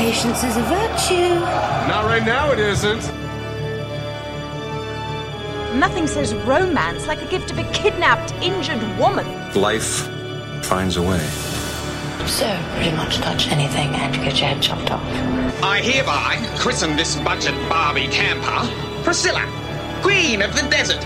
Patience 0.00 0.42
is 0.44 0.56
a 0.56 0.62
virtue. 0.62 1.40
Not 1.86 2.06
right 2.06 2.24
now, 2.24 2.52
it 2.52 2.58
isn't. 2.58 3.02
Nothing 5.78 6.06
says 6.06 6.34
romance 6.34 7.06
like 7.06 7.20
a 7.20 7.26
gift 7.26 7.50
of 7.50 7.58
a 7.58 7.70
kidnapped, 7.72 8.32
injured 8.42 8.80
woman. 8.98 9.26
Life 9.52 10.08
finds 10.62 10.96
a 10.96 11.02
way. 11.02 11.18
So, 12.26 12.48
pretty 12.76 12.96
much 12.96 13.18
touch 13.18 13.48
anything 13.48 13.88
and 13.88 14.16
you 14.16 14.22
get 14.22 14.40
your 14.40 14.48
head 14.48 14.62
chopped 14.62 14.90
off. 14.90 15.04
I 15.62 15.82
hereby 15.82 16.56
christen 16.56 16.96
this 16.96 17.16
budget 17.16 17.52
Barbie 17.68 18.08
camper 18.08 18.66
Priscilla, 19.04 19.44
Queen 20.00 20.40
of 20.40 20.56
the 20.56 20.62
Desert. 20.70 21.04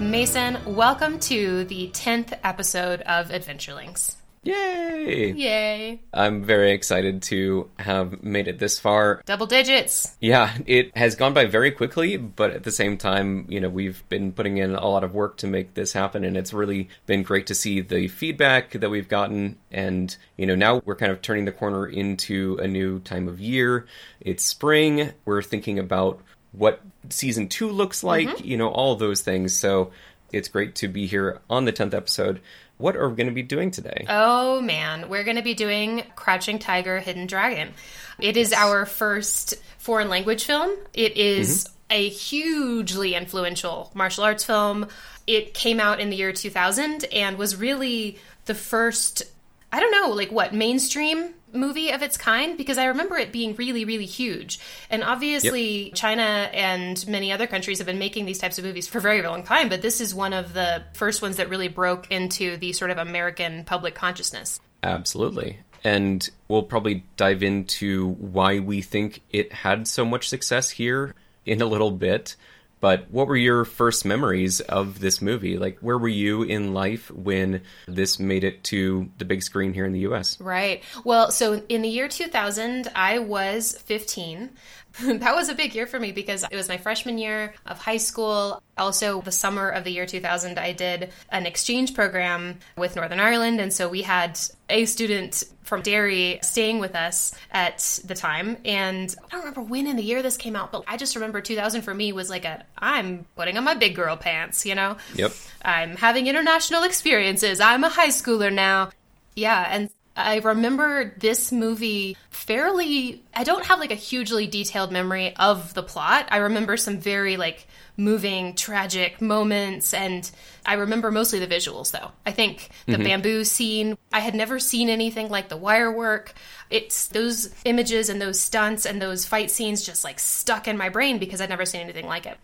Mason, 0.00 0.58
welcome 0.66 1.20
to 1.20 1.62
the 1.62 1.90
10th 1.90 2.36
episode 2.42 3.02
of 3.02 3.28
Adventurelings. 3.28 4.16
Yay! 4.48 5.32
Yay. 5.32 6.00
I'm 6.14 6.42
very 6.42 6.72
excited 6.72 7.22
to 7.24 7.68
have 7.78 8.22
made 8.22 8.48
it 8.48 8.58
this 8.58 8.78
far. 8.78 9.20
Double 9.26 9.46
digits. 9.46 10.16
Yeah, 10.20 10.56
it 10.66 10.96
has 10.96 11.16
gone 11.16 11.34
by 11.34 11.44
very 11.44 11.70
quickly, 11.70 12.16
but 12.16 12.52
at 12.52 12.62
the 12.62 12.70
same 12.70 12.96
time, 12.96 13.44
you 13.48 13.60
know, 13.60 13.68
we've 13.68 14.02
been 14.08 14.32
putting 14.32 14.56
in 14.56 14.74
a 14.74 14.88
lot 14.88 15.04
of 15.04 15.14
work 15.14 15.36
to 15.38 15.46
make 15.46 15.74
this 15.74 15.92
happen, 15.92 16.24
and 16.24 16.36
it's 16.36 16.54
really 16.54 16.88
been 17.04 17.22
great 17.22 17.46
to 17.48 17.54
see 17.54 17.80
the 17.80 18.08
feedback 18.08 18.70
that 18.72 18.88
we've 18.88 19.08
gotten. 19.08 19.58
And, 19.70 20.16
you 20.38 20.46
know, 20.46 20.54
now 20.54 20.80
we're 20.84 20.96
kind 20.96 21.12
of 21.12 21.20
turning 21.20 21.44
the 21.44 21.52
corner 21.52 21.86
into 21.86 22.56
a 22.62 22.66
new 22.66 23.00
time 23.00 23.28
of 23.28 23.40
year. 23.40 23.86
It's 24.20 24.44
spring. 24.44 25.12
We're 25.26 25.42
thinking 25.42 25.78
about 25.78 26.22
what 26.52 26.80
season 27.10 27.48
two 27.48 27.68
looks 27.68 28.02
like, 28.02 28.28
mm-hmm. 28.28 28.46
you 28.46 28.56
know, 28.56 28.68
all 28.68 28.96
those 28.96 29.20
things. 29.20 29.52
So 29.52 29.92
it's 30.32 30.48
great 30.48 30.74
to 30.76 30.88
be 30.88 31.06
here 31.06 31.40
on 31.48 31.64
the 31.64 31.72
10th 31.72 31.94
episode. 31.94 32.40
What 32.78 32.96
are 32.96 33.08
we 33.08 33.16
going 33.16 33.26
to 33.26 33.32
be 33.32 33.42
doing 33.42 33.70
today? 33.70 34.06
Oh 34.08 34.60
man, 34.60 35.08
we're 35.08 35.24
going 35.24 35.36
to 35.36 35.42
be 35.42 35.54
doing 35.54 36.04
Crouching 36.14 36.58
Tiger, 36.58 37.00
Hidden 37.00 37.26
Dragon. 37.26 37.74
It 38.20 38.36
is 38.36 38.52
our 38.52 38.86
first 38.86 39.54
foreign 39.78 40.08
language 40.08 40.44
film. 40.44 40.70
It 40.94 41.16
is 41.16 41.64
mm-hmm. 41.64 41.74
a 41.90 42.08
hugely 42.08 43.14
influential 43.14 43.90
martial 43.94 44.24
arts 44.24 44.44
film. 44.44 44.86
It 45.26 45.54
came 45.54 45.80
out 45.80 46.00
in 46.00 46.08
the 46.10 46.16
year 46.16 46.32
2000 46.32 47.04
and 47.12 47.36
was 47.36 47.56
really 47.56 48.18
the 48.46 48.54
first, 48.54 49.24
I 49.72 49.80
don't 49.80 49.92
know, 49.92 50.14
like 50.14 50.30
what, 50.30 50.54
mainstream 50.54 51.34
movie 51.52 51.90
of 51.90 52.02
its 52.02 52.16
kind 52.16 52.56
because 52.56 52.78
I 52.78 52.86
remember 52.86 53.16
it 53.16 53.32
being 53.32 53.54
really, 53.56 53.84
really 53.84 54.06
huge. 54.06 54.60
And 54.90 55.02
obviously, 55.02 55.90
China 55.94 56.22
and 56.22 57.06
many 57.08 57.32
other 57.32 57.46
countries 57.46 57.78
have 57.78 57.86
been 57.86 57.98
making 57.98 58.26
these 58.26 58.38
types 58.38 58.58
of 58.58 58.64
movies 58.64 58.86
for 58.86 58.98
a 58.98 59.00
very 59.00 59.22
long 59.22 59.42
time, 59.42 59.68
but 59.68 59.82
this 59.82 60.00
is 60.00 60.14
one 60.14 60.32
of 60.32 60.52
the 60.52 60.82
first 60.94 61.22
ones 61.22 61.36
that 61.36 61.48
really 61.48 61.68
broke 61.68 62.10
into 62.10 62.56
the 62.56 62.72
sort 62.72 62.90
of 62.90 62.98
American 62.98 63.64
public 63.64 63.94
consciousness. 63.94 64.60
Absolutely. 64.82 65.58
And 65.84 66.28
we'll 66.48 66.64
probably 66.64 67.04
dive 67.16 67.42
into 67.42 68.12
why 68.14 68.58
we 68.58 68.82
think 68.82 69.22
it 69.30 69.52
had 69.52 69.86
so 69.86 70.04
much 70.04 70.28
success 70.28 70.70
here 70.70 71.14
in 71.46 71.62
a 71.62 71.66
little 71.66 71.90
bit. 71.90 72.36
But 72.80 73.10
what 73.10 73.26
were 73.26 73.36
your 73.36 73.64
first 73.64 74.04
memories 74.04 74.60
of 74.60 75.00
this 75.00 75.20
movie? 75.20 75.58
Like, 75.58 75.78
where 75.80 75.98
were 75.98 76.08
you 76.08 76.42
in 76.42 76.74
life 76.74 77.10
when 77.10 77.62
this 77.86 78.18
made 78.18 78.44
it 78.44 78.64
to 78.64 79.10
the 79.18 79.24
big 79.24 79.42
screen 79.42 79.74
here 79.74 79.84
in 79.84 79.92
the 79.92 80.00
US? 80.00 80.40
Right. 80.40 80.82
Well, 81.04 81.30
so 81.30 81.62
in 81.68 81.82
the 81.82 81.88
year 81.88 82.08
2000, 82.08 82.88
I 82.94 83.18
was 83.18 83.76
15. 83.78 84.50
that 85.02 85.34
was 85.34 85.48
a 85.48 85.54
big 85.54 85.74
year 85.74 85.86
for 85.86 86.00
me 86.00 86.12
because 86.12 86.44
it 86.50 86.56
was 86.56 86.68
my 86.68 86.76
freshman 86.76 87.18
year 87.18 87.54
of 87.66 87.78
high 87.78 87.96
school. 87.96 88.62
Also, 88.76 89.20
the 89.20 89.32
summer 89.32 89.68
of 89.68 89.84
the 89.84 89.90
year 89.90 90.06
2000, 90.06 90.58
I 90.58 90.72
did 90.72 91.10
an 91.30 91.46
exchange 91.46 91.94
program 91.94 92.58
with 92.76 92.96
Northern 92.96 93.20
Ireland. 93.20 93.60
And 93.60 93.72
so 93.72 93.88
we 93.88 94.02
had 94.02 94.38
a 94.68 94.84
student 94.86 95.44
from 95.62 95.82
Derry 95.82 96.40
staying 96.42 96.78
with 96.78 96.94
us 96.94 97.34
at 97.50 98.00
the 98.04 98.14
time. 98.14 98.56
And 98.64 99.14
I 99.26 99.28
don't 99.30 99.40
remember 99.40 99.62
when 99.62 99.86
in 99.86 99.96
the 99.96 100.02
year 100.02 100.22
this 100.22 100.36
came 100.36 100.56
out, 100.56 100.72
but 100.72 100.84
I 100.86 100.96
just 100.96 101.14
remember 101.14 101.40
2000 101.40 101.82
for 101.82 101.94
me 101.94 102.12
was 102.12 102.30
like 102.30 102.44
a 102.44 102.64
I'm 102.76 103.26
putting 103.36 103.56
on 103.56 103.64
my 103.64 103.74
big 103.74 103.94
girl 103.94 104.16
pants, 104.16 104.66
you 104.66 104.74
know? 104.74 104.96
Yep. 105.14 105.32
I'm 105.62 105.96
having 105.96 106.26
international 106.26 106.82
experiences. 106.82 107.60
I'm 107.60 107.84
a 107.84 107.88
high 107.88 108.08
schooler 108.08 108.52
now. 108.52 108.90
Yeah, 109.36 109.68
and 109.70 109.88
I 110.18 110.38
remember 110.38 111.14
this 111.16 111.52
movie 111.52 112.16
fairly 112.30 113.22
I 113.34 113.44
don't 113.44 113.64
have 113.66 113.78
like 113.78 113.92
a 113.92 113.96
hugely 113.96 114.48
detailed 114.48 114.90
memory 114.90 115.34
of 115.36 115.74
the 115.74 115.82
plot. 115.82 116.26
I 116.30 116.38
remember 116.38 116.76
some 116.76 116.98
very 116.98 117.36
like 117.36 117.66
moving 117.96 118.54
tragic 118.54 119.20
moments 119.20 119.94
and 119.94 120.28
I 120.66 120.74
remember 120.74 121.10
mostly 121.12 121.38
the 121.38 121.46
visuals 121.46 121.92
though. 121.92 122.10
I 122.26 122.32
think 122.32 122.68
the 122.86 122.94
mm-hmm. 122.94 123.04
bamboo 123.04 123.44
scene, 123.44 123.96
I 124.12 124.20
had 124.20 124.34
never 124.34 124.58
seen 124.58 124.88
anything 124.88 125.28
like 125.28 125.48
the 125.48 125.56
wire 125.56 125.92
work. 125.92 126.34
It's 126.68 127.06
those 127.08 127.54
images 127.64 128.08
and 128.08 128.20
those 128.20 128.40
stunts 128.40 128.86
and 128.86 129.00
those 129.00 129.24
fight 129.24 129.52
scenes 129.52 129.86
just 129.86 130.02
like 130.02 130.18
stuck 130.18 130.66
in 130.66 130.76
my 130.76 130.88
brain 130.88 131.18
because 131.18 131.40
I'd 131.40 131.48
never 131.48 131.64
seen 131.64 131.82
anything 131.82 132.06
like 132.06 132.26
it. 132.26 132.38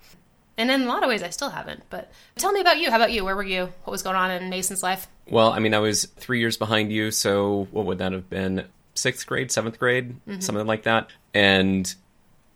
And 0.56 0.70
in 0.70 0.82
a 0.82 0.86
lot 0.86 1.02
of 1.02 1.08
ways, 1.08 1.22
I 1.22 1.30
still 1.30 1.50
haven't. 1.50 1.82
But 1.90 2.10
tell 2.36 2.52
me 2.52 2.60
about 2.60 2.78
you. 2.78 2.90
How 2.90 2.96
about 2.96 3.12
you? 3.12 3.24
Where 3.24 3.36
were 3.36 3.42
you? 3.42 3.72
What 3.84 3.90
was 3.90 4.02
going 4.02 4.16
on 4.16 4.30
in 4.30 4.50
Mason's 4.50 4.82
life? 4.82 5.08
Well, 5.28 5.50
I 5.50 5.58
mean, 5.58 5.74
I 5.74 5.78
was 5.78 6.04
three 6.16 6.38
years 6.40 6.56
behind 6.56 6.92
you, 6.92 7.10
so 7.10 7.66
what 7.70 7.86
would 7.86 7.98
that 7.98 8.12
have 8.12 8.30
been? 8.30 8.64
Sixth 8.94 9.26
grade, 9.26 9.50
seventh 9.50 9.78
grade, 9.78 10.14
mm-hmm. 10.28 10.40
something 10.40 10.66
like 10.66 10.84
that. 10.84 11.08
And 11.32 11.92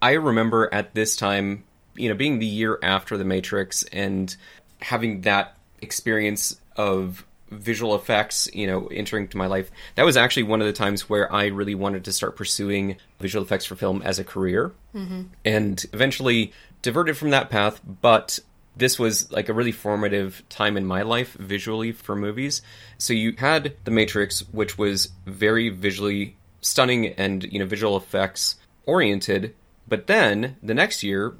I 0.00 0.12
remember 0.12 0.72
at 0.72 0.94
this 0.94 1.16
time, 1.16 1.64
you 1.97 2.09
know, 2.09 2.14
being 2.14 2.38
the 2.38 2.47
year 2.47 2.78
after 2.82 3.16
The 3.16 3.25
Matrix 3.25 3.82
and 3.84 4.34
having 4.80 5.22
that 5.22 5.56
experience 5.80 6.60
of 6.76 7.25
visual 7.50 7.94
effects, 7.94 8.48
you 8.53 8.66
know, 8.66 8.86
entering 8.88 9.28
to 9.28 9.36
my 9.36 9.47
life. 9.47 9.70
That 9.94 10.04
was 10.04 10.16
actually 10.16 10.44
one 10.44 10.60
of 10.60 10.66
the 10.66 10.72
times 10.72 11.09
where 11.09 11.32
I 11.32 11.47
really 11.47 11.75
wanted 11.75 12.04
to 12.04 12.12
start 12.12 12.36
pursuing 12.36 12.97
visual 13.20 13.44
effects 13.44 13.65
for 13.65 13.75
film 13.75 14.03
as 14.03 14.19
a 14.19 14.25
career. 14.25 14.72
Mm-hmm. 14.94 15.22
And 15.44 15.84
eventually 15.92 16.53
diverted 16.83 17.16
from 17.16 17.31
that 17.31 17.50
path, 17.50 17.81
but 17.84 18.39
this 18.77 18.99
was 18.99 19.31
like 19.33 19.49
a 19.49 19.53
really 19.53 19.72
formative 19.72 20.43
time 20.49 20.77
in 20.77 20.87
my 20.87 21.03
life 21.03 21.34
visually 21.34 21.93
for 21.93 22.15
movies. 22.15 22.62
So 22.97 23.12
you 23.12 23.34
had 23.37 23.75
The 23.84 23.91
Matrix, 23.91 24.41
which 24.53 24.78
was 24.78 25.11
very 25.27 25.69
visually 25.69 26.37
stunning 26.61 27.09
and, 27.09 27.44
you 27.44 27.59
know, 27.59 27.66
visual 27.66 27.97
effects 27.97 28.56
oriented, 28.87 29.55
but 29.87 30.06
then 30.06 30.56
the 30.62 30.75
next 30.75 31.03
year 31.03 31.34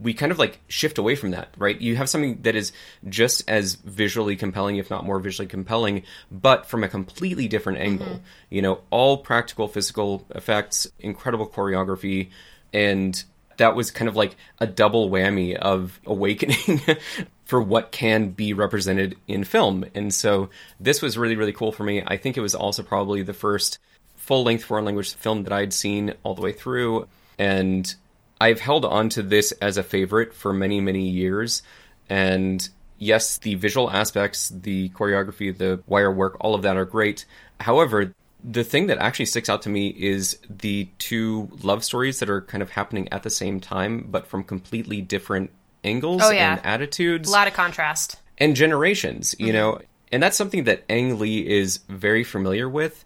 we 0.00 0.12
kind 0.12 0.32
of 0.32 0.38
like 0.38 0.58
shift 0.68 0.98
away 0.98 1.14
from 1.14 1.30
that, 1.30 1.54
right? 1.56 1.80
You 1.80 1.96
have 1.96 2.08
something 2.08 2.42
that 2.42 2.56
is 2.56 2.72
just 3.08 3.48
as 3.48 3.76
visually 3.76 4.36
compelling, 4.36 4.76
if 4.76 4.90
not 4.90 5.04
more 5.04 5.18
visually 5.20 5.46
compelling, 5.46 6.02
but 6.30 6.66
from 6.66 6.82
a 6.82 6.88
completely 6.88 7.46
different 7.46 7.78
mm-hmm. 7.78 8.02
angle. 8.02 8.20
You 8.50 8.62
know, 8.62 8.80
all 8.90 9.18
practical 9.18 9.68
physical 9.68 10.26
effects, 10.34 10.88
incredible 10.98 11.48
choreography, 11.48 12.30
and 12.72 13.22
that 13.58 13.74
was 13.74 13.90
kind 13.90 14.08
of 14.08 14.16
like 14.16 14.36
a 14.58 14.66
double 14.66 15.10
whammy 15.10 15.54
of 15.56 16.00
awakening 16.06 16.80
for 17.44 17.60
what 17.60 17.92
can 17.92 18.30
be 18.30 18.52
represented 18.52 19.16
in 19.28 19.44
film. 19.44 19.84
And 19.94 20.12
so 20.12 20.50
this 20.80 21.02
was 21.02 21.18
really, 21.18 21.36
really 21.36 21.52
cool 21.52 21.72
for 21.72 21.84
me. 21.84 22.02
I 22.06 22.16
think 22.16 22.36
it 22.36 22.40
was 22.40 22.54
also 22.54 22.82
probably 22.82 23.22
the 23.22 23.34
first 23.34 23.78
full 24.16 24.44
length 24.44 24.64
foreign 24.64 24.84
language 24.84 25.14
film 25.14 25.44
that 25.44 25.52
I'd 25.52 25.72
seen 25.72 26.14
all 26.22 26.34
the 26.34 26.42
way 26.42 26.52
through. 26.52 27.08
And 27.38 27.92
I've 28.40 28.60
held 28.60 28.84
on 28.84 29.08
to 29.10 29.22
this 29.22 29.52
as 29.52 29.76
a 29.76 29.82
favorite 29.82 30.32
for 30.32 30.52
many, 30.52 30.80
many 30.80 31.08
years. 31.08 31.62
And 32.08 32.66
yes, 32.98 33.38
the 33.38 33.56
visual 33.56 33.90
aspects, 33.90 34.48
the 34.48 34.88
choreography, 34.90 35.56
the 35.56 35.82
wire 35.86 36.12
work, 36.12 36.36
all 36.40 36.54
of 36.54 36.62
that 36.62 36.76
are 36.76 36.84
great. 36.84 37.24
However, 37.60 38.14
the 38.44 38.64
thing 38.64 38.88
that 38.88 38.98
actually 38.98 39.26
sticks 39.26 39.48
out 39.48 39.62
to 39.62 39.68
me 39.68 39.88
is 39.88 40.38
the 40.48 40.88
two 40.98 41.48
love 41.62 41.84
stories 41.84 42.18
that 42.20 42.28
are 42.28 42.40
kind 42.42 42.62
of 42.62 42.70
happening 42.70 43.08
at 43.12 43.22
the 43.22 43.30
same 43.30 43.60
time, 43.60 44.06
but 44.10 44.26
from 44.26 44.42
completely 44.42 45.00
different 45.00 45.50
angles 45.84 46.22
Oh, 46.24 46.30
yeah. 46.30 46.56
and 46.56 46.66
attitudes 46.66 47.28
A 47.28 47.32
lot 47.32 47.46
of 47.48 47.54
contrast. 47.54 48.20
and 48.38 48.56
generations, 48.56 49.34
you 49.38 49.46
mm-hmm. 49.46 49.54
know. 49.54 49.80
And 50.10 50.22
that's 50.22 50.36
something 50.36 50.64
that 50.64 50.84
Ang 50.90 51.18
Lee 51.18 51.46
is 51.46 51.78
very 51.88 52.24
familiar 52.24 52.68
with. 52.68 53.04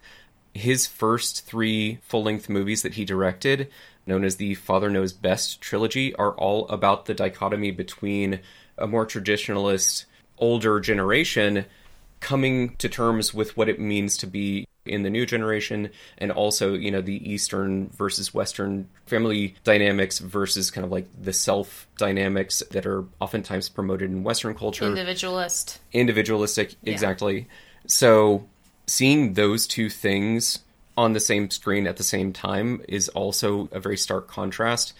His 0.53 0.87
first 0.87 1.45
three 1.45 1.99
full 2.01 2.23
length 2.23 2.49
movies 2.49 2.81
that 2.81 2.95
he 2.95 3.05
directed, 3.05 3.69
known 4.05 4.23
as 4.23 4.37
the 4.37 4.55
Father 4.55 4.89
Knows 4.89 5.13
Best 5.13 5.61
trilogy, 5.61 6.15
are 6.15 6.31
all 6.31 6.67
about 6.67 7.05
the 7.05 7.13
dichotomy 7.13 7.71
between 7.71 8.39
a 8.77 8.87
more 8.87 9.05
traditionalist, 9.05 10.05
older 10.39 10.79
generation 10.79 11.65
coming 12.19 12.75
to 12.77 12.89
terms 12.89 13.33
with 13.33 13.55
what 13.55 13.69
it 13.69 13.79
means 13.79 14.17
to 14.17 14.27
be 14.27 14.67
in 14.87 15.03
the 15.03 15.09
new 15.09 15.25
generation 15.25 15.89
and 16.17 16.31
also 16.31 16.73
you 16.73 16.91
know 16.91 17.01
the 17.01 17.29
eastern 17.29 17.89
versus 17.89 18.33
western 18.33 18.87
family 19.05 19.55
dynamics 19.63 20.19
versus 20.19 20.71
kind 20.71 20.85
of 20.85 20.91
like 20.91 21.07
the 21.21 21.33
self 21.33 21.87
dynamics 21.97 22.63
that 22.71 22.85
are 22.85 23.05
oftentimes 23.19 23.69
promoted 23.69 24.09
in 24.09 24.23
western 24.23 24.53
culture. 24.55 24.85
Individualist. 24.85 25.79
individualistic 25.93 26.75
exactly. 26.83 27.47
So 27.87 28.45
seeing 28.85 29.33
those 29.33 29.67
two 29.67 29.89
things 29.89 30.59
on 30.97 31.13
the 31.13 31.19
same 31.19 31.49
screen 31.49 31.85
at 31.87 31.97
the 31.97 32.03
same 32.03 32.33
time 32.33 32.81
is 32.87 33.09
also 33.09 33.69
a 33.71 33.79
very 33.79 33.97
stark 33.97 34.27
contrast. 34.27 34.93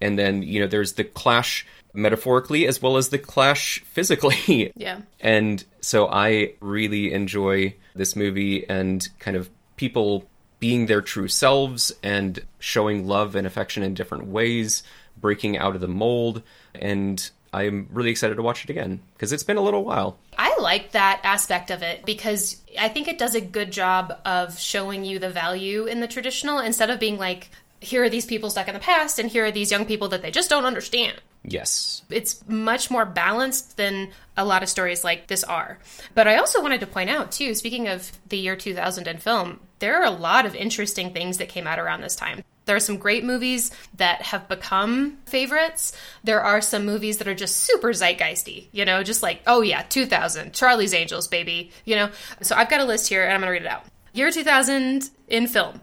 And 0.00 0.18
then 0.18 0.42
you 0.42 0.60
know 0.60 0.66
there's 0.66 0.94
the 0.94 1.04
clash 1.04 1.66
metaphorically 1.92 2.66
as 2.66 2.80
well 2.80 2.96
as 2.96 3.08
the 3.08 3.18
clash 3.18 3.80
physically. 3.80 4.72
Yeah. 4.76 5.00
and 5.20 5.62
so 5.80 6.08
I 6.08 6.54
really 6.60 7.12
enjoy 7.12 7.74
this 8.00 8.16
movie 8.16 8.68
and 8.68 9.06
kind 9.18 9.36
of 9.36 9.50
people 9.76 10.24
being 10.58 10.86
their 10.86 11.02
true 11.02 11.28
selves 11.28 11.92
and 12.02 12.40
showing 12.58 13.06
love 13.06 13.36
and 13.36 13.46
affection 13.46 13.82
in 13.82 13.94
different 13.94 14.26
ways, 14.26 14.82
breaking 15.18 15.58
out 15.58 15.74
of 15.74 15.82
the 15.82 15.88
mold. 15.88 16.42
And 16.74 17.30
I'm 17.52 17.88
really 17.92 18.10
excited 18.10 18.36
to 18.36 18.42
watch 18.42 18.64
it 18.64 18.70
again 18.70 19.00
because 19.14 19.32
it's 19.32 19.42
been 19.42 19.58
a 19.58 19.62
little 19.62 19.84
while. 19.84 20.18
I 20.38 20.56
like 20.60 20.92
that 20.92 21.20
aspect 21.24 21.70
of 21.70 21.82
it 21.82 22.06
because 22.06 22.56
I 22.78 22.88
think 22.88 23.06
it 23.06 23.18
does 23.18 23.34
a 23.34 23.40
good 23.40 23.70
job 23.70 24.18
of 24.24 24.58
showing 24.58 25.04
you 25.04 25.18
the 25.18 25.30
value 25.30 25.84
in 25.84 26.00
the 26.00 26.08
traditional 26.08 26.58
instead 26.58 26.88
of 26.88 26.98
being 26.98 27.18
like, 27.18 27.50
here 27.80 28.02
are 28.02 28.10
these 28.10 28.26
people 28.26 28.50
stuck 28.50 28.68
in 28.68 28.74
the 28.74 28.80
past 28.80 29.18
and 29.18 29.30
here 29.30 29.44
are 29.44 29.50
these 29.50 29.70
young 29.70 29.84
people 29.84 30.08
that 30.08 30.22
they 30.22 30.30
just 30.30 30.50
don't 30.50 30.64
understand. 30.64 31.20
Yes. 31.42 32.02
It's 32.10 32.46
much 32.48 32.90
more 32.90 33.04
balanced 33.06 33.76
than 33.76 34.10
a 34.36 34.44
lot 34.44 34.62
of 34.62 34.68
stories 34.68 35.04
like 35.04 35.26
this 35.26 35.42
are. 35.44 35.78
But 36.14 36.28
I 36.28 36.36
also 36.36 36.62
wanted 36.62 36.80
to 36.80 36.86
point 36.86 37.10
out, 37.10 37.32
too, 37.32 37.54
speaking 37.54 37.88
of 37.88 38.12
the 38.28 38.36
year 38.36 38.56
2000 38.56 39.06
in 39.06 39.18
film, 39.18 39.60
there 39.78 40.00
are 40.00 40.04
a 40.04 40.10
lot 40.10 40.44
of 40.44 40.54
interesting 40.54 41.12
things 41.12 41.38
that 41.38 41.48
came 41.48 41.66
out 41.66 41.78
around 41.78 42.02
this 42.02 42.16
time. 42.16 42.44
There 42.66 42.76
are 42.76 42.80
some 42.80 42.98
great 42.98 43.24
movies 43.24 43.72
that 43.96 44.22
have 44.22 44.48
become 44.48 45.18
favorites. 45.24 45.96
There 46.22 46.42
are 46.42 46.60
some 46.60 46.84
movies 46.84 47.18
that 47.18 47.26
are 47.26 47.34
just 47.34 47.56
super 47.56 47.88
zeitgeisty, 47.88 48.66
you 48.70 48.84
know, 48.84 49.02
just 49.02 49.22
like, 49.22 49.40
oh 49.46 49.62
yeah, 49.62 49.82
2000, 49.82 50.52
Charlie's 50.52 50.94
Angels, 50.94 51.26
baby, 51.26 51.72
you 51.84 51.96
know. 51.96 52.10
So 52.42 52.54
I've 52.54 52.70
got 52.70 52.80
a 52.80 52.84
list 52.84 53.08
here 53.08 53.24
and 53.24 53.32
I'm 53.32 53.40
going 53.40 53.48
to 53.48 53.52
read 53.52 53.62
it 53.62 53.68
out. 53.68 53.86
Year 54.12 54.30
2000 54.30 55.10
in 55.28 55.46
film 55.46 55.80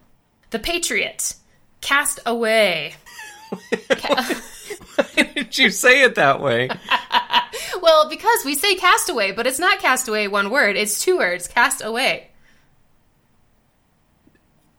The 0.52 0.60
Patriot, 0.60 1.34
Cast 1.82 2.20
Away. 2.26 2.94
Why 4.06 4.42
did 5.50 5.58
you 5.64 5.70
say 5.70 6.04
it 6.04 6.16
that 6.16 6.42
way? 6.42 6.70
Well, 7.82 8.10
because 8.10 8.44
we 8.44 8.56
say 8.56 8.76
castaway, 8.76 9.32
but 9.32 9.48
it's 9.48 9.60
not 9.60 9.80
castaway 9.80 10.28
one 10.28 10.50
word, 10.50 10.76
it's 10.76 11.00
two 11.02 11.18
words, 11.18 11.48
cast 11.48 11.82
away. 11.84 12.30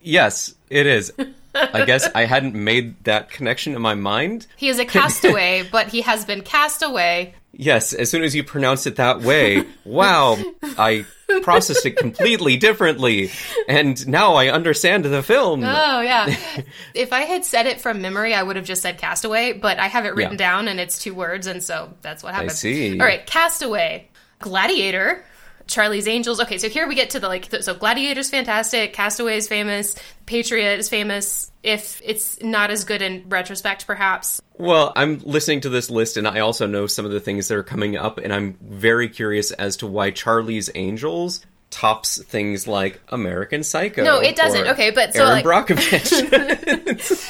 Yes, 0.00 0.54
it 0.70 0.86
is. 0.86 1.12
I 1.54 1.84
guess 1.84 2.08
I 2.14 2.24
hadn't 2.24 2.54
made 2.54 3.02
that 3.04 3.30
connection 3.30 3.74
in 3.74 3.82
my 3.82 3.94
mind. 3.94 4.46
He 4.56 4.68
is 4.68 4.78
a 4.78 4.84
castaway, 4.84 5.66
but 5.70 5.88
he 5.88 6.02
has 6.02 6.24
been 6.24 6.42
cast 6.42 6.82
away. 6.82 7.34
Yes, 7.60 7.92
as 7.92 8.08
soon 8.08 8.22
as 8.22 8.36
you 8.36 8.44
pronounce 8.44 8.86
it 8.86 8.96
that 8.96 9.20
way, 9.20 9.64
wow, 9.84 10.38
I 10.62 11.04
processed 11.42 11.84
it 11.84 11.96
completely 11.96 12.56
differently. 12.56 13.32
And 13.68 14.06
now 14.06 14.34
I 14.34 14.48
understand 14.48 15.04
the 15.04 15.24
film. 15.24 15.64
Oh, 15.64 16.00
yeah. 16.00 16.36
if 16.94 17.12
I 17.12 17.22
had 17.22 17.44
said 17.44 17.66
it 17.66 17.80
from 17.80 18.00
memory, 18.00 18.32
I 18.32 18.44
would 18.44 18.54
have 18.54 18.64
just 18.64 18.80
said 18.82 18.98
castaway, 18.98 19.54
but 19.54 19.80
I 19.80 19.88
have 19.88 20.04
it 20.06 20.14
written 20.14 20.34
Yeah. 20.34 20.38
down 20.38 20.68
and 20.68 20.78
it's 20.78 21.00
two 21.00 21.14
words, 21.14 21.48
and 21.48 21.60
so 21.60 21.92
that's 22.00 22.22
what 22.22 22.32
happened. 22.32 22.52
I 22.52 22.54
see. 22.54 22.92
All 23.00 23.04
right, 23.04 23.26
castaway, 23.26 24.08
gladiator. 24.38 25.24
Charlie's 25.68 26.08
Angels. 26.08 26.40
Okay, 26.40 26.58
so 26.58 26.68
here 26.68 26.88
we 26.88 26.94
get 26.94 27.10
to 27.10 27.20
the 27.20 27.28
like. 27.28 27.48
So 27.60 27.74
Gladiator's 27.74 28.30
fantastic. 28.30 28.92
Castaway 28.94 29.36
is 29.36 29.46
famous. 29.46 29.94
Patriot 30.26 30.78
is 30.78 30.88
famous. 30.88 31.52
If 31.62 32.00
it's 32.04 32.42
not 32.42 32.70
as 32.70 32.84
good 32.84 33.02
in 33.02 33.28
retrospect, 33.28 33.86
perhaps. 33.86 34.40
Well, 34.54 34.92
I'm 34.96 35.18
listening 35.18 35.60
to 35.60 35.68
this 35.68 35.90
list 35.90 36.16
and 36.16 36.26
I 36.26 36.40
also 36.40 36.66
know 36.66 36.86
some 36.86 37.04
of 37.04 37.12
the 37.12 37.20
things 37.20 37.48
that 37.48 37.56
are 37.56 37.62
coming 37.62 37.96
up, 37.96 38.18
and 38.18 38.32
I'm 38.32 38.58
very 38.60 39.08
curious 39.08 39.52
as 39.52 39.76
to 39.78 39.86
why 39.86 40.10
Charlie's 40.10 40.70
Angels 40.74 41.44
tops 41.70 42.22
things 42.24 42.66
like 42.66 43.00
American 43.08 43.62
Psycho. 43.62 44.02
No, 44.02 44.20
it 44.20 44.36
doesn't. 44.36 44.68
Okay, 44.68 44.90
but 44.90 45.14
so, 45.14 45.20
Erin 45.20 45.32
like- 45.32 45.44
Brockovich. 45.44 46.08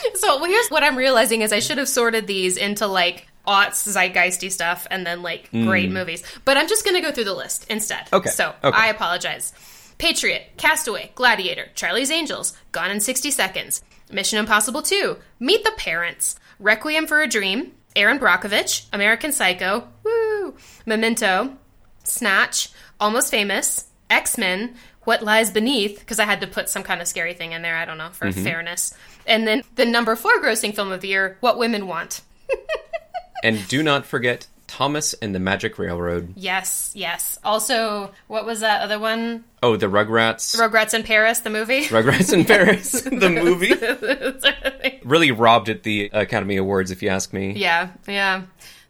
So 0.18 0.36
well, 0.40 0.50
here's 0.50 0.68
what 0.68 0.82
I'm 0.82 0.96
realizing 0.96 1.42
is 1.42 1.52
I 1.52 1.60
should 1.60 1.78
have 1.78 1.88
sorted 1.88 2.26
these 2.26 2.56
into 2.56 2.86
like 2.86 3.28
aughts, 3.46 3.86
zeitgeisty 3.88 4.50
stuff, 4.50 4.86
and 4.90 5.06
then 5.06 5.22
like 5.22 5.50
mm. 5.50 5.66
great 5.66 5.90
movies. 5.90 6.22
But 6.44 6.56
I'm 6.56 6.68
just 6.68 6.84
gonna 6.84 7.00
go 7.00 7.12
through 7.12 7.24
the 7.24 7.34
list 7.34 7.66
instead. 7.70 8.08
Okay, 8.12 8.30
So 8.30 8.54
okay. 8.62 8.76
I 8.76 8.88
apologize. 8.88 9.52
Patriot, 9.98 10.52
Castaway, 10.56 11.10
Gladiator, 11.16 11.68
Charlie's 11.74 12.10
Angels, 12.10 12.56
Gone 12.70 12.92
in 12.92 13.00
60 13.00 13.32
Seconds, 13.32 13.82
Mission 14.12 14.38
Impossible 14.38 14.80
2, 14.80 15.16
Meet 15.40 15.64
the 15.64 15.72
Parents, 15.76 16.38
Requiem 16.60 17.06
for 17.08 17.20
a 17.20 17.26
Dream, 17.26 17.72
Erin 17.96 18.20
Brockovich, 18.20 18.86
American 18.92 19.32
Psycho, 19.32 19.88
woo, 20.04 20.54
Memento, 20.86 21.56
Snatch, 22.04 22.70
Almost 23.00 23.30
Famous, 23.32 23.87
X 24.10 24.38
Men, 24.38 24.74
What 25.04 25.22
Lies 25.22 25.50
Beneath, 25.50 26.00
because 26.00 26.18
I 26.18 26.24
had 26.24 26.40
to 26.40 26.46
put 26.46 26.68
some 26.68 26.82
kind 26.82 27.00
of 27.00 27.08
scary 27.08 27.34
thing 27.34 27.52
in 27.52 27.62
there, 27.62 27.76
I 27.76 27.84
don't 27.84 27.98
know, 27.98 28.10
for 28.10 28.26
Mm-hmm. 28.26 28.44
fairness. 28.44 28.94
And 29.26 29.46
then 29.46 29.62
the 29.74 29.84
number 29.86 30.16
four 30.16 30.40
grossing 30.40 30.74
film 30.74 30.90
of 30.92 31.00
the 31.00 31.08
year, 31.08 31.36
What 31.40 31.58
Women 31.58 31.86
Want. 31.86 32.22
and 33.44 33.66
do 33.68 33.82
not 33.82 34.06
forget 34.06 34.46
Thomas 34.66 35.14
and 35.14 35.34
the 35.34 35.38
Magic 35.38 35.78
Railroad. 35.78 36.34
Yes, 36.36 36.92
yes. 36.94 37.38
Also, 37.42 38.12
what 38.26 38.44
was 38.44 38.60
that 38.60 38.82
other 38.82 38.98
one? 38.98 39.44
Oh, 39.62 39.76
the 39.76 39.86
Rugrats. 39.86 40.56
Rugrats 40.60 40.92
in 40.94 41.02
Paris, 41.04 41.38
the 41.40 41.48
movie. 41.50 41.84
Rugrats 41.86 42.32
in 42.32 42.44
Paris, 42.46 42.92
the 43.02 43.30
movie. 44.90 45.00
Really 45.04 45.30
robbed 45.30 45.68
at 45.70 45.84
the 45.84 46.10
Academy 46.12 46.56
Awards, 46.56 46.90
if 46.90 47.02
you 47.02 47.08
ask 47.08 47.32
me. 47.32 47.52
yeah, 47.52 47.88
yeah. 48.06 48.42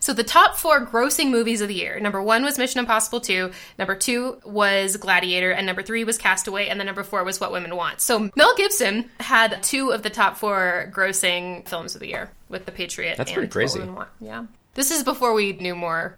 So 0.08 0.14
the 0.14 0.24
top 0.24 0.56
four 0.56 0.86
grossing 0.86 1.28
movies 1.28 1.60
of 1.60 1.68
the 1.68 1.74
year. 1.74 2.00
Number 2.00 2.22
one 2.22 2.42
was 2.42 2.56
Mission 2.56 2.78
Impossible 2.78 3.20
2. 3.20 3.52
Number 3.78 3.94
two 3.94 4.40
was 4.42 4.96
Gladiator. 4.96 5.50
And 5.50 5.66
number 5.66 5.82
three 5.82 6.02
was 6.04 6.16
Castaway. 6.16 6.68
And 6.68 6.80
then 6.80 6.86
number 6.86 7.04
four 7.04 7.24
was 7.24 7.38
What 7.38 7.52
Women 7.52 7.76
Want. 7.76 8.00
So 8.00 8.30
Mel 8.34 8.54
Gibson 8.56 9.10
had 9.20 9.62
two 9.62 9.90
of 9.90 10.02
the 10.02 10.08
top 10.08 10.38
four 10.38 10.90
grossing 10.94 11.68
films 11.68 11.94
of 11.94 12.00
the 12.00 12.08
year 12.08 12.30
with 12.48 12.64
The 12.64 12.72
Patriot. 12.72 13.18
That's 13.18 13.28
and 13.28 13.34
pretty 13.36 13.52
crazy. 13.52 13.80
What 13.80 13.84
Women 13.84 13.96
Want. 13.96 14.08
Yeah. 14.18 14.46
This 14.72 14.90
is 14.90 15.04
before 15.04 15.34
we 15.34 15.52
knew 15.52 15.74
more, 15.74 16.16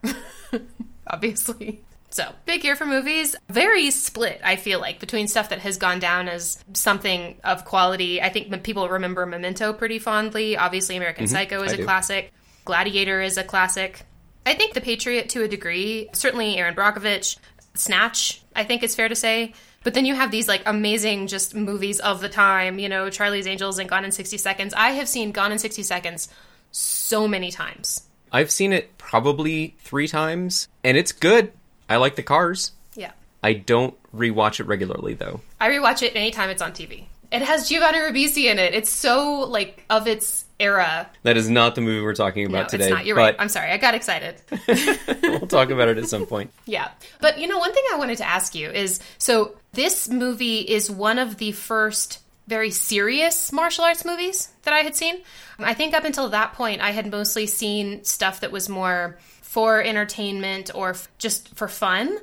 obviously. 1.08 1.80
So, 2.10 2.32
big 2.44 2.62
year 2.62 2.76
for 2.76 2.86
movies. 2.86 3.34
Very 3.48 3.90
split, 3.90 4.40
I 4.44 4.54
feel 4.54 4.78
like, 4.78 5.00
between 5.00 5.26
stuff 5.26 5.48
that 5.48 5.60
has 5.60 5.78
gone 5.78 5.98
down 5.98 6.28
as 6.28 6.62
something 6.74 7.38
of 7.42 7.64
quality. 7.64 8.22
I 8.22 8.28
think 8.28 8.62
people 8.62 8.88
remember 8.88 9.26
Memento 9.26 9.72
pretty 9.72 9.98
fondly. 9.98 10.56
Obviously, 10.56 10.96
American 10.96 11.24
mm-hmm. 11.24 11.34
Psycho 11.34 11.62
is 11.62 11.72
I 11.72 11.74
a 11.74 11.78
do. 11.78 11.84
classic. 11.84 12.32
Gladiator 12.70 13.20
is 13.20 13.36
a 13.36 13.42
classic. 13.42 14.06
I 14.46 14.54
think 14.54 14.74
The 14.74 14.80
Patriot 14.80 15.28
to 15.30 15.42
a 15.42 15.48
degree. 15.48 16.08
Certainly 16.12 16.56
Erin 16.56 16.76
Brockovich. 16.76 17.36
Snatch, 17.74 18.42
I 18.54 18.62
think 18.62 18.84
it's 18.84 18.94
fair 18.94 19.08
to 19.08 19.16
say. 19.16 19.54
But 19.82 19.94
then 19.94 20.06
you 20.06 20.14
have 20.14 20.30
these 20.30 20.46
like 20.46 20.62
amazing 20.66 21.26
just 21.26 21.52
movies 21.52 21.98
of 21.98 22.20
the 22.20 22.28
time, 22.28 22.78
you 22.78 22.88
know, 22.88 23.10
Charlie's 23.10 23.48
Angels 23.48 23.80
and 23.80 23.90
Gone 23.90 24.04
in 24.04 24.12
60 24.12 24.38
Seconds. 24.38 24.72
I 24.72 24.90
have 24.90 25.08
seen 25.08 25.32
Gone 25.32 25.50
in 25.50 25.58
60 25.58 25.82
Seconds 25.82 26.28
so 26.70 27.26
many 27.26 27.50
times. 27.50 28.04
I've 28.30 28.52
seen 28.52 28.72
it 28.72 28.96
probably 28.98 29.74
three 29.80 30.06
times, 30.06 30.68
and 30.84 30.96
it's 30.96 31.10
good. 31.10 31.52
I 31.88 31.96
like 31.96 32.14
the 32.14 32.22
cars. 32.22 32.70
Yeah. 32.94 33.10
I 33.42 33.54
don't 33.54 33.96
rewatch 34.14 34.60
it 34.60 34.68
regularly, 34.68 35.14
though. 35.14 35.40
I 35.60 35.70
rewatch 35.70 36.04
it 36.04 36.14
anytime 36.14 36.50
it's 36.50 36.62
on 36.62 36.70
TV. 36.70 37.06
It 37.32 37.42
has 37.42 37.68
Giovanni 37.68 37.98
Ribisi 37.98 38.50
in 38.50 38.58
it. 38.58 38.74
It's 38.74 38.90
so 38.90 39.40
like 39.40 39.84
of 39.88 40.08
its 40.08 40.44
era. 40.58 41.08
That 41.22 41.36
is 41.36 41.48
not 41.48 41.74
the 41.74 41.80
movie 41.80 42.02
we're 42.04 42.14
talking 42.14 42.46
about 42.46 42.64
no, 42.64 42.68
today. 42.68 42.84
it's 42.84 42.90
not. 42.92 43.06
You're 43.06 43.16
but 43.16 43.22
right. 43.22 43.36
I'm 43.38 43.48
sorry. 43.48 43.70
I 43.70 43.76
got 43.76 43.94
excited. 43.94 44.36
we'll 45.22 45.46
talk 45.46 45.70
about 45.70 45.88
it 45.88 45.98
at 45.98 46.08
some 46.08 46.26
point. 46.26 46.52
Yeah. 46.66 46.90
But 47.20 47.38
you 47.38 47.46
know, 47.46 47.58
one 47.58 47.72
thing 47.72 47.84
I 47.92 47.96
wanted 47.96 48.18
to 48.18 48.26
ask 48.26 48.54
you 48.54 48.70
is 48.70 49.00
so 49.18 49.54
this 49.72 50.08
movie 50.08 50.60
is 50.60 50.90
one 50.90 51.18
of 51.18 51.38
the 51.38 51.52
first 51.52 52.18
very 52.46 52.70
serious 52.70 53.52
martial 53.52 53.84
arts 53.84 54.04
movies 54.04 54.48
that 54.64 54.74
I 54.74 54.80
had 54.80 54.96
seen. 54.96 55.22
I 55.60 55.72
think 55.72 55.94
up 55.94 56.04
until 56.04 56.30
that 56.30 56.54
point, 56.54 56.80
I 56.80 56.90
had 56.90 57.10
mostly 57.10 57.46
seen 57.46 58.02
stuff 58.02 58.40
that 58.40 58.50
was 58.50 58.68
more 58.68 59.18
for 59.42 59.80
entertainment 59.82 60.70
or 60.74 60.90
f- 60.90 61.08
just 61.18 61.54
for 61.56 61.68
fun. 61.68 62.18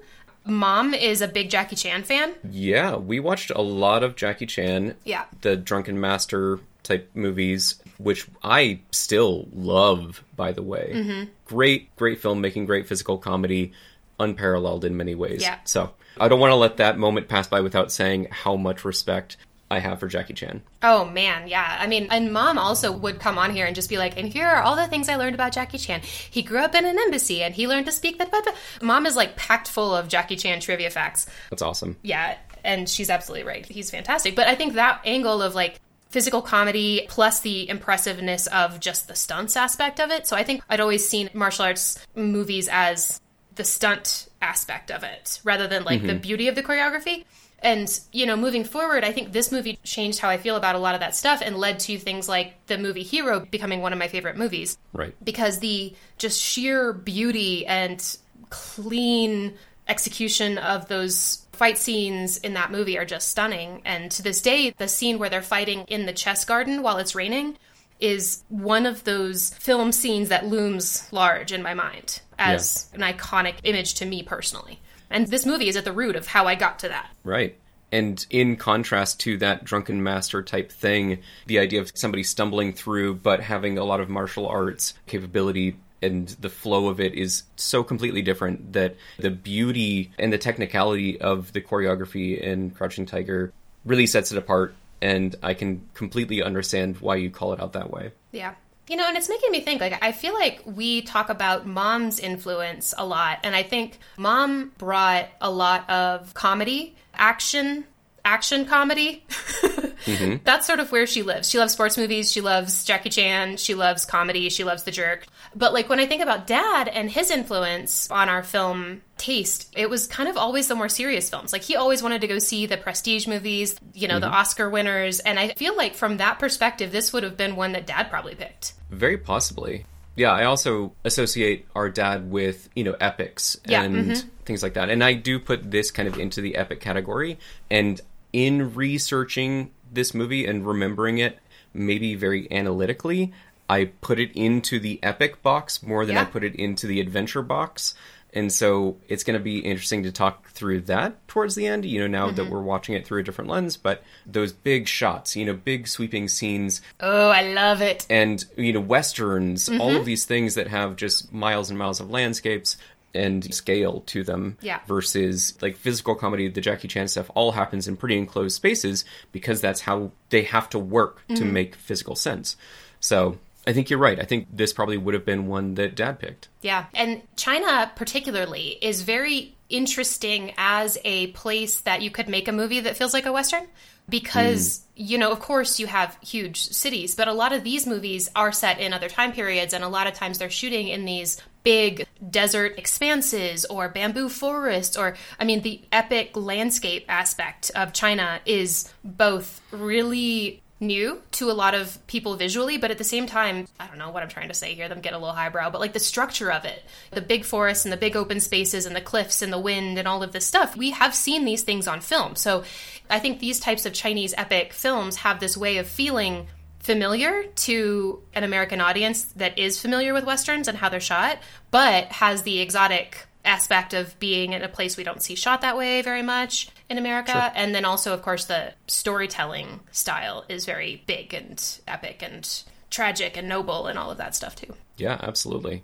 Mom 0.48 0.94
is 0.94 1.22
a 1.22 1.28
big 1.28 1.50
Jackie 1.50 1.76
Chan 1.76 2.04
fan. 2.04 2.34
Yeah, 2.50 2.96
we 2.96 3.20
watched 3.20 3.52
a 3.52 3.62
lot 3.62 4.04
of 4.04 4.16
Jackie 4.16 4.46
Chan. 4.46 4.96
Yeah. 5.04 5.26
The 5.42 5.56
Drunken 5.56 6.00
Master 6.00 6.60
type 6.84 7.10
movies, 7.14 7.76
which 7.98 8.28
I 8.44 8.80
still 8.92 9.48
love, 9.54 10.24
by 10.36 10.52
the 10.52 10.64
way. 10.64 10.92
Mm-hmm. 10.94 11.30
Great, 11.46 11.96
great 11.96 12.22
filmmaking, 12.22 12.66
great 12.66 12.88
physical 12.88 13.18
comedy, 13.18 13.74
unparalleled 14.20 14.86
in 14.86 14.98
many 14.98 15.16
ways. 15.16 15.42
Yeah. 15.42 15.60
So 15.66 15.92
I 16.20 16.28
don't 16.28 16.40
want 16.40 16.52
to 16.52 16.56
let 16.56 16.78
that 16.78 16.98
moment 16.98 17.28
pass 17.28 17.48
by 17.48 17.62
without 17.62 17.92
saying 17.92 18.28
how 18.32 18.56
much 18.56 18.86
respect 18.86 19.38
I 19.70 19.80
have 19.80 20.00
for 20.00 20.08
Jackie 20.08 20.34
Chan. 20.34 20.62
Oh 20.82 21.06
man, 21.06 21.48
yeah. 21.48 21.78
I 21.80 21.88
mean, 21.88 22.08
and 22.10 22.32
mom 22.32 22.58
also 22.58 22.92
would 22.92 23.20
come 23.20 23.38
on 23.38 23.54
here 23.54 23.66
and 23.66 23.76
just 23.76 23.90
be 23.90 23.98
like, 23.98 24.18
and 24.18 24.32
here 24.32 24.48
are 24.48 24.62
all 24.62 24.76
the 24.76 24.88
things 24.88 25.10
I 25.10 25.16
learned 25.16 25.36
about 25.36 25.52
Jackie 25.52 25.78
Chan. 25.78 26.02
He 26.02 26.42
grew 26.42 26.60
up 26.60 26.74
in 26.74 26.86
an 26.86 26.98
embassy 26.98 27.44
and 27.44 27.54
he 27.54 27.68
learned 27.68 27.86
to 27.88 27.92
speak 27.92 28.18
that. 28.20 28.32
Blah, 28.32 28.42
blah. 28.42 28.54
Mom 28.82 29.06
is 29.06 29.16
like 29.16 29.36
packed 29.36 29.68
full 29.68 29.94
of 29.94 30.08
Jackie 30.08 30.38
Chan 30.38 30.62
trivia 30.62 30.90
facts. 30.90 31.28
That's 31.50 31.62
awesome. 31.62 31.98
Yeah, 32.02 32.38
and 32.64 32.88
she's 32.88 33.10
absolutely 33.10 33.46
right. 33.48 33.66
He's 33.66 33.92
fantastic. 33.92 34.36
But 34.36 34.48
I 34.48 34.56
think 34.56 34.74
that 34.74 35.02
angle 35.04 35.42
of 35.42 35.54
like 35.54 35.80
physical 36.10 36.42
comedy 36.42 37.06
plus 37.10 37.42
the 37.42 37.68
impressiveness 37.70 38.48
of 38.48 38.80
just 38.80 39.08
the 39.08 39.16
stunts 39.16 39.58
aspect 39.58 40.00
of 40.00 40.12
it. 40.12 40.26
So 40.28 40.36
I 40.36 40.44
think 40.44 40.64
I'd 40.70 40.80
always 40.80 41.08
seen 41.08 41.30
martial 41.34 41.66
arts 41.66 42.00
movies 42.16 42.70
as 42.72 43.20
the 43.56 43.64
stunt 43.64 44.28
aspect 44.42 44.92
of 44.92 45.04
it 45.04 45.42
rather 45.44 45.68
than 45.68 45.84
like 45.84 46.02
the 46.02 46.10
mm-hmm. 46.10 46.20
beauty 46.20 46.48
of 46.48 46.56
the 46.56 46.64
choreography. 46.64 47.26
And, 47.60 48.00
you 48.12 48.26
know, 48.26 48.36
moving 48.36 48.64
forward, 48.64 49.04
I 49.04 49.12
think 49.12 49.32
this 49.34 49.52
movie 49.52 49.80
changed 49.84 50.20
how 50.20 50.30
I 50.30 50.38
feel 50.38 50.56
about 50.56 50.76
a 50.76 50.80
lot 50.80 50.94
of 50.94 51.02
that 51.02 51.16
stuff 51.16 51.42
and 51.44 51.58
led 51.58 51.80
to 51.82 51.98
things 51.98 52.30
like 52.30 52.54
the 52.68 52.78
movie 52.78 53.04
Hero 53.04 53.40
becoming 53.40 53.82
one 53.82 53.94
of 53.94 54.00
my 54.00 54.08
favorite 54.08 54.38
movies 54.38 54.78
Right. 54.94 55.16
because 55.24 55.60
the 55.60 55.96
just 56.18 56.40
sheer 56.40 56.94
beauty 56.94 57.66
and 57.66 58.18
clean 58.50 59.56
execution 59.88 60.58
of 60.58 60.88
those 60.88 61.46
fight 61.54 61.78
scenes 61.78 62.38
in 62.38 62.54
that 62.54 62.72
movie 62.72 62.98
are 62.98 63.06
just 63.06 63.30
stunning. 63.30 63.82
And 63.86 64.12
to 64.12 64.22
this 64.22 64.42
day, 64.42 64.72
the 64.78 64.88
scene 64.88 65.18
where 65.18 65.30
they're 65.30 65.42
fighting 65.42 65.82
in 65.88 66.06
the 66.06 66.14
chess 66.14 66.46
garden 66.46 66.84
while 66.84 66.98
it's 66.98 67.16
raining 67.16 67.58
is 68.00 68.44
one 68.50 68.86
of 68.86 69.04
those 69.06 69.52
film 69.56 69.92
scenes 69.92 70.30
that 70.30 70.46
looms 70.46 71.12
large 71.12 71.52
in 71.52 71.64
my 71.64 71.74
mind 71.74 72.22
as 72.38 72.88
an 72.94 73.02
iconic 73.02 73.56
image 73.64 73.96
to 73.96 74.06
me 74.06 74.22
personally. 74.22 74.80
And 75.10 75.28
this 75.28 75.46
movie 75.46 75.68
is 75.68 75.76
at 75.76 75.86
the 75.86 75.92
root 75.92 76.16
of 76.16 76.28
how 76.28 76.48
I 76.48 76.56
got 76.56 76.80
to 76.80 76.90
that. 76.90 77.10
Right. 77.24 77.58
And 77.92 78.26
in 78.30 78.58
contrast 78.58 79.20
to 79.22 79.38
that 79.38 79.64
drunken 79.64 80.04
master 80.04 80.44
type 80.44 80.72
thing, 80.72 81.20
the 81.46 81.60
idea 81.60 81.80
of 81.80 81.92
somebody 81.96 82.24
stumbling 82.24 82.74
through 82.74 83.16
but 83.16 83.40
having 83.42 83.78
a 83.78 83.86
lot 83.86 84.02
of 84.02 84.10
martial 84.10 84.48
arts 84.48 84.94
capability 85.06 85.78
and 86.02 86.28
the 86.42 86.50
flow 86.50 86.90
of 86.90 87.00
it 87.00 87.14
is 87.14 87.44
so 87.56 87.84
completely 87.84 88.22
different 88.22 88.74
that 88.74 88.96
the 89.18 89.32
beauty 89.32 90.12
and 90.20 90.32
the 90.32 90.38
technicality 90.38 91.20
of 91.20 91.54
the 91.54 91.62
choreography 91.62 92.40
in 92.40 92.72
Crouching 92.72 93.06
Tiger 93.06 93.52
really 93.86 94.06
sets 94.06 94.32
it 94.32 94.38
apart. 94.38 94.76
And 95.02 95.36
I 95.42 95.54
can 95.54 95.88
completely 95.94 96.42
understand 96.42 96.98
why 96.98 97.16
you 97.16 97.30
call 97.30 97.54
it 97.54 97.62
out 97.62 97.74
that 97.74 97.92
way. 97.92 98.12
Yeah. 98.32 98.56
You 98.88 98.96
know, 98.96 99.06
and 99.08 99.18
it's 99.18 99.28
making 99.28 99.52
me 99.52 99.62
think 99.62 99.82
like 99.82 99.98
I 100.02 100.12
feel 100.12 100.34
like 100.34 100.62
we 100.66 101.02
talk 101.02 101.30
about 101.30 101.66
mom's 101.66 102.20
influence 102.20 102.94
a 102.98 103.06
lot 103.06 103.40
and 103.44 103.56
I 103.56 103.64
think 103.64 104.00
mom 104.18 104.72
brought 104.78 105.28
a 105.42 105.52
lot 105.52 105.90
of 105.90 106.34
comedy, 106.34 106.96
action, 107.14 107.84
action 108.24 108.66
comedy. 108.66 109.26
Mm-hmm. 109.28 110.36
That's 110.44 110.68
sort 110.68 110.80
of 110.80 110.92
where 110.92 111.08
she 111.08 111.24
lives. 111.24 111.50
She 111.50 111.60
loves 111.60 111.74
sports 111.74 111.98
movies, 111.98 112.32
she 112.32 112.42
loves 112.42 112.86
Jackie 112.86 113.10
Chan, 113.10 113.58
she 113.58 113.74
loves 113.74 114.06
comedy, 114.06 114.50
she 114.50 114.64
loves 114.64 114.84
The 114.84 114.92
Jerk. 114.92 115.26
But 115.58 115.74
like 115.74 115.90
when 115.90 116.00
I 116.00 116.06
think 116.06 116.22
about 116.22 116.46
dad 116.46 116.88
and 116.88 117.10
his 117.10 117.32
influence 117.32 118.12
on 118.12 118.30
our 118.30 118.44
film 118.44 119.02
taste, 119.18 119.74
it 119.76 119.90
was 119.90 120.06
kind 120.06 120.30
of 120.30 120.38
always 120.38 120.68
the 120.68 120.76
more 120.76 120.88
serious 120.88 121.32
films. 121.32 121.52
Like 121.52 121.64
he 121.64 121.76
always 121.76 122.04
wanted 122.04 122.22
to 122.22 122.28
go 122.28 122.38
see 122.38 122.68
the 122.68 122.78
prestige 122.78 123.26
movies, 123.26 123.76
you 123.96 124.08
know, 124.08 124.20
the 124.20 124.28
mm-hmm. 124.28 124.36
Oscar 124.36 124.70
winners, 124.70 125.20
and 125.20 125.40
I 125.40 125.50
feel 125.50 125.76
like 125.76 125.96
from 125.96 126.18
that 126.18 126.38
perspective 126.38 126.92
this 126.92 127.12
would 127.12 127.24
have 127.24 127.38
been 127.38 127.56
one 127.56 127.72
that 127.72 127.88
dad 127.88 128.12
probably 128.12 128.36
picked. 128.36 128.74
Very 128.92 129.18
possibly. 129.18 129.86
Yeah, 130.16 130.32
I 130.32 130.46
also 130.46 130.94
associate 131.04 131.68
our 131.76 131.90
dad 131.90 132.30
with, 132.30 132.70
you 132.76 132.84
know, 132.84 132.96
epics 133.00 133.58
Yeah, 133.66 133.84
and 133.84 133.96
mm-hmm. 133.96 134.30
things 134.46 134.62
like 134.62 134.76
that. 134.76 134.90
And 134.90 135.04
I 135.04 135.14
do 135.14 135.40
put 135.40 135.72
this 135.72 135.90
kind 135.90 136.08
of 136.08 136.20
into 136.20 136.42
the 136.42 136.56
epic 136.56 136.82
category. 136.82 137.40
And 137.70 138.00
in 138.32 138.76
researching 138.76 139.72
this 139.92 140.14
movie 140.14 140.46
and 140.46 140.66
remembering 140.66 141.18
it, 141.18 141.40
maybe 141.74 142.16
very 142.16 142.52
analytically, 142.52 143.34
I 143.70 143.86
put 143.86 144.20
it 144.20 144.32
into 144.34 144.80
the 144.80 145.00
epic 145.04 145.42
box 145.42 145.84
more 145.84 146.06
than 146.06 146.18
I 146.18 146.24
put 146.26 146.44
it 146.44 146.56
into 146.56 146.88
the 146.88 147.00
adventure 147.02 147.42
box. 147.42 147.94
And 148.34 148.52
so 148.52 148.98
it's 149.08 149.24
going 149.24 149.38
to 149.40 149.44
be 149.44 149.60
interesting 149.60 150.04
to 150.04 150.12
talk 150.12 150.50
through 150.50 150.82
that 150.82 151.28
towards 151.28 151.56
the 151.56 151.66
end, 151.66 151.86
you 151.86 152.00
know, 152.00 152.08
now 152.08 152.30
that 152.32 152.50
we're 152.50 152.62
watching 152.62 152.94
it 152.96 153.06
through 153.08 153.22
a 153.22 153.24
different 153.24 153.50
lens. 153.50 153.78
But 153.78 154.04
those 154.26 154.52
big 154.54 154.88
shots, 154.88 155.36
you 155.36 155.46
know, 155.46 155.54
big 155.54 155.88
sweeping 155.88 156.28
scenes, 156.28 156.82
Oh, 157.00 157.30
I 157.30 157.42
love 157.54 157.82
it. 157.82 158.06
and 158.10 158.44
you 158.58 158.74
know 158.74 158.82
westerns 158.82 159.70
all 159.70 159.76
Mm-hmm. 159.90 159.98
of 159.98 160.06
these 160.06 160.26
things 160.26 160.56
that 160.56 160.68
have 160.68 160.98
just 160.98 161.34
miles 161.34 161.70
and 161.70 161.80
miles 161.80 162.00
of 162.00 162.10
landscapes 162.12 162.78
and 163.16 163.52
scale 163.54 164.02
to 164.08 164.24
them 164.24 164.58
Yeah. 164.62 164.80
versus 164.88 165.58
like 165.62 165.78
physical 165.78 166.14
comedy 166.14 166.50
the 166.50 166.62
jackie 166.62 166.90
chan 166.90 167.08
stuff 167.08 167.32
all 167.34 167.54
happens 167.54 167.88
in 167.88 167.96
pretty 167.98 168.18
enclosed 168.18 168.56
spaces 168.56 169.06
because 169.32 169.62
that's 169.62 169.82
how 169.82 170.12
they 170.30 170.44
have 170.44 170.70
to 170.72 170.78
work 170.80 171.26
to 171.30 171.36
Mm-hmm. 171.36 171.54
make 171.54 171.76
physical 171.76 172.16
sense 172.16 172.58
so 173.00 173.40
i 173.68 173.74
think 173.74 173.90
you're 173.90 174.00
right 174.00 174.20
i 174.20 174.24
think 174.24 174.48
this 174.52 174.74
probably 174.74 174.98
would 174.98 175.14
have 175.14 175.26
been 175.26 175.46
one 175.46 175.76
that 175.76 175.94
dad 175.96 176.18
picked 176.18 176.48
Yeah. 176.68 176.86
And 176.94 177.22
China, 177.38 177.90
particularly, 177.96 178.78
is 178.82 179.02
very 179.02 179.56
interesting 179.70 180.54
as 180.58 180.98
a 181.06 181.28
place 181.28 181.80
that 181.82 182.02
you 182.02 182.12
could 182.12 182.28
make 182.28 182.50
a 182.50 182.52
movie 182.52 182.82
that 182.82 182.98
feels 182.98 183.14
like 183.14 183.26
a 183.26 183.32
Western. 183.32 183.68
Because, 184.10 184.86
hmm. 184.98 185.04
you 185.06 185.18
know, 185.18 185.32
of 185.32 185.40
course, 185.40 185.80
you 185.80 185.88
have 185.88 186.18
huge 186.22 186.64
cities, 186.64 187.16
but 187.16 187.28
a 187.28 187.34
lot 187.34 187.54
of 187.54 187.64
these 187.64 187.86
movies 187.86 188.30
are 188.36 188.52
set 188.52 188.80
in 188.80 188.94
other 188.94 189.10
time 189.10 189.34
periods, 189.34 189.74
and 189.74 189.84
a 189.84 189.90
lot 189.90 190.08
of 190.08 190.14
times 190.14 190.40
they're 190.40 190.50
shooting 190.50 190.88
in 190.90 191.06
these 191.06 191.42
big 191.64 192.08
desert 192.30 192.78
expanses 192.78 193.66
or 193.66 193.90
bamboo 193.90 194.30
forests, 194.30 194.98
or, 194.98 195.16
I 195.40 195.46
mean, 195.46 195.62
the 195.62 195.82
epic 195.92 196.36
landscape 196.36 197.06
aspect 197.10 197.72
of 197.76 197.92
China 197.92 198.40
is 198.46 198.92
both 199.04 199.62
really 199.72 200.64
new 200.80 201.22
to 201.32 201.50
a 201.50 201.54
lot 201.54 201.74
of 201.74 202.06
people 202.08 202.36
visually, 202.36 202.78
but 202.78 202.92
at 202.92 202.98
the 202.98 203.04
same 203.04 203.26
time, 203.26 203.68
I 203.80 203.88
don't 203.88 203.98
know 203.98 204.12
what 204.12 204.22
I'm 204.24 204.30
trying 204.30 204.50
to 204.50 204.54
say 204.54 204.74
here, 204.74 204.88
them 204.88 205.02
get 205.02 205.14
a 205.14 205.18
little 205.18 205.34
highbrow, 205.34 205.72
but 205.72 205.82
like 205.82 205.94
the 205.94 206.00
structure 206.00 206.52
of 206.52 206.66
it, 206.66 206.84
the 207.12 207.22
big 207.22 207.46
forests 207.46 207.86
and 207.86 207.92
the 207.92 207.98
big 207.98 208.16
open 208.16 208.40
spaces 208.40 208.86
and 208.86 208.96
the 208.96 209.02
cliffs 209.02 209.42
and 209.42 209.52
the 209.52 209.60
wind 209.60 209.98
and 209.98 210.08
all 210.08 210.22
of 210.22 210.32
this 210.32 210.46
stuff, 210.46 210.76
we 210.76 210.92
have 210.92 211.16
seen 211.16 211.46
these 211.46 211.64
things 211.64 211.88
on 211.88 212.02
film. 212.02 212.36
So 212.36 212.64
I 213.10 213.20
think 213.20 213.40
these 213.40 213.60
types 213.60 213.86
of 213.86 213.94
Chinese 213.94 214.34
epic 214.38 214.74
films 214.74 215.18
have 215.18 215.40
this 215.40 215.58
way 215.58 215.78
of 215.78 215.88
feeling 215.88 216.48
familiar 216.80 217.44
to 217.44 218.22
an 218.34 218.44
American 218.44 218.80
audience 218.80 219.24
that 219.36 219.58
is 219.60 219.80
familiar 219.80 220.14
with 220.14 220.26
westerns 220.26 220.68
and 220.68 220.78
how 220.78 220.90
they're 220.90 221.00
shot, 221.00 221.40
but 221.72 222.06
has 222.06 222.44
the 222.44 222.60
exotic 222.60 223.26
aspect 223.48 223.94
of 223.94 224.20
being 224.20 224.54
in 224.54 224.62
a 224.62 224.68
place 224.68 224.98
we 224.98 225.04
don't 225.04 225.24
see 225.24 225.36
shot 225.36 225.62
that 225.62 225.78
way 225.78 226.02
very 226.02 226.22
much 226.22 226.70
in 226.90 226.98
America. 226.98 227.52
And 227.56 227.74
then 227.74 227.86
also, 227.86 228.14
of 228.14 228.22
course, 228.22 228.46
the 228.46 228.74
storytelling 228.88 229.80
style 229.92 230.46
is 230.50 230.66
very 230.66 231.04
big 231.08 231.34
and 231.34 231.80
epic 231.88 232.22
and 232.22 232.64
tragic 232.90 233.38
and 233.38 233.50
noble 233.50 233.88
and 233.88 233.98
all 233.98 234.12
of 234.12 234.18
that 234.18 234.36
stuff 234.36 234.56
too. 234.56 234.74
Yeah, 234.98 235.18
absolutely. 235.22 235.84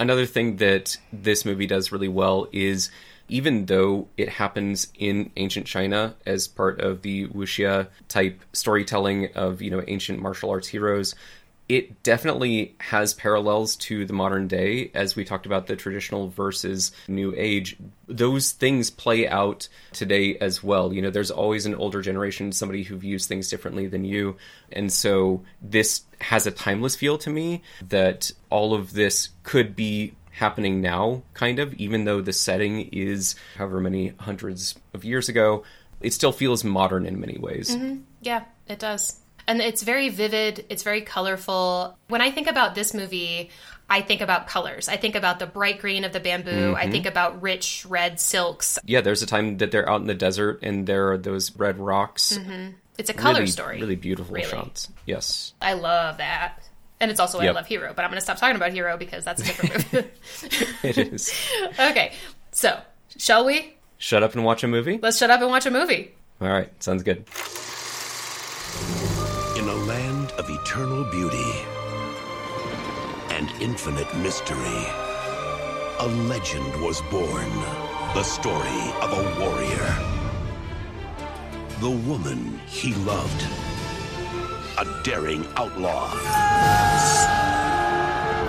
Another 0.00 0.26
thing 0.26 0.56
that 0.56 0.96
this 1.12 1.44
movie 1.44 1.66
does 1.66 1.90
really 1.90 2.08
well 2.08 2.48
is 2.52 2.90
even 3.28 3.66
though 3.66 4.08
it 4.16 4.28
happens 4.28 4.88
in 4.98 5.30
ancient 5.36 5.66
China 5.66 6.14
as 6.24 6.48
part 6.48 6.80
of 6.80 7.02
the 7.02 7.26
wuxia 7.28 7.88
type 8.08 8.40
storytelling 8.52 9.28
of, 9.34 9.60
you 9.60 9.70
know, 9.70 9.82
ancient 9.86 10.20
martial 10.20 10.50
arts 10.50 10.68
heroes, 10.68 11.14
it 11.68 12.02
definitely 12.02 12.74
has 12.80 13.12
parallels 13.12 13.76
to 13.76 14.06
the 14.06 14.12
modern 14.14 14.48
day 14.48 14.90
as 14.94 15.14
we 15.14 15.24
talked 15.24 15.44
about 15.44 15.66
the 15.66 15.76
traditional 15.76 16.28
versus 16.28 16.92
new 17.08 17.34
age. 17.36 17.76
Those 18.06 18.52
things 18.52 18.88
play 18.90 19.28
out 19.28 19.68
today 19.92 20.36
as 20.38 20.62
well. 20.62 20.92
You 20.94 21.02
know 21.02 21.10
there's 21.10 21.30
always 21.30 21.66
an 21.66 21.74
older 21.74 22.00
generation 22.00 22.52
somebody 22.52 22.82
who 22.84 22.96
views 22.96 23.26
things 23.26 23.50
differently 23.50 23.86
than 23.86 24.04
you. 24.04 24.36
And 24.72 24.90
so 24.90 25.42
this 25.60 26.02
has 26.22 26.46
a 26.46 26.50
timeless 26.50 26.96
feel 26.96 27.18
to 27.18 27.30
me 27.30 27.62
that 27.88 28.32
all 28.48 28.72
of 28.72 28.94
this 28.94 29.28
could 29.42 29.76
be 29.76 30.14
happening 30.32 30.80
now 30.80 31.22
kind 31.34 31.58
of 31.58 31.74
even 31.74 32.04
though 32.04 32.20
the 32.20 32.32
setting 32.32 32.88
is 32.92 33.34
however 33.56 33.80
many 33.80 34.14
hundreds 34.20 34.74
of 34.94 35.04
years 35.04 35.28
ago. 35.28 35.64
It 36.00 36.12
still 36.12 36.32
feels 36.32 36.62
modern 36.62 37.04
in 37.06 37.18
many 37.18 37.38
ways. 37.38 37.74
Mm-hmm. 37.74 38.02
Yeah, 38.22 38.44
it 38.68 38.78
does. 38.78 39.20
And 39.48 39.60
it's 39.60 39.82
very 39.82 40.10
vivid, 40.10 40.64
it's 40.68 40.84
very 40.84 41.00
colorful. 41.00 41.98
When 42.06 42.20
I 42.20 42.30
think 42.30 42.46
about 42.46 42.76
this 42.76 42.94
movie, 42.94 43.50
I 43.90 44.02
think 44.02 44.20
about 44.20 44.46
colors. 44.46 44.88
I 44.88 44.96
think 44.96 45.16
about 45.16 45.40
the 45.40 45.46
bright 45.46 45.80
green 45.80 46.04
of 46.04 46.12
the 46.12 46.20
bamboo. 46.20 46.74
I 46.76 46.82
mm-hmm. 46.82 46.92
think 46.92 47.06
about 47.06 47.42
rich 47.42 47.86
red 47.88 48.20
silks. 48.20 48.78
yeah 48.84 49.00
there's 49.00 49.22
a 49.22 49.26
time 49.26 49.56
that 49.56 49.72
they're 49.72 49.88
out 49.88 50.00
in 50.00 50.06
the 50.06 50.14
desert 50.14 50.60
and 50.62 50.86
there 50.86 51.10
are 51.12 51.18
those 51.18 51.56
red 51.56 51.78
rocks 51.78 52.38
mm-hmm. 52.38 52.72
It's 52.98 53.10
a 53.10 53.14
color 53.14 53.34
really, 53.34 53.46
story. 53.46 53.80
Really 53.80 53.96
beautiful 53.96 54.34
really. 54.34 54.48
shots. 54.48 54.88
Yes. 55.06 55.54
I 55.62 55.74
love 55.74 56.18
that. 56.18 56.58
And 57.00 57.12
it's 57.12 57.20
also 57.20 57.38
why 57.38 57.44
Yep. 57.44 57.52
I 57.52 57.54
love 57.54 57.66
Hero, 57.68 57.92
but 57.94 58.04
I'm 58.04 58.10
going 58.10 58.18
to 58.18 58.24
stop 58.24 58.38
talking 58.38 58.56
about 58.56 58.72
Hero 58.72 58.96
because 58.96 59.24
that's 59.24 59.40
a 59.40 59.44
different 59.44 59.92
movie. 59.92 60.08
It 60.82 60.98
is. 60.98 61.32
okay, 61.78 62.12
so 62.50 62.76
shall 63.16 63.46
we? 63.46 63.76
Shut 63.98 64.24
up 64.24 64.34
and 64.34 64.44
watch 64.44 64.64
a 64.64 64.68
movie? 64.68 64.98
Let's 65.00 65.16
shut 65.16 65.30
up 65.30 65.40
and 65.40 65.48
watch 65.48 65.64
a 65.64 65.70
movie. 65.70 66.12
All 66.40 66.48
right. 66.48 66.70
Sounds 66.82 67.04
good. 67.04 67.24
Of 70.38 70.48
eternal 70.50 71.02
beauty 71.02 71.52
and 73.30 73.50
infinite 73.60 74.06
mystery, 74.18 74.86
a 75.98 76.06
legend 76.28 76.80
was 76.80 77.02
born. 77.10 77.50
The 78.14 78.22
story 78.22 78.92
of 79.02 79.12
a 79.12 79.40
warrior. 79.40 79.96
The 81.80 81.90
woman 81.90 82.60
he 82.68 82.94
loved. 82.94 83.42
A 84.78 85.02
daring 85.02 85.44
outlaw. 85.56 86.08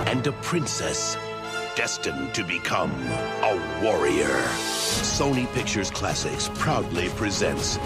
And 0.05 0.27
a 0.27 0.31
princess 0.43 1.17
destined 1.75 2.35
to 2.35 2.43
become 2.43 2.91
a 3.41 3.81
warrior. 3.81 4.37
Sony 5.01 5.51
Pictures 5.55 5.89
Classics 5.89 6.51
proudly 6.53 7.09
presents 7.09 7.79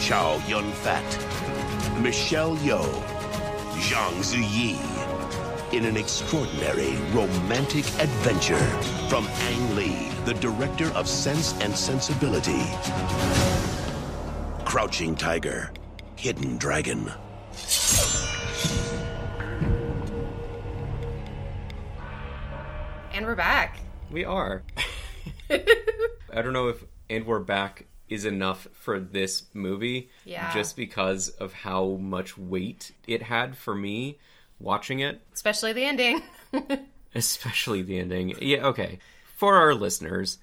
Chow 0.00 0.42
Yun 0.48 0.68
Fat. 0.72 1.53
Michelle 2.00 2.56
Yeoh, 2.56 3.02
Zhang 3.78 4.18
Ziyi, 4.22 4.76
in 5.72 5.84
an 5.84 5.96
extraordinary 5.96 6.96
romantic 7.12 7.84
adventure 8.00 8.58
from 9.08 9.26
Ang 9.26 9.76
Lee, 9.76 10.08
the 10.24 10.34
director 10.34 10.88
of 10.94 11.08
Sense 11.08 11.58
and 11.60 11.74
Sensibility. 11.74 12.62
Crouching 14.64 15.14
Tiger, 15.14 15.72
Hidden 16.16 16.58
Dragon. 16.58 17.12
And 23.12 23.24
we're 23.24 23.36
back. 23.36 23.78
We 24.10 24.24
are. 24.24 24.64
I 25.50 26.42
don't 26.42 26.52
know 26.52 26.68
if 26.68 26.84
and 27.08 27.24
we're 27.26 27.38
back 27.38 27.86
is 28.14 28.24
enough 28.24 28.66
for 28.72 28.98
this 28.98 29.44
movie. 29.52 30.08
Yeah. 30.24 30.52
Just 30.54 30.76
because 30.76 31.28
of 31.28 31.52
how 31.52 31.96
much 32.00 32.38
weight 32.38 32.92
it 33.06 33.22
had 33.22 33.56
for 33.56 33.74
me 33.74 34.18
watching 34.58 35.00
it, 35.00 35.20
Especially 35.34 35.72
the 35.72 35.84
ending. 35.84 36.22
especially 37.14 37.82
the 37.82 37.98
ending. 37.98 38.34
Yeah, 38.40 38.66
okay. 38.68 38.98
For 39.36 39.56
our 39.56 39.74
listeners, 39.74 40.38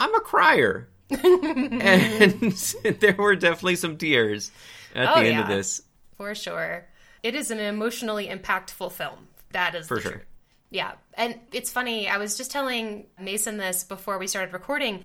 I'm 0.00 0.14
a 0.14 0.20
crier. 0.20 0.88
and 1.10 2.52
there 3.00 3.14
were 3.16 3.36
definitely 3.36 3.76
some 3.76 3.96
tears 3.96 4.50
at 4.94 5.08
Oh, 5.08 5.14
the 5.20 5.26
end 5.26 5.28
yeah. 5.36 5.42
of 5.42 5.48
this. 5.48 5.82
For 6.16 6.34
sure. 6.34 6.86
It 7.22 7.34
is 7.34 7.50
an 7.50 7.58
emotionally 7.58 8.28
impactful 8.28 8.92
film. 8.92 9.28
That 9.52 9.74
is 9.74 9.86
For 9.88 9.96
the 9.96 10.00
sure. 10.00 10.10
truth. 10.12 10.24
Yeah. 10.70 10.92
And 11.14 11.38
it's 11.52 11.70
funny, 11.70 12.08
I 12.08 12.16
was 12.18 12.36
just 12.36 12.50
telling 12.50 13.06
Mason 13.20 13.56
this 13.58 13.84
before 13.84 14.18
we 14.18 14.26
started 14.26 14.52
recording. 14.52 15.04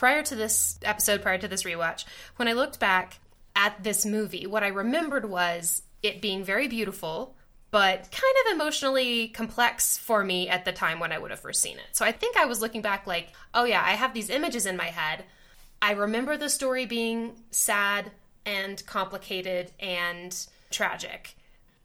Prior 0.00 0.22
to 0.22 0.34
this 0.34 0.78
episode, 0.82 1.20
prior 1.20 1.36
to 1.36 1.46
this 1.46 1.64
rewatch, 1.64 2.06
when 2.36 2.48
I 2.48 2.54
looked 2.54 2.80
back 2.80 3.18
at 3.54 3.84
this 3.84 4.06
movie, 4.06 4.46
what 4.46 4.64
I 4.64 4.68
remembered 4.68 5.26
was 5.26 5.82
it 6.02 6.22
being 6.22 6.42
very 6.42 6.68
beautiful, 6.68 7.36
but 7.70 8.10
kind 8.10 8.34
of 8.46 8.54
emotionally 8.54 9.28
complex 9.28 9.98
for 9.98 10.24
me 10.24 10.48
at 10.48 10.64
the 10.64 10.72
time 10.72 11.00
when 11.00 11.12
I 11.12 11.18
would 11.18 11.30
have 11.30 11.40
first 11.40 11.60
seen 11.60 11.76
it. 11.76 11.84
So 11.92 12.06
I 12.06 12.12
think 12.12 12.38
I 12.38 12.46
was 12.46 12.62
looking 12.62 12.80
back 12.80 13.06
like, 13.06 13.28
oh 13.52 13.64
yeah, 13.64 13.82
I 13.84 13.90
have 13.90 14.14
these 14.14 14.30
images 14.30 14.64
in 14.64 14.78
my 14.78 14.86
head. 14.86 15.26
I 15.82 15.92
remember 15.92 16.38
the 16.38 16.48
story 16.48 16.86
being 16.86 17.34
sad 17.50 18.10
and 18.46 18.82
complicated 18.86 19.70
and 19.78 20.34
tragic. 20.70 21.34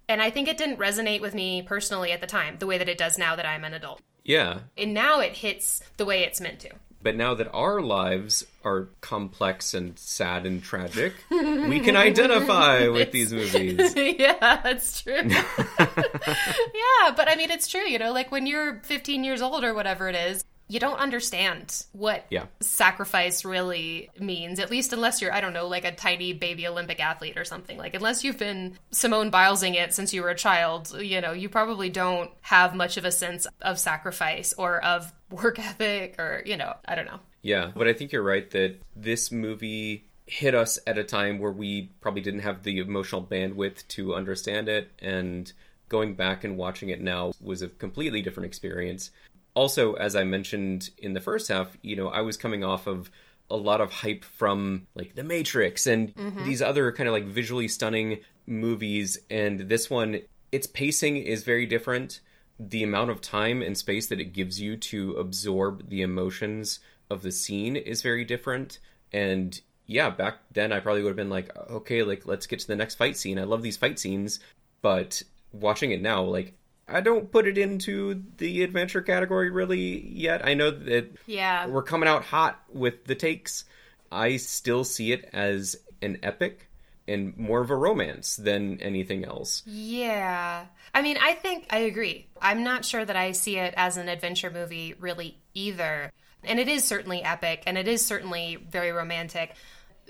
And 0.08 0.22
I 0.22 0.30
think 0.30 0.48
it 0.48 0.58
didn't 0.58 0.80
resonate 0.80 1.20
with 1.20 1.36
me 1.36 1.64
personally 1.64 2.14
at 2.14 2.22
the 2.22 2.28
time, 2.28 2.60
the 2.60 2.68
way 2.68 2.78
that 2.78 2.88
it 2.88 2.98
does 2.98 3.18
now 3.18 3.36
that 3.36 3.46
I'm 3.46 3.66
an 3.66 3.74
adult. 3.74 4.02
Yeah. 4.24 4.60
And 4.78 4.94
now 4.94 5.20
it 5.20 5.34
hits 5.34 5.84
the 5.98 6.06
way 6.06 6.24
it's 6.24 6.40
meant 6.40 6.62
to. 6.62 6.70
But 7.06 7.16
now 7.16 7.36
that 7.36 7.52
our 7.54 7.82
lives 7.82 8.48
are 8.64 8.88
complex 9.00 9.76
and 9.76 9.98
sad 10.00 10.48
and 10.48 10.64
tragic, 10.64 11.14
we 11.30 11.80
can 11.80 11.96
identify 11.96 12.88
with 12.88 13.12
these 13.12 13.32
movies. 13.32 13.94
yeah, 13.96 14.60
that's 14.64 15.04
true. 15.04 15.14
yeah, 15.24 17.12
but 17.16 17.30
I 17.30 17.36
mean, 17.38 17.52
it's 17.52 17.68
true, 17.68 17.88
you 17.88 18.00
know, 18.00 18.12
like 18.12 18.32
when 18.32 18.48
you're 18.48 18.80
15 18.86 19.24
years 19.24 19.44
old 19.44 19.64
or 19.64 19.76
whatever 19.76 20.10
it 20.10 20.16
is, 20.16 20.44
you 20.68 20.80
don't 20.80 20.98
understand 20.98 21.86
what 21.94 22.26
Yeah. 22.30 22.46
sacrifice 22.60 23.46
really 23.46 24.10
means, 24.20 24.60
at 24.60 24.72
least 24.72 24.94
unless 24.94 25.22
you're, 25.22 25.32
I 25.34 25.42
don't 25.42 25.54
know, 25.54 25.68
like 25.68 25.86
a 25.86 25.92
tiny 25.92 26.34
baby 26.34 26.68
Olympic 26.68 27.00
athlete 27.00 27.38
or 27.38 27.46
something. 27.46 27.78
Like, 27.78 27.94
unless 27.94 28.24
you've 28.24 28.40
been 28.40 28.78
Simone 28.92 29.30
Bilesing 29.32 29.76
it 29.76 29.94
since 29.94 30.14
you 30.14 30.24
were 30.24 30.30
a 30.30 30.36
child, 30.36 30.96
you 31.00 31.22
know, 31.22 31.34
you 31.34 31.50
probably 31.50 31.90
don't 31.90 32.32
have 32.42 32.76
much 32.76 32.98
of 32.98 33.06
a 33.06 33.12
sense 33.12 33.46
of 33.62 33.80
sacrifice 33.80 34.54
or 34.58 34.84
of 34.84 35.14
work 35.32 35.60
ethic 35.60 36.16
or, 36.20 36.42
you 36.46 36.58
know, 36.58 36.74
I 36.86 36.96
don't 36.96 37.06
know. 37.06 37.20
Yeah, 37.42 37.72
but 37.76 37.88
I 37.88 37.94
think 37.94 38.12
you're 38.12 38.24
right 38.24 38.50
that 38.52 38.78
this 38.96 39.32
movie 39.32 40.06
hit 40.26 40.56
us 40.56 40.80
at 40.88 40.98
a 40.98 41.04
time 41.04 41.38
where 41.38 41.52
we 41.52 41.92
probably 42.02 42.22
didn't 42.22 42.40
have 42.40 42.64
the 42.64 42.80
emotional 42.80 43.24
bandwidth 43.24 43.88
to 43.90 44.16
understand 44.16 44.68
it, 44.68 44.90
and 44.98 45.54
going 45.88 46.16
back 46.16 46.44
and 46.44 46.58
watching 46.58 46.90
it 46.90 47.00
now 47.00 47.32
was 47.40 47.62
a 47.62 47.68
completely 47.68 48.24
different 48.24 48.48
experience. 48.48 49.12
Also, 49.56 49.94
as 49.94 50.16
I 50.16 50.24
mentioned 50.24 50.92
in 50.98 51.14
the 51.14 51.22
first 51.22 51.48
half, 51.48 51.76
you 51.82 51.96
know, 51.96 52.10
I 52.10 52.22
was 52.22 52.38
coming 52.38 52.64
off 52.64 52.86
of 52.86 53.10
a 53.50 53.56
lot 53.56 53.82
of 53.82 53.92
hype 53.92 54.24
from 54.24 54.88
like 54.96 55.16
The 55.16 55.24
Matrix 55.24 55.88
and 55.88 56.14
mm-hmm. 56.16 56.46
these 56.46 56.62
other 56.62 56.92
kind 56.92 57.08
of 57.08 57.14
like 57.14 57.26
visually 57.26 57.68
stunning 57.68 58.20
movies, 58.46 59.18
and 59.30 59.62
this 59.62 59.90
one, 59.90 60.22
its 60.52 60.68
pacing 60.68 61.18
is 61.18 61.44
very 61.44 61.66
different. 61.66 62.20
The 62.60 62.84
amount 62.84 63.12
of 63.12 63.22
time 63.22 63.62
and 63.62 63.78
space 63.78 64.08
that 64.08 64.20
it 64.20 64.34
gives 64.34 64.62
you 64.62 64.78
to 64.78 65.14
absorb 65.14 65.90
the 65.90 66.02
emotions 66.02 66.80
of 67.10 67.22
the 67.22 67.32
scene 67.32 67.76
is 67.76 68.02
very 68.02 68.26
different. 68.26 68.80
And 69.12 69.60
yeah, 69.86 70.10
back 70.10 70.40
then 70.52 70.72
I 70.72 70.80
probably 70.80 71.04
would 71.04 71.10
have 71.10 71.16
been 71.18 71.30
like, 71.30 71.56
okay, 71.70 72.04
like 72.04 72.26
let's 72.26 72.48
get 72.48 72.60
to 72.60 72.68
the 72.68 72.76
next 72.76 72.96
fight 72.96 73.18
scene. 73.18 73.40
I 73.40 73.44
love 73.44 73.62
these 73.62 73.78
fight 73.78 74.00
scenes, 74.00 74.40
but 74.82 75.22
watching 75.52 75.92
it 75.92 76.02
now, 76.02 76.24
like 76.24 76.54
I 76.88 77.02
don't 77.02 77.32
put 77.32 77.48
it 77.48 77.58
into 77.58 78.24
the 78.38 78.64
adventure 78.64 79.02
category 79.02 79.50
really 79.50 80.08
yet. 80.08 80.46
I 80.46 80.54
know 80.54 80.70
that 80.72 81.12
Yeah. 81.26 81.68
we're 81.68 81.84
coming 81.84 82.08
out 82.08 82.24
hot 82.24 82.62
with 82.72 83.06
the 83.06 83.16
takes. 83.16 83.66
I 84.12 84.38
still 84.38 84.84
see 84.84 85.12
it 85.12 85.30
as 85.34 85.76
an 86.02 86.20
epic 86.22 86.70
and 87.08 87.36
more 87.38 87.62
of 87.62 87.70
a 87.70 87.76
romance 87.76 88.36
than 88.36 88.80
anything 88.82 89.26
else. 89.26 89.64
Yeah. 89.66 90.66
I 90.94 91.02
mean, 91.02 91.18
I 91.22 91.34
think 91.34 91.66
I 91.70 91.80
agree. 91.80 92.28
I'm 92.42 92.64
not 92.64 92.86
sure 92.86 93.04
that 93.04 93.16
I 93.16 93.32
see 93.32 93.58
it 93.58 93.74
as 93.78 93.98
an 93.98 94.08
adventure 94.10 94.50
movie 94.52 94.94
really 95.00 95.38
either. 95.54 96.12
And 96.44 96.60
it 96.60 96.68
is 96.68 96.84
certainly 96.84 97.24
epic 97.24 97.64
and 97.66 97.78
it 97.78 97.88
is 97.88 98.06
certainly 98.06 98.56
very 98.70 98.92
romantic. 98.92 99.54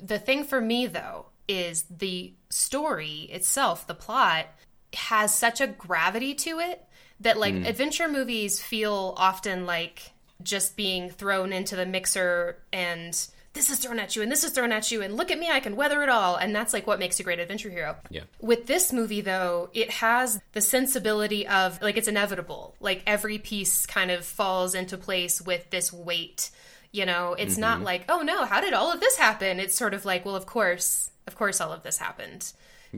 The 0.02 0.20
thing 0.20 0.44
for 0.44 0.60
me, 0.60 0.88
though, 0.88 1.28
is 1.48 1.86
the 1.90 2.34
story 2.50 3.30
itself, 3.32 3.88
the 3.88 3.94
plot, 3.96 4.48
has 4.96 5.34
such 5.34 5.62
a 5.62 5.68
gravity 5.68 6.34
to 6.36 6.60
it 6.60 6.84
that, 7.20 7.38
like, 7.38 7.56
hmm. 7.56 7.66
adventure 7.66 8.08
movies 8.08 8.62
feel 8.62 9.14
often 9.18 9.66
like 9.66 10.12
just 10.44 10.76
being 10.76 11.10
thrown 11.10 11.54
into 11.54 11.76
the 11.76 11.86
mixer 11.86 12.58
and 12.74 13.28
this 13.56 13.70
is 13.70 13.80
thrown 13.80 14.00
at 14.00 14.16
you 14.16 14.22
and 14.22 14.32
this 14.32 14.44
is 14.44 14.52
thrown 14.52 14.72
at 14.72 14.92
you 14.92 15.02
and 15.02 15.16
look 15.16 15.32
at 15.32 15.40
me 15.40 15.50
i 15.50 15.60
can 15.60 15.76
weather 15.76 16.04
it 16.04 16.10
all. 16.10 16.36
And 16.36 16.56
that's 16.56 16.74
like 16.74 16.86
what 16.86 17.00
makes 17.00 17.20
a 17.20 17.24
great 17.24 17.40
adventure 17.40 17.70
hero. 17.70 17.96
Yeah. 18.10 18.24
with 18.42 18.68
this 18.68 18.94
movie 18.94 19.22
though 19.22 19.70
it 19.74 19.90
has 19.90 20.40
the 20.52 20.62
sensibility 20.62 21.48
of 21.48 21.82
like 21.82 21.98
it's 21.98 22.08
inevitable. 22.08 22.76
Like 22.80 23.02
every 23.08 23.40
piece 23.40 23.86
kind 23.86 24.12
of 24.12 24.26
falls 24.26 24.76
into 24.76 24.98
place 24.98 25.42
with 25.42 25.70
this 25.72 25.92
weight 25.92 26.52
you 26.92 27.06
know? 27.06 27.36
It's 27.38 27.58
not 27.58 27.78
mm-hmm. 27.78 27.86
like 27.86 28.06
oh 28.10 28.22
no 28.22 28.46
how 28.46 28.62
did 28.62 28.74
all 28.74 28.92
of 28.92 29.00
this 29.00 29.18
happen? 29.18 29.60
It's 29.60 29.76
sort 29.76 29.94
of 29.94 30.06
like 30.06 30.26
well 30.26 30.36
of 30.36 30.46
course 30.46 31.10
of 31.26 31.36
course 31.36 31.60
all 31.60 31.72
of 31.72 31.82
this 31.82 31.98
happened 31.98 32.52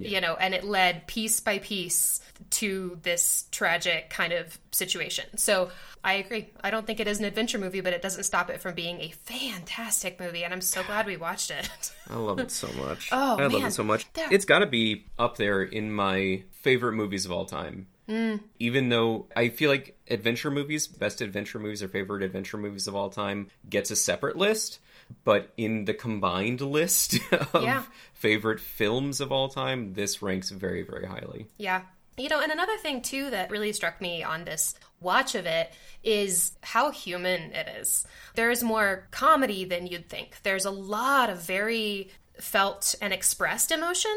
you 0.04 0.22
know 0.22 0.36
and 0.36 0.54
it 0.54 0.64
led 0.64 1.08
piece 1.08 1.40
by 1.40 1.58
piece 1.60 2.22
to 2.52 2.98
this 3.04 3.46
tragic 3.52 4.10
kind 4.10 4.32
of 4.34 4.58
situation 4.72 5.26
so 5.38 5.70
i 6.04 6.14
agree 6.14 6.48
i 6.64 6.70
don't 6.70 6.86
think 6.86 7.00
it 7.00 7.08
is 7.08 7.20
an 7.20 7.26
adventure 7.26 7.58
movie 7.58 7.82
but 7.82 7.94
it 7.94 8.02
doesn't 8.02 8.24
stop 8.24 8.50
it 8.50 8.62
from 8.62 8.76
being 8.76 9.02
a 9.02 9.10
fantastic 9.26 10.20
movie 10.20 10.44
and 10.44 10.54
i'm 10.54 10.62
so 10.62 10.84
glad 10.84 11.06
we 11.06 11.18
watched 11.18 11.52
it 11.52 11.70
I 12.10 12.16
love 12.16 12.40
it 12.40 12.52
so 12.52 12.70
much. 12.82 13.10
Oh, 13.12 13.36
I 13.38 13.48
love 13.48 13.66
it 13.66 13.74
so 13.74 13.84
much. 13.84 14.06
There- 14.14 14.30
It's 14.32 14.46
got 14.46 14.60
to 14.60 14.66
be 14.66 15.06
up 15.20 15.36
there 15.36 15.62
in 15.62 15.92
my 15.92 16.44
favorite 16.52 16.94
movies 16.94 17.26
of 17.26 17.34
all 17.34 17.44
time. 17.44 17.88
Mm. 18.08 18.40
Even 18.60 18.88
though 18.88 19.26
I 19.36 19.50
feel 19.50 19.70
like 19.70 19.98
adventure 20.10 20.50
movies, 20.50 20.88
best 20.88 21.20
adventure 21.20 21.60
movies 21.60 21.84
or 21.84 21.90
favorite 21.90 22.24
adventure 22.24 22.56
movies 22.56 22.88
of 22.88 22.96
all 22.96 23.10
time, 23.10 23.50
gets 23.70 23.92
a 23.92 23.98
separate 23.98 24.38
list. 24.38 24.80
But 25.24 25.52
in 25.58 25.86
the 25.86 25.94
combined 25.94 26.62
list 26.62 27.20
of 27.32 27.64
Yeah. 27.64 27.84
favorite 28.14 28.60
films 28.60 29.20
of 29.22 29.32
all 29.32 29.50
time, 29.50 29.94
this 29.94 30.22
ranks 30.22 30.50
very, 30.52 30.84
very 30.84 31.06
highly. 31.06 31.48
Yeah. 31.58 31.82
You 32.18 32.30
know, 32.30 32.40
and 32.42 32.52
another 32.52 32.78
thing 32.78 33.02
too 33.02 33.30
that 33.30 33.52
really 33.52 33.72
struck 33.74 34.02
me 34.02 34.24
on 34.24 34.44
this 34.46 34.74
watch 35.02 35.36
of 35.36 35.46
it 35.46 35.72
is 36.04 36.54
how 36.64 36.90
human 36.92 37.52
it 37.54 37.68
is. 37.80 38.08
There 38.36 38.50
is 38.50 38.64
more 38.64 39.08
comedy 39.12 39.66
than 39.66 39.86
you'd 39.86 40.10
think. 40.10 40.38
There's 40.44 40.66
a 40.66 40.72
lot 40.72 41.30
of 41.30 41.42
very 41.44 42.10
felt 42.40 42.96
and 43.02 43.14
expressed 43.14 43.72
emotion. 43.72 44.12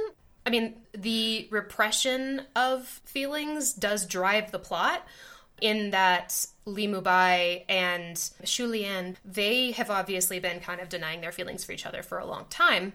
I 0.46 0.50
mean, 0.50 0.76
the 0.96 1.48
repression 1.50 2.42
of 2.56 2.86
feelings 3.04 3.74
does 3.74 4.06
drive 4.06 4.50
the 4.50 4.58
plot 4.58 5.06
in 5.60 5.90
that 5.90 6.46
Li 6.64 6.86
Mubai 6.86 7.64
and 7.68 8.30
Shu 8.44 8.66
Lian, 8.66 9.16
they 9.24 9.72
have 9.72 9.90
obviously 9.90 10.38
been 10.38 10.60
kind 10.60 10.80
of 10.80 10.88
denying 10.88 11.20
their 11.20 11.32
feelings 11.32 11.64
for 11.64 11.72
each 11.72 11.86
other 11.86 12.02
for 12.02 12.18
a 12.18 12.26
long 12.26 12.46
time 12.50 12.92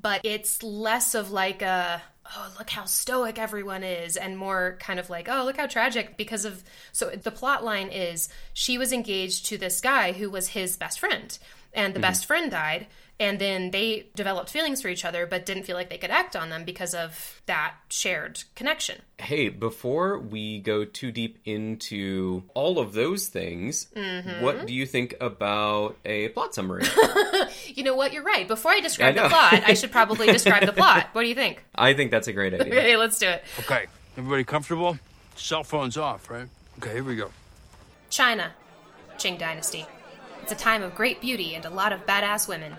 but 0.00 0.20
it's 0.24 0.62
less 0.62 1.14
of 1.14 1.30
like 1.30 1.62
a 1.62 2.02
oh 2.36 2.52
look 2.58 2.70
how 2.70 2.84
stoic 2.84 3.38
everyone 3.38 3.82
is 3.82 4.16
and 4.16 4.36
more 4.36 4.76
kind 4.80 5.00
of 5.00 5.10
like 5.10 5.28
oh 5.28 5.44
look 5.44 5.56
how 5.56 5.66
tragic 5.66 6.16
because 6.16 6.44
of 6.44 6.62
so 6.92 7.10
the 7.10 7.30
plot 7.30 7.64
line 7.64 7.88
is 7.88 8.28
she 8.52 8.78
was 8.78 8.92
engaged 8.92 9.46
to 9.46 9.58
this 9.58 9.80
guy 9.80 10.12
who 10.12 10.30
was 10.30 10.48
his 10.48 10.76
best 10.76 11.00
friend 11.00 11.38
and 11.72 11.94
the 11.94 12.00
best 12.00 12.26
friend 12.26 12.50
died 12.50 12.86
and 13.18 13.38
then 13.38 13.70
they 13.70 14.06
developed 14.14 14.48
feelings 14.48 14.80
for 14.80 14.88
each 14.88 15.04
other 15.04 15.26
but 15.26 15.44
didn't 15.44 15.64
feel 15.64 15.76
like 15.76 15.90
they 15.90 15.98
could 15.98 16.10
act 16.10 16.34
on 16.34 16.48
them 16.48 16.64
because 16.64 16.94
of 16.94 17.40
that 17.46 17.74
shared 17.90 18.42
connection 18.54 19.00
Hey, 19.18 19.50
before 19.50 20.18
we 20.18 20.60
go 20.60 20.84
too 20.86 21.12
deep 21.12 21.38
into 21.44 22.42
all 22.54 22.78
of 22.78 22.94
those 22.94 23.28
things, 23.28 23.86
Mm-hmm. 23.94 24.42
what 24.42 24.66
do 24.66 24.72
you 24.72 24.86
think 24.86 25.14
about 25.20 25.96
a 26.06 26.28
plot 26.30 26.54
summary? 26.54 26.84
you 27.66 27.82
know 27.84 27.94
what 27.94 28.12
you're 28.14 28.22
right 28.24 28.48
before 28.48 28.70
i 28.72 28.80
describe 28.80 29.16
I 29.18 29.22
the 29.22 29.28
plot 29.28 29.62
i 29.66 29.74
should 29.74 29.92
probably 29.92 30.26
describe 30.32 30.64
the 30.64 30.72
plot 30.72 31.08
what 31.12 31.22
do 31.22 31.28
you 31.28 31.34
think 31.34 31.62
I 31.74 31.92
think 31.94 32.10
that's 32.10 32.28
a 32.28 32.32
great 32.32 32.54
idea. 32.54 32.72
okay 32.72 32.96
let's 32.96 33.18
do 33.18 33.28
it 33.28 33.44
Okay, 33.60 33.86
everybody 34.16 34.44
comfortable? 34.44 34.98
Cell 35.36 35.64
phones 35.64 35.96
off, 35.96 36.28
right? 36.30 36.46
Okay, 36.78 36.92
here 36.94 37.04
we 37.04 37.16
go. 37.16 37.30
China, 38.10 38.52
Qing 39.16 39.38
Dynasty. 39.38 39.86
It's 40.50 40.60
a 40.60 40.64
time 40.64 40.82
of 40.82 40.96
great 40.96 41.20
beauty 41.20 41.54
and 41.54 41.64
a 41.64 41.70
lot 41.70 41.92
of 41.92 42.06
badass 42.06 42.48
women. 42.48 42.74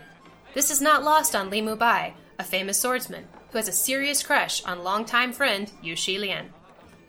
This 0.53 0.69
is 0.69 0.81
not 0.81 1.05
lost 1.05 1.33
on 1.33 1.49
Li 1.49 1.61
Mubai, 1.61 2.11
a 2.37 2.43
famous 2.43 2.77
swordsman 2.77 3.29
who 3.49 3.57
has 3.57 3.69
a 3.69 3.71
serious 3.71 4.21
crush 4.21 4.61
on 4.65 4.83
longtime 4.83 5.31
friend 5.31 5.71
Yu 5.81 5.95
Lian. 5.95 6.47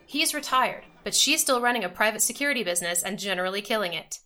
He 0.06 0.22
is 0.22 0.34
retired, 0.34 0.84
but 1.02 1.16
she's 1.16 1.40
still 1.40 1.60
running 1.60 1.82
a 1.82 1.88
private 1.88 2.22
security 2.22 2.62
business 2.62 3.02
and 3.02 3.18
generally 3.18 3.60
killing 3.60 3.92
it. 3.92 4.20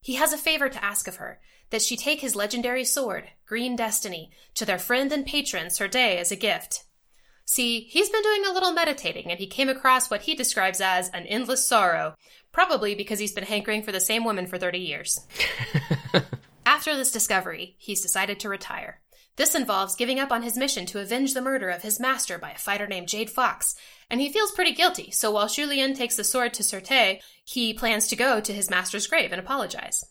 He 0.00 0.14
has 0.14 0.32
a 0.32 0.38
favor 0.38 0.68
to 0.68 0.84
ask 0.84 1.08
of 1.08 1.16
her 1.16 1.40
that 1.70 1.82
she 1.82 1.96
take 1.96 2.20
his 2.20 2.36
legendary 2.36 2.84
sword, 2.84 3.24
Green 3.44 3.74
Destiny, 3.74 4.30
to 4.54 4.64
their 4.64 4.78
friend 4.78 5.10
and 5.10 5.26
patron 5.26 5.70
Sir 5.70 5.88
Te 5.88 5.98
as 5.98 6.30
a 6.30 6.36
gift. 6.36 6.84
See, 7.44 7.80
he's 7.90 8.10
been 8.10 8.22
doing 8.22 8.46
a 8.46 8.52
little 8.52 8.70
meditating 8.70 9.28
and 9.28 9.40
he 9.40 9.48
came 9.48 9.68
across 9.68 10.08
what 10.08 10.22
he 10.22 10.36
describes 10.36 10.80
as 10.80 11.08
an 11.08 11.26
endless 11.26 11.66
sorrow, 11.66 12.14
probably 12.52 12.94
because 12.94 13.18
he's 13.18 13.32
been 13.32 13.44
hankering 13.44 13.82
for 13.82 13.92
the 13.92 14.00
same 14.00 14.24
woman 14.24 14.46
for 14.46 14.58
30 14.58 14.78
years. 14.78 15.20
After 16.66 16.96
this 16.96 17.12
discovery, 17.12 17.76
he's 17.78 18.02
decided 18.02 18.40
to 18.40 18.48
retire. 18.48 19.00
This 19.36 19.54
involves 19.54 19.96
giving 19.96 20.20
up 20.20 20.32
on 20.32 20.42
his 20.42 20.58
mission 20.58 20.86
to 20.86 21.00
avenge 21.00 21.32
the 21.34 21.40
murder 21.40 21.70
of 21.70 21.82
his 21.82 21.98
master 21.98 22.36
by 22.36 22.50
a 22.50 22.58
fighter 22.58 22.86
named 22.86 23.08
Jade 23.08 23.30
Fox, 23.30 23.74
and 24.10 24.20
he 24.20 24.30
feels 24.30 24.50
pretty 24.50 24.72
guilty, 24.72 25.10
so 25.10 25.30
while 25.30 25.46
Shulien 25.46 25.96
takes 25.96 26.16
the 26.16 26.24
sword 26.24 26.52
to 26.54 26.62
Sir 26.62 26.80
Te, 26.80 27.20
he 27.44 27.72
plans 27.72 28.06
to 28.08 28.16
go 28.16 28.40
to 28.40 28.52
his 28.52 28.68
master's 28.68 29.06
grave 29.06 29.32
and 29.32 29.40
apologize. 29.40 30.04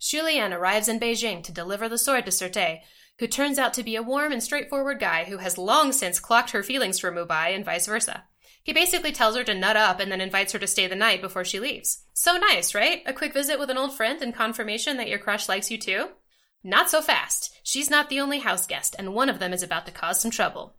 Shulien 0.00 0.52
arrives 0.52 0.88
in 0.88 0.98
Beijing 0.98 1.42
to 1.44 1.52
deliver 1.52 1.88
the 1.88 1.98
sword 1.98 2.24
to 2.26 2.32
Sir 2.32 2.48
Te, 2.48 2.80
who 3.18 3.26
turns 3.26 3.58
out 3.58 3.74
to 3.74 3.82
be 3.82 3.96
a 3.96 4.02
warm 4.02 4.32
and 4.32 4.42
straightforward 4.42 4.98
guy 5.00 5.24
who 5.24 5.38
has 5.38 5.58
long 5.58 5.92
since 5.92 6.20
clocked 6.20 6.50
her 6.50 6.62
feelings 6.62 6.98
for 6.98 7.12
Mubai 7.12 7.54
and 7.54 7.64
vice 7.64 7.86
versa. 7.86 8.24
He 8.68 8.74
basically 8.74 9.12
tells 9.12 9.34
her 9.34 9.44
to 9.44 9.54
nut 9.54 9.78
up 9.78 9.98
and 9.98 10.12
then 10.12 10.20
invites 10.20 10.52
her 10.52 10.58
to 10.58 10.66
stay 10.66 10.86
the 10.86 10.94
night 10.94 11.22
before 11.22 11.42
she 11.42 11.58
leaves. 11.58 12.04
So 12.12 12.36
nice, 12.36 12.74
right? 12.74 13.00
A 13.06 13.14
quick 13.14 13.32
visit 13.32 13.58
with 13.58 13.70
an 13.70 13.78
old 13.78 13.94
friend 13.94 14.20
and 14.20 14.34
confirmation 14.34 14.98
that 14.98 15.08
your 15.08 15.18
crush 15.18 15.48
likes 15.48 15.70
you 15.70 15.78
too? 15.78 16.08
Not 16.62 16.90
so 16.90 17.00
fast. 17.00 17.58
She's 17.62 17.88
not 17.88 18.10
the 18.10 18.20
only 18.20 18.40
house 18.40 18.66
guest, 18.66 18.94
and 18.98 19.14
one 19.14 19.30
of 19.30 19.38
them 19.38 19.54
is 19.54 19.62
about 19.62 19.86
to 19.86 19.92
cause 19.92 20.20
some 20.20 20.30
trouble. 20.30 20.74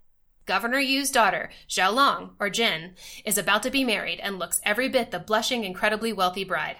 Governor 0.46 0.78
Yu's 0.78 1.10
daughter, 1.10 1.50
Jiao 1.68 1.92
Long, 1.92 2.36
or 2.40 2.52
Jin, 2.52 2.94
is 3.26 3.40
about 3.40 3.64
to 3.64 3.72
be 3.72 3.84
married 3.84 4.20
and 4.20 4.38
looks 4.38 4.62
every 4.64 4.88
bit 4.88 5.10
the 5.10 5.18
blushing, 5.18 5.64
incredibly 5.64 6.14
wealthy 6.14 6.44
bride. 6.44 6.76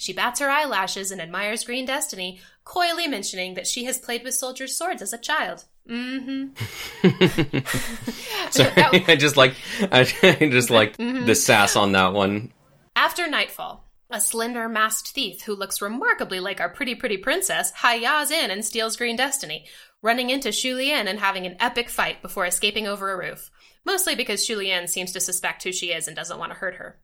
She 0.00 0.14
bats 0.14 0.40
her 0.40 0.48
eyelashes 0.48 1.10
and 1.10 1.20
admires 1.20 1.62
Green 1.62 1.84
Destiny, 1.84 2.40
coyly 2.64 3.06
mentioning 3.06 3.52
that 3.52 3.66
she 3.66 3.84
has 3.84 3.98
played 3.98 4.24
with 4.24 4.32
soldiers' 4.32 4.74
swords 4.74 5.02
as 5.02 5.12
a 5.12 5.18
child. 5.18 5.66
Mm-hmm. 5.86 6.54
Sorry, 8.50 8.72
I 9.06 9.16
just 9.16 9.36
like 9.36 9.56
I 9.92 10.04
just 10.04 10.70
like 10.70 10.96
the 10.96 11.34
sass 11.34 11.76
on 11.76 11.92
that 11.92 12.14
one. 12.14 12.50
After 12.96 13.28
nightfall, 13.28 13.84
a 14.08 14.22
slender 14.22 14.70
masked 14.70 15.08
thief 15.08 15.42
who 15.42 15.54
looks 15.54 15.82
remarkably 15.82 16.40
like 16.40 16.62
our 16.62 16.70
pretty 16.70 16.94
pretty 16.94 17.18
princess 17.18 17.70
hi-yahs 17.70 18.30
in 18.30 18.50
and 18.50 18.64
steals 18.64 18.96
Green 18.96 19.16
Destiny, 19.16 19.66
running 20.00 20.30
into 20.30 20.48
Shulien 20.48 21.08
and 21.08 21.18
having 21.18 21.44
an 21.44 21.56
epic 21.60 21.90
fight 21.90 22.22
before 22.22 22.46
escaping 22.46 22.86
over 22.86 23.12
a 23.12 23.18
roof. 23.18 23.50
Mostly 23.84 24.14
because 24.14 24.46
Shulien 24.46 24.88
seems 24.88 25.12
to 25.12 25.20
suspect 25.20 25.62
who 25.62 25.72
she 25.72 25.92
is 25.92 26.06
and 26.08 26.16
doesn't 26.16 26.38
want 26.38 26.52
to 26.52 26.58
hurt 26.58 26.76
her. 26.76 26.98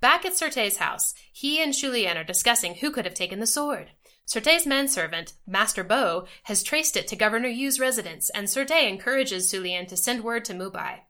Back 0.00 0.24
at 0.24 0.36
Sir 0.36 0.48
Te's 0.48 0.78
house, 0.78 1.14
he 1.32 1.62
and 1.62 1.74
Shulien 1.74 2.16
are 2.16 2.24
discussing 2.24 2.76
who 2.76 2.90
could 2.90 3.04
have 3.04 3.14
taken 3.14 3.38
the 3.38 3.46
sword. 3.46 3.90
Sir 4.24 4.40
Te's 4.40 4.66
manservant, 4.66 5.34
Master 5.46 5.84
Bo, 5.84 6.26
has 6.44 6.62
traced 6.62 6.96
it 6.96 7.06
to 7.08 7.16
Governor 7.16 7.48
Yu's 7.48 7.78
residence, 7.78 8.30
and 8.30 8.48
Sir 8.48 8.64
Te 8.64 8.88
encourages 8.88 9.52
Shulien 9.52 9.86
to 9.88 9.96
send 9.96 10.24
word 10.24 10.44
to 10.46 10.54
Mubai. 10.54 11.00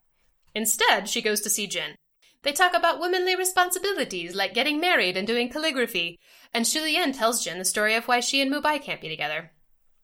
Instead, 0.55 1.09
she 1.09 1.23
goes 1.23 1.41
to 1.43 1.51
see 1.51 1.67
Jin. 1.67 1.95
They 2.43 2.53
talk 2.53 2.75
about 2.75 2.99
womanly 2.99 3.37
responsibilities 3.37 4.35
like 4.35 4.55
getting 4.55 4.81
married 4.81 5.17
and 5.17 5.27
doing 5.27 5.51
calligraphy, 5.51 6.19
and 6.53 6.65
Shulien 6.65 7.17
tells 7.17 7.45
Jin 7.45 7.59
the 7.59 7.65
story 7.65 7.95
of 7.95 8.09
why 8.09 8.21
she 8.21 8.41
and 8.41 8.51
Mubai 8.51 8.83
can't 8.83 9.01
be 9.01 9.09
together. 9.09 9.53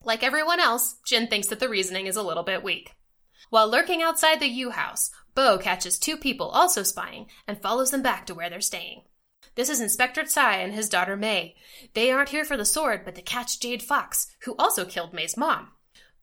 Like 0.05 0.23
everyone 0.23 0.61
else, 0.61 0.97
Jin 1.07 1.27
thinks 1.27 1.49
that 1.49 1.59
the 1.59 1.69
reasoning 1.69 2.07
is 2.07 2.17
a 2.17 2.23
little 2.23 2.45
bit 2.45 2.63
weak. 2.63 2.93
While 3.51 3.69
lurking 3.69 4.03
outside 4.03 4.39
the 4.39 4.47
Yu 4.47 4.71
house, 4.71 5.11
Bo 5.37 5.59
catches 5.59 5.99
two 5.99 6.17
people 6.17 6.49
also 6.49 6.83
spying 6.83 7.27
and 7.47 7.61
follows 7.61 7.91
them 7.91 8.03
back 8.03 8.25
to 8.27 8.35
where 8.35 8.49
they're 8.49 8.63
staying. 8.63 9.03
This 9.55 9.69
is 9.69 9.83
Inspector 9.83 10.25
Tsai 10.25 10.57
and 10.57 10.73
his 10.73 10.89
daughter 10.89 11.15
May. 11.15 11.55
They 11.93 12.11
aren't 12.11 12.31
here 12.31 12.45
for 12.45 12.57
the 12.57 12.65
sword, 12.65 13.03
but 13.05 13.15
to 13.17 13.23
catch 13.23 13.61
Jade 13.61 13.83
Fox, 13.83 14.29
who 14.41 14.57
also 14.59 14.87
killed 14.87 15.13
May's 15.13 15.37
mom. 15.37 15.73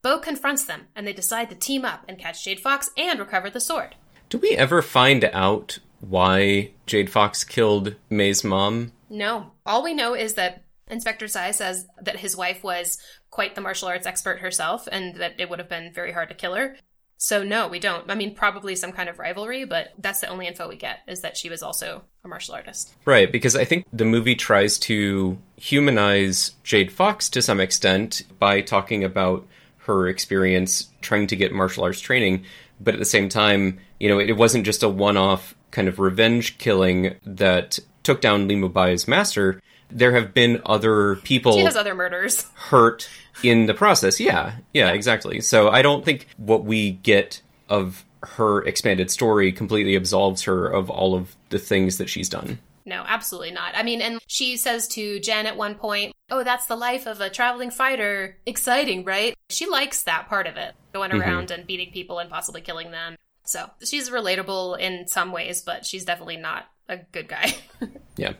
Bo 0.02 0.17
confronts 0.17 0.65
them, 0.65 0.88
and 0.95 1.06
they 1.06 1.13
decide 1.13 1.49
to 1.52 1.56
team 1.56 1.86
up 1.86 2.04
and 2.08 2.17
catch 2.17 2.43
Jade 2.43 2.60
Fox 2.60 2.89
and 2.97 3.19
recover 3.19 3.52
the 3.52 3.62
sword. 3.62 3.95
Do 4.30 4.39
we 4.39 4.58
ever 4.58 4.82
find 4.82 5.26
out 5.26 5.78
why 6.02 6.71
Jade 6.88 7.12
Fox 7.12 7.43
killed 7.43 7.95
May's 8.10 8.43
mom? 8.43 8.93
No. 9.12 9.52
All 9.63 9.84
we 9.84 9.93
know 9.93 10.15
is 10.15 10.34
that 10.34 10.63
Inspector 10.88 11.28
Tsai 11.28 11.52
says 11.52 11.88
that 12.02 12.17
his 12.17 12.36
wife 12.36 12.63
was 12.63 12.97
quite 13.30 13.54
the 13.54 13.62
martial 13.62 13.88
arts 13.89 14.08
expert 14.08 14.39
herself 14.39 14.88
and 14.91 15.15
that 15.17 15.36
it 15.39 15.52
would 15.52 15.60
have 15.60 15.69
been 15.69 15.93
very 15.93 16.12
hard 16.12 16.30
to 16.30 16.36
kill 16.36 16.56
her. 16.56 16.76
So 17.17 17.43
no, 17.43 17.67
we 17.67 17.80
don't. 17.80 18.10
I 18.10 18.15
mean, 18.15 18.36
probably 18.36 18.76
some 18.76 18.91
kind 18.91 19.08
of 19.08 19.19
rivalry, 19.19 19.65
but 19.65 19.93
that's 19.97 20.19
the 20.19 20.28
only 20.28 20.47
info 20.47 20.67
we 20.67 20.76
get 20.76 20.99
is 21.08 21.21
that 21.21 21.38
she 21.38 21.49
was 21.49 21.63
also 21.63 22.04
a 22.23 22.28
martial 22.28 22.56
artist. 22.56 22.93
Right, 23.06 23.32
because 23.32 23.56
I 23.56 23.65
think 23.65 23.86
the 23.93 24.06
movie 24.06 24.36
tries 24.36 24.78
to 24.80 25.38
humanize 25.56 26.52
Jade 26.63 26.91
Fox 26.91 27.30
to 27.30 27.41
some 27.41 27.60
extent 27.60 28.23
by 28.39 28.62
talking 28.62 29.04
about 29.04 29.47
her 29.78 30.08
experience 30.08 30.89
trying 31.02 31.28
to 31.28 31.36
get 31.36 31.54
martial 31.54 31.84
arts 31.84 31.99
training, 31.99 32.43
but 32.80 32.93
at 32.93 32.99
the 32.99 33.06
same 33.06 33.30
time, 33.30 33.80
you 33.99 34.10
know, 34.10 34.19
it 34.19 34.38
wasn't 34.38 34.65
just 34.65 34.84
a 34.84 34.89
one-off 34.89 35.56
kind 35.71 35.88
of 35.88 35.99
revenge 35.99 36.58
killing 36.58 37.15
that 37.26 37.80
took 38.04 38.21
down 38.21 38.47
Li 38.47 38.56
Mubai's 38.56 39.08
master. 39.08 39.62
There 39.93 40.12
have 40.13 40.34
been 40.34 40.62
other 40.65 41.17
people 41.17 41.53
She 41.53 41.63
has 41.63 41.75
other 41.75 41.95
murders. 41.95 42.43
hurt 42.56 43.10
in 43.43 43.65
the 43.65 43.73
process. 43.73 44.19
Yeah, 44.19 44.56
yeah, 44.73 44.91
exactly. 44.91 45.41
So 45.41 45.69
I 45.69 45.82
don't 45.82 46.03
think 46.03 46.27
what 46.38 46.65
we 46.65 46.91
get 46.91 47.41
of 47.69 48.06
her 48.23 48.63
expanded 48.63 49.12
story 49.12 49.51
completely 49.51 49.95
absolves 49.95 50.43
her 50.43 50.67
of 50.67 50.89
all 50.89 51.15
of 51.15 51.36
the 51.49 51.60
things 51.60 51.97
that 51.97 52.10
she's 52.10 52.29
done. 52.29 52.60
No, 52.86 53.03
absolutely 53.08 53.51
not. 53.51 53.75
I 53.75 53.84
mean, 53.84 54.01
and 54.01 54.19
she 54.27 54.58
says 54.58 54.88
to 54.89 55.19
Jen 55.19 55.45
at 55.45 55.56
one 55.56 55.75
point, 55.75 56.13
Oh, 56.29 56.43
that's 56.43 56.65
the 56.65 56.75
life 56.75 57.06
of 57.06 57.21
a 57.21 57.29
traveling 57.29 57.69
fighter. 57.69 58.38
Exciting, 58.45 59.03
right? 59.03 59.36
She 59.49 59.67
likes 59.67 60.03
that 60.03 60.27
part 60.27 60.47
of 60.47 60.58
it, 60.58 60.73
going 60.91 61.12
mm-hmm. 61.12 61.21
around 61.21 61.51
and 61.51 61.67
beating 61.67 61.91
people 61.91 62.19
and 62.19 62.29
possibly 62.29 62.62
killing 62.62 62.91
them. 62.91 63.15
So 63.45 63.69
she's 63.84 64.10
relatable 64.10 64.79
in 64.79 65.08
some 65.08 65.32
ways, 65.32 65.62
but 65.62 65.86
she's 65.86 66.06
definitely 66.06 66.38
not 66.38 66.65
a 66.89 66.97
good 66.97 67.27
guy. 67.27 67.56
Yeah. 68.15 68.34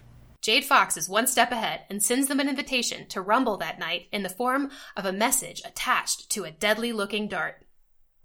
Jade 0.44 0.66
Fox 0.66 0.98
is 0.98 1.08
one 1.08 1.26
step 1.26 1.54
ahead 1.54 1.84
and 1.90 2.04
sends 2.04 2.28
them 2.28 2.42
an 2.42 2.50
invitation 2.50 3.08
to 3.08 3.22
rumble 3.22 3.56
that 3.58 3.80
night 3.80 4.08
in 4.12 4.24
the 4.24 4.30
form 4.30 4.72
of 4.98 5.06
a 5.06 5.14
message 5.14 5.62
attached 5.64 6.30
to 6.32 6.44
a 6.44 6.52
deadly 6.52 6.92
looking 6.92 7.30
dart. 7.30 7.66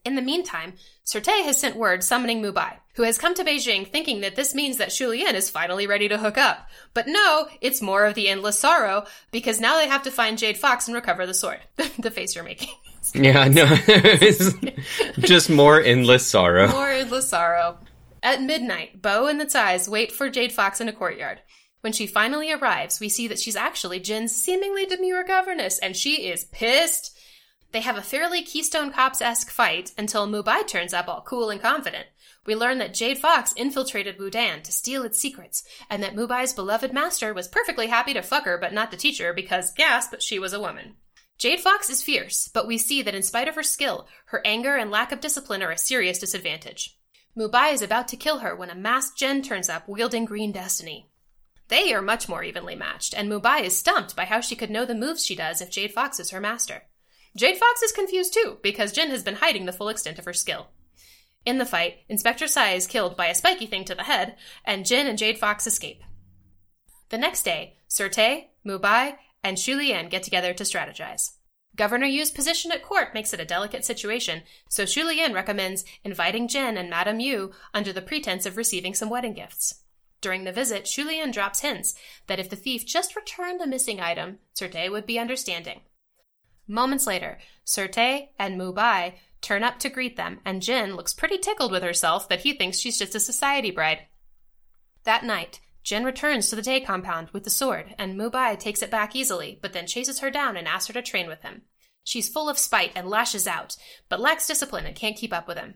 In 0.05 0.17
the 0.17 0.23
meantime, 0.23 0.73
Sir 1.05 1.21
Te 1.21 1.45
has 1.45 1.61
sent 1.61 1.77
word 1.77 2.03
summoning 2.03 2.43
Mubai, 2.43 2.79
who 2.97 3.05
has 3.05 3.19
come 3.19 3.35
to 3.35 3.45
Beijing 3.45 3.87
thinking 3.87 4.23
that 4.23 4.35
this 4.35 4.53
means 4.53 4.79
that 4.79 4.89
Shulien 4.89 5.35
is 5.35 5.49
finally 5.49 5.87
ready 5.87 6.09
to 6.09 6.19
hook 6.19 6.37
up. 6.37 6.69
But 6.93 7.07
no, 7.07 7.47
it's 7.61 7.81
more 7.81 8.05
of 8.05 8.15
the 8.15 8.29
endless 8.29 8.59
sorrow, 8.59 9.05
because 9.31 9.61
now 9.61 9.79
they 9.79 9.87
have 9.87 10.03
to 10.03 10.11
find 10.11 10.39
Jade 10.39 10.59
Fox 10.59 10.89
and 10.89 10.97
recover 10.97 11.25
the 11.25 11.35
sword. 11.35 11.61
the 12.01 12.11
face 12.11 12.35
you're 12.35 12.43
making. 12.43 12.75
Yeah, 13.15 13.47
no. 13.47 13.65
it's 13.87 14.55
just 15.21 15.51
more 15.51 15.81
endless 15.81 16.27
sorrow. 16.27 16.67
More 16.69 16.91
endless 16.91 17.29
sorrow. 17.29 17.79
At 18.25 18.43
midnight, 18.43 19.01
Bo 19.01 19.29
and 19.29 19.41
the 19.41 19.47
Tsais 19.47 19.89
wait 19.89 20.11
for 20.11 20.29
Jade 20.29 20.53
Fox 20.53 20.81
in 20.81 20.89
a 20.89 20.93
courtyard. 20.93 21.41
When 21.81 21.93
she 21.93 22.07
finally 22.07 22.53
arrives, 22.53 22.99
we 22.99 23.09
see 23.09 23.29
that 23.29 23.39
she's 23.39 23.57
actually 23.57 24.01
Jin's 24.01 24.35
seemingly 24.35 24.85
demure 24.85 25.25
governess, 25.25 25.79
and 25.79 25.97
she 25.97 26.29
is 26.29 26.47
pissed. 26.47 27.17
They 27.71 27.81
have 27.81 27.97
a 27.97 28.03
fairly 28.03 28.43
Keystone 28.43 28.93
Cops 28.93 29.21
esque 29.21 29.51
fight 29.51 29.93
until 29.97 30.27
Mubai 30.27 30.67
turns 30.67 30.93
up 30.93 31.07
all 31.07 31.23
cool 31.23 31.51
and 31.51 31.61
confident. 31.61 32.07
We 32.47 32.57
learn 32.57 32.79
that 32.79 32.95
Jade 32.95 33.19
Fox 33.19 33.53
infiltrated 33.53 34.19
Wudan 34.19 34.63
to 34.63 34.73
steal 34.73 35.03
its 35.03 35.21
secrets, 35.21 35.63
and 35.91 36.03
that 36.03 36.17
Mubai's 36.17 36.55
beloved 36.55 36.93
master 36.93 37.35
was 37.35 37.47
perfectly 37.47 37.89
happy 37.89 38.15
to 38.15 38.23
fuck 38.23 38.45
her 38.45 38.57
but 38.59 38.73
not 38.73 38.91
the 38.91 38.97
teacher 38.97 39.33
because, 39.35 39.71
gasp, 39.73 40.15
she 40.21 40.39
was 40.39 40.53
a 40.55 40.61
woman. 40.61 40.97
Jade 41.37 41.61
Fox 41.61 41.89
is 41.91 42.03
fierce, 42.03 42.49
but 42.49 42.67
we 42.67 42.79
see 42.79 43.03
that 43.03 43.15
in 43.15 43.23
spite 43.23 43.49
of 43.49 43.55
her 43.55 43.63
skill, 43.63 44.09
her 44.27 44.41
anger 44.45 44.77
and 44.77 44.91
lack 44.91 45.13
of 45.13 45.21
discipline 45.21 45.63
are 45.63 45.71
a 45.71 45.79
serious 45.79 46.19
disadvantage. 46.19 46.99
Mubai 47.37 47.73
is 47.73 47.83
about 47.83 48.09
to 48.09 48.17
kill 48.17 48.39
her 48.39 48.57
when 48.57 48.71
a 48.71 48.75
masked 48.75 49.19
Jen 49.19 49.43
turns 49.43 49.69
up 49.69 49.87
wielding 49.87 50.25
Green 50.25 50.51
Destiny. 50.51 51.08
They 51.69 51.93
are 51.93 52.03
much 52.03 52.29
more 52.29 52.43
evenly 52.43 52.75
matched, 52.75 53.15
and 53.15 53.31
Mubai 53.31 53.63
is 53.63 53.79
stumped 53.79 54.17
by 54.17 54.25
how 54.25 54.41
she 54.41 54.57
could 54.57 54.71
know 54.71 54.85
the 54.85 54.95
moves 54.95 55.25
she 55.25 55.35
does 55.35 55.61
if 55.61 55.71
Jade 55.71 55.93
Fox 55.93 56.19
is 56.19 56.31
her 56.31 56.41
master. 56.41 56.85
Jade 57.37 57.59
Fox 57.59 57.83
is 57.83 57.93
confused 57.93 58.33
too, 58.33 58.59
because 58.63 58.93
Jin 58.93 59.11
has 59.11 59.23
been 59.23 59.37
hiding 59.37 59.67
the 59.67 59.73
full 59.73 59.91
extent 59.91 60.19
of 60.19 60.25
her 60.25 60.33
skill. 60.33 60.69
In 61.45 61.59
the 61.59 61.67
fight, 61.67 61.99
Inspector 62.09 62.47
Tsai 62.47 62.73
is 62.73 62.87
killed 62.87 63.17
by 63.17 63.27
a 63.27 63.35
spiky 63.35 63.67
thing 63.67 63.85
to 63.85 63.95
the 63.95 64.05
head, 64.05 64.37
and 64.65 64.87
Jin 64.87 65.07
and 65.07 65.19
Jade 65.19 65.39
Fox 65.39 65.67
escape. 65.67 66.03
The 67.11 67.19
next 67.19 67.43
day, 67.43 67.77
Sir 67.87 68.09
Te, 68.09 68.51
Mubai, 68.67 69.17
and 69.45 69.57
Shulien 69.57 70.11
get 70.11 70.23
together 70.23 70.53
to 70.55 70.65
strategize. 70.65 71.33
Governor 71.77 72.07
Yu's 72.07 72.31
position 72.31 72.73
at 72.73 72.83
court 72.83 73.15
makes 73.15 73.33
it 73.33 73.41
a 73.41 73.45
delicate 73.45 73.85
situation, 73.85 74.43
so 74.69 74.83
Shulien 74.83 75.33
recommends 75.33 75.85
inviting 76.03 76.49
Jin 76.49 76.77
and 76.77 76.91
Madame 76.91 77.21
Yu 77.21 77.53
under 77.73 77.93
the 77.93 78.03
pretense 78.03 78.47
of 78.47 78.57
receiving 78.57 78.95
some 78.95 79.11
wedding 79.11 79.35
gifts. 79.35 79.83
During 80.21 80.45
the 80.45 80.53
visit, 80.53 80.85
Shulien 80.85 81.33
drops 81.33 81.61
hints 81.61 81.95
that 82.27 82.41
if 82.41 82.51
the 82.51 82.57
thief 82.57 82.85
just 82.85 83.15
returned 83.15 83.61
a 83.61 83.67
missing 83.67 84.01
item, 84.01 84.39
Sir 84.55 84.69
Te 84.69 84.89
would 84.89 85.07
be 85.07 85.19
understanding. 85.19 85.81
Moments 86.67 87.07
later, 87.07 87.39
Sir 87.65 87.87
Te 87.87 88.31
and 88.39 88.61
Mubai 88.61 89.15
turn 89.41 89.63
up 89.63 89.79
to 89.79 89.89
greet 89.89 90.17
them, 90.17 90.41
and 90.45 90.61
Jin 90.61 90.97
looks 90.97 91.15
pretty 91.15 91.39
tickled 91.39 91.71
with 91.71 91.83
herself 91.83 92.29
that 92.29 92.41
he 92.41 92.53
thinks 92.53 92.79
she's 92.79 92.99
just 92.99 93.15
a 93.15 93.21
society 93.21 93.71
bride. 93.71 94.07
That 95.05 95.25
night, 95.25 95.61
Jin 95.85 96.05
returns 96.05 96.51
to 96.51 96.57
the 96.57 96.63
day 96.63 96.81
compound 96.81 97.31
with 97.31 97.45
the 97.45 97.51
sword, 97.51 97.95
and 97.99 98.19
Mubai 98.19 98.59
takes 98.59 98.83
it 98.83 98.91
back 98.91 99.15
easily, 99.15 99.59
but 99.63 99.73
then 99.73 99.87
chases 99.87 100.19
her 100.19 100.31
down 100.31 100.57
and 100.57 100.67
asks 100.67 100.89
her 100.89 100.93
to 100.93 101.01
train 101.01 101.29
with 101.29 101.43
him. 101.43 101.63
She's 102.05 102.29
full 102.29 102.49
of 102.49 102.59
spite 102.59 102.93
and 102.95 103.09
lashes 103.09 103.47
out, 103.47 103.77
but 104.09 104.21
lacks 104.21 104.47
discipline 104.47 104.85
and 104.85 104.97
can't 104.97 105.17
keep 105.17 105.33
up 105.33 105.47
with 105.47 105.59
him. 105.59 105.75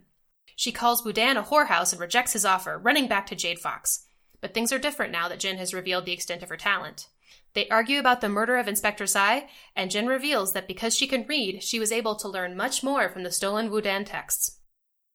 She 0.56 0.72
calls 0.72 1.02
Wudan 1.02 1.38
a 1.38 1.42
whorehouse 1.42 1.92
and 1.92 2.00
rejects 2.00 2.34
his 2.34 2.44
offer, 2.44 2.78
running 2.78 3.06
back 3.06 3.26
to 3.28 3.36
Jade 3.36 3.58
Fox. 3.58 4.06
But 4.42 4.52
things 4.52 4.70
are 4.72 4.78
different 4.78 5.12
now 5.12 5.28
that 5.28 5.40
Jin 5.40 5.56
has 5.56 5.72
revealed 5.72 6.04
the 6.04 6.12
extent 6.12 6.42
of 6.42 6.50
her 6.50 6.58
talent. 6.58 7.08
They 7.54 7.68
argue 7.68 7.98
about 7.98 8.20
the 8.20 8.28
murder 8.28 8.56
of 8.56 8.68
Inspector 8.68 9.06
Tsai, 9.06 9.48
and 9.76 9.90
Jin 9.90 10.06
reveals 10.06 10.52
that 10.52 10.68
because 10.68 10.94
she 10.94 11.06
can 11.06 11.26
read, 11.26 11.62
she 11.62 11.78
was 11.78 11.92
able 11.92 12.16
to 12.16 12.28
learn 12.28 12.56
much 12.56 12.82
more 12.82 13.08
from 13.08 13.22
the 13.22 13.30
stolen 13.30 13.70
Wudan 13.70 14.04
texts. 14.04 14.58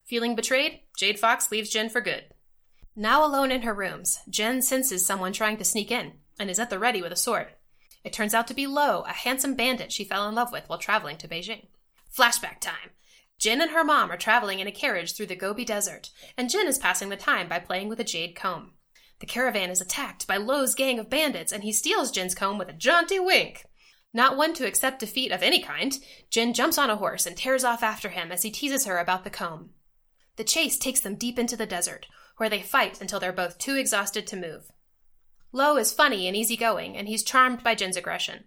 Feeling 0.04 0.34
betrayed, 0.34 0.80
Jade 0.96 1.18
Fox 1.18 1.50
leaves 1.52 1.70
Jin 1.70 1.90
for 1.90 2.00
good. 2.00 2.24
Now 2.96 3.24
alone 3.24 3.52
in 3.52 3.62
her 3.62 3.74
rooms, 3.74 4.20
Jin 4.28 4.62
senses 4.62 5.04
someone 5.04 5.32
trying 5.32 5.56
to 5.58 5.64
sneak 5.64 5.90
in, 5.90 6.14
and 6.38 6.48
is 6.48 6.58
at 6.58 6.70
the 6.70 6.78
ready 6.78 7.02
with 7.02 7.12
a 7.12 7.16
sword. 7.16 7.48
It 8.04 8.12
turns 8.12 8.34
out 8.34 8.46
to 8.48 8.54
be 8.54 8.66
Lo, 8.66 9.02
a 9.02 9.12
handsome 9.12 9.54
bandit 9.54 9.92
she 9.92 10.04
fell 10.04 10.28
in 10.28 10.34
love 10.34 10.52
with 10.52 10.68
while 10.68 10.78
traveling 10.78 11.18
to 11.18 11.28
Beijing. 11.28 11.66
Flashback 12.16 12.60
time. 12.60 12.90
Jin 13.38 13.60
and 13.60 13.72
her 13.72 13.84
mom 13.84 14.10
are 14.10 14.16
traveling 14.16 14.60
in 14.60 14.66
a 14.66 14.72
carriage 14.72 15.14
through 15.14 15.26
the 15.26 15.36
Gobi 15.36 15.64
Desert, 15.64 16.10
and 16.36 16.48
Jin 16.48 16.66
is 16.66 16.78
passing 16.78 17.08
the 17.08 17.16
time 17.16 17.48
by 17.48 17.58
playing 17.58 17.88
with 17.88 18.00
a 18.00 18.04
jade 18.04 18.34
comb. 18.34 18.72
The 19.20 19.26
caravan 19.26 19.70
is 19.70 19.80
attacked 19.80 20.26
by 20.26 20.36
Lo's 20.36 20.74
gang 20.74 20.98
of 20.98 21.10
bandits, 21.10 21.52
and 21.52 21.64
he 21.64 21.72
steals 21.72 22.10
Jin's 22.10 22.34
comb 22.34 22.58
with 22.58 22.68
a 22.68 22.72
jaunty 22.72 23.18
wink. 23.18 23.64
Not 24.12 24.36
one 24.36 24.54
to 24.54 24.66
accept 24.66 25.00
defeat 25.00 25.32
of 25.32 25.42
any 25.42 25.60
kind, 25.60 25.98
Jin 26.30 26.54
jumps 26.54 26.78
on 26.78 26.88
a 26.88 26.96
horse 26.96 27.26
and 27.26 27.36
tears 27.36 27.64
off 27.64 27.82
after 27.82 28.08
him 28.08 28.32
as 28.32 28.42
he 28.42 28.50
teases 28.50 28.86
her 28.86 28.98
about 28.98 29.24
the 29.24 29.30
comb. 29.30 29.70
The 30.36 30.44
chase 30.44 30.78
takes 30.78 31.00
them 31.00 31.16
deep 31.16 31.38
into 31.38 31.56
the 31.56 31.66
desert, 31.66 32.06
where 32.36 32.48
they 32.48 32.62
fight 32.62 33.00
until 33.00 33.18
they're 33.20 33.32
both 33.32 33.58
too 33.58 33.74
exhausted 33.74 34.26
to 34.28 34.36
move. 34.36 34.70
Lo 35.52 35.76
is 35.76 35.92
funny 35.92 36.26
and 36.26 36.36
easygoing, 36.36 36.96
and 36.96 37.08
he's 37.08 37.24
charmed 37.24 37.64
by 37.64 37.74
Jin's 37.74 37.96
aggression. 37.96 38.44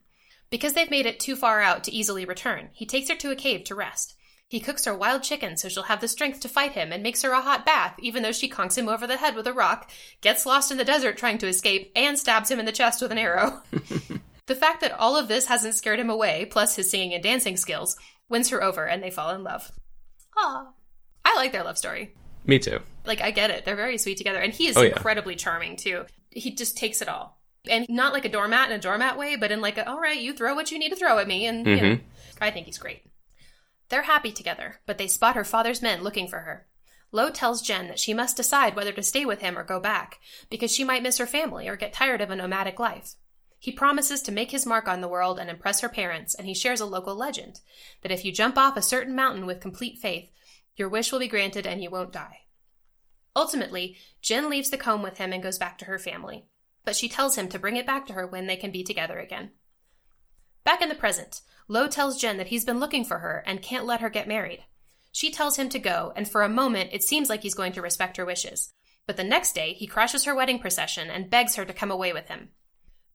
Because 0.49 0.73
they've 0.73 0.91
made 0.91 1.05
it 1.05 1.19
too 1.19 1.35
far 1.35 1.61
out 1.61 1.83
to 1.83 1.93
easily 1.93 2.25
return, 2.25 2.69
he 2.73 2.85
takes 2.85 3.09
her 3.09 3.15
to 3.15 3.31
a 3.31 3.35
cave 3.35 3.63
to 3.65 3.75
rest. 3.75 4.15
He 4.51 4.59
cooks 4.59 4.83
her 4.83 4.93
wild 4.93 5.23
chicken 5.23 5.55
so 5.55 5.69
she'll 5.69 5.83
have 5.83 6.01
the 6.01 6.09
strength 6.09 6.41
to 6.41 6.49
fight 6.49 6.73
him 6.73 6.91
and 6.91 7.01
makes 7.01 7.21
her 7.21 7.31
a 7.31 7.39
hot 7.41 7.65
bath, 7.65 7.95
even 7.99 8.21
though 8.21 8.33
she 8.33 8.49
conks 8.49 8.77
him 8.77 8.89
over 8.89 9.07
the 9.07 9.15
head 9.15 9.33
with 9.33 9.47
a 9.47 9.53
rock, 9.53 9.89
gets 10.19 10.45
lost 10.45 10.71
in 10.71 10.77
the 10.77 10.83
desert 10.83 11.15
trying 11.15 11.37
to 11.37 11.47
escape, 11.47 11.89
and 11.95 12.19
stabs 12.19 12.51
him 12.51 12.59
in 12.59 12.65
the 12.65 12.73
chest 12.73 13.01
with 13.01 13.13
an 13.13 13.17
arrow. 13.17 13.61
the 14.47 14.55
fact 14.55 14.81
that 14.81 14.91
all 14.99 15.15
of 15.15 15.29
this 15.29 15.45
hasn't 15.45 15.75
scared 15.75 16.01
him 16.01 16.09
away, 16.09 16.43
plus 16.43 16.75
his 16.75 16.91
singing 16.91 17.13
and 17.13 17.23
dancing 17.23 17.55
skills, 17.55 17.95
wins 18.27 18.49
her 18.49 18.61
over 18.61 18.85
and 18.85 19.01
they 19.01 19.09
fall 19.09 19.29
in 19.33 19.41
love. 19.41 19.71
Ah. 20.37 20.67
I 21.23 21.33
like 21.37 21.53
their 21.53 21.63
love 21.63 21.77
story. 21.77 22.13
Me 22.45 22.59
too. 22.59 22.79
Like, 23.05 23.21
I 23.21 23.31
get 23.31 23.51
it. 23.51 23.63
They're 23.63 23.77
very 23.77 23.97
sweet 23.97 24.17
together. 24.17 24.39
And 24.39 24.51
he 24.51 24.67
is 24.67 24.75
Oh, 24.75 24.81
yeah. 24.81 24.89
incredibly 24.89 25.37
charming, 25.37 25.77
too. 25.77 26.03
He 26.29 26.53
just 26.53 26.75
takes 26.75 27.01
it 27.01 27.07
all. 27.07 27.39
And 27.69 27.85
not 27.87 28.11
like 28.11 28.25
a 28.25 28.29
doormat 28.29 28.69
in 28.69 28.75
a 28.75 28.81
doormat 28.81 29.17
way, 29.17 29.37
but 29.37 29.51
in 29.53 29.61
like 29.61 29.77
a, 29.77 29.87
all 29.89 30.01
right, 30.01 30.19
you 30.19 30.33
throw 30.33 30.55
what 30.55 30.71
you 30.73 30.77
need 30.79 30.89
to 30.89 30.95
throw 30.97 31.19
at 31.19 31.27
me. 31.27 31.45
And, 31.45 31.65
you 31.65 31.75
know, 31.81 31.99
I 32.41 32.51
think 32.51 32.65
he's 32.65 32.77
great. 32.79 33.03
They're 33.91 34.03
happy 34.03 34.31
together, 34.31 34.79
but 34.85 34.97
they 34.97 35.07
spot 35.07 35.35
her 35.35 35.43
father's 35.43 35.81
men 35.81 36.01
looking 36.01 36.29
for 36.29 36.39
her. 36.39 36.65
Lo 37.11 37.29
tells 37.29 37.61
Jen 37.61 37.89
that 37.89 37.99
she 37.99 38.13
must 38.13 38.37
decide 38.37 38.73
whether 38.73 38.93
to 38.93 39.03
stay 39.03 39.25
with 39.25 39.41
him 39.41 39.57
or 39.57 39.65
go 39.65 39.81
back, 39.81 40.21
because 40.49 40.73
she 40.73 40.85
might 40.85 41.03
miss 41.03 41.17
her 41.17 41.25
family 41.25 41.67
or 41.67 41.75
get 41.75 41.91
tired 41.91 42.21
of 42.21 42.29
a 42.29 42.35
nomadic 42.37 42.79
life. 42.79 43.15
He 43.59 43.69
promises 43.69 44.21
to 44.21 44.31
make 44.31 44.51
his 44.51 44.65
mark 44.65 44.87
on 44.87 45.01
the 45.01 45.09
world 45.09 45.39
and 45.39 45.49
impress 45.49 45.81
her 45.81 45.89
parents, 45.89 46.33
and 46.33 46.47
he 46.47 46.53
shares 46.53 46.79
a 46.79 46.85
local 46.85 47.15
legend 47.15 47.59
that 48.01 48.13
if 48.13 48.23
you 48.23 48.31
jump 48.31 48.57
off 48.57 48.77
a 48.77 48.81
certain 48.81 49.13
mountain 49.13 49.45
with 49.45 49.59
complete 49.59 49.99
faith, 49.99 50.29
your 50.77 50.87
wish 50.87 51.11
will 51.11 51.19
be 51.19 51.27
granted 51.27 51.67
and 51.67 51.83
you 51.83 51.89
won't 51.89 52.13
die. 52.13 52.43
Ultimately, 53.35 53.97
Jen 54.21 54.49
leaves 54.49 54.69
the 54.69 54.77
comb 54.77 55.03
with 55.03 55.17
him 55.17 55.33
and 55.33 55.43
goes 55.43 55.57
back 55.57 55.77
to 55.79 55.85
her 55.85 55.99
family, 55.99 56.45
but 56.85 56.95
she 56.95 57.09
tells 57.09 57.35
him 57.35 57.49
to 57.49 57.59
bring 57.59 57.75
it 57.75 57.85
back 57.85 58.05
to 58.07 58.13
her 58.13 58.25
when 58.25 58.47
they 58.47 58.55
can 58.55 58.71
be 58.71 58.85
together 58.85 59.19
again. 59.19 59.51
Back 60.63 60.81
in 60.81 60.89
the 60.89 60.95
present, 60.95 61.41
Lo 61.67 61.87
tells 61.87 62.19
Jen 62.19 62.37
that 62.37 62.47
he's 62.47 62.65
been 62.65 62.79
looking 62.79 63.05
for 63.05 63.19
her 63.19 63.43
and 63.45 63.61
can't 63.61 63.85
let 63.85 64.01
her 64.01 64.09
get 64.09 64.27
married. 64.27 64.65
She 65.11 65.31
tells 65.31 65.57
him 65.57 65.69
to 65.69 65.79
go, 65.79 66.13
and 66.15 66.27
for 66.27 66.43
a 66.43 66.49
moment 66.49 66.91
it 66.93 67.03
seems 67.03 67.29
like 67.29 67.43
he's 67.43 67.53
going 67.53 67.73
to 67.73 67.81
respect 67.81 68.17
her 68.17 68.25
wishes. 68.25 68.73
But 69.07 69.17
the 69.17 69.23
next 69.23 69.53
day, 69.53 69.73
he 69.73 69.87
crashes 69.87 70.25
her 70.25 70.35
wedding 70.35 70.59
procession 70.59 71.09
and 71.09 71.29
begs 71.29 71.55
her 71.55 71.65
to 71.65 71.73
come 71.73 71.91
away 71.91 72.13
with 72.13 72.27
him. 72.27 72.49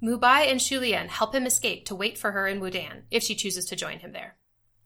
Mubai 0.03 0.51
and 0.51 0.61
Shulian 0.61 1.09
help 1.09 1.35
him 1.35 1.47
escape 1.47 1.87
to 1.87 1.95
wait 1.95 2.19
for 2.19 2.33
her 2.33 2.47
in 2.47 2.61
Wudan, 2.61 3.03
if 3.11 3.23
she 3.23 3.35
chooses 3.35 3.65
to 3.67 3.77
join 3.77 4.01
him 4.01 4.13
there. 4.13 4.37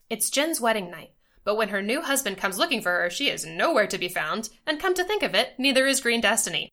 It's 0.08 0.30
Jen's 0.30 0.60
wedding 0.60 0.90
night, 0.90 1.12
but 1.42 1.56
when 1.56 1.70
her 1.70 1.82
new 1.82 2.00
husband 2.00 2.36
comes 2.36 2.58
looking 2.58 2.80
for 2.80 2.90
her, 2.90 3.10
she 3.10 3.28
is 3.28 3.46
nowhere 3.46 3.86
to 3.88 3.98
be 3.98 4.08
found, 4.08 4.50
and 4.66 4.78
come 4.78 4.94
to 4.94 5.04
think 5.04 5.22
of 5.22 5.34
it, 5.34 5.54
neither 5.58 5.86
is 5.86 6.00
Green 6.00 6.20
Destiny. 6.20 6.70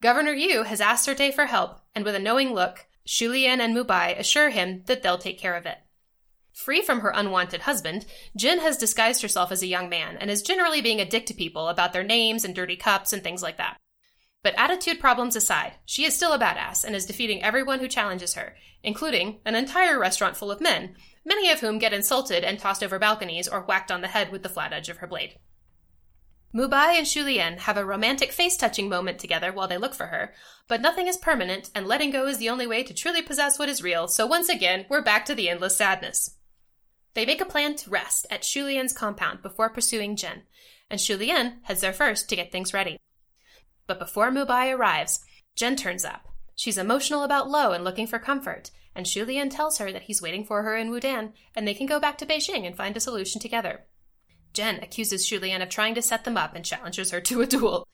Governor 0.00 0.32
Yu 0.32 0.64
has 0.64 0.80
asked 0.80 1.04
Sir 1.04 1.14
Te 1.14 1.32
for 1.32 1.46
help, 1.46 1.80
and 1.94 2.04
with 2.04 2.14
a 2.14 2.20
knowing 2.20 2.52
look, 2.52 2.86
Shulian 3.06 3.60
and 3.60 3.76
Mubai 3.76 4.18
assure 4.18 4.50
him 4.50 4.82
that 4.86 5.02
they'll 5.02 5.18
take 5.18 5.38
care 5.38 5.56
of 5.56 5.66
it. 5.66 5.78
Free 6.52 6.82
from 6.82 7.00
her 7.00 7.12
unwanted 7.14 7.62
husband, 7.62 8.04
Jin 8.36 8.60
has 8.60 8.76
disguised 8.76 9.22
herself 9.22 9.50
as 9.50 9.62
a 9.62 9.66
young 9.66 9.88
man 9.88 10.16
and 10.18 10.30
is 10.30 10.42
generally 10.42 10.82
being 10.82 11.00
a 11.00 11.08
dick 11.08 11.26
to 11.26 11.34
people 11.34 11.68
about 11.68 11.92
their 11.92 12.04
names 12.04 12.44
and 12.44 12.54
dirty 12.54 12.76
cups 12.76 13.12
and 13.12 13.22
things 13.22 13.42
like 13.42 13.56
that. 13.56 13.78
But 14.42 14.54
attitude 14.58 15.00
problems 15.00 15.36
aside, 15.36 15.74
she 15.86 16.04
is 16.04 16.14
still 16.14 16.32
a 16.32 16.38
badass 16.38 16.84
and 16.84 16.94
is 16.94 17.06
defeating 17.06 17.42
everyone 17.42 17.78
who 17.78 17.88
challenges 17.88 18.34
her, 18.34 18.56
including 18.82 19.40
an 19.44 19.54
entire 19.54 19.98
restaurant 19.98 20.36
full 20.36 20.50
of 20.50 20.60
men, 20.60 20.96
many 21.24 21.50
of 21.50 21.60
whom 21.60 21.78
get 21.78 21.92
insulted 21.92 22.44
and 22.44 22.58
tossed 22.58 22.82
over 22.82 22.98
balconies 22.98 23.46
or 23.46 23.62
whacked 23.62 23.92
on 23.92 24.00
the 24.00 24.08
head 24.08 24.30
with 24.32 24.42
the 24.42 24.48
flat 24.48 24.72
edge 24.72 24.88
of 24.88 24.98
her 24.98 25.06
blade. 25.06 25.38
Mubai 26.54 26.98
and 26.98 27.06
Shulian 27.06 27.60
have 27.60 27.78
a 27.78 27.84
romantic 27.84 28.30
face 28.30 28.58
touching 28.58 28.86
moment 28.86 29.18
together 29.18 29.50
while 29.52 29.68
they 29.68 29.78
look 29.78 29.94
for 29.94 30.08
her, 30.08 30.34
but 30.68 30.82
nothing 30.82 31.06
is 31.06 31.16
permanent, 31.16 31.70
and 31.74 31.86
letting 31.86 32.10
go 32.10 32.26
is 32.26 32.36
the 32.36 32.50
only 32.50 32.66
way 32.66 32.82
to 32.82 32.92
truly 32.92 33.22
possess 33.22 33.58
what 33.58 33.70
is 33.70 33.82
real, 33.82 34.06
so 34.06 34.26
once 34.26 34.50
again, 34.50 34.84
we're 34.90 35.00
back 35.00 35.24
to 35.24 35.34
the 35.34 35.48
endless 35.48 35.78
sadness. 35.78 36.36
They 37.14 37.24
make 37.24 37.40
a 37.40 37.46
plan 37.46 37.76
to 37.76 37.90
rest 37.90 38.26
at 38.30 38.42
Shulian's 38.42 38.92
compound 38.92 39.40
before 39.40 39.70
pursuing 39.70 40.14
Jen, 40.14 40.42
and 40.90 41.00
Shulian 41.00 41.56
heads 41.62 41.80
there 41.80 41.92
first 41.92 42.28
to 42.28 42.36
get 42.36 42.52
things 42.52 42.74
ready. 42.74 42.98
But 43.86 43.98
before 43.98 44.30
Mubai 44.30 44.76
arrives, 44.76 45.20
Jen 45.56 45.74
turns 45.74 46.04
up. 46.04 46.28
She's 46.54 46.76
emotional 46.76 47.22
about 47.22 47.48
Lo 47.48 47.72
and 47.72 47.82
looking 47.82 48.06
for 48.06 48.18
comfort, 48.18 48.70
and 48.94 49.06
Shulian 49.06 49.50
tells 49.50 49.78
her 49.78 49.90
that 49.90 50.02
he's 50.02 50.20
waiting 50.20 50.44
for 50.44 50.62
her 50.64 50.76
in 50.76 50.90
Wudan, 50.90 51.32
and 51.56 51.66
they 51.66 51.72
can 51.72 51.86
go 51.86 51.98
back 51.98 52.18
to 52.18 52.26
Beijing 52.26 52.66
and 52.66 52.76
find 52.76 52.94
a 52.94 53.00
solution 53.00 53.40
together. 53.40 53.86
Jen 54.52 54.80
accuses 54.82 55.26
Shulian 55.26 55.62
of 55.62 55.68
trying 55.68 55.94
to 55.94 56.02
set 56.02 56.24
them 56.24 56.36
up 56.36 56.54
and 56.54 56.64
challenges 56.64 57.10
her 57.10 57.20
to 57.22 57.40
a 57.40 57.46
duel. 57.46 57.86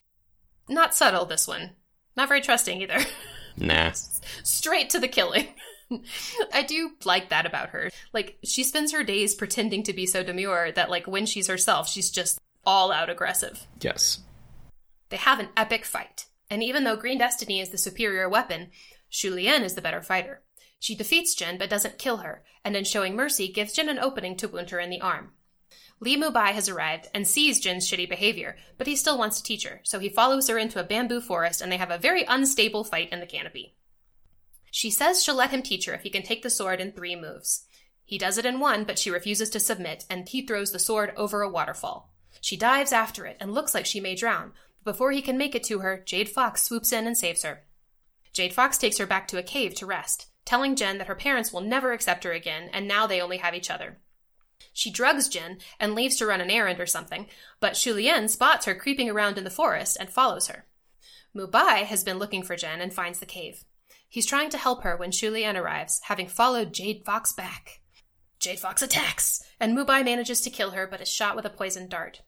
Not 0.69 0.95
subtle, 0.95 1.25
this 1.25 1.47
one. 1.47 1.73
Not 2.17 2.29
very 2.29 2.41
trusting 2.41 2.83
either. 2.83 2.99
Nah. 3.61 3.91
Straight 4.45 4.89
to 4.91 5.01
the 5.01 5.09
killing. 5.09 5.49
I 6.53 6.63
do 6.63 6.93
like 7.05 7.31
that 7.31 7.45
about 7.45 7.71
her. 7.71 7.91
Like, 8.13 8.39
she 8.45 8.63
spends 8.63 8.93
her 8.93 9.03
days 9.03 9.35
pretending 9.35 9.83
to 9.83 9.93
be 9.93 10.07
so 10.07 10.23
demure 10.23 10.71
that, 10.71 10.91
like, 10.91 11.09
when 11.09 11.27
she's 11.27 11.49
herself, 11.49 11.89
she's 11.89 12.09
just 12.11 12.39
all 12.65 12.93
out 12.93 13.11
aggressive. 13.11 13.67
Yes. 13.81 14.21
They 15.09 15.17
have 15.17 15.41
an 15.41 15.49
epic 15.57 15.85
fight, 15.85 16.27
and 16.49 16.63
even 16.63 16.85
though 16.85 16.95
Green 16.95 17.19
Destiny 17.19 17.61
is 17.61 17.71
the 17.71 17.79
superior 17.79 18.29
weapon, 18.29 18.69
Shulian 19.11 19.63
is 19.63 19.75
the 19.75 19.83
better 19.83 20.03
fighter. 20.03 20.43
She 20.79 20.95
defeats 20.95 21.35
Jin 21.35 21.59
but 21.59 21.71
doesn't 21.71 21.99
kill 21.99 22.19
her, 22.19 22.45
and 22.65 22.77
in 22.77 22.85
showing 22.85 23.17
mercy, 23.17 23.51
gives 23.51 23.73
Jin 23.73 23.89
an 23.89 23.99
opening 23.99 24.37
to 24.37 24.49
wound 24.49 24.71
her 24.71 24.79
in 24.79 24.91
the 24.91 25.01
arm. 25.01 25.33
Li 26.01 26.17
Mubai 26.17 26.53
has 26.53 26.69
arrived 26.69 27.09
and 27.13 27.27
sees 27.27 27.59
Jin's 27.59 27.89
shitty 27.89 28.09
behavior, 28.09 28.57
but 28.77 28.87
he 28.87 28.95
still 28.95 29.19
wants 29.19 29.39
to 29.39 29.43
teach 29.43 29.65
her, 29.65 29.81
so 29.83 29.99
he 29.99 30.09
follows 30.09 30.49
her 30.49 30.57
into 30.57 30.81
a 30.81 30.85
bamboo 30.85 31.21
forest 31.21 31.61
and 31.61 31.73
they 31.73 31.77
have 31.77 31.91
a 31.91 31.99
very 31.99 32.25
unstable 32.25 32.85
fight 32.85 33.11
in 33.11 33.21
the 33.21 33.27
canopy. 33.27 33.75
She 34.71 34.91
says 34.91 35.23
she'll 35.23 35.35
let 35.35 35.51
him 35.51 35.63
teach 35.63 35.87
her 35.87 35.95
if 35.95 36.03
he 36.03 36.11
can 36.11 36.23
take 36.23 36.43
the 36.43 36.51
sword 36.51 36.81
in 36.81 36.93
three 36.93 37.17
moves. 37.17 37.65
He 38.05 38.17
does 38.17 38.39
it 38.39 38.47
in 38.47 38.61
one, 38.61 38.85
but 38.85 38.99
she 38.99 39.11
refuses 39.11 39.51
to 39.51 39.61
submit, 39.61 40.05
and 40.09 40.29
he 40.29 40.47
throws 40.47 40.73
the 40.73 40.79
sword 40.79 41.13
over 41.17 41.43
a 41.43 41.49
waterfall. 41.49 42.13
She 42.41 42.57
dives 42.57 42.93
after 42.93 43.27
it 43.27 43.37
and 43.41 43.53
looks 43.53 43.75
like 43.75 43.87
she 43.87 44.01
may 44.01 44.15
drown, 44.15 44.53
but 44.85 44.93
before 44.93 45.13
he 45.13 45.21
can 45.21 45.37
make 45.37 45.55
it 45.55 45.65
to 45.65 45.81
her, 45.81 46.03
Jade 46.07 46.29
Fox 46.29 46.63
swoops 46.63 46.93
in 46.93 47.07
and 47.07 47.19
saves 47.19 47.43
her. 47.43 47.65
Jade 48.33 48.55
Fox 48.55 48.79
takes 48.79 48.99
her 48.99 49.07
back 49.07 49.27
to 49.29 49.39
a 49.39 49.43
cave 49.43 49.75
to 49.75 49.87
rest, 49.87 50.29
telling 50.45 50.77
Jen 50.77 50.99
that 50.99 51.09
her 51.09 51.15
parents 51.15 51.53
will 51.53 51.61
never 51.61 51.93
accept 51.93 52.25
her 52.25 52.33
again, 52.33 52.71
and 52.73 52.87
now 52.87 53.07
they 53.07 53.21
only 53.21 53.39
have 53.39 53.55
each 53.55 53.71
other. 53.71 53.99
She 54.73 54.91
drugs 54.91 55.29
Jin 55.29 55.59
and 55.81 55.95
leaves 55.95 56.17
to 56.17 56.27
run 56.27 56.41
an 56.41 56.51
errand 56.51 56.81
or 56.81 56.87
something, 56.87 57.27
but 57.61 57.75
Shulian 57.75 58.29
spots 58.29 58.67
her 58.67 58.75
creeping 58.75 59.11
around 59.11 59.39
in 59.39 59.45
the 59.45 59.51
forest 59.51 59.97
and 59.99 60.11
follows 60.11 60.49
her. 60.49 60.67
Mubai 61.37 61.85
has 61.85 62.05
been 62.05 62.19
looking 62.19 62.43
for 62.43 62.57
Jen 62.57 62.81
and 62.81 62.93
finds 62.93 63.19
the 63.19 63.27
cave. 63.27 63.65
He's 64.09 64.27
trying 64.27 64.51
to 64.51 64.59
help 64.59 64.83
her 64.83 64.97
when 64.97 65.11
Shulian 65.11 65.55
arrives, 65.55 66.01
having 66.05 66.29
followed 66.29 66.73
Jade 66.73 67.05
Fox 67.05 67.33
back. 67.33 67.81
Jade 68.41 68.61
Fox 68.61 68.83
attacks, 68.83 69.43
and 69.61 69.77
Mubai 69.77 70.05
manages 70.05 70.41
to 70.43 70.51
kill 70.51 70.71
her 70.71 70.87
but 70.87 71.01
is 71.01 71.09
shot 71.09 71.37
with 71.37 71.45
a 71.45 71.51
poisoned 71.51 71.91
dart. 71.91 72.23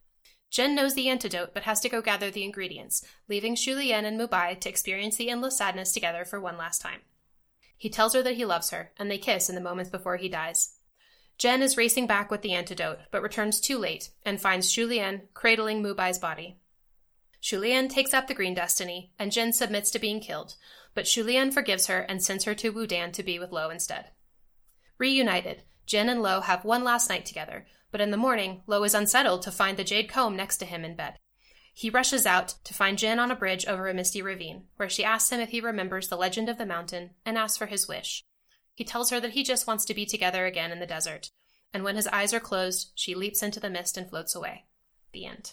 Jen 0.50 0.74
knows 0.74 0.94
the 0.94 1.08
antidote 1.08 1.54
but 1.54 1.62
has 1.62 1.80
to 1.80 1.88
go 1.88 2.02
gather 2.02 2.30
the 2.30 2.44
ingredients, 2.44 3.04
leaving 3.28 3.54
Shulian 3.54 4.04
and 4.04 4.20
Mubai 4.20 4.58
to 4.60 4.68
experience 4.68 5.16
the 5.16 5.30
endless 5.30 5.58
sadness 5.58 5.92
together 5.92 6.24
for 6.24 6.40
one 6.40 6.58
last 6.58 6.82
time. 6.82 7.00
He 7.76 7.88
tells 7.88 8.14
her 8.14 8.22
that 8.22 8.34
he 8.34 8.44
loves 8.44 8.70
her, 8.70 8.92
and 8.98 9.10
they 9.10 9.16
kiss 9.16 9.48
in 9.48 9.54
the 9.54 9.60
moments 9.60 9.90
before 9.90 10.16
he 10.16 10.28
dies. 10.28 10.74
Jen 11.40 11.62
is 11.62 11.78
racing 11.78 12.06
back 12.06 12.30
with 12.30 12.42
the 12.42 12.52
antidote, 12.52 12.98
but 13.10 13.22
returns 13.22 13.62
too 13.62 13.78
late 13.78 14.10
and 14.26 14.38
finds 14.38 14.70
Shulian 14.70 15.22
cradling 15.32 15.82
Mubai's 15.82 16.18
body. 16.18 16.58
Shulian 17.42 17.88
takes 17.88 18.12
up 18.12 18.26
the 18.26 18.34
Green 18.34 18.52
Destiny, 18.52 19.14
and 19.18 19.32
Jin 19.32 19.54
submits 19.54 19.90
to 19.92 19.98
being 19.98 20.20
killed, 20.20 20.56
but 20.94 21.06
Shulian 21.06 21.50
forgives 21.50 21.86
her 21.86 22.00
and 22.00 22.22
sends 22.22 22.44
her 22.44 22.54
to 22.56 22.70
Wudan 22.70 23.10
to 23.14 23.22
be 23.22 23.38
with 23.38 23.52
Lo 23.52 23.70
instead. 23.70 24.10
Reunited, 24.98 25.62
Jin 25.86 26.10
and 26.10 26.20
Lo 26.20 26.42
have 26.42 26.66
one 26.66 26.84
last 26.84 27.08
night 27.08 27.24
together, 27.24 27.66
but 27.90 28.02
in 28.02 28.10
the 28.10 28.18
morning, 28.18 28.60
Lo 28.66 28.84
is 28.84 28.92
unsettled 28.92 29.40
to 29.40 29.50
find 29.50 29.78
the 29.78 29.82
jade 29.82 30.10
comb 30.10 30.36
next 30.36 30.58
to 30.58 30.66
him 30.66 30.84
in 30.84 30.94
bed. 30.94 31.16
He 31.72 31.88
rushes 31.88 32.26
out 32.26 32.56
to 32.64 32.74
find 32.74 32.98
Jin 32.98 33.18
on 33.18 33.30
a 33.30 33.34
bridge 33.34 33.64
over 33.64 33.88
a 33.88 33.94
misty 33.94 34.20
ravine, 34.20 34.64
where 34.76 34.90
she 34.90 35.04
asks 35.04 35.30
him 35.30 35.40
if 35.40 35.48
he 35.48 35.62
remembers 35.62 36.08
the 36.08 36.18
legend 36.18 36.50
of 36.50 36.58
the 36.58 36.66
mountain 36.66 37.12
and 37.24 37.38
asks 37.38 37.56
for 37.56 37.64
his 37.64 37.88
wish. 37.88 38.26
He 38.80 38.84
tells 38.84 39.10
her 39.10 39.20
that 39.20 39.32
he 39.32 39.42
just 39.42 39.66
wants 39.66 39.84
to 39.84 39.92
be 39.92 40.06
together 40.06 40.46
again 40.46 40.72
in 40.72 40.80
the 40.80 40.86
desert, 40.86 41.32
and 41.74 41.84
when 41.84 41.96
his 41.96 42.06
eyes 42.06 42.32
are 42.32 42.40
closed, 42.40 42.92
she 42.94 43.14
leaps 43.14 43.42
into 43.42 43.60
the 43.60 43.68
mist 43.68 43.98
and 43.98 44.08
floats 44.08 44.34
away. 44.34 44.64
The 45.12 45.26
end. 45.26 45.52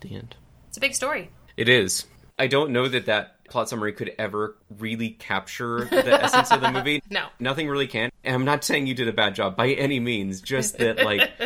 The 0.00 0.14
end. 0.14 0.36
It's 0.68 0.76
a 0.76 0.80
big 0.80 0.94
story. 0.94 1.32
It 1.56 1.68
is. 1.68 2.06
I 2.38 2.46
don't 2.46 2.70
know 2.70 2.86
that 2.86 3.06
that 3.06 3.44
plot 3.46 3.68
summary 3.68 3.92
could 3.92 4.12
ever 4.16 4.58
really 4.78 5.10
capture 5.10 5.86
the 5.86 6.22
essence 6.22 6.52
of 6.52 6.60
the 6.60 6.70
movie. 6.72 7.02
No. 7.10 7.26
Nothing 7.40 7.68
really 7.68 7.88
can. 7.88 8.12
And 8.22 8.36
I'm 8.36 8.44
not 8.44 8.62
saying 8.62 8.86
you 8.86 8.94
did 8.94 9.08
a 9.08 9.12
bad 9.12 9.34
job 9.34 9.56
by 9.56 9.70
any 9.70 9.98
means, 9.98 10.40
just 10.40 10.78
that, 10.78 11.04
like, 11.04 11.32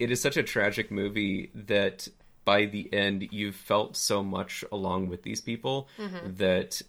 it 0.00 0.10
is 0.10 0.20
such 0.20 0.36
a 0.36 0.42
tragic 0.42 0.90
movie 0.90 1.52
that 1.54 2.08
by 2.44 2.66
the 2.66 2.92
end 2.92 3.28
you've 3.30 3.54
felt 3.54 3.96
so 3.96 4.24
much 4.24 4.64
along 4.72 5.10
with 5.10 5.22
these 5.22 5.40
people 5.40 5.88
mm-hmm. 5.96 6.34
that 6.34 6.82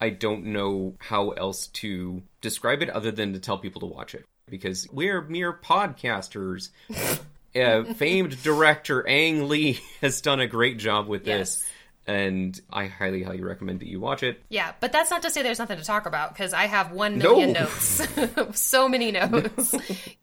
I 0.00 0.10
don't 0.10 0.46
know 0.46 0.94
how 0.98 1.30
else 1.30 1.66
to 1.68 2.22
describe 2.40 2.82
it 2.82 2.90
other 2.90 3.10
than 3.10 3.32
to 3.32 3.40
tell 3.40 3.58
people 3.58 3.80
to 3.80 3.86
watch 3.86 4.14
it 4.14 4.24
because 4.48 4.88
we're 4.92 5.22
mere 5.22 5.52
podcasters. 5.52 6.70
uh, 7.56 7.82
famed 7.94 8.40
director 8.42 9.06
Ang 9.08 9.48
Lee 9.48 9.80
has 10.00 10.20
done 10.20 10.40
a 10.40 10.46
great 10.46 10.78
job 10.78 11.08
with 11.08 11.24
this, 11.24 11.66
and 12.06 12.58
I 12.70 12.86
highly, 12.86 13.22
highly 13.22 13.42
recommend 13.42 13.80
that 13.80 13.88
you 13.88 14.00
watch 14.00 14.22
it. 14.22 14.40
Yeah, 14.48 14.72
but 14.80 14.92
that's 14.92 15.10
not 15.10 15.22
to 15.22 15.30
say 15.30 15.42
there's 15.42 15.58
nothing 15.58 15.78
to 15.78 15.84
talk 15.84 16.06
about 16.06 16.32
because 16.32 16.52
I 16.52 16.66
have 16.66 16.92
one 16.92 17.18
million 17.18 17.52
No. 17.52 17.60
notes. 17.64 18.06
so 18.60 18.88
many 18.88 19.10
notes. 19.10 19.74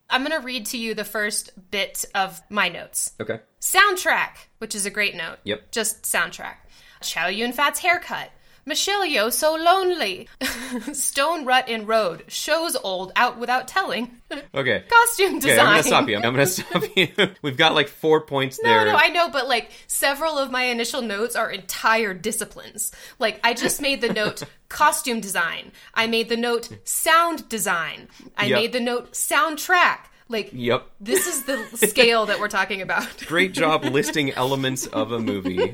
I'm 0.09 0.23
going 0.25 0.39
to 0.39 0.45
read 0.45 0.67
to 0.67 0.77
you 0.77 0.93
the 0.93 1.03
first 1.03 1.51
bit 1.71 2.05
of 2.15 2.41
my 2.49 2.69
notes. 2.69 3.11
Okay. 3.19 3.39
Soundtrack, 3.59 4.37
which 4.59 4.73
is 4.75 4.85
a 4.85 4.89
great 4.89 5.15
note. 5.15 5.37
Yep. 5.43 5.71
Just 5.71 6.03
soundtrack. 6.03 6.55
Chow 7.01 7.27
Yun 7.27 7.51
Fat's 7.53 7.79
haircut. 7.79 8.29
Michelle 8.67 9.05
Yeoh, 9.05 9.31
so 9.31 9.55
lonely. 9.55 10.27
Stone 10.93 11.45
rut 11.45 11.69
in 11.69 11.85
road. 11.85 12.23
Shows 12.27 12.75
old 12.75 13.11
out 13.15 13.37
without 13.37 13.67
telling. 13.67 14.11
Okay. 14.53 14.83
Costume 14.89 15.39
design. 15.39 15.59
Okay. 15.59 15.61
I'm 15.61 15.67
gonna 15.71 15.83
stop 15.83 16.09
you. 16.09 16.15
I'm 16.17 16.21
gonna 16.23 16.45
stop 16.47 16.83
you. 16.97 17.07
We've 17.41 17.55
got 17.55 17.73
like 17.75 17.87
four 17.87 18.21
points 18.21 18.59
No, 18.61 18.67
there. 18.69 18.85
No, 18.85 18.91
no, 18.93 18.97
I 18.97 19.07
know, 19.09 19.29
but 19.29 19.47
like 19.47 19.69
several 19.87 20.37
of 20.37 20.49
my 20.51 20.63
initial 20.63 21.01
notes 21.01 21.35
are 21.37 21.49
entire 21.49 22.13
disciplines. 22.13 22.91
Like 23.19 23.39
I 23.43 23.53
just 23.53 23.81
made 23.81 24.01
the 24.01 24.11
note 24.11 24.43
costume 24.67 25.21
design. 25.21 25.71
I 25.93 26.07
made 26.07 26.27
the 26.29 26.35
note 26.37 26.69
sound 26.85 27.47
design. 27.47 28.07
I 28.35 28.47
Yep. 28.47 28.55
made 28.59 28.71
the 28.73 28.79
note 28.81 29.11
soundtrack. 29.13 29.99
Like 30.27 30.49
Yep. 30.51 30.85
this 30.99 31.27
is 31.27 31.43
the 31.43 31.63
scale 31.87 32.25
that 32.25 32.39
we're 32.39 32.47
talking 32.49 32.81
about. 32.81 33.07
Great 33.27 33.53
job 33.53 33.85
listing 33.85 34.31
elements 34.31 34.87
of 34.87 35.11
a 35.11 35.19
movie. 35.19 35.73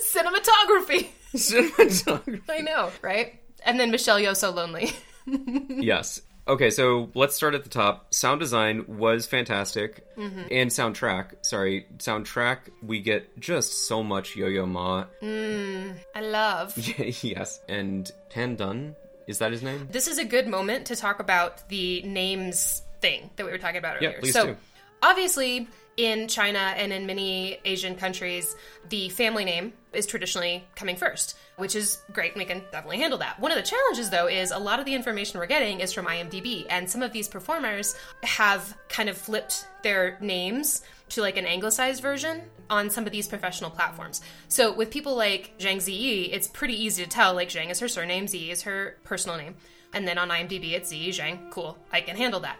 Cinematography. 0.00 1.08
Cinematography. 1.34 2.40
I 2.48 2.58
know, 2.58 2.90
right? 3.02 3.40
And 3.64 3.78
then 3.78 3.90
Michelle 3.90 4.18
Yeoh 4.18 4.36
so 4.36 4.50
lonely. 4.50 4.92
yes. 5.26 6.20
Okay, 6.46 6.70
so 6.70 7.10
let's 7.14 7.34
start 7.34 7.54
at 7.54 7.62
the 7.64 7.68
top. 7.68 8.14
Sound 8.14 8.40
design 8.40 8.84
was 8.88 9.26
fantastic, 9.26 10.04
Mm-hmm. 10.16 10.42
and 10.50 10.70
soundtrack. 10.70 11.44
Sorry, 11.44 11.86
soundtrack. 11.98 12.58
We 12.82 13.00
get 13.00 13.38
just 13.38 13.86
so 13.86 14.02
much 14.02 14.34
Yo-Yo 14.34 14.64
Ma. 14.64 15.04
I 15.22 16.20
love. 16.22 16.76
yes, 17.22 17.60
and 17.68 18.10
Tan 18.30 18.56
Dun. 18.56 18.96
Is 19.26 19.38
that 19.40 19.52
his 19.52 19.62
name? 19.62 19.88
This 19.92 20.08
is 20.08 20.16
a 20.18 20.24
good 20.24 20.48
moment 20.48 20.86
to 20.86 20.96
talk 20.96 21.20
about 21.20 21.68
the 21.68 22.00
names 22.02 22.80
thing 23.02 23.28
that 23.36 23.44
we 23.44 23.52
were 23.52 23.58
talking 23.58 23.76
about 23.76 24.00
Yeah, 24.00 24.08
earlier. 24.08 24.20
please 24.22 24.32
so, 24.32 24.46
do. 24.46 24.56
obviously, 25.02 25.68
in 25.98 26.28
China 26.28 26.58
and 26.76 26.92
in 26.92 27.06
many 27.06 27.58
Asian 27.64 27.96
countries, 27.96 28.54
the 28.88 29.08
family 29.10 29.44
name 29.44 29.72
is 29.92 30.06
traditionally 30.06 30.64
coming 30.76 30.96
first, 30.96 31.36
which 31.56 31.74
is 31.74 31.98
great. 32.12 32.36
We 32.36 32.44
can 32.44 32.62
definitely 32.70 32.98
handle 32.98 33.18
that. 33.18 33.38
One 33.40 33.50
of 33.50 33.56
the 33.56 33.64
challenges, 33.64 34.08
though, 34.08 34.28
is 34.28 34.52
a 34.52 34.58
lot 34.58 34.78
of 34.78 34.86
the 34.86 34.94
information 34.94 35.40
we're 35.40 35.46
getting 35.46 35.80
is 35.80 35.92
from 35.92 36.06
IMDb, 36.06 36.66
and 36.70 36.88
some 36.88 37.02
of 37.02 37.12
these 37.12 37.26
performers 37.26 37.96
have 38.22 38.76
kind 38.88 39.08
of 39.08 39.18
flipped 39.18 39.66
their 39.82 40.16
names 40.20 40.82
to 41.10 41.20
like 41.20 41.36
an 41.36 41.46
anglicized 41.46 42.00
version 42.00 42.42
on 42.70 42.90
some 42.90 43.04
of 43.04 43.10
these 43.10 43.26
professional 43.26 43.70
platforms. 43.70 44.20
So 44.46 44.72
with 44.72 44.90
people 44.90 45.16
like 45.16 45.58
Zhang 45.58 45.78
Ziyi, 45.78 46.32
it's 46.32 46.46
pretty 46.46 46.80
easy 46.80 47.02
to 47.02 47.08
tell 47.08 47.34
like 47.34 47.48
Zhang 47.48 47.70
is 47.70 47.80
her 47.80 47.88
surname, 47.88 48.26
Ziyi 48.26 48.50
is 48.50 48.62
her 48.62 48.98
personal 49.02 49.36
name. 49.36 49.56
And 49.94 50.06
then 50.06 50.18
on 50.18 50.28
IMDb 50.28 50.72
it's 50.72 50.92
Ziyi 50.92 51.08
Zhang. 51.08 51.50
Cool. 51.50 51.76
I 51.90 52.02
can 52.02 52.14
handle 52.14 52.40
that. 52.40 52.58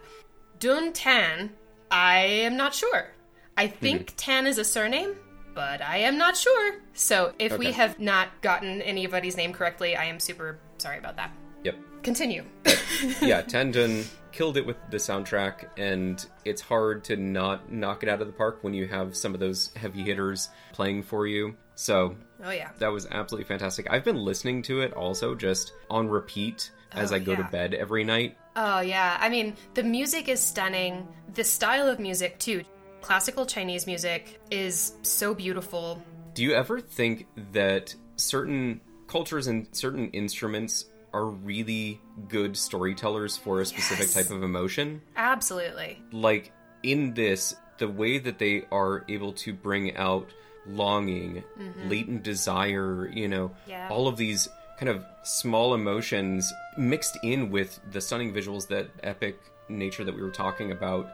Dun 0.58 0.92
Tan, 0.92 1.50
I 1.90 2.18
am 2.18 2.56
not 2.56 2.74
sure. 2.74 3.12
I 3.58 3.66
think 3.66 4.06
mm-hmm. 4.06 4.16
Tan 4.16 4.46
is 4.46 4.58
a 4.58 4.64
surname, 4.64 5.16
but 5.52 5.82
I 5.82 5.98
am 5.98 6.16
not 6.16 6.36
sure. 6.36 6.76
So 6.94 7.32
if 7.40 7.58
we 7.58 7.72
have 7.72 7.98
not 7.98 8.28
gotten 8.40 8.80
anybody's 8.82 9.36
name 9.36 9.52
correctly, 9.52 9.96
I 9.96 10.04
am 10.04 10.20
super 10.20 10.60
sorry 10.78 10.98
about 10.98 11.16
that. 11.16 11.32
Yep. 11.64 11.74
Continue. 12.04 12.44
yeah, 13.20 13.42
Tan 13.42 13.72
Dun 13.72 14.04
killed 14.30 14.56
it 14.56 14.64
with 14.64 14.76
the 14.92 14.98
soundtrack, 14.98 15.70
and 15.76 16.24
it's 16.44 16.60
hard 16.60 17.02
to 17.04 17.16
not 17.16 17.72
knock 17.72 18.04
it 18.04 18.08
out 18.08 18.20
of 18.20 18.28
the 18.28 18.32
park 18.32 18.58
when 18.62 18.74
you 18.74 18.86
have 18.86 19.16
some 19.16 19.34
of 19.34 19.40
those 19.40 19.72
heavy 19.74 20.02
hitters 20.02 20.50
playing 20.72 21.02
for 21.02 21.26
you. 21.26 21.56
So 21.74 22.14
oh 22.44 22.50
yeah. 22.50 22.70
that 22.78 22.92
was 22.92 23.08
absolutely 23.10 23.48
fantastic. 23.48 23.88
I've 23.90 24.04
been 24.04 24.16
listening 24.16 24.62
to 24.62 24.82
it 24.82 24.92
also 24.92 25.34
just 25.34 25.72
on 25.90 26.06
repeat 26.06 26.70
as 26.92 27.12
Oh, 27.12 27.16
I 27.16 27.18
go 27.18 27.34
to 27.34 27.42
bed 27.44 27.74
every 27.74 28.04
night. 28.04 28.36
Oh, 28.54 28.80
yeah. 28.80 29.16
I 29.20 29.28
mean, 29.28 29.56
the 29.74 29.82
music 29.82 30.28
is 30.28 30.40
stunning. 30.40 31.06
The 31.34 31.44
style 31.44 31.88
of 31.88 31.98
music, 31.98 32.38
too. 32.38 32.62
Classical 33.00 33.46
Chinese 33.46 33.86
music 33.86 34.40
is 34.50 34.92
so 35.02 35.34
beautiful. 35.34 36.02
Do 36.34 36.42
you 36.42 36.52
ever 36.54 36.80
think 36.80 37.26
that 37.52 37.94
certain 38.16 38.80
cultures 39.06 39.46
and 39.46 39.66
certain 39.72 40.10
instruments 40.10 40.86
are 41.14 41.24
really 41.26 42.00
good 42.28 42.56
storytellers 42.56 43.36
for 43.36 43.60
a 43.60 43.66
specific 43.66 44.06
Yes. 44.06 44.14
type 44.14 44.30
of 44.30 44.42
emotion? 44.42 45.00
Absolutely. 45.16 46.02
like 46.12 46.52
in 46.82 47.14
this 47.14 47.56
the 47.78 47.88
way 47.88 48.18
that 48.18 48.38
they 48.38 48.64
are 48.70 49.04
able 49.08 49.32
to 49.32 49.52
bring 49.52 49.96
out 49.96 50.28
longing 50.66 51.42
mm-hmm. 51.58 51.88
latent 51.88 52.22
desire 52.22 53.08
you 53.12 53.26
know 53.26 53.50
Yeah. 53.66 53.88
all 53.90 54.06
of 54.06 54.16
these 54.16 54.48
kind 54.78 54.88
of 54.90 55.04
small 55.24 55.74
emotions 55.74 56.52
mixed 56.76 57.18
in 57.24 57.50
with 57.50 57.80
the 57.90 58.00
stunning 58.00 58.32
visuals 58.32 58.68
that 58.68 58.88
epic 59.02 59.40
nature 59.68 60.04
that 60.04 60.14
we 60.14 60.22
were 60.22 60.30
talking 60.30 60.70
about 60.72 61.08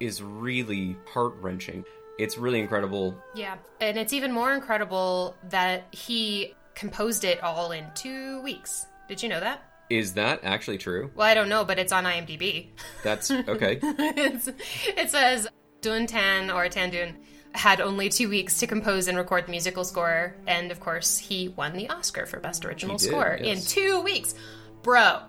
is 0.00 0.22
really 0.22 0.96
heart-wrenching 1.12 1.84
it's 2.18 2.38
really 2.38 2.60
incredible 2.60 3.16
Yeah. 3.34 3.56
And 3.80 3.98
it's 3.98 4.12
even 4.12 4.32
more 4.32 4.52
incredible 4.52 5.36
that 5.50 5.86
he 5.90 6.54
composed 6.76 7.24
it 7.24 7.42
all 7.42 7.72
in 7.72 7.84
two 7.94 8.40
weeks. 8.42 8.86
Did 9.08 9.22
you 9.22 9.28
know 9.28 9.40
that? 9.40 9.62
is 9.90 10.14
that 10.14 10.40
actually 10.42 10.78
true 10.78 11.10
Well, 11.14 11.26
I 11.26 11.34
don't 11.34 11.50
know, 11.50 11.64
but 11.64 11.78
it's 11.78 11.92
on 11.92 12.04
IMDb. 12.04 12.68
that's 13.02 13.30
okay 13.30 13.78
it 13.82 15.10
says 15.10 15.46
Dun 15.82 16.06
Tan 16.06 16.50
or 16.50 16.68
Tan 16.70 16.90
Dun 16.90 17.16
had 17.54 17.80
only 17.80 18.08
two 18.08 18.28
weeks 18.28 18.58
to 18.58 18.66
compose 18.66 19.06
and 19.06 19.16
record 19.16 19.46
the 19.46 19.50
musical 19.50 19.84
score, 19.84 20.34
and 20.46 20.72
of 20.72 20.80
course, 20.80 21.18
he 21.18 21.48
won 21.48 21.74
the 21.74 21.88
Oscar 21.88 22.26
for 22.26 22.40
Best 22.40 22.64
Original 22.64 22.96
did, 22.96 23.06
Score 23.08 23.38
yes. 23.40 23.58
in 23.58 23.82
two 23.82 24.00
weeks. 24.00 24.34
Bro, 24.82 25.20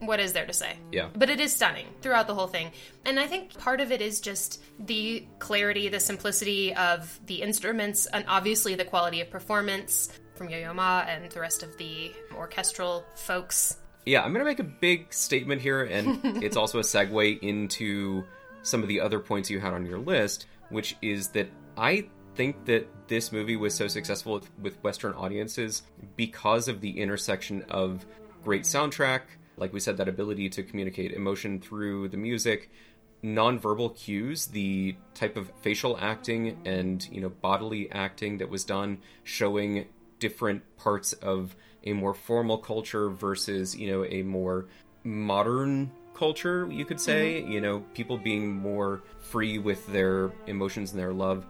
what 0.00 0.20
is 0.20 0.32
there 0.32 0.46
to 0.46 0.52
say? 0.52 0.76
Yeah. 0.92 1.08
But 1.14 1.30
it 1.30 1.40
is 1.40 1.54
stunning 1.54 1.86
throughout 2.00 2.26
the 2.26 2.34
whole 2.34 2.46
thing. 2.46 2.72
And 3.04 3.18
I 3.18 3.26
think 3.26 3.58
part 3.58 3.80
of 3.80 3.92
it 3.92 4.00
is 4.00 4.20
just 4.20 4.62
the 4.78 5.26
clarity, 5.38 5.88
the 5.88 6.00
simplicity 6.00 6.74
of 6.74 7.18
the 7.26 7.42
instruments, 7.42 8.06
and 8.06 8.24
obviously 8.28 8.74
the 8.74 8.84
quality 8.84 9.20
of 9.20 9.30
performance 9.30 10.10
from 10.34 10.48
Yo 10.48 10.58
Yo 10.58 10.74
Ma 10.74 11.04
and 11.06 11.30
the 11.30 11.40
rest 11.40 11.62
of 11.62 11.76
the 11.78 12.12
orchestral 12.34 13.04
folks. 13.14 13.78
Yeah, 14.04 14.22
I'm 14.22 14.32
going 14.32 14.44
to 14.44 14.50
make 14.50 14.58
a 14.58 14.64
big 14.64 15.12
statement 15.14 15.62
here, 15.62 15.84
and 15.84 16.20
it's 16.42 16.56
also 16.56 16.78
a 16.78 16.82
segue 16.82 17.38
into 17.40 18.24
some 18.62 18.82
of 18.82 18.88
the 18.88 19.00
other 19.00 19.20
points 19.20 19.50
you 19.50 19.60
had 19.60 19.72
on 19.72 19.86
your 19.86 19.98
list, 19.98 20.46
which 20.70 20.96
is 21.00 21.28
that 21.28 21.48
I 21.76 22.06
think 22.34 22.64
that 22.66 22.88
this 23.08 23.32
movie 23.32 23.56
was 23.56 23.74
so 23.74 23.88
successful 23.88 24.34
with, 24.34 24.50
with 24.58 24.82
Western 24.82 25.12
audiences 25.14 25.82
because 26.16 26.68
of 26.68 26.80
the 26.80 27.00
intersection 27.00 27.64
of 27.70 28.04
great 28.42 28.62
soundtrack, 28.62 29.20
like 29.56 29.72
we 29.72 29.80
said, 29.80 29.96
that 29.98 30.08
ability 30.08 30.48
to 30.50 30.62
communicate 30.62 31.12
emotion 31.12 31.60
through 31.60 32.08
the 32.08 32.16
music, 32.16 32.70
nonverbal 33.22 33.96
cues, 33.96 34.46
the 34.46 34.96
type 35.14 35.36
of 35.36 35.50
facial 35.62 35.96
acting 36.00 36.58
and 36.64 37.08
you 37.10 37.20
know 37.20 37.28
bodily 37.28 37.90
acting 37.90 38.38
that 38.38 38.48
was 38.48 38.64
done, 38.64 38.98
showing 39.22 39.86
different 40.18 40.62
parts 40.76 41.12
of 41.14 41.56
a 41.84 41.92
more 41.92 42.14
formal 42.14 42.58
culture 42.58 43.10
versus 43.10 43.76
you 43.76 43.90
know 43.90 44.04
a 44.04 44.22
more 44.22 44.66
modern 45.02 45.90
culture 46.14 46.68
you 46.70 46.84
could 46.84 47.00
say 47.00 47.42
mm-hmm. 47.42 47.52
you 47.52 47.60
know 47.60 47.80
people 47.92 48.16
being 48.16 48.50
more 48.50 49.02
free 49.18 49.58
with 49.58 49.86
their 49.88 50.30
emotions 50.46 50.92
and 50.92 51.00
their 51.00 51.12
love. 51.12 51.46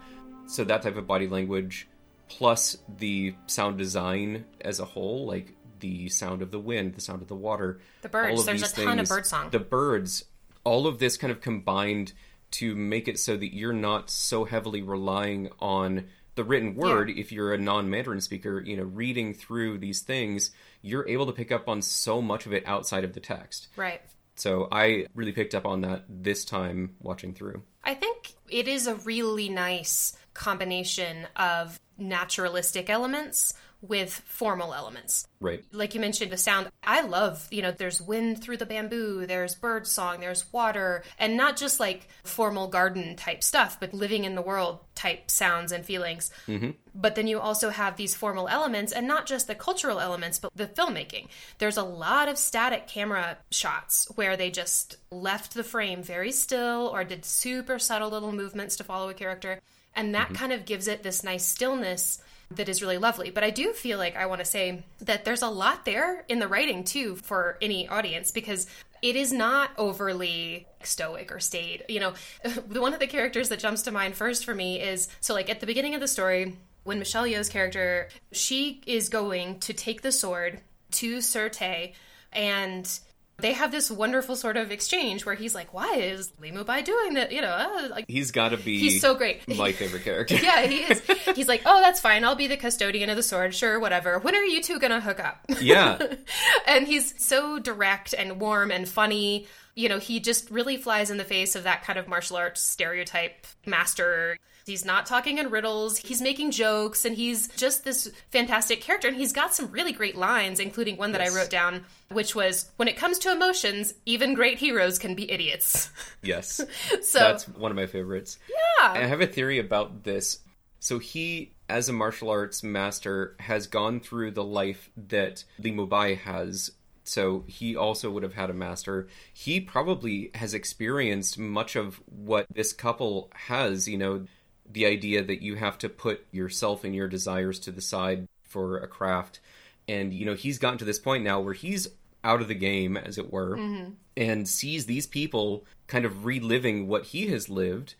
So 0.46 0.64
that 0.64 0.82
type 0.82 0.96
of 0.96 1.06
body 1.06 1.26
language 1.26 1.88
plus 2.28 2.78
the 2.98 3.34
sound 3.46 3.78
design 3.78 4.44
as 4.60 4.80
a 4.80 4.84
whole, 4.84 5.26
like 5.26 5.54
the 5.84 6.08
sound 6.08 6.40
of 6.40 6.50
the 6.50 6.58
wind, 6.58 6.94
the 6.94 7.00
sound 7.00 7.20
of 7.20 7.28
the 7.28 7.34
water, 7.36 7.78
The 8.02 8.08
birds. 8.08 8.44
There's 8.46 8.62
a 8.72 8.74
ton 8.74 8.88
of 8.92 8.96
things- 9.00 9.08
bird 9.10 9.26
song. 9.26 9.50
The 9.50 9.58
birds, 9.58 10.24
all 10.64 10.86
of 10.86 10.98
this 10.98 11.16
kind 11.18 11.30
of 11.30 11.40
combined 11.42 12.12
to 12.52 12.74
make 12.74 13.06
it 13.08 13.18
so 13.18 13.36
that 13.36 13.54
you're 13.54 13.72
not 13.72 14.08
so 14.10 14.44
heavily 14.44 14.80
relying 14.82 15.50
on 15.60 16.06
the 16.36 16.44
written 16.44 16.74
word 16.74 17.10
if 17.10 17.30
you're 17.32 17.52
a 17.52 17.58
non-mandarin 17.58 18.20
speaker 18.20 18.60
you 18.60 18.76
know 18.76 18.82
reading 18.84 19.32
through 19.34 19.78
these 19.78 20.00
things 20.00 20.50
you're 20.82 21.06
able 21.08 21.26
to 21.26 21.32
pick 21.32 21.52
up 21.52 21.68
on 21.68 21.80
so 21.82 22.20
much 22.20 22.44
of 22.46 22.52
it 22.52 22.64
outside 22.66 23.04
of 23.04 23.12
the 23.12 23.20
text 23.20 23.68
Right. 23.76 24.00
so 24.34 24.66
i 24.72 25.06
really 25.14 25.30
picked 25.32 25.54
up 25.54 25.64
on 25.64 25.82
that 25.82 26.04
this 26.08 26.44
time 26.44 26.96
watching 27.00 27.34
through 27.34 27.62
I 27.84 27.94
think 27.94 28.32
it 28.48 28.66
is 28.66 28.86
a 28.88 28.94
really 28.96 29.48
nice 29.48 30.16
combination 30.32 31.26
of 31.36 31.78
naturalistic 31.98 32.88
elements 32.90 33.54
with 33.88 34.22
formal 34.24 34.72
elements. 34.72 35.26
right 35.40 35.62
Like 35.72 35.94
you 35.94 36.00
mentioned, 36.00 36.32
the 36.32 36.36
sound. 36.38 36.70
I 36.82 37.02
love, 37.02 37.46
you 37.50 37.60
know, 37.60 37.70
there's 37.70 38.00
wind 38.00 38.42
through 38.42 38.56
the 38.56 38.66
bamboo, 38.66 39.26
there's 39.26 39.54
bird 39.54 39.86
song, 39.86 40.20
there's 40.20 40.50
water, 40.52 41.02
and 41.18 41.36
not 41.36 41.56
just 41.56 41.80
like 41.80 42.08
formal 42.22 42.68
garden 42.68 43.16
type 43.16 43.42
stuff, 43.42 43.78
but 43.78 43.92
living 43.92 44.24
in 44.24 44.34
the 44.34 44.42
world 44.42 44.78
type 44.94 45.30
sounds 45.30 45.70
and 45.70 45.84
feelings. 45.84 46.30
Mm-hmm. 46.48 46.70
But 46.94 47.14
then 47.14 47.26
you 47.26 47.40
also 47.40 47.70
have 47.70 47.96
these 47.96 48.14
formal 48.14 48.48
elements, 48.48 48.92
and 48.92 49.06
not 49.06 49.26
just 49.26 49.48
the 49.48 49.54
cultural 49.54 50.00
elements, 50.00 50.38
but 50.38 50.50
the 50.54 50.66
filmmaking. 50.66 51.28
There's 51.58 51.76
a 51.76 51.82
lot 51.82 52.28
of 52.28 52.38
static 52.38 52.86
camera 52.86 53.38
shots 53.50 54.10
where 54.14 54.36
they 54.36 54.50
just 54.50 54.96
left 55.10 55.54
the 55.54 55.64
frame 55.64 56.02
very 56.02 56.32
still 56.32 56.90
or 56.92 57.04
did 57.04 57.24
super 57.24 57.78
subtle 57.78 58.10
little 58.10 58.32
movements 58.32 58.76
to 58.76 58.84
follow 58.84 59.10
a 59.10 59.14
character. 59.14 59.60
And 59.96 60.14
that 60.14 60.26
mm-hmm. 60.26 60.36
kind 60.36 60.52
of 60.52 60.64
gives 60.64 60.88
it 60.88 61.02
this 61.02 61.22
nice 61.22 61.44
stillness 61.46 62.20
that 62.56 62.68
is 62.68 62.82
really 62.82 62.98
lovely. 62.98 63.30
But 63.30 63.44
I 63.44 63.50
do 63.50 63.72
feel 63.72 63.98
like 63.98 64.16
I 64.16 64.26
want 64.26 64.40
to 64.40 64.44
say 64.44 64.84
that 65.00 65.24
there's 65.24 65.42
a 65.42 65.48
lot 65.48 65.84
there 65.84 66.24
in 66.28 66.38
the 66.38 66.48
writing 66.48 66.84
too 66.84 67.16
for 67.16 67.58
any 67.60 67.88
audience 67.88 68.30
because 68.30 68.66
it 69.02 69.16
is 69.16 69.32
not 69.32 69.70
overly 69.76 70.66
stoic 70.82 71.30
or 71.30 71.40
staid. 71.40 71.84
You 71.88 72.00
know, 72.00 72.14
one 72.68 72.94
of 72.94 73.00
the 73.00 73.06
characters 73.06 73.48
that 73.50 73.58
jumps 73.58 73.82
to 73.82 73.92
mind 73.92 74.14
first 74.14 74.44
for 74.44 74.54
me 74.54 74.80
is 74.80 75.08
so 75.20 75.34
like 75.34 75.50
at 75.50 75.60
the 75.60 75.66
beginning 75.66 75.94
of 75.94 76.00
the 76.00 76.08
story 76.08 76.56
when 76.84 76.98
Michelle 76.98 77.26
Yeoh's 77.26 77.48
character 77.48 78.08
she 78.32 78.82
is 78.86 79.08
going 79.08 79.60
to 79.60 79.72
take 79.72 80.02
the 80.02 80.12
sword 80.12 80.60
to 80.92 81.20
Sir 81.20 81.48
Te 81.48 81.94
and 82.32 83.00
they 83.44 83.52
have 83.52 83.70
this 83.70 83.90
wonderful 83.90 84.36
sort 84.36 84.56
of 84.56 84.72
exchange 84.72 85.26
where 85.26 85.34
he's 85.34 85.54
like, 85.54 85.74
"Why 85.74 85.96
is 85.96 86.32
Li 86.40 86.50
Mubai 86.50 86.82
doing 86.82 87.12
that?" 87.12 87.30
You 87.30 87.42
know, 87.42 87.50
uh, 87.50 87.88
like 87.90 88.06
he's 88.08 88.30
got 88.30 88.48
to 88.48 88.56
be 88.56 88.78
He's 88.78 89.02
so 89.02 89.14
great. 89.14 89.46
my 89.58 89.70
favorite 89.70 90.02
character 90.02 90.36
yeah, 90.36 90.62
he 90.62 90.78
is. 90.78 91.02
He's 91.36 91.46
like, 91.46 91.60
oh, 91.66 91.82
that's 91.82 92.00
fine. 92.00 92.24
I'll 92.24 92.36
be 92.36 92.46
the 92.46 92.56
custodian 92.56 93.10
of 93.10 93.16
the 93.16 93.22
sword. 93.22 93.54
Sure, 93.54 93.78
whatever. 93.78 94.18
When 94.18 94.34
are 94.34 94.44
you 94.44 94.62
two 94.62 94.78
gonna 94.78 94.98
hook 94.98 95.20
up? 95.20 95.44
yeah 95.60 95.98
and 96.66 96.86
he's 96.86 97.22
so 97.22 97.58
direct 97.58 98.14
and 98.14 98.40
warm 98.40 98.70
and 98.70 98.88
funny. 98.88 99.46
You 99.74 99.90
know, 99.90 99.98
he 99.98 100.20
just 100.20 100.50
really 100.50 100.78
flies 100.78 101.10
in 101.10 101.18
the 101.18 101.24
face 101.24 101.54
of 101.54 101.64
that 101.64 101.84
kind 101.84 101.98
of 101.98 102.08
martial 102.08 102.38
arts 102.38 102.62
stereotype 102.62 103.46
master. 103.66 104.38
He's 104.64 104.84
not 104.84 105.06
talking 105.06 105.38
in 105.38 105.50
riddles. 105.50 105.98
He's 105.98 106.22
making 106.22 106.52
jokes, 106.52 107.04
and 107.04 107.14
he's 107.16 107.48
just 107.48 107.84
this 107.84 108.10
fantastic 108.30 108.80
character. 108.80 109.08
And 109.08 109.16
he's 109.16 109.32
got 109.32 109.54
some 109.54 109.70
really 109.70 109.92
great 109.92 110.16
lines, 110.16 110.58
including 110.58 110.96
one 110.96 111.12
that 111.12 111.20
I 111.20 111.28
wrote 111.28 111.50
down, 111.50 111.84
which 112.10 112.34
was, 112.34 112.70
"When 112.76 112.88
it 112.88 112.96
comes 112.96 113.18
to 113.20 113.32
emotions, 113.32 113.94
even 114.06 114.34
great 114.34 114.58
heroes 114.58 114.98
can 114.98 115.14
be 115.14 115.30
idiots." 115.30 115.90
yes 116.22 116.60
So 117.02 117.18
that's 117.18 117.46
one 117.48 117.70
of 117.70 117.76
my 117.76 117.86
favorites 117.86 118.38
yeah, 118.48 118.92
I 118.92 119.06
have 119.06 119.20
a 119.20 119.26
theory 119.26 119.58
about 119.58 120.04
this. 120.04 120.38
So 120.80 120.98
he, 120.98 121.52
as 121.68 121.88
a 121.88 121.92
martial 121.92 122.30
arts 122.30 122.62
master, 122.62 123.36
has 123.40 123.66
gone 123.66 124.00
through 124.00 124.32
the 124.32 124.44
life 124.44 124.90
that 125.08 125.44
Li 125.58 125.72
Mubai 125.72 126.18
has. 126.18 126.70
So 127.04 127.44
he 127.46 127.76
also 127.76 128.10
would 128.10 128.22
have 128.22 128.34
had 128.34 128.50
a 128.50 128.54
master. 128.54 129.08
He 129.32 129.60
probably 129.60 130.30
has 130.34 130.54
experienced 130.54 131.38
much 131.38 131.76
of 131.76 132.02
what 132.06 132.46
this 132.50 132.72
couple 132.72 133.30
has. 133.34 133.88
You 133.88 133.98
know, 133.98 134.26
the 134.70 134.86
idea 134.86 135.22
that 135.22 135.42
you 135.42 135.56
have 135.56 135.78
to 135.78 135.88
put 135.88 136.26
yourself 136.32 136.84
and 136.84 136.94
your 136.94 137.08
desires 137.08 137.58
to 137.60 137.70
the 137.70 137.80
side 137.80 138.28
for 138.42 138.78
a 138.78 138.88
craft. 138.88 139.40
And, 139.86 140.14
you 140.14 140.24
know, 140.24 140.34
he's 140.34 140.58
gotten 140.58 140.78
to 140.78 140.84
this 140.84 140.98
point 140.98 141.24
now 141.24 141.40
where 141.40 141.54
he's 141.54 141.88
out 142.22 142.40
of 142.40 142.48
the 142.48 142.54
game, 142.54 142.96
as 142.96 143.18
it 143.18 143.32
were, 143.32 143.56
mm-hmm. 143.56 143.90
and 144.16 144.48
sees 144.48 144.86
these 144.86 145.06
people 145.06 145.66
kind 145.86 146.06
of 146.06 146.24
reliving 146.24 146.88
what 146.88 147.04
he 147.04 147.26
has 147.26 147.48
lived 147.50 147.94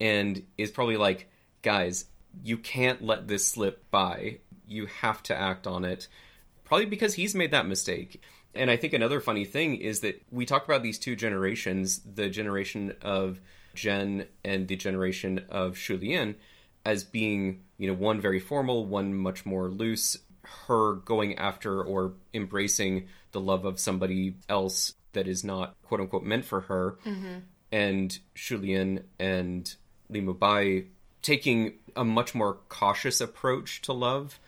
and 0.00 0.44
is 0.56 0.70
probably 0.70 0.96
like, 0.96 1.30
guys, 1.62 2.06
you 2.42 2.58
can't 2.58 3.02
let 3.02 3.28
this 3.28 3.46
slip 3.46 3.88
by. 3.90 4.38
You 4.66 4.86
have 4.86 5.22
to 5.24 5.36
act 5.36 5.66
on 5.66 5.84
it. 5.84 6.08
Probably 6.64 6.86
because 6.86 7.14
he's 7.14 7.34
made 7.34 7.52
that 7.52 7.66
mistake. 7.66 8.22
And 8.54 8.70
I 8.70 8.76
think 8.76 8.92
another 8.92 9.20
funny 9.20 9.44
thing 9.44 9.76
is 9.76 10.00
that 10.00 10.22
we 10.30 10.44
talk 10.44 10.64
about 10.64 10.82
these 10.82 10.98
two 10.98 11.16
generations 11.16 12.00
the 12.00 12.28
generation 12.28 12.94
of 13.02 13.40
Jen 13.78 14.26
and 14.44 14.68
the 14.68 14.76
generation 14.76 15.44
of 15.48 15.74
Shulien 15.74 16.36
as 16.84 17.04
being, 17.04 17.62
you 17.76 17.88
know, 17.88 17.94
one 17.94 18.20
very 18.20 18.40
formal, 18.40 18.86
one 18.86 19.14
much 19.14 19.44
more 19.46 19.68
loose. 19.68 20.16
Her 20.66 20.94
going 20.94 21.36
after 21.36 21.82
or 21.82 22.14
embracing 22.32 23.08
the 23.32 23.40
love 23.40 23.66
of 23.66 23.78
somebody 23.78 24.36
else 24.48 24.94
that 25.12 25.28
is 25.28 25.44
not 25.44 25.74
quote 25.82 26.00
unquote 26.00 26.22
meant 26.22 26.46
for 26.46 26.62
her 26.62 26.96
mm-hmm. 27.04 27.38
and 27.70 28.18
Shulien 28.34 29.02
and 29.18 29.74
Li 30.08 30.22
Mubai 30.22 30.86
taking 31.22 31.74
a 31.96 32.04
much 32.04 32.34
more 32.34 32.58
cautious 32.68 33.20
approach 33.20 33.82
to 33.82 33.92
love. 33.92 34.38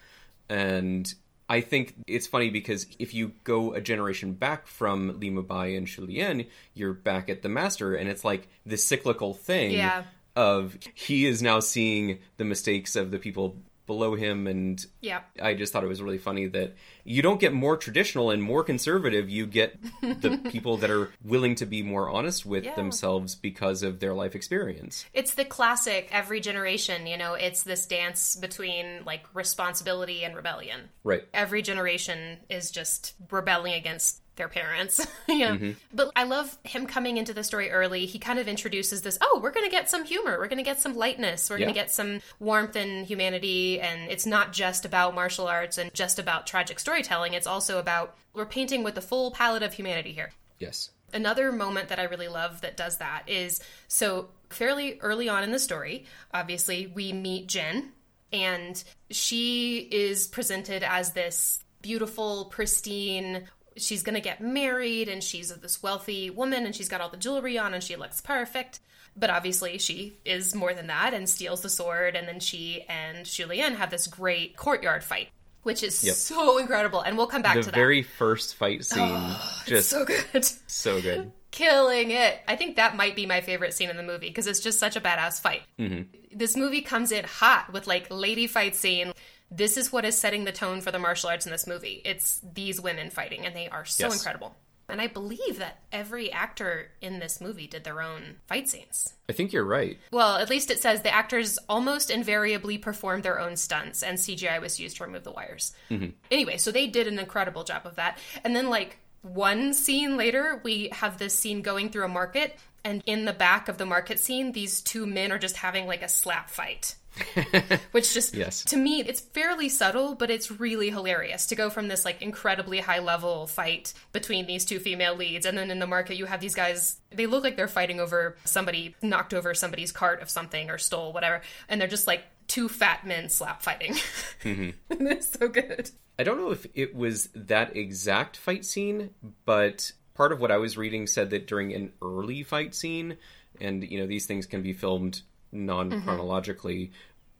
And 0.49 1.13
I 1.51 1.59
think 1.59 1.95
it's 2.07 2.27
funny 2.27 2.49
because 2.49 2.87
if 2.97 3.13
you 3.13 3.33
go 3.43 3.73
a 3.73 3.81
generation 3.81 4.31
back 4.31 4.67
from 4.67 5.19
Li 5.19 5.29
Mubai 5.29 5.77
and 5.77 5.85
Shulien, 5.85 6.47
you're 6.73 6.93
back 6.93 7.29
at 7.29 7.41
the 7.41 7.49
master, 7.49 7.93
and 7.93 8.07
it's 8.07 8.23
like 8.23 8.47
this 8.65 8.85
cyclical 8.85 9.33
thing 9.33 9.71
Yeah. 9.73 10.03
of 10.37 10.77
he 10.95 11.25
is 11.25 11.41
now 11.41 11.59
seeing 11.59 12.19
the 12.37 12.45
mistakes 12.45 12.95
of 12.95 13.11
the 13.11 13.19
people 13.19 13.57
below 13.91 14.15
him 14.15 14.47
and 14.47 14.85
yeah. 15.01 15.21
I 15.41 15.53
just 15.53 15.73
thought 15.73 15.83
it 15.83 15.87
was 15.87 16.01
really 16.01 16.17
funny 16.17 16.47
that 16.47 16.75
you 17.03 17.21
don't 17.21 17.39
get 17.41 17.51
more 17.51 17.75
traditional 17.75 18.29
and 18.31 18.41
more 18.41 18.63
conservative. 18.63 19.29
You 19.29 19.45
get 19.45 19.77
the 20.01 20.39
people 20.49 20.77
that 20.77 20.89
are 20.89 21.11
willing 21.23 21.55
to 21.55 21.65
be 21.65 21.83
more 21.83 22.09
honest 22.09 22.45
with 22.45 22.63
Yeah. 22.63 22.75
themselves 22.75 23.35
because 23.35 23.83
of 23.83 23.99
their 23.99 24.13
life 24.13 24.33
experience. 24.35 25.05
It's 25.13 25.33
the 25.33 25.43
classic 25.43 26.07
every 26.11 26.39
generation, 26.39 27.05
you 27.05 27.17
know, 27.17 27.33
it's 27.33 27.63
this 27.63 27.85
dance 27.85 28.37
between 28.37 29.03
like 29.05 29.23
responsibility 29.33 30.23
and 30.23 30.35
rebellion. 30.35 30.79
Right. 31.03 31.23
Every 31.33 31.61
generation 31.61 32.37
is 32.49 32.71
just 32.71 33.13
rebelling 33.29 33.73
against 33.73 34.20
their 34.35 34.47
parents, 34.47 35.05
you 35.27 35.39
know. 35.39 35.53
Mm-hmm. 35.53 35.71
But 35.93 36.11
I 36.15 36.23
love 36.23 36.57
him 36.63 36.85
coming 36.85 37.17
into 37.17 37.33
the 37.33 37.43
story 37.43 37.69
early. 37.69 38.05
He 38.05 38.19
kind 38.19 38.39
of 38.39 38.47
introduces 38.47 39.01
this, 39.01 39.17
oh, 39.21 39.39
we're 39.41 39.51
going 39.51 39.65
to 39.65 39.71
get 39.71 39.89
some 39.89 40.03
humor, 40.03 40.37
we're 40.37 40.47
going 40.47 40.57
to 40.57 40.63
get 40.63 40.79
some 40.79 40.95
lightness, 40.95 41.49
we're 41.49 41.57
going 41.57 41.69
to 41.69 41.73
get 41.73 41.91
some 41.91 42.21
warmth 42.39 42.75
and 42.75 43.05
humanity 43.05 43.79
and 43.79 44.09
it's 44.09 44.25
not 44.25 44.53
just 44.53 44.85
about 44.85 45.13
martial 45.15 45.47
arts 45.47 45.77
and 45.77 45.93
just 45.93 46.19
about 46.19 46.47
tragic 46.47 46.79
storytelling, 46.79 47.33
it's 47.33 47.47
also 47.47 47.79
about 47.79 48.15
we're 48.33 48.45
painting 48.45 48.83
with 48.83 48.95
the 48.95 49.01
full 49.01 49.31
palette 49.31 49.63
of 49.63 49.73
humanity 49.73 50.11
here. 50.11 50.31
Yes. 50.59 50.91
Another 51.13 51.51
moment 51.51 51.89
that 51.89 51.99
I 51.99 52.03
really 52.03 52.29
love 52.29 52.61
that 52.61 52.77
does 52.77 52.97
that 52.97 53.23
is 53.27 53.61
so 53.87 54.29
fairly 54.49 54.97
early 55.01 55.27
on 55.27 55.43
in 55.43 55.51
the 55.51 55.59
story, 55.59 56.05
obviously, 56.33 56.87
we 56.87 57.11
meet 57.11 57.47
Jen, 57.47 57.91
and 58.31 58.81
she 59.09 59.79
is 59.91 60.27
presented 60.27 60.83
as 60.83 61.11
this 61.11 61.63
beautiful, 61.81 62.45
pristine. 62.45 63.47
She's 63.81 64.03
going 64.03 64.15
to 64.15 64.21
get 64.21 64.41
married, 64.41 65.09
and 65.09 65.23
she's 65.23 65.49
this 65.57 65.81
wealthy 65.83 66.29
woman, 66.29 66.65
and 66.65 66.75
she's 66.75 66.89
got 66.89 67.01
all 67.01 67.09
the 67.09 67.17
jewelry 67.17 67.57
on, 67.57 67.73
and 67.73 67.83
she 67.83 67.95
looks 67.95 68.21
perfect. 68.21 68.79
But 69.15 69.29
obviously, 69.29 69.77
she 69.77 70.13
is 70.23 70.55
more 70.55 70.73
than 70.73 70.87
that 70.87 71.13
and 71.13 71.27
steals 71.27 71.61
the 71.61 71.69
sword, 71.69 72.15
and 72.15 72.27
then 72.27 72.39
she 72.39 72.85
and 72.87 73.25
Shulien 73.25 73.75
have 73.75 73.89
this 73.89 74.07
great 74.07 74.55
courtyard 74.55 75.03
fight, 75.03 75.27
which 75.63 75.83
is 75.83 76.01
Yep. 76.03 76.15
so 76.15 76.57
incredible. 76.59 77.01
And 77.01 77.17
we'll 77.17 77.27
come 77.27 77.41
back 77.41 77.55
The 77.55 77.61
to 77.63 77.65
that. 77.67 77.71
The 77.73 77.77
very 77.81 78.03
first 78.03 78.55
fight 78.55 78.85
scene, 78.85 79.35
just. 79.65 79.89
So 79.89 80.05
good. 80.05 80.45
so 80.67 81.01
good. 81.01 81.31
killing 81.51 82.11
it. 82.11 82.39
I 82.47 82.55
think 82.55 82.77
that 82.77 82.95
might 82.95 83.13
be 83.13 83.25
my 83.25 83.41
favorite 83.41 83.73
scene 83.73 83.89
in 83.89 83.97
the 83.97 84.03
movie 84.03 84.29
because 84.29 84.47
it's 84.47 84.61
just 84.61 84.79
such 84.79 84.95
a 84.95 85.01
badass 85.01 85.41
fight. 85.41 85.63
Mm-hmm. 85.77 86.03
This 86.37 86.55
movie 86.55 86.79
comes 86.81 87.11
in 87.11 87.25
hot 87.25 87.73
with 87.73 87.87
like 87.87 88.07
lady 88.09 88.47
fight 88.47 88.73
scene. 88.73 89.11
This 89.51 89.75
is 89.75 89.91
what 89.91 90.05
is 90.05 90.17
setting 90.17 90.45
the 90.45 90.51
tone 90.53 90.79
for 90.81 90.91
the 90.91 90.99
martial 90.99 91.29
arts 91.29 91.45
in 91.45 91.51
this 91.51 91.67
movie. 91.67 92.01
It's 92.05 92.39
these 92.53 92.79
women 92.79 93.09
fighting, 93.09 93.45
and 93.45 93.53
they 93.55 93.67
are 93.67 93.83
so 93.85 94.05
Yes. 94.05 94.13
incredible. 94.15 94.55
And 94.87 94.99
I 94.99 95.07
believe 95.07 95.59
that 95.59 95.79
every 95.91 96.31
actor 96.31 96.91
in 97.01 97.19
this 97.19 97.39
movie 97.39 97.67
did 97.67 97.83
their 97.85 98.01
own 98.01 98.37
fight 98.47 98.67
scenes. 98.67 99.13
I 99.29 99.33
think 99.33 99.53
you're 99.53 99.63
right. 99.63 99.97
Well, 100.11 100.35
at 100.37 100.49
least 100.49 100.69
it 100.69 100.79
says 100.81 101.01
the 101.01 101.13
actors 101.13 101.57
almost 101.69 102.09
invariably 102.09 102.77
performed 102.77 103.23
their 103.23 103.39
own 103.39 103.55
stunts, 103.55 104.03
and 104.03 104.17
CGI 104.17 104.59
was 104.59 104.79
used 104.79 104.97
to 104.97 105.05
remove 105.05 105.23
the 105.23 105.31
wires. 105.31 105.73
Mm-hmm. 105.89 106.09
Anyway, 106.29 106.57
so 106.57 106.71
they 106.71 106.87
did 106.87 107.07
an 107.07 107.19
incredible 107.19 107.63
job 107.63 107.85
of 107.85 107.95
that. 107.95 108.17
And 108.43 108.53
then, 108.55 108.69
like, 108.69 108.97
one 109.21 109.73
scene 109.73 110.17
later, 110.17 110.59
we 110.63 110.89
have 110.93 111.17
this 111.19 111.37
scene 111.37 111.61
going 111.61 111.89
through 111.89 112.05
a 112.05 112.09
market, 112.09 112.57
and 112.83 113.01
in 113.05 113.25
the 113.25 113.33
back 113.33 113.69
of 113.69 113.77
the 113.77 113.85
market 113.85 114.19
scene, 114.19 114.51
these 114.51 114.81
two 114.81 115.05
men 115.05 115.31
are 115.31 115.37
just 115.37 115.57
having 115.57 115.85
like 115.87 116.01
a 116.01 116.09
slap 116.09 116.49
fight. 116.49 116.95
which 117.91 118.13
just 118.13 118.33
Yes. 118.35 118.63
to 118.65 118.77
me 118.77 119.01
it's 119.01 119.19
fairly 119.19 119.69
subtle 119.69 120.15
but 120.15 120.29
it's 120.31 120.49
really 120.49 120.89
hilarious 120.89 121.47
to 121.47 121.55
go 121.55 121.69
from 121.69 121.87
this 121.87 122.05
like 122.05 122.21
incredibly 122.21 122.79
high 122.79 122.99
level 122.99 123.47
fight 123.47 123.93
between 124.13 124.47
these 124.47 124.65
two 124.65 124.79
female 124.79 125.15
leads 125.15 125.45
and 125.45 125.57
then 125.57 125.71
in 125.71 125.79
the 125.79 125.87
market 125.87 126.15
you 126.15 126.25
have 126.25 126.39
these 126.39 126.55
guys 126.55 126.97
they 127.11 127.25
look 127.25 127.43
like 127.43 127.57
they're 127.57 127.67
fighting 127.67 127.99
over 127.99 128.37
somebody 128.45 128.95
knocked 129.01 129.33
over 129.33 129.53
somebody's 129.53 129.91
cart 129.91 130.21
of 130.21 130.29
something 130.29 130.69
or 130.69 130.77
stole 130.77 131.11
whatever 131.13 131.41
and 131.67 131.79
they're 131.81 131.87
just 131.87 132.07
like 132.07 132.23
two 132.47 132.67
fat 132.67 133.05
men 133.07 133.29
slap 133.29 133.61
fighting. 133.61 133.95
Mm-hmm. 134.43 135.07
It's 135.07 135.29
so 135.39 135.47
good. 135.47 135.91
I 136.17 136.23
don't 136.23 136.37
know 136.39 136.49
if 136.49 136.65
it 136.73 136.95
was 136.95 137.29
that 137.35 137.77
exact 137.77 138.35
fight 138.35 138.65
scene, 138.65 139.11
but 139.45 139.91
part 140.15 140.31
of 140.31 140.39
what 140.41 140.49
I 140.51 140.57
was 140.57 140.77
reading 140.77 141.05
said 141.05 141.29
that 141.29 141.45
during 141.45 141.73
an 141.73 141.93
early 142.01 142.41
fight 142.41 142.73
scene, 142.73 143.17
and 143.59 143.83
you 143.83 143.99
know 143.99 144.07
these 144.07 144.25
things 144.25 144.47
can 144.47 144.63
be 144.63 144.73
filmed 144.73 145.21
non 145.51 146.01
chronologically, 146.03 146.91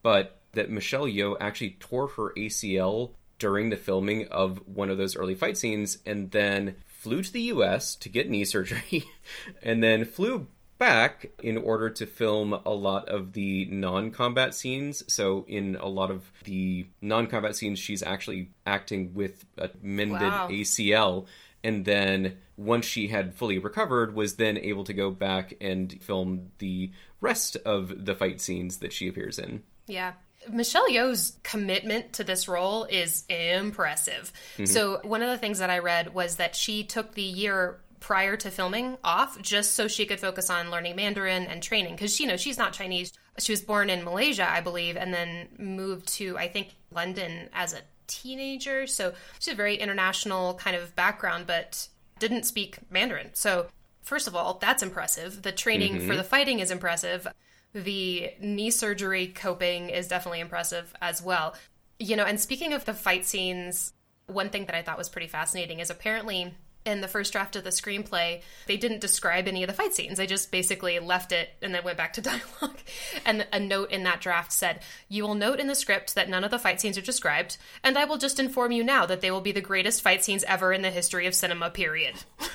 but 0.02 0.40
that 0.54 0.70
Michelle 0.70 1.06
Yeoh 1.06 1.38
actually 1.40 1.78
tore 1.80 2.08
her 2.10 2.34
ACL 2.36 3.12
during 3.40 3.70
the 3.70 3.78
filming 3.78 4.28
of 4.28 4.62
one 4.68 4.90
of 4.90 4.98
those 4.98 5.16
early 5.16 5.36
fight 5.36 5.58
scenes, 5.58 5.98
and 6.06 6.32
then 6.32 6.76
flew 6.88 7.24
to 7.24 7.32
the 7.34 7.42
U.S. 7.44 7.96
to 7.96 8.10
get 8.10 8.30
knee 8.30 8.46
surgery, 8.46 9.06
and 9.64 9.82
then 9.84 10.06
flew 10.06 10.48
back 10.78 11.28
in 11.44 11.58
order 11.58 11.90
to 11.92 12.06
film 12.08 12.54
a 12.66 12.72
lot 12.72 13.08
of 13.08 13.34
the 13.34 13.66
non-combat 13.66 14.54
scenes. 14.56 15.04
So 15.14 15.46
in 15.48 15.76
a 15.76 15.88
lot 15.88 16.10
of 16.10 16.32
the 16.44 16.88
non-combat 17.02 17.56
scenes, 17.56 17.78
she's 17.78 18.02
actually 18.02 18.50
acting 18.66 19.14
with 19.14 19.46
a 19.60 19.70
mended 19.82 20.34
Wow. 20.34 20.48
ACL. 20.50 21.26
And 21.64 21.86
then 21.86 22.38
once 22.58 22.86
she 22.86 23.08
had 23.08 23.34
fully 23.34 23.58
recovered, 23.58 24.16
was 24.16 24.36
then 24.36 24.58
able 24.58 24.84
to 24.86 24.94
go 24.94 25.12
back 25.12 25.54
and 25.62 26.02
film 26.02 26.52
the 26.58 26.92
rest 27.20 27.56
of 27.66 28.06
the 28.06 28.16
fight 28.16 28.42
scenes 28.42 28.78
that 28.78 28.94
she 28.94 29.08
appears 29.08 29.40
in. 29.40 29.64
Yeah. 29.88 30.14
Michelle 30.50 30.90
Yeoh's 30.90 31.38
commitment 31.44 32.14
to 32.14 32.24
this 32.24 32.48
role 32.48 32.86
is 32.86 33.26
impressive. 33.30 34.34
Mm-hmm. 34.54 34.66
So, 34.66 35.00
one 35.04 35.22
of 35.22 35.30
the 35.30 35.38
things 35.38 35.60
that 35.60 35.70
I 35.70 35.80
read 35.80 36.16
was 36.16 36.38
that 36.38 36.56
she 36.56 36.84
took 36.84 37.14
the 37.14 37.22
year 37.22 37.80
prior 38.02 38.36
to 38.36 38.50
filming 38.50 38.98
off 39.04 39.40
just 39.42 39.76
so 39.76 39.88
she 39.88 40.06
could 40.06 40.20
focus 40.20 40.50
on 40.50 40.72
learning 40.72 40.96
Mandarin 40.96 41.46
and 41.46 41.62
training 41.62 41.94
because 41.94 42.20
you 42.20 42.28
know 42.28 42.36
she's 42.36 42.58
not 42.58 42.74
Chinese. 42.74 43.14
She 43.38 43.54
was 43.54 43.62
born 43.62 43.90
in 43.90 44.04
Malaysia, 44.04 44.50
I 44.50 44.60
believe, 44.60 44.98
and 44.98 45.14
then 45.14 45.48
moved 45.58 46.08
to 46.16 46.38
I 46.38 46.50
think 46.50 46.76
London 46.92 47.50
as 47.54 47.74
a 47.74 47.82
teenager. 48.12 48.88
So, 48.88 49.14
she's 49.40 49.54
a 49.54 49.58
very 49.58 49.76
international 49.76 50.56
kind 50.56 50.76
of 50.76 50.96
background 50.96 51.48
but 51.48 51.88
didn't 52.20 52.44
speak 52.44 52.78
Mandarin. 52.90 53.32
So, 53.34 53.68
first 54.04 54.28
of 54.28 54.36
all, 54.36 54.60
that's 54.62 54.84
impressive. 54.84 55.42
The 55.42 55.52
training 55.52 55.96
for 55.96 56.00
mm-hmm. 56.00 56.18
the 56.18 56.24
fighting 56.24 56.60
is 56.60 56.72
impressive. 56.72 57.28
The 57.74 58.32
knee 58.40 58.72
surgery 58.72 59.28
coping 59.28 59.90
is 59.90 60.08
definitely 60.08 60.42
impressive 60.42 60.94
as 61.02 61.22
well. 61.22 61.56
You 62.00 62.16
know, 62.16 62.26
and 62.26 62.40
speaking 62.40 62.74
of 62.74 62.86
the 62.86 62.94
fight 62.94 63.26
scenes, 63.26 63.94
one 64.28 64.50
thing 64.50 64.66
that 64.66 64.76
I 64.76 64.82
thought 64.82 64.98
was 64.98 65.10
pretty 65.10 65.28
fascinating 65.28 65.80
is 65.80 65.90
apparently 65.90 66.54
in 66.86 67.02
the 67.02 67.08
first 67.08 67.32
draft 67.32 67.56
of 67.56 67.64
the 67.64 67.70
screenplay, 67.70 68.42
they 68.68 68.78
didn't 68.78 69.02
describe 69.02 69.48
any 69.48 69.64
of 69.64 69.68
the 69.68 69.74
fight 69.74 69.94
scenes. 69.94 70.18
They 70.18 70.26
just 70.26 70.52
basically 70.52 70.98
left 71.00 71.32
it 71.32 71.50
and 71.62 71.74
then 71.74 71.84
went 71.84 71.98
back 71.98 72.14
to 72.14 72.22
dialogue. 72.62 72.80
And 73.26 73.48
a 73.54 73.60
note 73.60 73.92
in 73.92 74.04
that 74.04 74.22
draft 74.22 74.52
said, 74.52 74.82
You 75.08 75.24
will 75.24 75.36
note 75.36 75.60
in 75.60 75.68
the 75.68 75.76
script 75.76 76.16
that 76.16 76.30
none 76.30 76.44
of 76.44 76.52
the 76.52 76.60
fight 76.60 76.82
scenes 76.82 76.98
are 76.98 77.02
described, 77.02 77.58
and 77.84 77.98
I 77.98 78.06
will 78.06 78.18
just 78.18 78.40
inform 78.40 78.72
you 78.72 78.84
now 78.84 79.06
that 79.06 79.22
they 79.22 79.32
will 79.32 79.42
be 79.42 79.52
the 79.52 79.62
greatest 79.62 80.02
fight 80.02 80.24
scenes 80.24 80.44
ever 80.46 80.74
in 80.74 80.82
the 80.82 80.90
history 80.90 81.28
of 81.28 81.36
cinema, 81.36 81.70
period. 81.70 82.16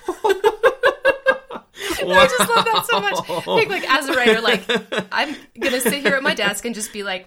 I 2.09 2.27
just 2.27 2.51
love 2.51 2.65
that 2.65 2.87
so 2.89 3.01
much. 3.01 3.45
Think, 3.45 3.71
like, 3.71 3.91
as 3.91 4.09
a 4.09 4.15
writer, 4.15 4.41
like, 4.41 4.63
I'm 5.13 5.35
gonna 5.59 5.81
sit 5.81 6.03
here 6.03 6.15
at 6.15 6.23
my 6.23 6.35
desk 6.35 6.65
and 6.65 6.75
just 6.75 6.93
be 6.93 7.03
like, 7.03 7.27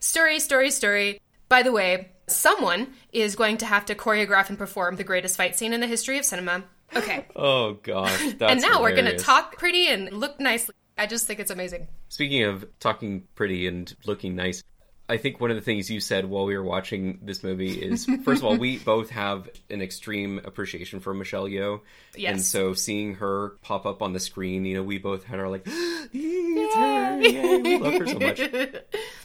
story, 0.00 0.40
story, 0.40 0.70
story. 0.70 1.20
By 1.48 1.62
the 1.62 1.72
way, 1.72 2.08
someone 2.30 2.88
is 3.12 3.36
going 3.36 3.58
to 3.58 3.66
have 3.66 3.84
to 3.86 3.94
choreograph 3.94 4.48
and 4.48 4.58
perform 4.58 4.96
the 4.96 5.04
greatest 5.04 5.36
fight 5.36 5.56
scene 5.56 5.72
in 5.72 5.80
the 5.80 5.86
history 5.86 6.18
of 6.18 6.24
cinema. 6.24 6.64
Okay. 6.94 7.26
Oh 7.36 7.74
gosh, 7.82 8.18
that's 8.38 8.52
and 8.52 8.60
now 8.60 8.82
we're 8.82 8.94
gonna 8.96 9.16
talk 9.18 9.56
pretty 9.56 9.86
and 9.88 10.12
look 10.12 10.40
nicely. 10.40 10.74
I 10.98 11.06
just 11.06 11.26
think 11.26 11.40
it's 11.40 11.50
amazing. 11.50 11.88
Speaking 12.08 12.42
of 12.44 12.66
talking 12.80 13.24
pretty 13.34 13.66
and 13.66 13.94
looking 14.04 14.34
nice, 14.34 14.62
I 15.10 15.16
think 15.16 15.40
one 15.40 15.50
of 15.50 15.56
the 15.56 15.62
things 15.62 15.90
you 15.90 15.98
said 15.98 16.26
while 16.26 16.46
we 16.46 16.56
were 16.56 16.62
watching 16.62 17.18
this 17.22 17.42
movie 17.42 17.72
is 17.72 18.06
first 18.24 18.42
of 18.42 18.44
all, 18.44 18.56
we 18.56 18.78
both 18.78 19.10
have 19.10 19.48
an 19.68 19.82
extreme 19.82 20.40
appreciation 20.44 21.00
for 21.00 21.12
Michelle 21.12 21.46
Yeoh. 21.46 21.80
Yes. 22.16 22.32
And 22.32 22.42
so 22.42 22.74
seeing 22.74 23.16
her 23.16 23.50
pop 23.62 23.86
up 23.86 24.02
on 24.02 24.12
the 24.12 24.20
screen, 24.20 24.64
you 24.64 24.76
know, 24.76 24.84
we 24.84 24.98
both 24.98 25.24
had 25.24 25.40
our 25.40 25.48
like, 25.48 25.62
it's 25.66 26.74
her, 26.76 27.20
yay, 27.20 27.58
we 27.60 27.78
love 27.78 27.94
her 27.94 28.06
so 28.06 28.18
much. 28.18 28.40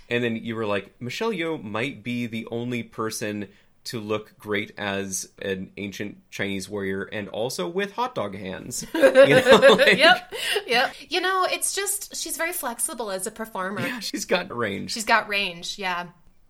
And 0.08 0.24
then 0.24 0.36
you 0.36 0.56
were 0.56 0.68
like, 0.68 0.94
Michelle 1.02 1.32
Yeoh 1.32 1.64
might 1.64 2.04
be 2.04 2.28
the 2.28 2.48
only 2.52 2.84
person 2.84 3.48
to 3.86 4.00
look 4.00 4.38
great 4.38 4.72
as 4.78 5.30
an 5.42 5.72
ancient 5.78 6.18
Chinese 6.32 6.68
warrior 6.70 7.04
and 7.04 7.30
also 7.30 7.68
with 7.68 7.94
hot 7.94 8.16
dog 8.16 8.36
hands. 8.36 8.86
You 8.94 9.42
know, 9.42 9.76
like, 9.80 9.98
Yep. 9.98 10.34
Yep. 10.68 10.96
You 11.10 11.22
know, 11.22 11.48
it's 11.50 11.74
just 11.74 12.16
she's 12.16 12.38
very 12.38 12.54
flexible 12.54 13.12
as 13.12 13.26
a 13.28 13.32
performer. 13.32 13.82
Yeah, 13.82 14.00
She's 14.00 14.26
got 14.26 14.56
range. 14.56 14.92
She's 14.92 15.06
got 15.06 15.28
range, 15.30 15.78
yeah. 15.80 16.08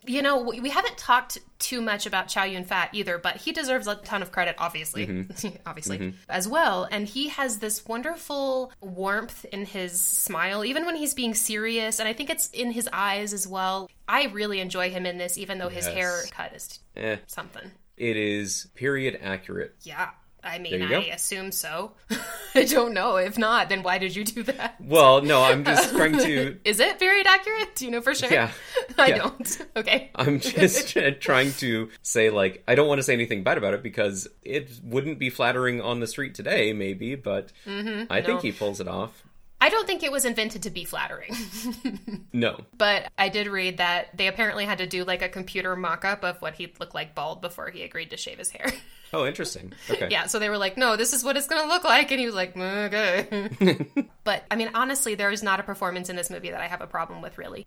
You 0.08 0.22
know, 0.22 0.42
we 0.42 0.70
haven't 0.70 0.98
talked 0.98 1.38
too 1.60 1.82
much 1.82 2.06
about 2.06 2.28
Chow 2.28 2.44
Yun 2.44 2.64
Fat 2.64 2.90
either, 2.94 3.18
but 3.18 3.38
he 3.38 3.52
deserves 3.52 3.88
a 3.88 3.96
ton 3.96 4.22
of 4.22 4.32
credit, 4.32 4.56
obviously, 4.58 5.28
obviously, 5.66 6.14
as 6.30 6.48
well. 6.48 6.88
And 6.90 7.08
he 7.08 7.30
has 7.30 7.60
this 7.60 7.86
wonderful 7.86 8.72
warmth 8.82 9.46
in 9.46 9.66
his 9.66 10.00
smile, 10.00 10.64
even 10.66 10.86
when 10.86 10.96
he's 10.96 11.14
being 11.14 11.34
serious. 11.34 12.00
And 12.00 12.08
I 12.08 12.14
think 12.14 12.30
it's 12.30 12.50
in 12.52 12.72
his 12.72 12.90
eyes 12.94 13.34
as 13.34 13.48
well. 13.48 13.90
I 14.08 14.26
really 14.26 14.60
enjoy 14.60 14.90
him 14.90 15.06
in 15.06 15.18
this, 15.18 15.38
even 15.38 15.58
though 15.58 15.70
his 15.70 15.86
Yes. 15.88 15.94
haircut 15.96 16.54
is 16.56 16.80
Eh, 16.96 17.18
something. 17.28 17.72
it 17.98 18.16
is 18.18 18.68
period 18.76 19.20
accurate. 19.24 19.76
Yeah. 19.82 20.10
I 20.44 20.60
mean, 20.60 20.84
I 20.84 20.88
go. 20.90 21.00
assume 21.12 21.52
so. 21.52 21.94
I 22.54 22.66
don't 22.66 22.94
know. 22.94 23.16
If 23.18 23.36
not, 23.36 23.68
then 23.68 23.82
why 23.82 23.98
did 23.98 24.16
you 24.16 24.24
do 24.24 24.44
that? 24.44 24.76
Well, 24.80 25.24
no, 25.24 25.42
I'm 25.42 25.64
just 25.64 25.90
trying 25.96 26.20
to. 26.20 26.60
Is 26.64 26.80
it 26.80 27.00
period 27.00 27.26
accurate? 27.26 27.74
Do 27.76 27.86
you 27.86 27.90
know 27.90 28.02
for 28.02 28.14
sure? 28.14 28.32
Yeah. 28.32 28.52
I 29.00 29.08
Yeah. 29.08 29.18
don't. 29.18 29.62
Okay. 29.76 30.10
I'm 30.16 30.40
just 30.40 30.96
trying 31.20 31.52
to 31.54 31.90
say, 32.02 32.30
like, 32.30 32.64
I 32.68 32.76
don't 32.76 32.88
want 32.88 33.00
to 33.00 33.04
say 33.04 33.14
anything 33.14 33.44
bad 33.44 33.58
about 33.58 33.74
it 33.74 33.84
because 33.84 34.28
it 34.42 34.70
wouldn't 34.84 35.20
be 35.20 35.30
flattering 35.30 35.82
on 35.82 36.00
the 36.00 36.08
street 36.08 36.34
today, 36.36 36.72
maybe, 36.74 37.16
but 37.16 37.52
I 37.66 37.70
think 37.70 38.10
Mm-hmm. 38.10 38.28
no. 38.32 38.38
he 38.40 38.52
pulls 38.52 38.80
it 38.80 38.88
off. 38.88 39.24
I 39.62 39.70
don't 39.70 39.88
think 39.88 40.04
it 40.04 40.12
was 40.12 40.26
invented 40.26 40.64
to 40.64 40.70
be 40.70 40.84
flattering. 40.84 41.34
No. 42.34 42.60
But 42.78 43.10
I 43.18 43.30
did 43.30 43.48
read 43.48 43.78
that 43.78 44.16
they 44.16 44.28
apparently 44.28 44.66
had 44.66 44.78
to 44.80 44.86
do 44.86 45.04
like 45.06 45.22
a 45.22 45.30
computer 45.30 45.76
mock 45.76 46.04
up 46.06 46.24
of 46.24 46.42
what 46.42 46.56
he'd 46.56 46.80
look 46.80 46.94
like 46.94 47.16
bald 47.16 47.42
before 47.42 47.70
he 47.70 47.82
agreed 47.84 48.10
to 48.12 48.18
shave 48.18 48.38
his 48.38 48.50
hair. 48.52 48.68
Oh, 49.14 49.26
interesting. 49.26 49.72
Okay. 49.90 50.10
yeah, 50.12 50.26
so 50.28 50.40
they 50.40 50.50
were 50.50 50.58
like, 50.58 50.78
no, 50.78 50.98
this 50.98 51.14
is 51.14 51.24
what 51.24 51.38
it's 51.38 51.48
going 51.48 51.62
to 51.62 51.68
look 51.70 51.84
like. 51.86 52.12
And 52.12 52.20
he 52.20 52.26
was 52.26 52.36
like, 52.36 52.54
"Mm, 52.56 52.94
okay. 52.94 54.06
but 54.26 54.44
I 54.52 54.56
mean, 54.58 54.72
honestly, 54.74 55.16
there 55.16 55.32
is 55.32 55.42
not 55.42 55.60
a 55.60 55.64
performance 55.64 56.10
in 56.10 56.16
this 56.18 56.30
movie 56.30 56.52
that 56.52 56.60
I 56.60 56.68
have 56.68 56.82
a 56.82 56.88
problem 56.88 57.22
with, 57.22 57.38
really. 57.38 57.66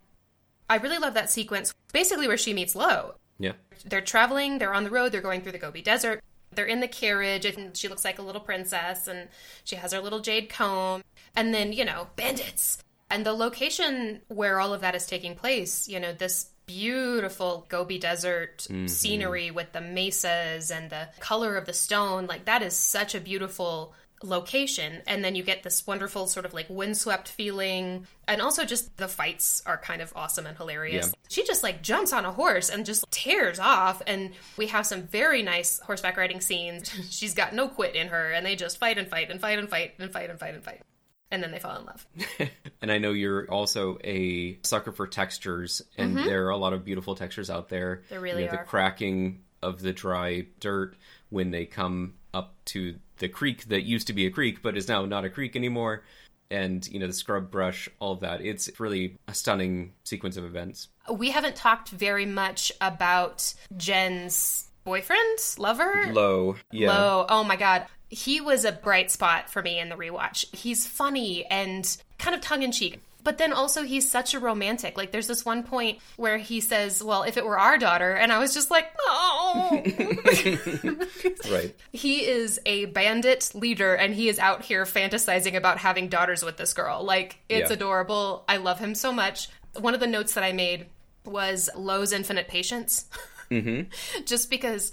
I 0.69 0.77
really 0.77 0.99
love 0.99 1.15
that 1.15 1.31
sequence, 1.31 1.75
basically 1.93 2.29
where 2.29 2.37
she 2.37 2.53
meets 2.53 2.75
Lo. 2.75 3.15
Yeah. 3.39 3.53
They're 3.85 4.01
traveling, 4.01 4.59
they're 4.59 4.75
on 4.75 4.85
the 4.85 4.91
road, 4.91 5.13
they're 5.13 5.21
going 5.21 5.43
through 5.43 5.53
the 5.53 5.59
Gobi 5.59 5.83
Desert. 5.83 6.23
They're 6.53 6.67
in 6.67 6.81
the 6.81 6.89
carriage, 6.89 7.45
and 7.45 7.77
she 7.77 7.89
looks 7.89 8.05
like 8.05 8.19
a 8.19 8.23
little 8.23 8.41
princess, 8.41 9.07
and 9.07 9.29
she 9.65 9.77
has 9.77 9.93
her 9.93 10.01
little 10.01 10.21
jade 10.21 10.49
comb. 10.49 11.03
And 11.37 11.53
then, 11.53 11.73
you 11.73 11.85
know, 11.85 12.09
bandits. 12.17 12.79
And 13.11 13.25
the 13.25 13.33
location 13.33 14.23
where 14.29 14.59
all 14.59 14.75
of 14.75 14.81
that 14.81 14.95
is 14.95 15.07
taking 15.07 15.35
place, 15.35 15.89
you 15.89 16.01
know, 16.01 16.13
this 16.13 16.51
beautiful 16.67 17.67
Gobi 17.69 17.99
Desert 17.99 18.67
mm-hmm. 18.69 18.87
scenery 18.87 19.51
with 19.51 19.73
the 19.73 19.81
mesas 19.81 20.71
and 20.71 20.91
the 20.91 21.09
color 21.21 21.57
of 21.57 21.65
the 21.65 21.73
stone, 21.73 22.27
like 22.27 22.45
that 22.45 22.63
is 22.63 22.75
such 22.75 23.15
a 23.15 23.21
beautiful 23.21 23.95
location. 24.23 25.03
And 25.07 25.25
then 25.25 25.35
you 25.35 25.43
get 25.43 25.63
this 25.63 25.87
wonderful 25.87 26.27
sort 26.27 26.47
of 26.47 26.55
like 26.55 26.67
windswept 26.69 27.29
feeling. 27.29 28.07
And 28.27 28.43
also 28.43 28.65
just 28.65 28.97
the 28.97 29.09
fights 29.09 29.63
are 29.67 29.77
kind 29.77 30.03
of 30.03 30.13
awesome 30.17 30.47
and 30.47 30.57
hilarious. 30.57 31.07
Yeah. 31.07 31.13
She 31.29 31.45
just 31.45 31.63
like 31.63 31.83
jumps 31.83 32.13
on 32.13 32.25
a 32.25 32.33
horse 32.33 32.69
and 32.69 32.85
just 32.85 33.05
tears 33.11 33.59
off. 33.59 34.03
And 34.07 34.33
we 34.57 34.67
have 34.69 34.87
some 34.87 35.03
very 35.03 35.43
nice 35.43 35.79
horseback 35.81 36.17
riding 36.17 36.41
scenes. 36.41 36.91
She's 37.11 37.35
got 37.35 37.55
no 37.55 37.69
quit 37.69 37.95
in 37.95 38.09
her, 38.09 38.33
and 38.33 38.45
they 38.45 38.57
just 38.57 38.79
fight 38.79 38.99
and 38.99 39.09
fight 39.09 39.31
and 39.31 39.41
fight 39.41 39.59
and 39.59 39.69
fight 39.69 39.95
and 39.99 40.13
fight 40.13 40.31
and 40.31 40.39
fight 40.39 40.55
and 40.55 40.65
fight. 40.65 40.83
And 41.31 41.43
then 41.43 41.51
they 41.51 41.59
fall 41.59 41.79
in 41.79 41.87
love. 41.87 42.07
And 42.81 42.93
I 42.93 42.99
know 42.99 43.11
you're 43.11 43.51
also 43.51 43.99
a 44.05 44.57
sucker 44.63 44.93
for 44.93 45.09
textures, 45.09 45.83
and 45.97 46.17
there 46.17 46.47
are 46.47 46.51
a 46.51 46.57
lot 46.57 46.73
of 46.73 46.85
beautiful 46.85 47.17
textures 47.17 47.51
out 47.51 47.69
there. 47.69 47.97
Mm-hmm. 47.97 48.07
There 48.09 48.21
really 48.21 48.43
you 48.45 48.47
know, 48.47 48.55
are. 48.55 48.59
The 48.59 48.69
cracking 48.69 49.41
of 49.61 49.83
the 49.83 49.93
dry 49.93 50.47
dirt 50.61 50.95
when 51.31 51.51
they 51.51 51.67
come 51.67 52.15
up 52.33 52.55
to 52.67 52.95
the 53.19 53.29
creek 53.29 53.69
that 53.69 53.83
used 53.83 54.07
to 54.09 54.13
be 54.13 54.27
a 54.27 54.31
creek 54.31 54.63
but 54.63 54.77
is 54.77 54.89
now 54.89 55.05
not 55.05 55.25
a 55.25 55.31
creek 55.31 55.57
anymore. 55.57 56.05
And, 56.51 56.87
you 56.89 56.99
know, 56.99 57.07
the 57.07 57.13
scrub 57.13 57.51
brush, 57.51 57.91
all 58.01 58.13
of 58.13 58.21
that. 58.21 58.41
It's 58.41 58.71
really 58.81 59.19
a 59.29 59.35
stunning 59.35 59.93
sequence 60.05 60.39
of 60.39 60.45
events. 60.45 60.89
We 61.13 61.31
haven't 61.31 61.57
talked 61.57 61.91
very 61.91 62.25
much 62.25 62.73
about 62.81 63.53
Jen's 63.77 64.67
boyfriend, 64.85 65.39
lover, 65.59 66.07
Lo. 66.11 66.57
Yeah. 66.71 66.97
Lo. 66.97 67.27
Oh 67.29 67.45
my 67.45 67.57
god. 67.57 67.85
He 68.09 68.41
was 68.41 68.65
a 68.65 68.73
bright 68.73 69.11
spot 69.11 69.51
for 69.51 69.61
me 69.61 69.79
in 69.79 69.91
the 69.91 69.97
rewatch. 69.97 70.47
He's 70.57 70.87
funny 70.87 71.45
and 71.45 71.95
kind 72.19 72.35
of 72.35 72.41
tongue 72.41 72.63
in 72.63 72.73
cheek, 72.73 73.03
but 73.29 73.37
then 73.37 73.53
also 73.53 73.83
he's 73.83 74.11
such 74.11 74.33
a 74.33 74.41
romantic. 74.41 74.97
Like 74.97 75.11
there's 75.13 75.27
this 75.27 75.45
one 75.45 75.63
point 75.63 75.99
where 76.17 76.39
he 76.39 76.63
says, 76.63 77.05
"Well, 77.05 77.25
if 77.25 77.37
it 77.37 77.45
were 77.45 77.59
our 77.59 77.77
daughter," 77.77 78.13
and 78.13 78.33
I 78.33 78.39
was 78.39 78.55
just 78.55 78.71
like, 78.71 78.87
"Oh." 79.01 79.83
Right. 81.51 81.75
he 81.93 82.25
is 82.27 82.59
a 82.65 82.87
bandit 82.87 83.51
leader 83.55 83.95
and 83.95 84.15
he 84.15 84.29
is 84.31 84.39
out 84.39 84.63
here 84.63 84.85
fantasizing 84.85 85.57
about 85.57 85.77
having 85.77 86.09
daughters 86.09 86.43
with 86.43 86.57
this 86.57 86.73
girl. 86.73 87.05
Like 87.05 87.39
it's 87.51 87.69
Yeah. 87.69 87.75
adorable. 87.77 88.45
I 88.49 88.57
love 88.57 88.79
him 88.79 88.95
so 88.95 89.13
much. 89.13 89.49
One 89.79 89.93
of 89.93 90.01
the 90.01 90.07
notes 90.07 90.33
that 90.35 90.45
I 90.45 90.53
made 90.53 90.87
was 91.27 91.69
Lo's 91.77 92.13
infinite 92.13 92.49
patience. 92.49 93.07
Mm-hmm. 93.51 93.91
Just 94.25 94.49
because 94.49 94.93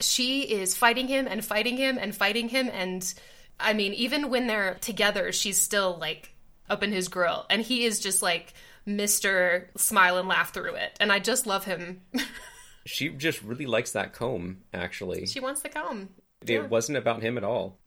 she 0.00 0.42
is 0.42 0.74
fighting 0.74 1.06
him 1.08 1.26
and 1.28 1.44
fighting 1.44 1.76
him 1.76 1.98
and 2.00 2.14
fighting 2.16 2.48
him 2.48 2.70
and 2.72 3.12
I 3.60 3.74
mean 3.74 3.92
even 3.92 4.30
when 4.30 4.46
they're 4.46 4.74
together 4.80 5.32
she's 5.32 5.60
still 5.60 5.96
like 6.00 6.33
up 6.68 6.82
in 6.82 6.92
his 6.92 7.08
grill 7.08 7.46
and 7.50 7.62
he 7.62 7.84
is 7.84 8.00
just 8.00 8.22
like 8.22 8.54
Mr. 8.86 9.66
smile 9.76 10.18
and 10.18 10.28
laugh 10.28 10.52
through 10.52 10.74
it. 10.74 10.96
And 11.00 11.10
I 11.12 11.18
just 11.18 11.46
love 11.46 11.64
him. 11.64 12.02
She 12.86 13.08
just 13.08 13.42
really 13.42 13.64
likes 13.64 13.92
that 13.92 14.12
comb, 14.12 14.58
actually. 14.74 15.24
she 15.24 15.40
wants 15.40 15.62
the 15.62 15.70
comb. 15.70 16.10
It 16.46 16.68
wasn't 16.68 16.98
about 16.98 17.22
him 17.22 17.38
at 17.38 17.44
all. 17.44 17.78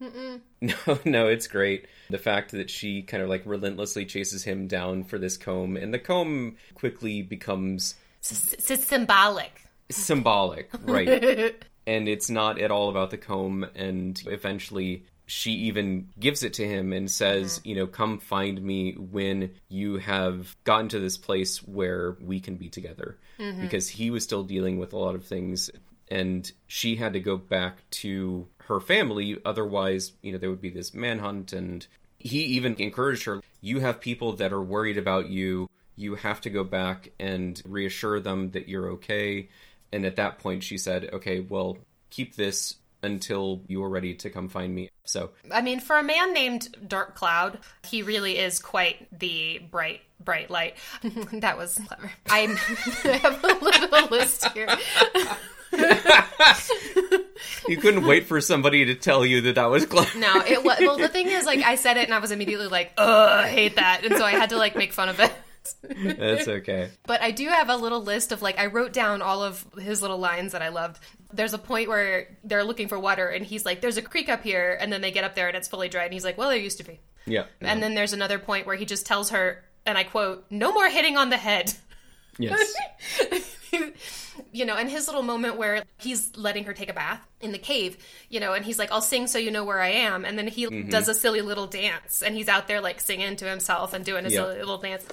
No, 0.60 0.74
no, 1.04 1.28
it's 1.28 1.46
great. 1.46 1.86
The 2.10 2.18
fact 2.18 2.50
that 2.50 2.68
she 2.68 3.02
kind 3.02 3.22
of 3.22 3.28
like 3.28 3.42
relentlessly 3.44 4.04
chases 4.04 4.42
him 4.42 4.66
down 4.66 5.04
for 5.04 5.16
this 5.16 5.36
comb, 5.36 5.76
and 5.76 5.94
the 5.94 6.00
comb 6.00 6.56
quickly 6.74 7.22
becomes 7.22 7.94
it's 8.28 8.84
symbolic. 8.84 9.62
symbolic, 9.88 10.68
right? 10.82 11.54
and 11.86 12.08
it's 12.08 12.28
not 12.28 12.60
at 12.60 12.72
all 12.72 12.90
about 12.90 13.10
the 13.12 13.18
comb, 13.18 13.64
and 13.76 14.20
eventually 14.26 15.04
she 15.28 15.52
even 15.52 16.08
gives 16.18 16.42
it 16.42 16.54
to 16.54 16.66
him 16.66 16.94
and 16.94 17.10
says, 17.10 17.58
mm-hmm. 17.58 17.68
you 17.68 17.76
know, 17.76 17.86
come 17.86 18.18
find 18.18 18.60
me 18.62 18.94
when 18.94 19.50
you 19.68 19.98
have 19.98 20.56
gotten 20.64 20.88
to 20.88 20.98
this 20.98 21.18
place 21.18 21.58
where 21.58 22.16
we 22.18 22.40
can 22.40 22.56
be 22.56 22.70
together. 22.70 23.18
Mm-hmm. 23.38 23.60
Because 23.60 23.90
he 23.90 24.10
was 24.10 24.24
still 24.24 24.42
dealing 24.42 24.78
with 24.78 24.94
a 24.94 24.98
lot 24.98 25.14
of 25.14 25.26
things 25.26 25.70
and 26.10 26.50
she 26.66 26.96
had 26.96 27.12
to 27.12 27.20
go 27.20 27.36
back 27.36 27.88
to 27.90 28.48
her 28.64 28.80
family. 28.80 29.36
Otherwise 29.44 30.12
you 30.22 30.32
know 30.32 30.38
there 30.38 30.48
would 30.48 30.62
be 30.62 30.70
this 30.70 30.94
manhunt 30.94 31.52
and 31.52 31.86
he 32.18 32.40
even 32.44 32.74
encouraged 32.76 33.24
her 33.24 33.42
you 33.60 33.80
have 33.80 34.00
people 34.00 34.32
that 34.36 34.52
are 34.52 34.62
worried 34.62 34.96
about 34.96 35.28
you. 35.28 35.68
You 35.94 36.14
have 36.14 36.40
to 36.42 36.50
go 36.50 36.64
back 36.64 37.10
and 37.20 37.60
reassure 37.66 38.18
them 38.18 38.52
that 38.52 38.68
you're 38.68 38.92
okay. 38.92 39.50
And 39.92 40.06
at 40.06 40.16
that 40.16 40.38
point 40.38 40.62
she 40.62 40.78
said 40.78 41.10
okay 41.12 41.40
well 41.40 41.76
keep 42.08 42.34
this 42.34 42.76
until 43.02 43.62
you 43.66 43.82
are 43.82 43.88
ready 43.88 44.14
to 44.14 44.30
come 44.30 44.48
find 44.48 44.74
me 44.74 44.90
so 45.08 45.30
I 45.50 45.62
mean, 45.62 45.80
for 45.80 45.96
a 45.96 46.02
man 46.02 46.34
named 46.34 46.68
Dark 46.86 47.14
Cloud, 47.14 47.58
he 47.86 48.02
really 48.02 48.36
is 48.36 48.58
quite 48.58 49.08
the 49.18 49.58
bright, 49.70 50.02
bright 50.20 50.50
light. 50.50 50.76
that 51.32 51.56
was 51.56 51.80
clever. 51.86 52.12
I'm, 52.28 52.56
have 52.56 53.42
a 53.42 53.46
little 53.54 54.08
list 54.08 54.44
here. 54.52 54.68
you 57.68 57.78
couldn't 57.78 58.06
wait 58.06 58.26
for 58.26 58.40
somebody 58.42 58.84
to 58.84 58.94
tell 58.94 59.24
you 59.24 59.40
that 59.42 59.54
that 59.54 59.66
was 59.66 59.86
clever 59.86 60.18
No, 60.18 60.42
it 60.46 60.62
was. 60.62 60.78
Well, 60.80 60.98
the 60.98 61.08
thing 61.08 61.28
is, 61.28 61.46
like, 61.46 61.60
I 61.60 61.76
said 61.76 61.96
it 61.96 62.04
and 62.04 62.12
I 62.12 62.18
was 62.18 62.30
immediately 62.30 62.68
like, 62.68 62.92
ugh, 62.98 63.30
I 63.44 63.48
hate 63.48 63.76
that. 63.76 64.04
And 64.04 64.14
so 64.16 64.24
I 64.24 64.32
had 64.32 64.50
to, 64.50 64.58
like, 64.58 64.76
make 64.76 64.92
fun 64.92 65.08
of 65.08 65.20
it. 65.20 65.32
that's 65.82 66.48
okay 66.48 66.90
But 67.06 67.22
I 67.22 67.30
do 67.30 67.48
have 67.48 67.68
a 67.68 67.76
little 67.76 68.02
list 68.02 68.32
of 68.32 68.42
like 68.42 68.58
I 68.58 68.66
wrote 68.66 68.92
down 68.92 69.22
all 69.22 69.42
of 69.42 69.66
his 69.78 70.02
little 70.02 70.18
lines 70.18 70.52
that 70.52 70.62
I 70.62 70.68
loved. 70.68 70.98
There's 71.32 71.54
a 71.54 71.58
point 71.58 71.88
where 71.88 72.36
they're 72.44 72.64
looking 72.64 72.88
for 72.88 72.98
water 72.98 73.28
and 73.28 73.44
he's 73.44 73.64
like, 73.66 73.80
"There's 73.80 73.96
a 73.96 74.02
creek 74.02 74.28
up 74.28 74.42
here," 74.42 74.76
and 74.80 74.92
then 74.92 75.00
they 75.00 75.10
get 75.10 75.24
up 75.24 75.34
there 75.34 75.48
and 75.48 75.56
it's 75.56 75.68
fully 75.68 75.88
dry, 75.88 76.04
and 76.04 76.12
he's 76.12 76.24
like, 76.24 76.38
"Well, 76.38 76.48
there 76.48 76.58
used 76.58 76.78
to 76.78 76.84
be." 76.84 77.00
yeah 77.26 77.44
And 77.60 77.82
then 77.82 77.94
there's 77.94 78.12
another 78.14 78.38
point 78.38 78.66
where 78.66 78.76
he 78.76 78.84
just 78.86 79.04
tells 79.06 79.30
her, 79.30 79.64
and 79.84 79.98
I 79.98 80.04
quote, 80.04 80.46
"No 80.50 80.72
more 80.72 80.88
hitting 80.88 81.16
on 81.16 81.30
the 81.30 81.36
head." 81.36 81.74
yes 82.38 82.72
you 84.52 84.64
know, 84.64 84.76
and 84.76 84.90
his 84.90 85.06
little 85.06 85.22
moment 85.22 85.56
where 85.56 85.82
he's 85.98 86.36
letting 86.36 86.64
her 86.64 86.72
take 86.72 86.88
a 86.88 86.92
bath 86.92 87.26
in 87.40 87.52
the 87.52 87.58
cave, 87.58 87.96
you 88.28 88.40
know, 88.40 88.52
and 88.54 88.64
he's 88.64 88.78
like, 88.78 88.90
I'll 88.90 89.00
sing 89.02 89.26
so 89.26 89.38
you 89.38 89.50
know 89.50 89.64
where 89.64 89.80
I 89.80 89.88
am. 89.90 90.24
And 90.24 90.38
then 90.38 90.48
he 90.48 90.66
Mm-hmm. 90.66 90.90
does 90.90 91.08
a 91.08 91.14
silly 91.14 91.40
little 91.40 91.66
dance 91.66 92.22
and 92.22 92.34
he's 92.34 92.48
out 92.48 92.68
there 92.68 92.80
like 92.80 93.00
singing 93.00 93.36
to 93.36 93.44
himself 93.46 93.92
and 93.94 94.04
doing 94.04 94.24
his 94.24 94.34
Yeah. 94.34 94.44
silly 94.44 94.58
little 94.58 94.78
dance. 94.78 95.04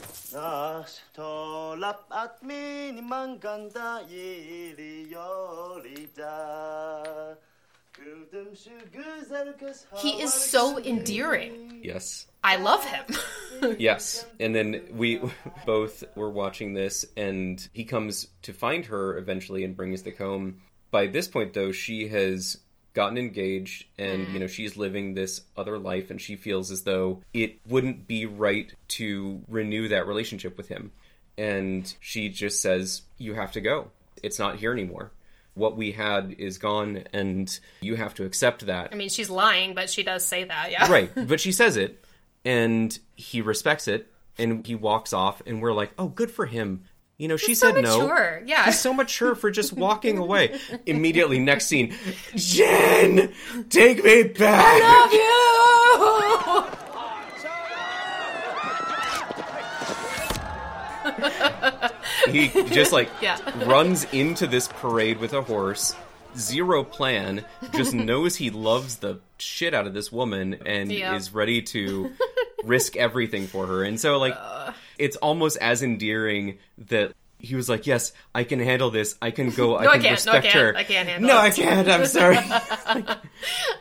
Tolap 7.98 8.08
at 8.08 8.32
miniman 8.32 8.32
ganda 8.32 8.32
yeri 8.32 8.32
yolida. 8.32 8.32
Gördüm 8.32 8.56
şu 8.56 8.72
güzel 9.20 9.58
kız 9.58 9.86
He 9.93 10.24
is 10.24 10.34
so 10.34 10.80
endearing. 10.80 11.86
yes 11.86 12.28
I 12.43 12.64
love 12.64 12.84
him. 12.86 13.16
Yes. 13.80 14.26
And 14.39 14.54
then 14.54 14.82
we 14.91 15.20
both 15.66 16.04
were 16.16 16.30
watching 16.30 16.76
this, 16.76 17.06
and 17.18 17.60
he 17.74 17.86
comes 17.86 18.28
to 18.41 18.54
find 18.54 18.86
her 18.86 19.18
eventually 19.18 19.64
and 19.64 19.78
brings 19.78 20.04
the 20.04 20.12
comb. 20.12 20.54
By 20.91 21.08
this 21.08 21.28
point, 21.28 21.54
though, 21.54 21.72
she 21.72 22.08
has 22.10 22.58
gotten 22.93 23.18
engaged 23.18 23.86
and, 23.98 24.28
you 24.34 24.39
know, 24.39 24.48
she's 24.48 24.78
living 24.78 25.14
this 25.14 25.41
other 25.58 25.78
life, 25.80 26.12
and 26.12 26.22
she 26.22 26.36
feels 26.36 26.72
as 26.72 26.84
though 26.84 27.22
it 27.34 27.60
wouldn't 27.68 28.08
be 28.08 28.26
right 28.26 28.74
to 28.88 29.41
renew 29.48 29.88
that 29.88 30.06
relationship 30.08 30.58
with 30.58 30.68
him. 30.68 30.91
And 31.38 31.93
she 32.00 32.30
just 32.30 32.62
says, 32.62 33.02
You 33.18 33.34
have 33.36 33.52
to 33.54 33.62
go. 33.62 33.88
It's 34.24 34.39
not 34.39 34.58
here 34.58 34.72
anymore. 34.74 35.12
What 35.56 35.76
we 35.76 35.91
had 35.91 36.36
is 36.38 36.58
gone, 36.58 37.03
and 37.12 37.60
you 37.82 37.95
have 37.95 38.14
to 38.16 38.26
accept 38.26 38.66
that. 38.68 38.89
I 38.91 38.95
mean, 38.95 39.10
she's 39.10 39.30
lying, 39.30 39.74
but 39.74 39.89
she 39.89 40.03
does 40.03 40.26
say 40.26 40.43
that, 40.43 40.72
yeah. 40.72 40.91
right 40.91 41.10
but 41.28 41.39
she 41.39 41.51
says 41.51 41.78
it 41.78 42.06
and 42.45 42.97
he 43.16 43.41
respects 43.41 43.88
it 43.88 44.12
and 44.38 44.66
he 44.66 44.76
walks 44.76 45.12
off 45.12 45.41
and 45.45 45.62
we're 45.62 45.74
like 45.74 45.91
oh 45.97 46.08
good 46.08 46.32
for 46.32 46.45
him 46.45 46.84
you 47.18 47.28
know 47.28 47.38
she 47.38 47.56
so 47.56 47.74
said 47.74 47.84
no 47.84 48.39
yeah. 48.45 48.66
he's 48.66 48.80
so 48.80 48.93
mature 48.93 49.36
for 49.36 49.49
just 49.49 49.74
walking 49.78 50.18
away 50.18 50.58
immediately 50.86 51.39
next 51.39 51.66
scene 51.66 51.93
jen 52.36 53.34
take 53.70 54.03
me 54.03 54.24
back 54.24 54.64
I 54.66 54.80
Love 54.80 55.14
you! 55.14 55.45
He 62.32 62.48
just 62.70 62.92
like 62.92 63.10
Yeah. 63.22 63.38
runs 63.66 64.06
into 64.14 64.48
this 64.48 64.68
parade 64.68 65.18
with 65.20 65.34
a 65.34 65.42
horse 65.42 65.96
zero 66.38 66.84
plan 66.84 67.46
just 67.74 67.94
knows 68.10 68.36
he 68.36 68.50
loves 68.50 68.98
the 68.98 69.20
shit 69.38 69.74
out 69.74 69.88
of 69.88 69.94
this 69.94 70.12
woman 70.12 70.56
and 70.66 70.92
Yeah. 70.92 71.16
is 71.16 71.34
ready 71.34 71.62
to 71.62 72.12
risk 72.64 72.96
everything 72.98 73.48
for 73.48 73.66
her 73.68 73.84
and 73.84 74.00
so 74.00 74.18
like 74.18 74.36
it's 74.98 75.16
almost 75.18 75.56
as 75.58 75.82
endearing 75.84 76.58
that 76.90 77.14
he 77.40 77.54
was 77.56 77.70
like 77.70 77.86
yes 77.86 78.12
i 78.34 78.44
can 78.44 78.60
handle 78.60 78.90
this 78.90 79.16
i 79.22 79.30
can 79.32 79.50
go 79.52 79.78
No, 79.82 79.90
I 79.90 79.94
i 79.94 79.98
can 79.98 80.02
can't. 80.02 80.26
No, 80.26 80.32
I 80.32 80.36
respect 80.36 80.46
can't. 80.48 80.56
her 80.56 80.76
I 80.78 80.84
can't 80.84 81.08
handle 81.10 81.28
no 81.30 81.38
it." 81.38 81.42
i 81.42 81.50
can't 81.52 81.88
i'm 81.88 82.06
sorry 82.06 82.38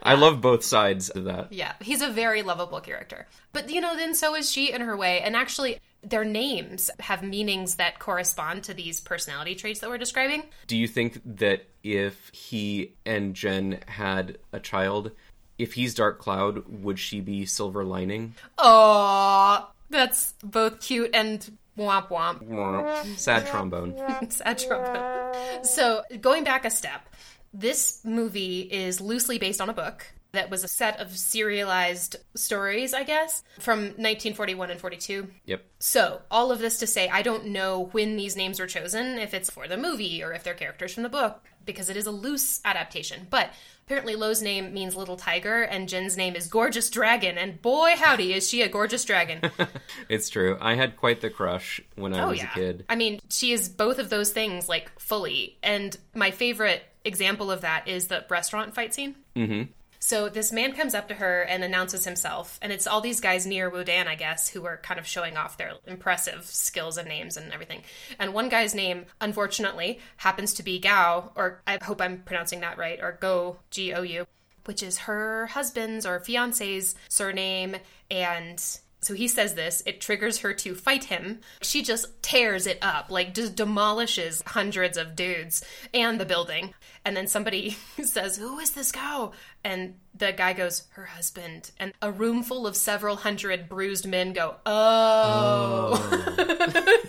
i 0.02 0.14
love 0.14 0.40
both 0.40 0.62
sides 0.64 1.08
of 1.10 1.24
that 1.24 1.52
Yeah, 1.52 1.72
he's 1.80 2.02
a 2.02 2.08
very 2.10 2.42
lovable 2.42 2.80
character. 2.80 3.26
But, 3.52 3.70
you 3.70 3.80
know, 3.80 3.96
then 3.96 4.14
so 4.14 4.34
is 4.34 4.50
she 4.50 4.72
in 4.72 4.80
her 4.80 4.96
way. 4.96 5.20
And 5.20 5.36
actually, 5.36 5.78
their 6.04 6.24
names 6.24 6.90
have 7.00 7.22
meanings 7.22 7.76
that 7.76 7.98
correspond 7.98 8.64
to 8.64 8.74
these 8.74 9.00
personality 9.00 9.54
traits 9.54 9.80
that 9.80 9.90
we're 9.90 9.98
describing. 9.98 10.44
Do 10.66 10.76
you 10.76 10.86
think 10.86 11.20
that 11.24 11.66
if 11.82 12.30
he 12.32 12.94
and 13.04 13.34
Jen 13.34 13.80
had 13.86 14.38
a 14.52 14.60
child, 14.60 15.12
if 15.58 15.74
he's 15.74 15.94
Dark 15.94 16.18
Cloud, 16.18 16.64
would 16.82 16.98
she 16.98 17.20
be 17.20 17.46
Silver 17.46 17.84
Lining? 17.84 18.34
Oh, 18.58 19.70
that's 19.90 20.34
both 20.42 20.80
cute 20.80 21.10
and 21.14 21.56
womp 21.78 22.08
womp. 22.08 23.18
Sad 23.18 23.46
trombone. 23.46 23.96
Sad 24.30 24.58
trombone. 24.58 25.64
So, 25.64 26.02
going 26.20 26.44
back 26.44 26.64
a 26.64 26.70
step, 26.70 27.08
this 27.52 28.00
movie 28.04 28.60
is 28.60 29.00
loosely 29.00 29.38
based 29.38 29.60
on 29.60 29.68
a 29.68 29.74
book 29.74 30.06
that 30.34 30.50
was 30.50 30.64
a 30.64 30.68
set 30.68 31.00
of 31.00 31.16
serialized 31.16 32.16
stories, 32.34 32.94
I 32.94 33.02
guess, 33.02 33.42
from 33.58 33.80
1941 33.80 34.70
and 34.70 34.80
42. 34.80 35.28
Yep. 35.46 35.64
So, 35.78 36.22
all 36.30 36.52
of 36.52 36.58
this 36.58 36.78
to 36.78 36.86
say, 36.86 37.08
I 37.08 37.22
don't 37.22 37.46
know 37.46 37.88
when 37.92 38.16
these 38.16 38.36
names 38.36 38.60
were 38.60 38.66
chosen, 38.66 39.18
if 39.18 39.34
it's 39.34 39.50
for 39.50 39.66
the 39.68 39.76
movie 39.76 40.22
or 40.22 40.32
if 40.32 40.42
they're 40.44 40.54
characters 40.54 40.94
from 40.94 41.02
the 41.02 41.08
book, 41.08 41.44
because 41.64 41.88
it 41.88 41.96
is 41.96 42.06
a 42.06 42.10
loose 42.10 42.60
adaptation. 42.64 43.26
But 43.30 43.50
apparently, 43.86 44.16
Lo's 44.16 44.42
name 44.42 44.72
means 44.72 44.96
little 44.96 45.16
tiger, 45.16 45.62
and 45.62 45.88
Jin's 45.88 46.16
name 46.16 46.36
is 46.36 46.46
Gorgeous 46.46 46.90
Dragon, 46.90 47.38
and 47.38 47.60
boy, 47.60 47.94
howdy, 47.96 48.32
is 48.34 48.48
she 48.48 48.62
a 48.62 48.68
gorgeous 48.68 49.04
dragon. 49.04 49.40
It's 50.08 50.28
true. 50.28 50.58
I 50.60 50.74
had 50.74 50.96
quite 50.96 51.20
the 51.22 51.30
crush 51.30 51.80
when 51.96 52.14
I 52.14 52.26
was 52.26 52.42
a 52.42 52.46
kid. 52.46 52.84
I 52.88 52.96
mean, 52.96 53.20
she 53.30 53.52
is 53.52 53.68
both 53.68 53.98
of 53.98 54.10
those 54.10 54.32
things, 54.32 54.68
like, 54.68 54.90
fully. 55.00 55.56
And 55.62 55.96
my 56.14 56.30
favorite 56.30 56.82
example 57.04 57.50
of 57.50 57.62
that 57.62 57.88
is 57.88 58.08
the 58.08 58.24
restaurant 58.28 58.74
fight 58.74 58.94
scene. 58.94 59.14
Mm-hmm. 59.36 59.72
So 60.06 60.28
this 60.28 60.52
man 60.52 60.74
comes 60.74 60.94
up 60.94 61.08
to 61.08 61.14
her 61.14 61.40
and 61.40 61.64
announces 61.64 62.04
himself, 62.04 62.58
and 62.60 62.70
it's 62.70 62.86
all 62.86 63.00
these 63.00 63.20
guys 63.20 63.46
near 63.46 63.70
Wudan, 63.70 64.06
I 64.06 64.16
guess, 64.16 64.50
who 64.50 64.66
are 64.66 64.76
kind 64.76 65.00
of 65.00 65.06
showing 65.06 65.38
off 65.38 65.56
their 65.56 65.72
impressive 65.86 66.44
skills 66.44 66.98
and 66.98 67.08
names 67.08 67.38
and 67.38 67.50
everything. 67.54 67.84
And 68.18 68.34
one 68.34 68.50
guy's 68.50 68.74
name, 68.74 69.06
unfortunately, 69.22 70.00
happens 70.18 70.52
to 70.54 70.62
be 70.62 70.78
Gao, 70.78 71.32
or 71.36 71.62
I 71.66 71.78
hope 71.82 72.02
I'm 72.02 72.18
pronouncing 72.18 72.60
that 72.60 72.76
right, 72.76 73.00
or 73.00 73.16
Go, 73.18 73.56
G 73.70 73.94
O 73.94 74.02
U, 74.02 74.26
which 74.66 74.82
is 74.82 74.98
her 74.98 75.46
husband's 75.46 76.04
or 76.04 76.20
fiance's 76.20 76.94
surname, 77.08 77.76
and 78.10 78.62
So 79.04 79.12
he 79.14 79.28
says 79.28 79.54
this, 79.54 79.82
it 79.84 80.00
triggers 80.00 80.38
her 80.38 80.54
to 80.54 80.74
fight 80.74 81.04
him. 81.04 81.40
She 81.60 81.82
just 81.82 82.06
tears 82.22 82.66
it 82.66 82.78
up, 82.80 83.10
like 83.10 83.34
just 83.34 83.54
demolishes 83.54 84.42
hundreds 84.46 84.96
of 84.96 85.14
dudes 85.14 85.62
and 85.92 86.18
the 86.18 86.24
building. 86.24 86.72
And 87.04 87.14
then 87.14 87.26
somebody 87.26 87.70
says, 88.02 88.38
Who 88.38 88.58
is 88.60 88.70
this 88.70 88.90
cow? 88.92 89.32
And 89.62 89.96
the 90.16 90.32
guy 90.32 90.54
goes, 90.54 90.84
Her 90.92 91.04
husband. 91.04 91.70
And 91.78 91.92
a 92.00 92.10
room 92.10 92.42
full 92.42 92.66
of 92.66 92.76
several 92.76 93.16
hundred 93.16 93.68
bruised 93.68 94.06
men 94.06 94.32
go, 94.32 94.54
Oh. 94.64 96.00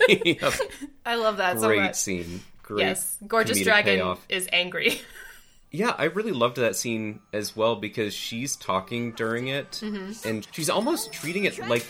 Yep. 0.08 0.52
I 1.06 1.14
love 1.14 1.38
that 1.38 1.58
so 1.60 1.68
Great 1.68 1.80
much. 1.80 1.94
scene. 1.94 2.42
Great. 2.62 2.80
yes. 2.84 3.16
Gorgeous 3.26 3.60
Dragon 3.62 3.94
payoff. 3.96 4.24
is 4.28 4.48
angry. 4.52 5.00
Yeah, 5.70 5.94
I 5.98 6.04
really 6.04 6.32
loved 6.32 6.56
that 6.56 6.76
scene 6.76 7.20
as 7.32 7.54
well 7.56 7.76
because 7.76 8.14
she's 8.14 8.56
talking 8.56 9.12
during 9.12 9.48
it 9.48 9.72
Mm-hmm. 9.82 10.26
and 10.28 10.46
she's 10.52 10.70
almost 10.70 11.12
treating 11.12 11.44
it 11.44 11.58
like 11.68 11.84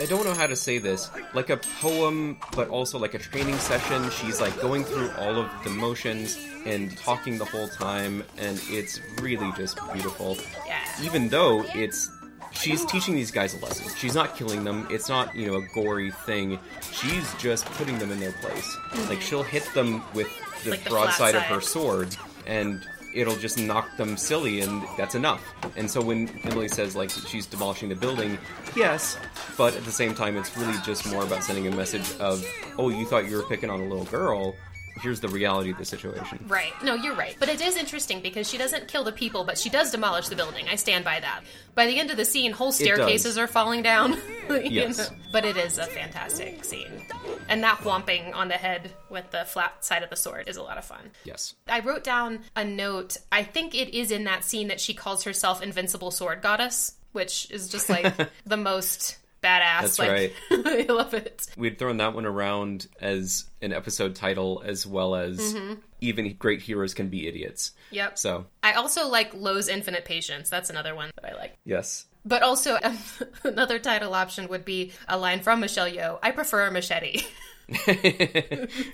I 0.00 0.06
don't 0.06 0.24
know 0.24 0.32
how 0.34 0.46
to 0.46 0.56
say 0.56 0.78
this, 0.78 1.10
like 1.34 1.50
a 1.50 1.56
poem 1.80 2.38
but 2.54 2.68
also 2.68 2.98
like 2.98 3.14
a 3.14 3.18
training 3.18 3.56
session. 3.58 4.08
She's 4.10 4.40
like 4.40 4.58
going 4.60 4.84
through 4.84 5.10
all 5.18 5.36
of 5.36 5.50
the 5.64 5.70
motions 5.70 6.38
and 6.64 6.96
talking 6.96 7.36
the 7.38 7.44
whole 7.44 7.68
time 7.68 8.22
and 8.38 8.60
it's 8.68 9.00
really 9.20 9.50
just 9.56 9.78
beautiful. 9.92 10.36
Yeah. 10.66 10.78
Even 11.02 11.28
though 11.28 11.62
it's 11.74 12.10
she's 12.52 12.86
teaching 12.86 13.14
these 13.16 13.30
guys 13.30 13.54
a 13.54 13.58
lesson. 13.58 13.92
She's 13.98 14.14
not 14.14 14.34
killing 14.36 14.64
them. 14.64 14.86
It's 14.90 15.08
not, 15.10 15.34
you 15.36 15.46
know, 15.48 15.56
a 15.56 15.66
gory 15.74 16.10
thing. 16.10 16.58
She's 16.92 17.34
just 17.34 17.66
putting 17.72 17.98
them 17.98 18.10
in 18.12 18.18
their 18.20 18.32
place. 18.40 18.76
Like 19.10 19.20
she'll 19.20 19.42
hit 19.42 19.68
them 19.74 20.02
with 20.14 20.28
the, 20.28 20.70
Mm-hmm. 20.70 20.70
Like 20.70 20.88
broadside 20.88 21.34
of 21.34 21.42
her 21.42 21.60
sword 21.60 22.16
and 22.46 22.84
it'll 23.16 23.36
just 23.36 23.58
knock 23.58 23.96
them 23.96 24.16
silly 24.16 24.60
and 24.60 24.82
that's 24.96 25.14
enough. 25.14 25.42
And 25.76 25.90
so 25.90 26.00
when 26.00 26.28
Emily 26.44 26.68
says 26.68 26.94
like 26.94 27.10
she's 27.10 27.46
demolishing 27.46 27.88
the 27.88 27.96
building, 27.96 28.38
yes, 28.76 29.18
but 29.56 29.74
at 29.74 29.84
the 29.84 29.92
same 29.92 30.14
time 30.14 30.36
it's 30.36 30.56
really 30.56 30.78
just 30.84 31.10
more 31.10 31.24
about 31.24 31.42
sending 31.42 31.66
a 31.66 31.74
message 31.74 32.14
of, 32.20 32.44
oh, 32.78 32.90
you 32.90 33.06
thought 33.06 33.28
you 33.28 33.36
were 33.36 33.42
picking 33.44 33.70
on 33.70 33.80
a 33.80 33.84
little 33.84 34.04
girl. 34.04 34.54
Here's 35.00 35.20
the 35.20 35.28
reality 35.28 35.70
of 35.70 35.78
the 35.78 35.84
situation. 35.84 36.44
Right. 36.48 36.72
No, 36.82 36.94
you're 36.94 37.14
right. 37.14 37.36
But 37.38 37.48
it 37.48 37.60
is 37.60 37.76
interesting 37.76 38.20
because 38.22 38.48
she 38.48 38.56
doesn't 38.56 38.88
kill 38.88 39.04
the 39.04 39.12
people, 39.12 39.44
but 39.44 39.58
she 39.58 39.68
does 39.68 39.90
demolish 39.90 40.28
the 40.28 40.36
building. 40.36 40.68
I 40.68 40.76
stand 40.76 41.04
by 41.04 41.20
that. 41.20 41.42
By 41.74 41.86
the 41.86 41.98
end 41.98 42.10
of 42.10 42.16
the 42.16 42.24
scene, 42.24 42.52
whole 42.52 42.72
staircases 42.72 43.36
are 43.36 43.46
falling 43.46 43.82
down. 43.82 44.16
Yes. 44.48 44.98
know? 44.98 45.16
But 45.32 45.44
it 45.44 45.56
is 45.56 45.76
a 45.76 45.86
fantastic 45.86 46.64
scene. 46.64 47.04
And 47.48 47.64
that 47.64 47.78
whomping 47.78 48.32
on 48.32 48.46
the 48.46 48.54
head 48.54 48.92
with 49.10 49.28
the 49.32 49.44
flat 49.44 49.84
side 49.84 50.04
of 50.04 50.10
the 50.10 50.14
sword 50.16 50.48
is 50.48 50.56
a 50.56 50.62
lot 50.62 50.78
of 50.78 50.84
fun. 50.84 51.10
Yes. 51.24 51.54
I 51.66 51.80
wrote 51.80 52.04
down 52.04 52.40
a 52.54 52.64
note. 52.64 53.16
I 53.32 53.42
think 53.42 53.74
it 53.74 53.92
is 53.92 54.12
in 54.12 54.24
that 54.24 54.44
scene 54.44 54.68
that 54.68 54.80
she 54.80 54.94
calls 54.94 55.24
herself 55.24 55.62
Invincible 55.62 56.12
Sword 56.12 56.42
Goddess, 56.42 56.94
which 57.10 57.50
is 57.50 57.68
just 57.68 57.88
like 57.88 58.14
the 58.46 58.56
most 58.56 59.16
badass. 59.46 59.80
That's 59.82 59.98
like, 59.98 60.10
right. 60.10 60.32
I 60.50 60.92
love 60.92 61.14
it. 61.14 61.46
We'd 61.56 61.78
thrown 61.78 61.98
that 61.98 62.14
one 62.14 62.26
around 62.26 62.86
as 63.00 63.44
an 63.62 63.72
episode 63.72 64.14
title 64.16 64.62
as 64.64 64.86
well 64.86 65.14
as 65.14 65.38
Mm-hmm. 65.54 65.74
even 66.00 66.34
great 66.38 66.60
heroes 66.62 66.94
can 66.94 67.08
be 67.08 67.26
idiots. 67.28 67.72
Yep. 67.90 68.18
So, 68.18 68.46
I 68.62 68.72
also 68.74 69.08
like 69.08 69.32
Lo's 69.34 69.68
Infinite 69.68 70.04
Patience. 70.04 70.50
That's 70.50 70.70
another 70.70 70.94
one 70.94 71.10
that 71.20 71.32
I 71.32 71.36
like. 71.36 71.56
yes. 71.64 72.06
But 72.24 72.42
also, 72.42 72.76
another 73.44 73.78
title 73.78 74.12
option 74.12 74.48
would 74.48 74.64
be 74.64 74.92
a 75.08 75.16
line 75.16 75.40
from 75.42 75.60
Michelle 75.60 75.88
Yeoh. 75.88 76.18
I 76.22 76.32
prefer 76.32 76.66
a 76.66 76.70
machete. 76.72 77.22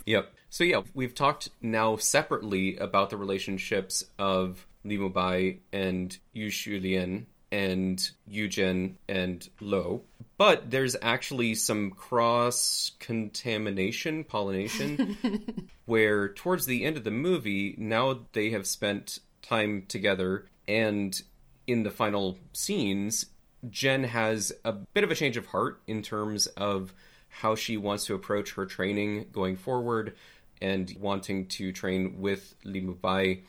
Yep. 0.07 0.33
So 0.51 0.65
yeah, 0.65 0.83
we've 0.95 1.15
talked 1.15 1.49
now 1.61 1.97
separately 1.97 2.77
about 2.77 3.11
the 3.11 3.17
relationships 3.17 4.05
of 4.19 4.67
Li 4.85 4.99
Mubai 4.99 5.59
and 5.73 6.17
Yu 6.33 6.49
Shulien 6.49 7.25
and 7.51 8.11
Yujin 8.31 8.95
and 9.09 9.49
Lo. 9.61 10.03
But 10.39 10.71
there's 10.71 10.97
actually 11.03 11.55
some 11.55 11.91
cross 11.91 12.93
contamination, 12.99 14.25
pollination, 14.25 15.69
where 15.87 16.29
towards 16.31 16.67
the 16.67 16.85
end 16.85 16.97
of 16.97 17.05
the 17.05 17.11
movie, 17.11 17.75
now 17.79 18.21
they 18.33 18.51
have 18.51 18.67
spent 18.67 19.19
time 19.43 19.85
together, 19.89 20.47
and 20.67 21.21
in 21.67 21.83
the 21.83 21.91
final 21.91 22.39
scenes, 22.53 23.27
Jen 23.71 24.05
has 24.05 24.53
a 24.65 24.73
bit 24.73 25.05
of 25.05 25.11
a 25.11 25.15
change 25.15 25.37
of 25.37 25.47
heart 25.47 25.81
in 25.87 26.03
terms 26.03 26.47
of 26.49 26.93
how 27.29 27.55
she 27.55 27.77
wants 27.77 28.07
to 28.07 28.15
approach 28.15 28.55
her 28.55 28.67
training 28.67 29.27
going 29.33 29.57
forward 29.57 30.15
and 30.61 30.95
wanting 31.01 31.47
to 31.47 31.73
train 31.73 32.21
with 32.21 32.55
Li 32.65 32.81
Mubai. 32.81 33.43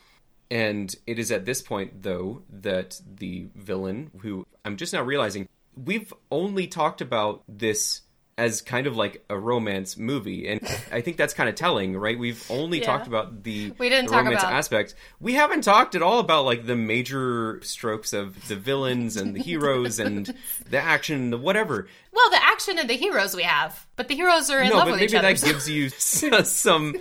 And 0.49 0.93
it 1.07 1.19
is 1.19 1.31
at 1.31 1.45
this 1.45 1.61
point, 1.61 2.03
though, 2.03 2.43
that 2.49 3.01
the 3.17 3.47
villain, 3.55 4.11
who 4.19 4.45
I'm 4.63 4.77
just 4.77 4.93
now 4.93 5.01
realizing, 5.01 5.47
we've 5.75 6.13
only 6.31 6.67
talked 6.67 7.01
about 7.01 7.43
this 7.47 8.01
as 8.35 8.63
kind 8.63 8.87
of 8.87 8.97
like 8.97 9.23
a 9.29 9.37
romance 9.37 9.95
movie. 9.95 10.47
And 10.47 10.59
I 10.91 11.01
think 11.01 11.17
that's 11.17 11.35
kind 11.35 11.47
of 11.47 11.53
telling, 11.53 11.95
right? 11.95 12.17
We've 12.17 12.43
only 12.49 12.79
Yeah. 12.79 12.85
talked 12.85 13.05
about 13.05 13.43
the, 13.43 13.71
We 13.77 13.89
didn't 13.89 14.05
the 14.07 14.11
talk 14.13 14.23
romance 14.25 14.41
about- 14.41 14.53
aspect. 14.53 14.95
We 15.19 15.33
haven't 15.33 15.61
talked 15.63 15.93
at 15.93 16.01
all 16.01 16.17
about 16.17 16.45
like 16.45 16.65
the 16.65 16.75
major 16.75 17.59
strokes 17.61 18.11
of 18.11 18.47
the 18.47 18.55
villains 18.55 19.17
and 19.17 19.35
the 19.35 19.39
heroes 19.39 19.99
and 19.99 20.33
the 20.69 20.79
action, 20.79 21.29
the 21.29 21.37
whatever. 21.37 21.87
well, 22.11 22.29
the 22.31 22.43
action 22.43 22.79
and 22.79 22.89
the 22.89 22.95
heroes 22.95 23.35
we 23.35 23.43
have, 23.43 23.85
but 23.97 24.07
the 24.07 24.15
heroes 24.15 24.49
are 24.49 24.61
in 24.61 24.69
no, 24.69 24.77
love 24.77 24.85
but 24.85 24.91
with 24.93 24.99
maybe 25.01 25.11
each 25.11 25.15
other. 25.15 25.27
that 25.27 25.37
so- 25.39 25.47
gives 25.47 25.69
you 25.69 25.89
some 26.43 26.95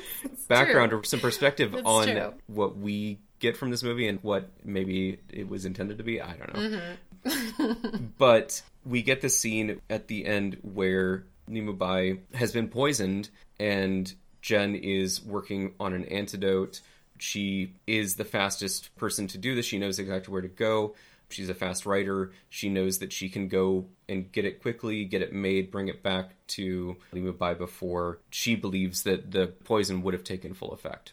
background 0.48 0.92
or 0.92 1.02
some 1.02 1.20
perspective 1.20 1.72
That's 1.72 1.82
on 1.86 2.08
true. 2.08 2.34
what 2.46 2.76
we 2.76 3.20
get 3.38 3.56
from 3.56 3.70
this 3.70 3.82
movie 3.82 4.06
and 4.06 4.18
what 4.22 4.50
maybe 4.64 5.18
it 5.30 5.48
was 5.48 5.64
intended 5.64 5.96
to 5.96 6.04
be. 6.04 6.20
I 6.20 6.34
don't 6.36 6.54
know. 6.54 6.60
Mm-hmm. 6.60 6.92
but 8.18 8.62
we 8.84 9.02
get 9.02 9.20
the 9.20 9.28
scene 9.28 9.80
at 9.88 10.08
the 10.08 10.26
end 10.26 10.58
where 10.62 11.24
Li 11.48 11.60
Mubai 11.60 12.20
has 12.34 12.52
been 12.52 12.68
poisoned 12.68 13.30
and 13.58 14.12
Jen 14.40 14.74
is 14.74 15.24
working 15.24 15.74
on 15.78 15.92
an 15.92 16.04
antidote. 16.06 16.80
She 17.18 17.74
is 17.86 18.16
the 18.16 18.24
fastest 18.24 18.94
person 18.96 19.28
to 19.28 19.38
do 19.38 19.54
this. 19.54 19.66
She 19.66 19.78
knows 19.78 19.98
exactly 19.98 20.32
where 20.32 20.42
to 20.42 20.48
go. 20.48 20.94
She's 21.28 21.48
a 21.48 21.54
fast 21.54 21.86
writer. 21.86 22.32
She 22.50 22.68
knows 22.68 22.98
that 22.98 23.12
she 23.12 23.28
can 23.28 23.48
go 23.48 23.86
and 24.08 24.30
get 24.30 24.44
it 24.44 24.60
quickly, 24.60 25.04
get 25.04 25.22
it 25.22 25.32
made, 25.32 25.70
bring 25.70 25.88
it 25.88 26.02
back 26.02 26.32
to 26.48 26.96
Li 27.12 27.22
Mubai 27.22 27.56
before 27.56 28.18
she 28.30 28.54
believes 28.54 29.02
that 29.04 29.30
the 29.30 29.46
poison 29.64 30.02
would 30.02 30.14
have 30.14 30.24
taken 30.24 30.52
full 30.52 30.72
effect. 30.72 31.12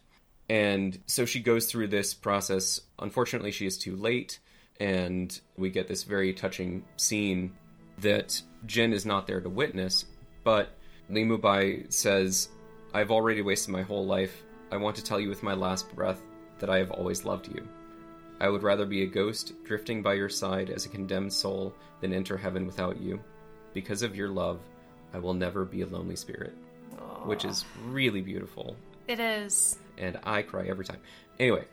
And 0.49 0.99
so 1.05 1.25
she 1.25 1.39
goes 1.39 1.67
through 1.67 1.87
this 1.87 2.13
process. 2.13 2.81
Unfortunately, 2.97 3.51
she 3.51 3.67
is 3.67 3.77
too 3.77 3.95
late, 3.95 4.39
and 4.79 5.39
we 5.57 5.69
get 5.69 5.87
this 5.87 6.03
very 6.03 6.33
touching 6.33 6.85
scene 6.97 7.53
that 7.99 8.41
Jin 8.65 8.93
is 8.93 9.05
not 9.05 9.27
there 9.27 9.41
to 9.41 9.49
witness. 9.49 10.05
But 10.43 10.69
Li 11.09 11.23
Mubai 11.23 11.91
says, 11.91 12.49
I've 12.93 13.11
already 13.11 13.41
wasted 13.41 13.71
my 13.71 13.81
whole 13.81 14.05
life. 14.05 14.43
I 14.71 14.77
want 14.77 14.95
to 14.95 15.03
tell 15.03 15.19
you 15.19 15.29
with 15.29 15.43
my 15.43 15.53
last 15.53 15.93
breath 15.95 16.21
that 16.59 16.69
I 16.69 16.77
have 16.77 16.91
always 16.91 17.25
loved 17.25 17.47
you. 17.47 17.67
I 18.39 18.47
would 18.47 18.63
rather 18.63 18.85
be 18.85 19.03
a 19.03 19.07
ghost 19.07 19.53
drifting 19.65 20.01
by 20.01 20.13
your 20.13 20.29
side 20.29 20.69
as 20.69 20.85
a 20.85 20.89
condemned 20.89 21.33
soul 21.33 21.73
than 21.99 22.13
enter 22.13 22.37
heaven 22.37 22.65
without 22.65 22.99
you. 22.99 23.19
Because 23.73 24.01
of 24.01 24.15
your 24.15 24.29
love, 24.29 24.59
I 25.13 25.19
will 25.19 25.33
never 25.33 25.65
be 25.65 25.81
a 25.81 25.87
lonely 25.87 26.15
spirit. 26.15 26.53
Which 27.25 27.43
is 27.43 27.65
really 27.85 28.21
beautiful 28.21 28.77
it 29.07 29.19
is. 29.19 29.77
and 29.97 30.19
I 30.23 30.41
cry 30.41 30.67
every 30.67 30.85
time. 30.85 30.99
Anyway, 31.39 31.65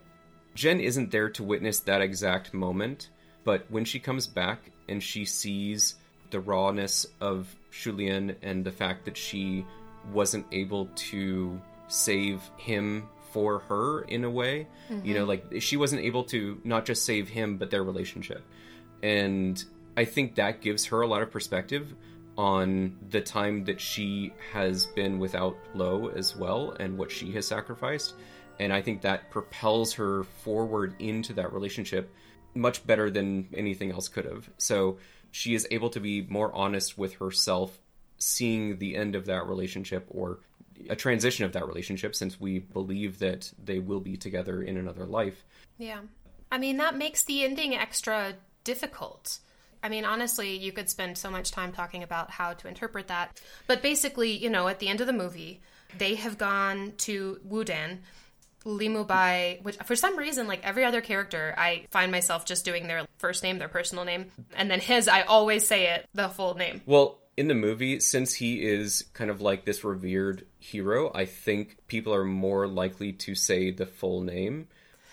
Jen 0.56 0.80
isn't 0.80 1.10
there 1.10 1.28
to 1.30 1.44
witness 1.44 1.80
that 1.80 2.00
exact 2.00 2.54
moment, 2.54 3.10
but 3.44 3.66
when 3.70 3.84
she 3.84 4.00
comes 4.00 4.26
back 4.26 4.72
and 4.88 5.02
she 5.02 5.24
sees 5.24 5.94
the 6.30 6.40
rawness 6.40 7.06
of 7.20 7.54
Shulian 7.70 8.34
and 8.42 8.64
the 8.64 8.72
fact 8.72 9.04
that 9.04 9.16
she 9.16 9.64
wasn't 10.12 10.46
able 10.52 10.86
to 10.96 11.60
save 11.88 12.40
him 12.56 13.08
for 13.32 13.58
her 13.60 14.00
in 14.02 14.24
a 14.24 14.30
way, 14.30 14.66
you 15.04 15.12
know, 15.12 15.26
mm-hmm. 15.26 15.52
like 15.52 15.60
she 15.62 15.76
wasn't 15.76 16.00
able 16.00 16.24
to 16.24 16.58
not 16.64 16.86
just 16.86 17.04
save 17.04 17.28
him, 17.28 17.58
but 17.58 17.70
their 17.70 17.84
relationship. 17.84 18.42
And 19.02 19.62
I 19.96 20.06
think 20.06 20.36
that 20.36 20.62
gives 20.62 20.86
her 20.86 21.02
a 21.02 21.06
lot 21.06 21.20
of 21.20 21.30
perspective 21.30 21.94
on 22.38 22.96
the 23.10 23.20
time 23.20 23.64
that 23.64 23.80
she 23.80 24.32
has 24.52 24.86
been 24.86 25.18
without 25.18 25.56
Lo 25.74 26.08
as 26.08 26.34
well 26.34 26.70
and 26.80 26.96
what 26.96 27.10
she 27.10 27.32
has 27.32 27.46
sacrificed. 27.46 28.14
And 28.58 28.72
I 28.72 28.82
think 28.82 29.02
that 29.02 29.30
propels 29.30 29.94
her 29.94 30.24
forward 30.24 30.94
into 30.98 31.32
that 31.34 31.52
relationship 31.52 32.12
much 32.54 32.86
better 32.86 33.10
than 33.10 33.48
anything 33.54 33.90
else 33.90 34.08
could 34.08 34.24
have. 34.24 34.48
So 34.58 34.98
she 35.30 35.54
is 35.54 35.66
able 35.70 35.90
to 35.90 36.00
be 36.00 36.22
more 36.22 36.52
honest 36.54 36.96
with 36.96 37.14
herself, 37.14 37.78
seeing 38.18 38.78
the 38.78 38.96
end 38.96 39.14
of 39.14 39.26
that 39.26 39.46
relationship 39.46 40.06
or 40.08 40.40
a 40.88 40.96
transition 40.96 41.44
of 41.44 41.52
that 41.52 41.66
relationship 41.66 42.14
since 42.14 42.40
we 42.40 42.58
believe 42.58 43.18
that 43.18 43.52
they 43.62 43.78
will 43.78 44.00
be 44.00 44.16
together 44.16 44.62
in 44.62 44.76
another 44.76 45.04
life. 45.04 45.44
Yeah. 45.78 46.00
I 46.50 46.58
mean, 46.58 46.78
that 46.78 46.96
makes 46.96 47.24
the 47.24 47.44
ending 47.44 47.74
extra 47.74 48.34
difficult. 48.64 49.38
I 49.82 49.88
mean, 49.88 50.04
honestly, 50.04 50.56
you 50.56 50.72
could 50.72 50.88
spend 50.88 51.18
so 51.18 51.30
much 51.30 51.50
time 51.50 51.72
talking 51.72 52.02
about 52.02 52.30
how 52.30 52.54
to 52.54 52.68
interpret 52.68 53.08
that. 53.08 53.40
But 53.66 53.82
basically, 53.82 54.32
you 54.32 54.50
know, 54.50 54.68
at 54.68 54.78
the 54.78 54.88
end 54.88 55.00
of 55.00 55.06
the 55.06 55.12
movie, 55.12 55.60
they 55.98 56.14
have 56.16 56.38
gone 56.38 56.94
to 56.98 57.40
Wudan. 57.46 57.98
Li 58.66 58.88
Mubai, 58.88 59.62
which 59.62 59.76
for 59.84 59.94
some 59.94 60.18
reason, 60.18 60.48
like 60.48 60.60
every 60.64 60.84
other 60.84 61.00
character, 61.00 61.54
I 61.56 61.86
find 61.90 62.10
myself 62.10 62.44
just 62.44 62.64
doing 62.64 62.88
their 62.88 63.06
first 63.18 63.42
name, 63.42 63.58
their 63.58 63.68
personal 63.68 64.04
name, 64.04 64.26
and 64.56 64.68
then 64.70 64.80
his, 64.80 65.06
I 65.06 65.22
always 65.22 65.66
say 65.66 65.94
it 65.94 66.06
the 66.12 66.28
full 66.28 66.54
name. 66.56 66.82
Well, 66.84 67.18
in 67.36 67.46
the 67.46 67.54
movie, 67.54 68.00
since 68.00 68.34
he 68.34 68.64
is 68.64 69.04
kind 69.14 69.30
of 69.30 69.40
like 69.40 69.64
this 69.64 69.84
revered 69.84 70.46
hero, 70.58 71.12
I 71.14 71.26
think 71.26 71.76
people 71.86 72.12
are 72.12 72.24
more 72.24 72.66
likely 72.66 73.12
to 73.12 73.34
say 73.36 73.70
the 73.70 73.86
full 73.86 74.22
name. 74.22 74.66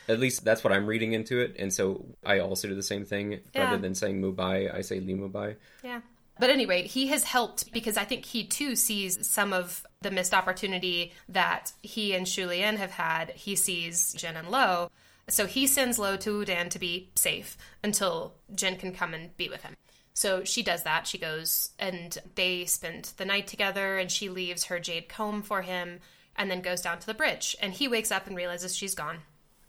At 0.09 0.19
least 0.19 0.43
that's 0.43 0.63
what 0.63 0.73
I'm 0.73 0.87
reading 0.87 1.13
into 1.13 1.39
it, 1.39 1.55
and 1.59 1.71
so 1.71 2.05
I 2.25 2.39
also 2.39 2.67
do 2.67 2.75
the 2.75 2.83
same 2.83 3.05
thing. 3.05 3.39
Yeah. 3.53 3.65
Rather 3.65 3.77
than 3.77 3.93
saying 3.93 4.19
Mubai, 4.19 4.73
I 4.73 4.81
say 4.81 4.99
Li 4.99 5.13
Mubai. 5.13 5.57
Yeah. 5.83 6.01
But 6.39 6.49
anyway, 6.49 6.87
he 6.87 7.07
has 7.07 7.23
helped 7.23 7.71
because 7.71 7.95
I 7.95 8.05
think 8.05 8.25
he 8.25 8.43
too 8.43 8.75
sees 8.75 9.27
some 9.27 9.53
of 9.53 9.85
the 10.01 10.11
missed 10.11 10.33
opportunity 10.33 11.13
that 11.29 11.71
he 11.81 12.13
and 12.13 12.27
Shu 12.27 12.47
Lien 12.47 12.77
have 12.77 12.91
had. 12.91 13.31
He 13.31 13.55
sees 13.55 14.13
Jin 14.13 14.35
and 14.35 14.49
Lo. 14.49 14.89
So 15.29 15.45
he 15.45 15.67
sends 15.67 15.99
Lo 15.99 16.17
to 16.17 16.31
Wudan 16.31 16.69
to 16.69 16.79
be 16.79 17.09
safe 17.15 17.57
until 17.83 18.33
Jin 18.53 18.77
can 18.77 18.93
come 18.93 19.13
and 19.13 19.35
be 19.37 19.47
with 19.47 19.61
him. 19.61 19.75
So 20.13 20.43
she 20.43 20.63
does 20.63 20.83
that. 20.83 21.07
She 21.07 21.17
goes 21.17 21.71
and 21.79 22.17
they 22.35 22.65
spend 22.65 23.13
the 23.17 23.25
night 23.25 23.47
together 23.47 23.97
and 23.97 24.11
she 24.11 24.29
leaves 24.29 24.65
her 24.65 24.79
jade 24.79 25.09
comb 25.09 25.41
for 25.41 25.61
him 25.61 25.99
and 26.35 26.49
then 26.49 26.61
goes 26.61 26.81
down 26.81 26.99
to 26.99 27.05
the 27.05 27.13
bridge. 27.13 27.55
And 27.61 27.73
he 27.73 27.87
wakes 27.87 28.11
up 28.11 28.27
and 28.27 28.35
realizes 28.35 28.75
she's 28.75 28.95
gone 28.95 29.19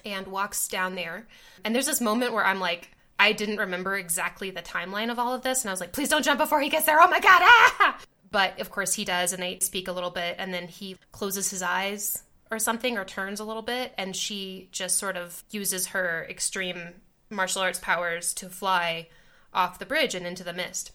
and 0.04 0.26
walks 0.26 0.68
down 0.68 0.96
there. 0.96 1.26
And 1.64 1.74
there's 1.74 1.86
this 1.86 2.00
moment 2.00 2.32
where 2.32 2.44
I'm 2.44 2.60
like, 2.60 2.90
I 3.18 3.32
didn't 3.32 3.58
remember 3.58 3.96
exactly 3.96 4.50
the 4.50 4.62
timeline 4.62 5.10
of 5.10 5.18
all 5.18 5.34
of 5.34 5.42
this. 5.42 5.62
And 5.62 5.70
I 5.70 5.72
was 5.72 5.80
like, 5.80 5.92
please 5.92 6.08
don't 6.08 6.24
jump 6.24 6.38
before 6.38 6.60
he 6.60 6.68
gets 6.68 6.86
there. 6.86 7.00
Oh 7.00 7.08
my 7.08 7.20
God. 7.20 7.42
Ah! 7.42 8.00
But 8.30 8.60
of 8.60 8.70
course 8.70 8.94
he 8.94 9.04
does. 9.04 9.32
And 9.32 9.42
they 9.42 9.58
speak 9.60 9.88
a 9.88 9.92
little 9.92 10.10
bit. 10.10 10.36
And 10.38 10.52
then 10.52 10.68
he 10.68 10.96
closes 11.12 11.50
his 11.50 11.62
eyes 11.62 12.24
or 12.50 12.58
something 12.58 12.98
or 12.98 13.04
turns 13.04 13.40
a 13.40 13.44
little 13.44 13.62
bit. 13.62 13.94
And 13.96 14.14
she 14.16 14.68
just 14.72 14.98
sort 14.98 15.16
of 15.16 15.44
uses 15.50 15.88
her 15.88 16.26
extreme 16.28 16.94
martial 17.30 17.62
arts 17.62 17.78
powers 17.80 18.34
to 18.34 18.48
fly 18.48 19.08
off 19.52 19.78
the 19.78 19.86
bridge 19.86 20.14
and 20.14 20.26
into 20.26 20.44
the 20.44 20.52
mist. 20.52 20.92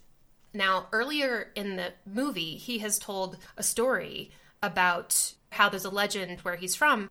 Now, 0.54 0.88
earlier 0.92 1.52
in 1.56 1.76
the 1.76 1.94
movie, 2.06 2.56
he 2.58 2.80
has 2.80 3.00
told 3.00 3.38
a 3.56 3.64
story 3.64 4.32
about 4.62 5.34
how 5.52 5.70
there's 5.70 5.86
a 5.86 5.90
legend 5.90 6.42
where 6.42 6.56
he's 6.56 6.76
from. 6.76 7.10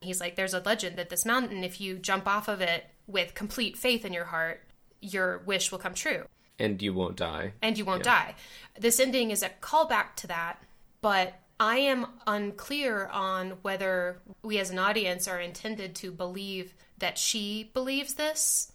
He's 0.00 0.20
like, 0.20 0.36
there's 0.36 0.54
a 0.54 0.60
legend 0.60 0.96
that 0.96 1.08
this 1.08 1.24
mountain, 1.24 1.64
if 1.64 1.80
you 1.80 1.98
jump 1.98 2.26
off 2.26 2.48
of 2.48 2.60
it 2.60 2.86
with 3.06 3.34
complete 3.34 3.76
faith 3.76 4.04
in 4.04 4.12
your 4.12 4.26
heart, 4.26 4.62
your 5.00 5.38
wish 5.46 5.70
will 5.70 5.78
come 5.78 5.94
true 5.94 6.26
And 6.58 6.80
you 6.80 6.92
won't 6.94 7.16
die. 7.16 7.52
and 7.62 7.76
you 7.78 7.84
won't 7.84 8.02
die. 8.02 8.34
This 8.78 8.98
ending 9.00 9.30
is 9.30 9.42
a 9.42 9.50
callback 9.60 10.14
to 10.16 10.26
that, 10.28 10.62
but 11.00 11.34
I 11.58 11.78
am 11.78 12.06
unclear 12.26 13.06
on 13.06 13.52
whether 13.62 14.20
we 14.42 14.58
as 14.58 14.70
an 14.70 14.78
audience 14.78 15.26
are 15.28 15.40
intended 15.40 15.94
to 15.96 16.10
believe 16.12 16.74
that 16.98 17.18
she 17.18 17.70
believes 17.72 18.14
this 18.14 18.72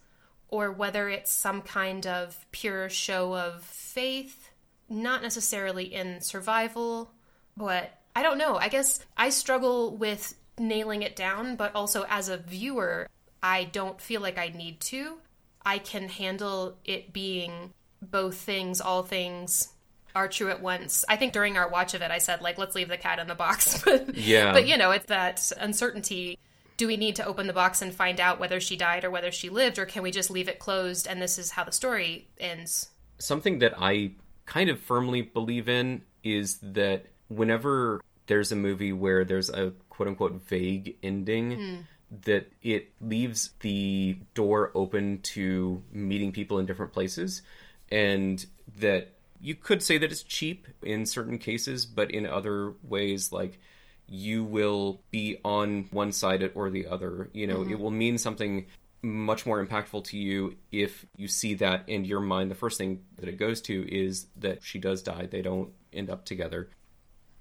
or 0.48 0.70
whether 0.72 1.08
it's 1.08 1.30
some 1.32 1.62
kind 1.62 2.06
of 2.06 2.44
pure 2.52 2.88
show 2.88 3.34
of 3.36 3.62
faith, 3.62 4.50
not 4.88 5.22
necessarily 5.22 5.84
in 5.84 6.20
survival, 6.20 7.12
but 7.56 7.98
I 8.14 8.22
don't 8.22 8.38
know. 8.38 8.56
I 8.56 8.68
guess 8.68 9.04
I 9.16 9.30
struggle 9.30 9.96
with 9.96 10.34
nailing 10.58 11.02
it 11.02 11.16
down, 11.16 11.56
but 11.56 11.74
also 11.74 12.04
as 12.08 12.28
a 12.28 12.36
viewer, 12.36 13.08
I 13.42 13.64
don't 13.64 14.00
feel 14.00 14.20
like 14.20 14.38
I 14.38 14.48
need 14.48 14.80
to. 14.82 15.18
I 15.64 15.78
can 15.78 16.08
handle 16.08 16.78
it 16.84 17.12
being 17.12 17.72
both 18.00 18.36
things, 18.36 18.80
all 18.80 19.02
things 19.02 19.68
are 20.14 20.28
true 20.28 20.50
at 20.50 20.60
once. 20.60 21.04
I 21.08 21.16
think 21.16 21.32
during 21.32 21.56
our 21.56 21.68
watch 21.68 21.94
of 21.94 22.02
it, 22.02 22.10
I 22.10 22.18
said, 22.18 22.42
like, 22.42 22.58
let's 22.58 22.74
leave 22.74 22.88
the 22.88 22.96
cat 22.96 23.18
in 23.18 23.28
the 23.28 23.34
box. 23.34 23.82
but, 23.84 24.14
Yeah. 24.14 24.52
But, 24.52 24.66
you 24.66 24.76
know, 24.76 24.90
it's 24.90 25.06
that 25.06 25.50
uncertainty. 25.58 26.38
Do 26.76 26.86
we 26.86 26.96
need 26.96 27.16
to 27.16 27.24
open 27.24 27.46
the 27.46 27.52
box 27.52 27.82
and 27.82 27.94
find 27.94 28.20
out 28.20 28.40
whether 28.40 28.60
she 28.60 28.76
died 28.76 29.04
or 29.04 29.10
whether 29.10 29.30
she 29.30 29.48
lived, 29.48 29.78
or 29.78 29.86
can 29.86 30.02
we 30.02 30.10
just 30.10 30.30
leave 30.30 30.48
it 30.48 30.58
closed 30.58 31.06
and 31.06 31.22
this 31.22 31.38
is 31.38 31.52
how 31.52 31.64
the 31.64 31.72
story 31.72 32.28
ends? 32.38 32.90
Something 33.18 33.60
that 33.60 33.74
I 33.78 34.12
kind 34.46 34.68
of 34.68 34.80
firmly 34.80 35.22
believe 35.22 35.68
in 35.68 36.02
is 36.24 36.58
that 36.62 37.06
whenever 37.28 38.00
there's 38.26 38.52
a 38.52 38.56
movie 38.56 38.92
where 38.92 39.24
there's 39.24 39.50
a 39.50 39.72
quote 39.92 40.08
unquote 40.08 40.48
vague 40.48 40.96
ending, 41.02 41.52
hmm. 41.52 41.76
that 42.24 42.50
it 42.62 42.92
leaves 43.02 43.50
the 43.60 44.16
door 44.32 44.72
open 44.74 45.20
to 45.20 45.82
meeting 45.92 46.32
people 46.32 46.58
in 46.58 46.64
different 46.64 46.94
places, 46.94 47.42
and 47.90 48.46
that 48.78 49.12
you 49.38 49.54
could 49.54 49.82
say 49.82 49.98
that 49.98 50.10
it's 50.10 50.22
cheap 50.22 50.66
in 50.82 51.04
certain 51.04 51.36
cases, 51.36 51.84
but 51.84 52.10
in 52.10 52.24
other 52.24 52.72
ways, 52.82 53.32
like 53.32 53.60
you 54.08 54.44
will 54.44 55.02
be 55.10 55.36
on 55.44 55.88
one 55.90 56.10
side 56.10 56.50
or 56.54 56.70
the 56.70 56.86
other. 56.86 57.28
You 57.34 57.46
know, 57.46 57.60
it 57.60 57.68
mm-hmm. 57.68 57.82
will 57.82 57.90
mean 57.90 58.16
something 58.16 58.64
much 59.02 59.44
more 59.44 59.64
impactful 59.64 60.04
to 60.04 60.16
you 60.16 60.56
if 60.70 61.04
you 61.16 61.28
see 61.28 61.54
that 61.54 61.86
in 61.86 62.06
your 62.06 62.20
mind. 62.20 62.50
The 62.50 62.54
first 62.54 62.78
thing 62.78 63.02
that 63.18 63.28
it 63.28 63.36
goes 63.36 63.60
to 63.62 63.86
is 63.94 64.26
that 64.38 64.62
she 64.62 64.78
does 64.78 65.02
die, 65.02 65.26
they 65.30 65.42
don't 65.42 65.70
end 65.92 66.08
up 66.08 66.24
together. 66.24 66.70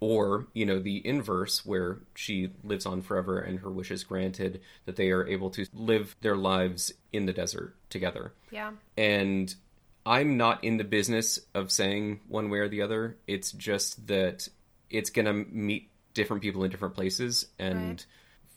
Or, 0.02 0.48
you 0.54 0.66
know, 0.66 0.80
the 0.80 1.06
inverse, 1.08 1.64
where 1.66 2.00
she 2.16 2.50
lives 2.64 2.86
on 2.88 3.02
forever 3.04 3.38
and 3.40 3.60
her 3.60 3.70
wish 3.70 3.92
is 3.92 4.04
granted, 4.04 4.60
that 4.86 4.96
they 4.96 5.12
are 5.12 5.26
able 5.28 5.52
to 5.52 5.66
live 5.74 6.16
their 6.22 6.36
lives 6.36 6.92
in 7.14 7.28
the 7.28 7.34
desert 7.34 7.76
together. 7.90 8.34
Yeah. 8.50 8.72
And 8.98 9.54
I'm 10.04 10.38
not 10.38 10.64
in 10.64 10.78
the 10.78 10.84
business 10.84 11.40
of 11.54 11.72
saying 11.72 12.22
one 12.28 12.50
way 12.50 12.58
or 12.58 12.68
the 12.68 12.82
other. 12.82 13.18
It's 13.28 13.52
just 13.52 14.08
that 14.08 14.48
it's 14.90 15.12
going 15.12 15.28
to 15.28 15.34
meet 15.34 15.90
different 16.16 16.42
people 16.42 16.64
in 16.64 16.72
different 16.72 16.96
places. 16.96 17.46
And 17.60 17.92
Right. 17.92 18.06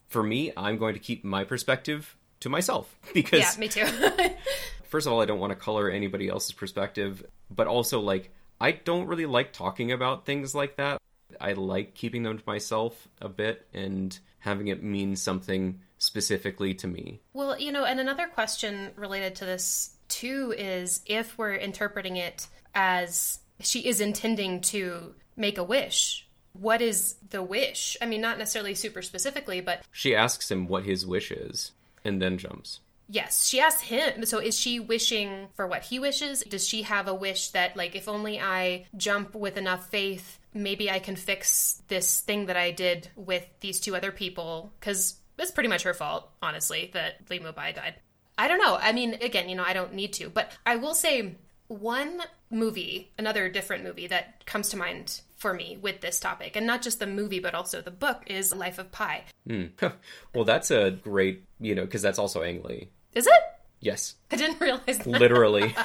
for 0.09 0.22
me, 0.22 0.51
I'm 0.57 0.78
going 0.78 0.95
to 0.95 1.01
keep 1.01 1.24
my 1.24 1.45
perspective 1.45 2.16
to 2.40 2.49
myself 2.49 2.97
because, 3.12 3.40
Yeah, 3.40 3.53
me 3.61 3.68
too. 3.68 3.84
first 4.88 5.07
of 5.07 5.12
all, 5.12 5.20
I 5.20 5.26
don't 5.26 5.40
want 5.40 5.51
to 5.51 5.57
color 5.57 5.90
anybody 5.90 6.28
else's 6.28 6.53
perspective, 6.53 7.22
but 7.51 7.66
also, 7.66 8.01
like, 8.01 8.30
I 8.61 8.72
don't 8.72 9.07
really 9.09 9.26
like 9.26 9.53
talking 9.53 9.92
about 9.92 10.24
things 10.24 10.55
like 10.55 10.76
that. 10.76 10.99
I 11.41 11.53
like 11.55 11.95
keeping 11.95 12.22
them 12.22 12.39
to 12.39 12.45
myself 12.47 13.09
a 13.20 13.29
bit 13.29 13.66
and 13.75 14.16
having 14.41 14.68
it 14.68 14.83
mean 14.83 15.16
something 15.16 15.81
specifically 15.99 16.75
to 16.75 16.87
me. 16.87 17.20
Well, 17.33 17.59
you 17.59 17.72
know, 17.72 17.85
and 17.85 17.99
another 17.99 18.27
question 18.27 18.91
related 18.97 19.35
to 19.37 19.45
this 19.45 19.91
too 20.09 20.55
is 20.57 21.01
if 21.07 21.37
we're 21.39 21.55
interpreting 21.55 22.16
it 22.16 22.47
as 22.75 23.39
she 23.61 23.81
is 23.87 24.01
intending 24.01 24.61
to 24.61 25.14
make 25.37 25.59
a 25.59 25.64
wish, 25.64 26.27
what 26.53 26.83
is 26.83 27.16
the 27.31 27.43
wish? 27.43 27.97
I 28.03 28.07
mean, 28.07 28.20
not 28.20 28.39
necessarily 28.39 28.75
super 28.75 29.03
specifically, 29.03 29.61
but 29.61 29.83
She 29.91 30.14
asks 30.14 30.51
him 30.51 30.68
what 30.68 30.85
his 30.85 31.07
wish 31.07 31.33
is 31.33 31.72
and 32.05 32.20
then 32.20 32.37
jumps. 32.39 32.81
yes, 33.09 33.47
she 33.49 33.61
asks 33.61 33.83
him. 33.83 34.25
So 34.27 34.39
is 34.39 34.59
she 34.59 34.79
wishing 34.79 35.49
for 35.55 35.66
what 35.66 35.85
he 35.85 35.99
wishes? 35.99 36.43
Does 36.43 36.66
she 36.68 36.83
have 36.83 37.09
a 37.09 37.14
wish 37.14 37.49
that, 37.51 37.77
like, 37.77 37.97
if 37.97 38.09
only 38.09 38.39
I 38.41 38.87
jump 38.97 39.35
with 39.35 39.57
enough 39.57 39.89
faith, 39.89 40.39
maybe 40.55 40.91
I 40.91 40.99
can 41.01 41.17
fix 41.17 41.83
this 41.89 42.21
thing 42.21 42.47
that 42.47 42.57
I 42.57 42.71
did 42.71 43.09
with 43.17 43.45
these 43.61 43.81
two 43.81 43.95
other 43.97 44.13
people? 44.13 44.73
Because 44.81 45.17
it's 45.39 45.51
pretty 45.51 45.69
much 45.69 45.83
her 45.83 45.95
fault, 45.95 46.31
honestly, 46.41 46.91
that 46.95 47.29
Li 47.29 47.41
Mubai 47.41 47.75
died. 47.75 47.95
I 48.39 48.49
don't 48.49 48.59
know. 48.59 48.77
I 48.77 48.93
mean, 48.93 49.15
again, 49.15 49.49
you 49.49 49.57
know, 49.57 49.65
I 49.67 49.73
don't 49.73 49.95
need 49.95 50.13
to, 50.15 50.29
but 50.29 50.51
I 50.65 50.77
will 50.77 50.95
say 50.95 51.37
one 51.69 52.23
movie, 52.51 53.13
another 53.19 53.49
different 53.49 53.85
movie 53.85 54.07
that 54.07 54.45
comes 54.47 54.69
to 54.71 54.77
mind 54.77 55.21
for 55.37 55.53
me 55.53 55.79
with 55.81 56.01
this 56.01 56.21
topic, 56.21 56.57
and 56.57 56.67
not 56.67 56.83
just 56.83 56.99
the 57.01 57.07
movie, 57.07 57.41
but 57.41 57.55
also 57.55 57.81
the 57.81 57.91
book, 57.91 58.23
is 58.27 58.55
Life 58.55 58.79
of 58.79 58.91
Pi. 58.93 59.25
Hmm. 59.47 59.67
well, 60.35 60.45
that's 60.45 60.71
a 60.71 60.91
great, 60.91 61.45
you 61.61 61.75
know, 61.75 61.85
because 61.85 62.03
that's 62.03 62.19
also 62.19 62.43
Ang 62.43 62.63
Lee. 62.63 62.89
Is 63.13 63.27
it? 63.27 63.33
Yes, 63.81 64.15
I 64.31 64.37
didn't 64.37 64.61
realize 64.61 64.99
that. 64.99 65.07
literally. 65.07 65.75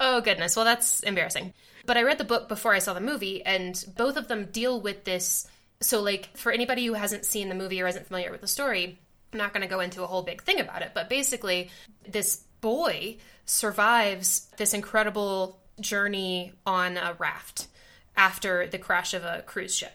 Oh, 0.00 0.20
goodness. 0.20 0.56
Well, 0.56 0.64
that's 0.64 1.00
embarrassing. 1.00 1.52
But 1.86 1.96
I 1.96 2.02
read 2.02 2.18
the 2.18 2.24
book 2.24 2.48
before 2.48 2.72
I 2.72 2.78
saw 2.78 2.94
the 2.94 3.00
movie, 3.00 3.44
and 3.44 3.84
both 3.96 4.16
of 4.16 4.28
them 4.28 4.46
deal 4.46 4.80
with 4.80 5.04
this. 5.04 5.46
So, 5.80 6.00
like, 6.00 6.36
for 6.36 6.50
anybody 6.50 6.86
who 6.86 6.94
hasn't 6.94 7.24
seen 7.24 7.48
the 7.48 7.54
movie 7.54 7.82
or 7.82 7.88
isn't 7.88 8.06
familiar 8.06 8.30
with 8.30 8.40
the 8.40 8.48
story, 8.48 8.98
I'm 9.32 9.38
not 9.38 9.52
going 9.52 9.62
to 9.62 9.68
go 9.68 9.80
into 9.80 10.02
a 10.02 10.06
whole 10.06 10.22
big 10.22 10.42
thing 10.42 10.60
about 10.60 10.82
it, 10.82 10.92
but 10.94 11.08
basically, 11.08 11.70
this 12.08 12.44
boy 12.60 13.16
survives 13.44 14.48
this 14.56 14.72
incredible 14.72 15.60
journey 15.80 16.52
on 16.64 16.96
a 16.96 17.14
raft 17.18 17.66
after 18.16 18.66
the 18.66 18.78
crash 18.78 19.12
of 19.12 19.24
a 19.24 19.42
cruise 19.42 19.76
ship. 19.76 19.92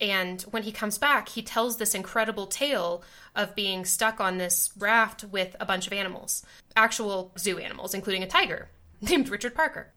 And 0.00 0.40
when 0.42 0.62
he 0.62 0.72
comes 0.72 0.96
back, 0.96 1.28
he 1.28 1.42
tells 1.42 1.76
this 1.76 1.94
incredible 1.94 2.46
tale 2.46 3.02
of 3.36 3.54
being 3.54 3.84
stuck 3.84 4.18
on 4.18 4.38
this 4.38 4.70
raft 4.78 5.24
with 5.24 5.54
a 5.60 5.66
bunch 5.66 5.86
of 5.86 5.92
animals, 5.92 6.42
actual 6.74 7.32
zoo 7.38 7.58
animals, 7.58 7.92
including 7.92 8.22
a 8.22 8.26
tiger 8.26 8.70
named 9.02 9.28
Richard 9.28 9.54
Parker. 9.54 9.92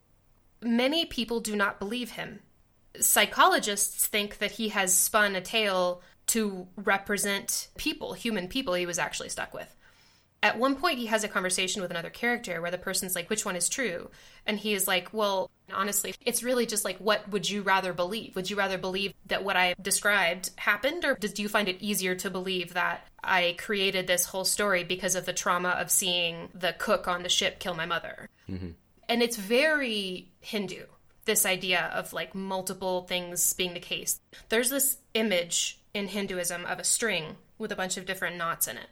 Many 0.64 1.06
people 1.06 1.40
do 1.40 1.56
not 1.56 1.80
believe 1.80 2.12
him. 2.12 2.40
Psychologists 3.00 4.08
think 4.08 4.38
that 4.38 4.52
he 4.52 4.70
has 4.70 4.98
spun 4.98 5.36
a 5.36 5.42
tale 5.42 6.02
to 6.28 6.68
represent 6.76 7.68
people, 7.78 8.14
human 8.14 8.48
people 8.48 8.74
he 8.74 8.86
was 8.86 9.00
actually 9.00 9.30
stuck 9.30 9.54
with. 9.54 9.76
At 10.44 10.60
one 10.60 10.76
point, 10.76 11.00
he 11.00 11.06
has 11.06 11.24
a 11.24 11.30
conversation 11.30 11.82
with 11.82 11.90
another 11.90 12.10
character 12.10 12.62
where 12.62 12.70
the 12.70 12.78
person's 12.78 13.16
like, 13.16 13.30
which 13.30 13.46
one 13.46 13.56
is 13.56 13.70
true? 13.70 14.10
And 14.46 14.60
he 14.60 14.74
is 14.74 14.90
like, 14.90 15.14
well, 15.14 15.50
honestly, 15.74 16.14
it's 16.20 16.44
really 16.44 16.66
just 16.66 16.84
like, 16.84 16.98
what 16.98 17.30
would 17.30 17.50
you 17.50 17.62
rather 17.62 17.94
believe? 17.94 18.36
Would 18.36 18.50
you 18.50 18.58
rather 18.58 18.78
believe 18.78 19.14
that 19.28 19.46
what 19.46 19.56
I 19.56 19.74
described 19.82 20.52
happened, 20.58 21.06
or 21.06 21.16
do 21.16 21.42
you 21.42 21.48
find 21.48 21.70
it 21.70 21.82
easier 21.82 22.14
to 22.16 22.30
believe 22.30 22.74
that 22.74 23.08
I 23.24 23.56
created 23.58 24.06
this 24.06 24.26
whole 24.26 24.44
story 24.44 24.84
because 24.84 25.16
of 25.16 25.26
the 25.26 25.32
trauma 25.32 25.70
of 25.70 25.90
seeing 25.90 26.50
the 26.54 26.76
cook 26.78 27.08
on 27.08 27.24
the 27.24 27.30
ship 27.30 27.60
kill 27.60 27.74
my 27.74 27.86
mother? 27.86 28.28
Mm-hmm. 28.50 28.72
And 29.10 29.22
it's 29.22 29.38
very 29.38 30.32
Hindu, 30.42 30.84
this 31.26 31.46
idea 31.46 31.92
of 31.94 32.14
like 32.14 32.36
multiple 32.36 33.04
things 33.04 33.54
being 33.54 33.74
the 33.74 33.80
case. 33.80 34.20
There's 34.50 34.70
this 34.70 34.98
image 35.14 35.80
in 35.94 36.08
Hinduism 36.08 36.66
of 36.66 36.80
a 36.80 36.84
string 36.84 37.38
with 37.58 37.72
a 37.72 37.76
bunch 37.76 37.98
of 37.98 38.06
different 38.06 38.38
knots 38.38 38.68
in 38.68 38.78
it. 38.78 38.90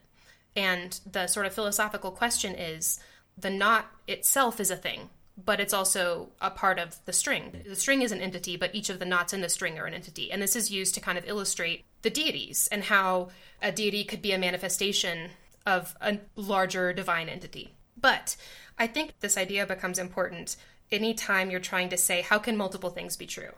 And 0.55 0.99
the 1.09 1.27
sort 1.27 1.45
of 1.45 1.53
philosophical 1.53 2.11
question 2.11 2.55
is 2.55 2.99
the 3.37 3.49
knot 3.49 3.89
itself 4.07 4.59
is 4.59 4.69
a 4.69 4.75
thing, 4.75 5.09
but 5.43 5.59
it's 5.59 5.73
also 5.73 6.29
a 6.41 6.51
part 6.51 6.77
of 6.77 6.97
the 7.05 7.13
string. 7.13 7.63
The 7.65 7.75
string 7.75 8.01
is 8.01 8.11
an 8.11 8.21
entity, 8.21 8.57
but 8.57 8.75
each 8.75 8.89
of 8.89 8.99
the 8.99 9.05
knots 9.05 9.33
in 9.33 9.41
the 9.41 9.49
string 9.49 9.79
are 9.79 9.85
an 9.85 9.93
entity. 9.93 10.31
And 10.31 10.41
this 10.41 10.55
is 10.55 10.71
used 10.71 10.93
to 10.95 11.01
kind 11.01 11.17
of 11.17 11.27
illustrate 11.27 11.85
the 12.01 12.09
deities 12.09 12.67
and 12.71 12.83
how 12.83 13.29
a 13.61 13.71
deity 13.71 14.03
could 14.03 14.21
be 14.21 14.33
a 14.33 14.37
manifestation 14.37 15.31
of 15.65 15.95
a 16.01 16.19
larger 16.35 16.91
divine 16.93 17.29
entity. 17.29 17.73
But 17.99 18.35
I 18.81 18.87
think 18.87 19.19
this 19.19 19.37
idea 19.37 19.67
becomes 19.67 19.99
important 19.99 20.55
anytime 20.91 21.51
you're 21.51 21.59
trying 21.59 21.89
to 21.89 21.97
say, 21.97 22.21
how 22.21 22.39
can 22.39 22.57
multiple 22.57 22.89
things 22.89 23.15
be 23.15 23.27
true? 23.27 23.51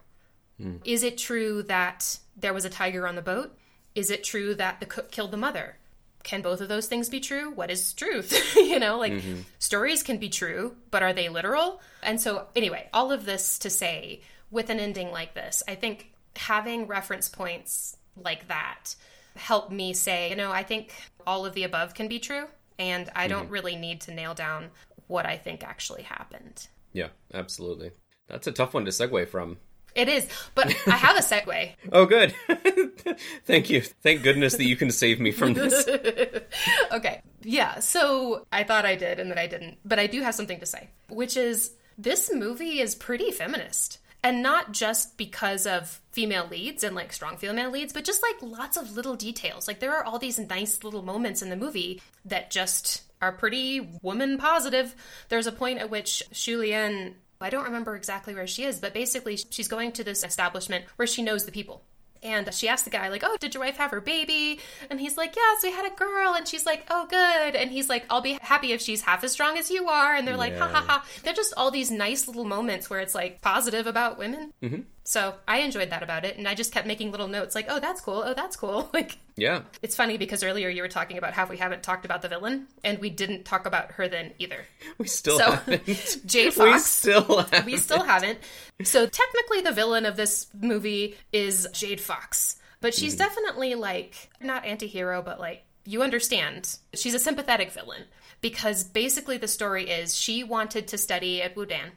Hmm. 0.61 0.75
Is 0.83 1.01
it 1.01 1.17
true 1.17 1.63
that 1.63 2.19
there 2.35 2.53
was 2.53 2.65
a 2.65 2.69
tiger 2.69 3.07
on 3.07 3.15
the 3.15 3.21
boat? 3.21 3.57
Is 3.95 4.11
it 4.11 4.25
true 4.25 4.53
that 4.55 4.81
the 4.81 4.85
cook 4.85 5.11
killed 5.11 5.31
the 5.31 5.37
mother? 5.37 5.77
Can 6.23 6.41
both 6.41 6.59
of 6.59 6.67
those 6.67 6.87
things 6.87 7.07
be 7.07 7.21
true? 7.21 7.51
What 7.51 7.71
is 7.71 7.93
truth? 7.93 8.53
you 8.57 8.79
know, 8.79 8.99
like 8.99 9.13
mm-hmm. 9.13 9.41
stories 9.59 10.03
can 10.03 10.17
be 10.17 10.27
true, 10.27 10.75
but 10.91 11.03
are 11.03 11.13
they 11.13 11.29
literal? 11.29 11.81
And 12.01 12.19
so, 12.19 12.47
anyway, 12.53 12.89
all 12.91 13.13
of 13.13 13.23
this 13.23 13.59
to 13.59 13.69
say, 13.69 14.23
with 14.51 14.69
an 14.69 14.79
ending 14.81 15.09
like 15.09 15.33
this, 15.35 15.63
I 15.69 15.75
think 15.75 16.11
having 16.35 16.85
reference 16.85 17.29
points 17.29 17.95
like 18.21 18.49
that 18.49 18.93
help 19.37 19.71
me 19.71 19.93
say, 19.93 20.31
you 20.31 20.35
know, 20.35 20.51
I 20.51 20.63
think 20.63 20.93
all 21.25 21.45
of 21.45 21.53
the 21.53 21.63
above 21.63 21.93
can 21.93 22.09
be 22.09 22.19
true, 22.19 22.45
and 22.77 23.09
I 23.15 23.27
don't 23.27 23.45
mm-hmm. 23.45 23.53
really 23.53 23.75
need 23.77 24.01
to 24.01 24.13
nail 24.13 24.33
down 24.33 24.69
what 25.07 25.25
I 25.25 25.37
think 25.37 25.63
actually 25.63 26.03
happened. 26.03 26.67
Yeah, 26.91 27.09
absolutely. 27.33 27.91
That's 28.27 28.47
a 28.47 28.51
tough 28.51 28.73
one 28.73 28.85
to 28.85 28.91
segue 28.91 29.27
from. 29.27 29.57
It 29.95 30.09
is, 30.09 30.27
but 30.55 30.67
I 30.87 30.95
have 30.95 31.17
a 31.17 31.21
segue. 31.21 31.73
Oh, 31.91 32.05
good. 32.05 32.33
Thank 33.45 33.69
you. 33.69 33.81
Thank 33.81 34.23
goodness 34.23 34.55
that 34.55 34.65
you 34.65 34.75
can 34.75 34.89
save 34.89 35.19
me 35.19 35.31
from 35.31 35.53
this. 35.53 35.87
okay. 36.91 37.21
Yeah. 37.43 37.79
So 37.79 38.47
I 38.51 38.63
thought 38.63 38.85
I 38.85 38.95
did 38.95 39.19
and 39.19 39.29
then 39.29 39.37
I 39.37 39.45
didn't. 39.45 39.77
But 39.85 39.99
I 39.99 40.07
do 40.07 40.21
have 40.21 40.33
something 40.33 40.59
to 40.59 40.65
say, 40.65 40.89
which 41.09 41.37
is 41.37 41.73
this 41.97 42.33
movie 42.33 42.79
is 42.79 42.95
pretty 42.95 43.31
feminist. 43.31 43.99
And 44.23 44.41
not 44.41 44.71
just 44.71 45.17
because 45.17 45.67
of 45.67 45.99
female 46.11 46.47
leads 46.49 46.83
and 46.83 46.95
like 46.95 47.11
strong 47.11 47.37
female 47.37 47.69
leads, 47.69 47.91
but 47.91 48.05
just 48.05 48.23
like 48.23 48.41
lots 48.41 48.77
of 48.77 48.95
little 48.95 49.15
details. 49.15 49.67
Like 49.67 49.79
there 49.79 49.93
are 49.95 50.03
all 50.03 50.17
these 50.17 50.39
nice 50.39 50.83
little 50.83 51.01
moments 51.03 51.41
in 51.41 51.49
the 51.49 51.57
movie 51.57 52.01
that 52.25 52.49
just 52.49 53.03
are 53.23 53.31
pretty 53.31 53.99
woman 54.01 54.37
positive. 54.37 54.93
There's 55.29 55.47
a 55.47 55.51
point 55.51 55.79
at 55.79 55.89
which 55.89 56.23
Shulien, 56.33 57.13
I 57.39 57.49
don't 57.49 57.65
remember 57.65 57.95
exactly 57.95 58.35
where 58.35 58.47
she 58.47 58.63
is, 58.63 58.79
but 58.79 58.93
basically 58.93 59.37
she's 59.49 59.67
going 59.67 59.93
to 59.93 60.03
this 60.03 60.23
establishment 60.23 60.85
where 60.97 61.07
she 61.07 61.23
knows 61.23 61.45
the 61.45 61.51
people. 61.51 61.83
And 62.21 62.53
she 62.53 62.69
asks 62.69 62.83
the 62.83 62.89
guy, 62.89 63.09
like, 63.09 63.23
oh, 63.25 63.35
did 63.37 63.53
your 63.53 63.63
wife 63.63 63.75
have 63.75 63.91
her 63.91 63.99
baby? 63.99 64.61
And 64.89 64.97
he's 64.97 65.17
like, 65.17 65.35
yes, 65.35 65.61
we 65.61 65.71
had 65.71 65.85
a 65.85 65.93
girl. 65.93 66.33
And 66.35 66.47
she's 66.47 66.65
like, 66.65 66.85
oh, 66.89 67.05
good. 67.09 67.55
And 67.55 67.69
he's 67.69 67.89
like, 67.89 68.05
I'll 68.09 68.21
be 68.21 68.39
happy 68.41 68.71
if 68.71 68.81
she's 68.81 69.01
half 69.01 69.25
as 69.25 69.33
strong 69.33 69.57
as 69.57 69.69
you 69.69 69.89
are. 69.89 70.15
And 70.15 70.25
they're 70.25 70.37
like, 70.37 70.57
ha 70.57 70.69
ha 70.69 70.85
ha. 70.87 71.05
They're 71.23 71.33
just 71.33 71.53
all 71.57 71.69
these 71.69 71.91
nice 71.91 72.25
little 72.25 72.45
moments 72.45 72.89
where 72.89 73.01
it's 73.01 73.13
like 73.13 73.41
positive 73.41 73.87
about 73.87 74.17
women. 74.17 74.53
Mm-hmm. 74.61 74.81
So 75.05 75.35
I 75.47 75.59
enjoyed 75.59 75.89
that 75.89 76.01
about 76.01 76.23
it. 76.23 76.37
And 76.37 76.47
I 76.47 76.55
just 76.55 76.71
kept 76.71 76.87
making 76.87 77.11
little 77.11 77.27
notes 77.27 77.55
like, 77.55 77.65
oh, 77.67 77.79
that's 77.79 77.99
cool. 77.99 78.23
Oh, 78.25 78.33
that's 78.33 78.55
cool. 78.55 78.89
Like, 78.93 79.17
Yeah. 79.35 79.63
it's 79.81 79.95
funny 79.95 80.17
because 80.17 80.43
earlier 80.43 80.69
you 80.69 80.81
were 80.81 80.87
talking 80.87 81.17
about 81.17 81.33
how 81.33 81.45
we 81.45 81.57
haven't 81.57 81.83
talked 81.83 82.05
about 82.05 82.21
the 82.21 82.29
villain, 82.29 82.67
and 82.83 82.99
we 82.99 83.09
didn't 83.09 83.43
talk 83.43 83.65
about 83.65 83.93
her 83.93 84.07
then 84.07 84.33
either. 84.39 84.65
We 84.97 85.07
still 85.07 85.37
So, 85.37 85.51
haven't. 85.51 85.85
Jade 86.25 86.45
We 86.45 86.51
Fox. 86.51 86.85
still 86.85 87.39
haven't. 87.39 87.65
We 87.65 87.77
still 87.77 88.03
haven't. 88.03 88.39
So 88.83 89.05
technically, 89.07 89.61
the 89.61 89.71
villain 89.71 90.05
of 90.05 90.15
this 90.15 90.47
movie 90.53 91.17
is 91.31 91.67
Jade 91.73 91.99
Fox, 92.01 92.57
but 92.79 92.93
she's 92.93 93.13
hmm. 93.13 93.19
definitely 93.19 93.75
like 93.75 94.29
not 94.39 94.65
anti-hero, 94.65 95.21
but 95.21 95.39
like 95.39 95.63
you 95.85 96.01
understand. 96.01 96.77
She's 96.93 97.13
a 97.13 97.19
sympathetic 97.19 97.71
villain 97.71 98.03
because 98.41 98.83
basically 98.83 99.37
the 99.37 99.47
story 99.47 99.89
is 99.89 100.15
she 100.15 100.43
wanted 100.43 100.87
to 100.89 100.97
study 100.97 101.41
at 101.41 101.55
Wudan. 101.55 101.91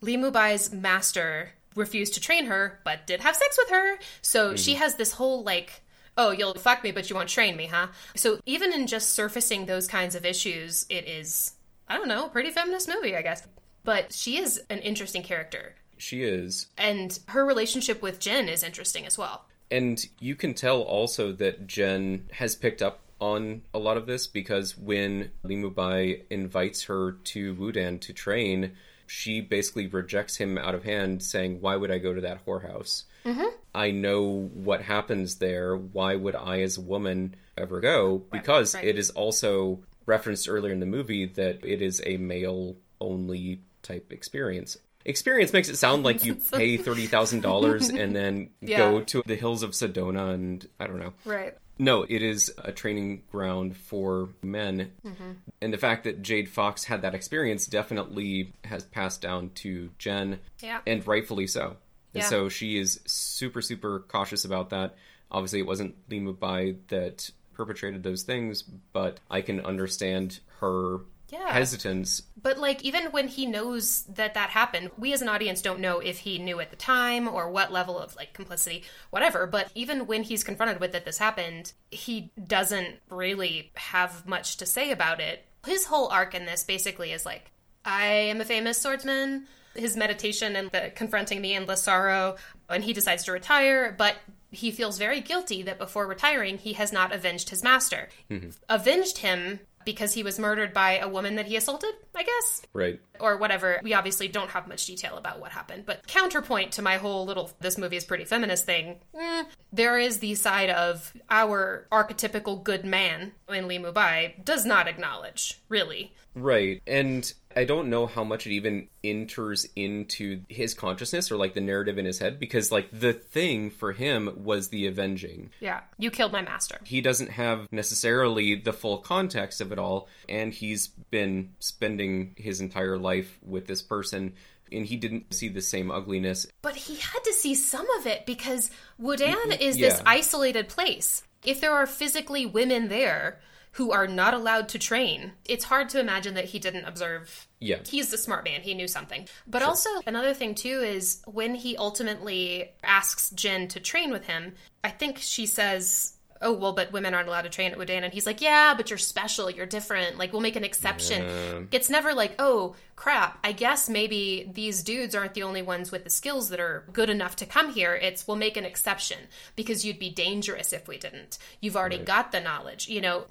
Li 0.00 0.16
Mubai's 0.16 0.72
master 0.72 1.52
refused 1.74 2.14
to 2.14 2.20
train 2.20 2.46
her, 2.46 2.80
but 2.84 3.06
did 3.06 3.20
have 3.20 3.36
sex 3.36 3.58
with 3.58 3.70
her. 3.70 3.98
So 4.22 4.48
mm-hmm. 4.48 4.56
she 4.56 4.74
has 4.74 4.96
this 4.96 5.12
whole 5.12 5.42
like. 5.42 5.82
Oh, 6.20 6.32
you'll 6.32 6.54
fuck 6.54 6.82
me, 6.82 6.90
but 6.90 7.08
you 7.08 7.14
won't 7.14 7.28
train 7.28 7.56
me, 7.56 7.66
huh? 7.66 7.86
So, 8.16 8.40
even 8.44 8.72
in 8.72 8.88
just 8.88 9.10
surfacing 9.10 9.66
those 9.66 9.86
kinds 9.86 10.16
of 10.16 10.24
issues, 10.26 10.84
it 10.90 11.06
is, 11.06 11.52
I 11.86 11.96
don't 11.96 12.08
know, 12.08 12.26
a 12.26 12.28
pretty 12.28 12.50
feminist 12.50 12.88
movie, 12.88 13.14
I 13.14 13.22
guess. 13.22 13.46
But 13.84 14.12
she 14.12 14.36
is 14.36 14.60
an 14.68 14.80
interesting 14.80 15.22
character 15.22 15.76
She 15.96 16.24
is. 16.24 16.66
and 16.76 17.16
her 17.28 17.46
relationship 17.46 18.02
with 18.02 18.18
Jen 18.18 18.48
is 18.48 18.64
interesting 18.64 19.06
as 19.06 19.16
well. 19.16 19.44
And 19.70 20.04
you 20.18 20.34
can 20.34 20.54
tell 20.54 20.82
also 20.82 21.32
that 21.34 21.68
Jen 21.68 22.28
has 22.32 22.56
picked 22.56 22.82
up 22.82 23.00
on 23.20 23.62
a 23.74 23.78
lot 23.78 23.96
of 23.96 24.06
this 24.06 24.26
because 24.26 24.76
when 24.76 25.30
Li 25.42 25.56
Mubai 25.56 26.22
invites 26.30 26.84
her 26.84 27.12
to 27.12 27.54
Wudan 27.54 28.00
to 28.00 28.12
train, 28.12 28.72
she 29.08 29.40
basically 29.40 29.86
rejects 29.86 30.36
him 30.36 30.58
out 30.58 30.74
of 30.74 30.84
hand, 30.84 31.22
saying, 31.22 31.60
Why 31.60 31.76
would 31.76 31.90
I 31.90 31.98
go 31.98 32.14
to 32.14 32.20
that 32.22 32.44
whorehouse? 32.46 33.04
Mm-hmm. 33.24 33.46
I 33.74 33.90
know 33.90 34.50
what 34.54 34.82
happens 34.82 35.36
there. 35.36 35.76
Why 35.76 36.14
would 36.14 36.34
I, 36.34 36.60
as 36.60 36.78
a 36.78 36.82
woman, 36.82 37.34
ever 37.56 37.80
go? 37.80 38.22
Because 38.30 38.74
right. 38.74 38.84
it 38.84 38.98
is 38.98 39.10
also 39.10 39.80
referenced 40.06 40.48
earlier 40.48 40.72
in 40.72 40.80
the 40.80 40.86
movie 40.86 41.26
that 41.26 41.64
it 41.64 41.82
is 41.82 42.02
a 42.06 42.16
male 42.16 42.76
only 43.00 43.60
type 43.82 44.12
experience. 44.12 44.76
Experience 45.04 45.52
makes 45.52 45.68
it 45.68 45.76
sound 45.76 46.02
like 46.02 46.24
you 46.24 46.34
pay 46.52 46.76
thirty 46.76 47.06
thousand 47.06 47.40
dollars 47.40 47.88
and 47.88 48.14
then 48.14 48.50
Yeah. 48.60 48.78
go 48.78 49.00
to 49.00 49.22
the 49.24 49.36
hills 49.36 49.62
of 49.62 49.70
Sedona 49.70 50.34
and 50.34 50.66
I 50.78 50.86
don't 50.86 50.98
know. 50.98 51.12
Right. 51.24 51.54
No, 51.78 52.04
it 52.08 52.22
is 52.22 52.52
a 52.58 52.72
training 52.72 53.22
ground 53.30 53.76
for 53.76 54.30
men. 54.42 54.92
Mm-hmm. 55.04 55.32
And 55.60 55.72
the 55.72 55.78
fact 55.78 56.04
that 56.04 56.22
Jade 56.22 56.48
Fox 56.48 56.84
had 56.84 57.02
that 57.02 57.14
experience 57.14 57.66
definitely 57.66 58.52
has 58.64 58.84
passed 58.84 59.22
down 59.22 59.50
to 59.56 59.90
Jen, 59.98 60.40
Yeah. 60.60 60.80
and 60.86 61.06
rightfully 61.06 61.46
so. 61.46 61.76
And 62.14 62.24
so 62.24 62.48
she 62.48 62.78
is 62.78 62.98
super, 63.06 63.62
super 63.62 64.00
cautious 64.00 64.44
about 64.44 64.70
that. 64.70 64.96
Obviously, 65.30 65.60
it 65.60 65.66
wasn't 65.66 65.94
Li 66.10 66.18
Mubai 66.18 66.76
that 66.88 67.30
perpetrated 67.54 68.02
those 68.02 68.22
things, 68.24 68.62
but 68.62 69.20
I 69.30 69.40
can 69.42 69.60
understand 69.60 70.40
her 70.60 70.98
Yeah. 71.30 71.52
hesitance. 71.52 72.22
But 72.40 72.58
like 72.58 72.82
even 72.84 73.06
when 73.06 73.28
he 73.28 73.46
knows 73.46 74.04
that 74.04 74.34
that 74.34 74.50
happened, 74.50 74.90
we 74.96 75.12
as 75.12 75.22
an 75.22 75.28
audience 75.28 75.60
don't 75.60 75.80
know 75.80 76.00
if 76.00 76.18
he 76.18 76.38
knew 76.38 76.60
at 76.60 76.70
the 76.70 76.76
time 76.76 77.28
or 77.28 77.50
what 77.50 77.72
level 77.72 77.98
of 77.98 78.16
like 78.16 78.32
complicity, 78.32 78.84
whatever. 79.10 79.46
But 79.46 79.70
even 79.74 80.06
when 80.06 80.22
he's 80.22 80.44
confronted 80.44 80.80
with 80.80 80.92
that 80.92 81.04
this 81.04 81.18
happened, 81.18 81.72
he 81.90 82.32
doesn't 82.42 82.96
really 83.10 83.72
have 83.74 84.26
much 84.26 84.56
to 84.58 84.66
say 84.66 84.90
about 84.90 85.20
it. 85.20 85.44
His 85.66 85.84
whole 85.86 86.08
arc 86.08 86.34
in 86.34 86.46
this 86.46 86.64
basically 86.64 87.12
is 87.12 87.26
like, 87.26 87.50
I 87.84 88.06
am 88.06 88.40
a 88.40 88.44
famous 88.44 88.78
swordsman. 88.78 89.46
His 89.74 89.96
meditation 89.96 90.56
and 90.56 90.70
the 90.70 90.90
confronting 90.94 91.42
the 91.42 91.54
endless 91.54 91.82
sorrow, 91.82 92.36
and 92.68 92.82
he 92.82 92.92
decides 92.92 93.24
to 93.24 93.32
retire, 93.32 93.94
but 93.96 94.16
he 94.50 94.70
feels 94.70 94.98
very 94.98 95.20
guilty 95.20 95.62
that 95.62 95.78
before 95.78 96.06
retiring 96.06 96.58
he 96.58 96.72
has 96.72 96.92
not 96.92 97.12
avenged 97.12 97.50
his 97.50 97.62
master. 97.62 98.08
Mm-hmm. 98.30 98.50
Avenged 98.68 99.18
him 99.18 99.60
because 99.88 100.12
he 100.12 100.22
was 100.22 100.38
murdered 100.38 100.74
by 100.74 100.98
a 100.98 101.08
woman 101.08 101.36
that 101.36 101.46
he 101.46 101.56
assaulted, 101.56 101.94
I 102.14 102.22
guess 102.22 102.60
Right. 102.74 103.00
or 103.18 103.38
whatever. 103.38 103.80
We 103.82 103.94
obviously 103.94 104.28
don't 104.28 104.50
have 104.50 104.68
much 104.68 104.84
detail 104.84 105.16
about 105.16 105.40
what 105.40 105.50
happened, 105.52 105.86
but 105.86 106.06
counterpoint 106.06 106.72
to 106.72 106.82
my 106.82 106.98
whole 106.98 107.24
little 107.24 107.50
this 107.60 107.78
movie 107.78 107.96
is 107.96 108.04
pretty 108.04 108.26
feminist 108.26 108.66
thing. 108.66 109.00
mm, 109.14 109.46
there 109.72 109.98
is 109.98 110.18
the 110.18 110.34
side 110.34 110.68
of 110.68 111.14
our 111.30 111.86
archetypical 111.90 112.62
good 112.62 112.84
man 112.84 113.32
in 113.48 113.66
Li 113.66 113.78
Mubai 113.78 114.44
does 114.44 114.66
not 114.66 114.86
acknowledge, 114.88 115.58
really. 115.70 116.12
Right. 116.34 116.82
And 116.86 117.32
I 117.58 117.64
don't 117.64 117.90
know 117.90 118.06
how 118.06 118.22
much 118.22 118.46
it 118.46 118.52
even 118.52 118.86
enters 119.02 119.66
into 119.74 120.42
his 120.48 120.74
consciousness 120.74 121.32
or 121.32 121.36
like 121.36 121.54
the 121.54 121.60
narrative 121.60 121.98
in 121.98 122.04
his 122.04 122.20
head 122.20 122.38
because 122.38 122.70
like 122.70 122.88
the 122.92 123.12
thing 123.12 123.70
for 123.70 123.90
him 123.90 124.44
was 124.44 124.68
the 124.68 124.86
avenging. 124.86 125.50
Yeah, 125.58 125.80
you 125.98 126.12
killed 126.12 126.30
my 126.30 126.40
master. 126.40 126.78
He 126.84 127.00
doesn't 127.00 127.30
have 127.30 127.66
necessarily 127.72 128.54
the 128.54 128.72
full 128.72 128.98
context 128.98 129.60
of 129.60 129.72
it 129.72 129.78
all 129.80 130.06
and 130.28 130.54
he's 130.54 130.86
been 130.86 131.50
spending 131.58 132.36
his 132.36 132.60
entire 132.60 132.96
life 132.96 133.36
with 133.44 133.66
this 133.66 133.82
person 133.82 134.34
and 134.70 134.86
he 134.86 134.96
didn't 134.96 135.34
see 135.34 135.48
the 135.48 135.60
same 135.60 135.90
ugliness. 135.90 136.46
But 136.62 136.76
he 136.76 136.94
had 136.94 137.24
to 137.24 137.32
see 137.32 137.56
some 137.56 137.90
of 137.98 138.06
it 138.06 138.24
because 138.24 138.70
Wudan 139.02 139.60
is 139.60 139.78
this 139.78 140.00
isolated 140.06 140.68
place. 140.68 141.24
If 141.44 141.60
there 141.60 141.72
are 141.72 141.88
physically 141.88 142.46
women 142.46 142.86
there 142.86 143.40
who 143.78 143.92
are 143.92 144.08
not 144.08 144.34
allowed 144.34 144.68
to 144.68 144.76
train, 144.76 145.30
it's 145.44 145.64
hard 145.64 145.88
to 145.88 146.00
imagine 146.00 146.34
that 146.34 146.46
he 146.46 146.58
didn't 146.58 146.84
observe. 146.84 147.46
Yeah. 147.60 147.78
He's 147.86 148.10
the 148.10 148.18
smart 148.18 148.42
man. 148.42 148.60
He 148.60 148.74
knew 148.74 148.88
something. 148.88 149.28
But 149.46 149.62
also, 149.62 149.88
another 150.04 150.34
thing, 150.34 150.56
too, 150.56 150.80
is 150.82 151.22
when 151.26 151.54
he 151.54 151.76
ultimately 151.76 152.72
asks 152.82 153.30
Jin 153.30 153.68
to 153.68 153.78
train 153.78 154.10
with 154.10 154.26
him, 154.26 154.54
I 154.82 154.90
think 154.90 155.18
she 155.18 155.46
says, 155.46 156.17
Oh, 156.40 156.52
well, 156.52 156.72
but 156.72 156.92
women 156.92 157.14
aren't 157.14 157.28
allowed 157.28 157.42
to 157.42 157.48
train 157.48 157.72
at 157.72 157.78
Wudan. 157.78 158.02
And 158.04 158.12
he's 158.12 158.26
like, 158.26 158.40
Yeah, 158.40 158.74
but 158.76 158.90
you're 158.90 158.98
special. 158.98 159.50
You're 159.50 159.66
different. 159.66 160.18
Like, 160.18 160.32
we'll 160.32 160.42
make 160.42 160.56
an 160.56 160.64
exception. 160.64 161.68
It's 161.72 161.90
never 161.90 162.14
like, 162.14 162.34
Oh, 162.38 162.74
crap. 162.96 163.38
I 163.44 163.52
guess 163.52 163.88
maybe 163.88 164.50
these 164.52 164.82
dudes 164.82 165.14
aren't 165.14 165.34
the 165.34 165.42
only 165.42 165.62
ones 165.62 165.90
with 165.90 166.04
the 166.04 166.10
skills 166.10 166.48
that 166.50 166.60
are 166.60 166.84
good 166.92 167.10
enough 167.10 167.36
to 167.36 167.46
come 167.46 167.72
here. 167.72 167.94
It's, 167.94 168.26
We'll 168.26 168.36
make 168.36 168.56
an 168.56 168.64
exception 168.64 169.18
because 169.56 169.84
you'd 169.84 169.98
be 169.98 170.10
dangerous 170.10 170.72
if 170.72 170.86
we 170.88 170.98
didn't. 170.98 171.38
You've 171.60 171.76
already 171.76 171.98
got 171.98 172.32
the 172.32 172.40
knowledge, 172.40 172.88
you 172.88 173.00
know? 173.00 173.24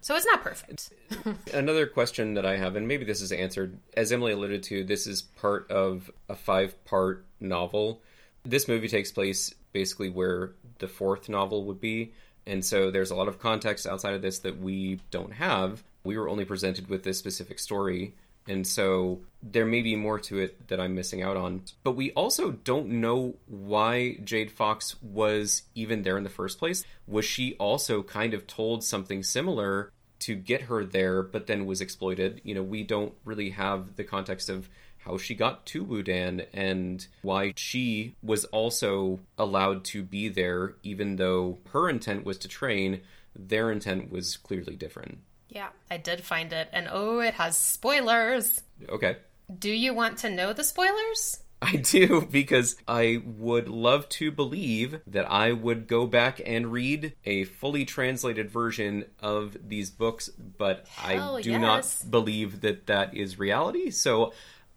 So 0.00 0.14
it's 0.14 0.26
not 0.26 0.42
perfect. 0.42 0.90
Another 1.54 1.86
question 1.86 2.34
that 2.34 2.44
I 2.44 2.56
have, 2.56 2.76
and 2.76 2.86
maybe 2.86 3.04
this 3.04 3.22
is 3.22 3.32
answered, 3.32 3.78
as 3.96 4.12
Emily 4.12 4.32
alluded 4.32 4.62
to, 4.64 4.84
this 4.84 5.06
is 5.06 5.22
part 5.22 5.70
of 5.70 6.10
a 6.28 6.34
five 6.36 6.82
part 6.84 7.24
novel. 7.40 8.02
This 8.44 8.68
movie 8.68 8.88
takes 8.88 9.10
place 9.10 9.54
basically 9.72 10.10
where 10.10 10.52
the 10.78 10.88
fourth 10.88 11.28
novel 11.28 11.64
would 11.64 11.80
be. 11.80 12.12
And 12.46 12.64
so 12.64 12.90
there's 12.90 13.10
a 13.10 13.14
lot 13.14 13.28
of 13.28 13.38
context 13.38 13.86
outside 13.86 14.14
of 14.14 14.22
this 14.22 14.40
that 14.40 14.58
we 14.58 15.00
don't 15.10 15.32
have. 15.32 15.82
We 16.04 16.18
were 16.18 16.28
only 16.28 16.44
presented 16.44 16.88
with 16.88 17.02
this 17.02 17.18
specific 17.18 17.58
story. 17.58 18.14
And 18.46 18.66
so 18.66 19.20
there 19.42 19.64
may 19.64 19.80
be 19.80 19.96
more 19.96 20.18
to 20.20 20.38
it 20.38 20.68
that 20.68 20.78
I'm 20.78 20.94
missing 20.94 21.22
out 21.22 21.38
on. 21.38 21.62
But 21.82 21.96
we 21.96 22.12
also 22.12 22.50
don't 22.50 22.88
know 22.88 23.36
why 23.46 24.18
Jade 24.22 24.50
Fox 24.50 24.96
was 25.02 25.62
even 25.74 26.02
there 26.02 26.18
in 26.18 26.24
the 26.24 26.30
first 26.30 26.58
place. 26.58 26.84
Was 27.06 27.24
she 27.24 27.54
also 27.54 28.02
kind 28.02 28.34
of 28.34 28.46
told 28.46 28.84
something 28.84 29.22
similar 29.22 29.90
to 30.20 30.34
get 30.34 30.62
her 30.62 30.84
there, 30.84 31.22
but 31.22 31.46
then 31.46 31.64
was 31.64 31.80
exploited? 31.80 32.42
You 32.44 32.54
know, 32.54 32.62
we 32.62 32.82
don't 32.82 33.14
really 33.24 33.50
have 33.50 33.96
the 33.96 34.04
context 34.04 34.50
of 34.50 34.68
how 35.04 35.18
she 35.18 35.34
got 35.34 35.66
to 35.66 35.84
Wudan 35.84 36.46
and 36.52 37.06
why 37.22 37.52
she 37.56 38.16
was 38.22 38.44
also 38.46 39.20
allowed 39.38 39.84
to 39.86 40.02
be 40.02 40.28
there, 40.28 40.74
even 40.82 41.16
though 41.16 41.58
her 41.70 41.88
intent 41.88 42.24
was 42.24 42.38
to 42.38 42.48
train, 42.48 43.00
their 43.36 43.70
intent 43.70 44.10
was 44.10 44.36
clearly 44.36 44.76
different. 44.76 45.18
Yeah, 45.48 45.68
I 45.90 45.98
did 45.98 46.22
find 46.22 46.52
it. 46.52 46.68
And 46.72 46.88
oh, 46.90 47.20
it 47.20 47.34
has 47.34 47.56
spoilers. 47.56 48.62
Okay. 48.88 49.16
Do 49.58 49.70
you 49.70 49.94
want 49.94 50.18
to 50.18 50.30
know 50.30 50.52
the 50.52 50.64
spoilers? 50.64 51.40
I 51.62 51.76
do 51.76 52.26
because 52.30 52.76
I 52.86 53.22
would 53.24 53.68
love 53.68 54.08
to 54.10 54.30
believe 54.30 55.00
that 55.06 55.30
I 55.30 55.52
would 55.52 55.86
go 55.86 56.06
back 56.06 56.40
and 56.44 56.70
read 56.70 57.14
a 57.24 57.44
fully 57.44 57.86
translated 57.86 58.50
version 58.50 59.06
of 59.20 59.56
these 59.66 59.90
books, 59.90 60.28
but 60.28 60.86
Hell 60.88 61.38
I 61.38 61.42
do 61.42 61.52
yes. 61.52 61.60
not 61.60 62.10
believe 62.10 62.60
that 62.60 62.86
that 62.88 63.16
is 63.16 63.38
reality. 63.38 63.90
So 63.90 64.32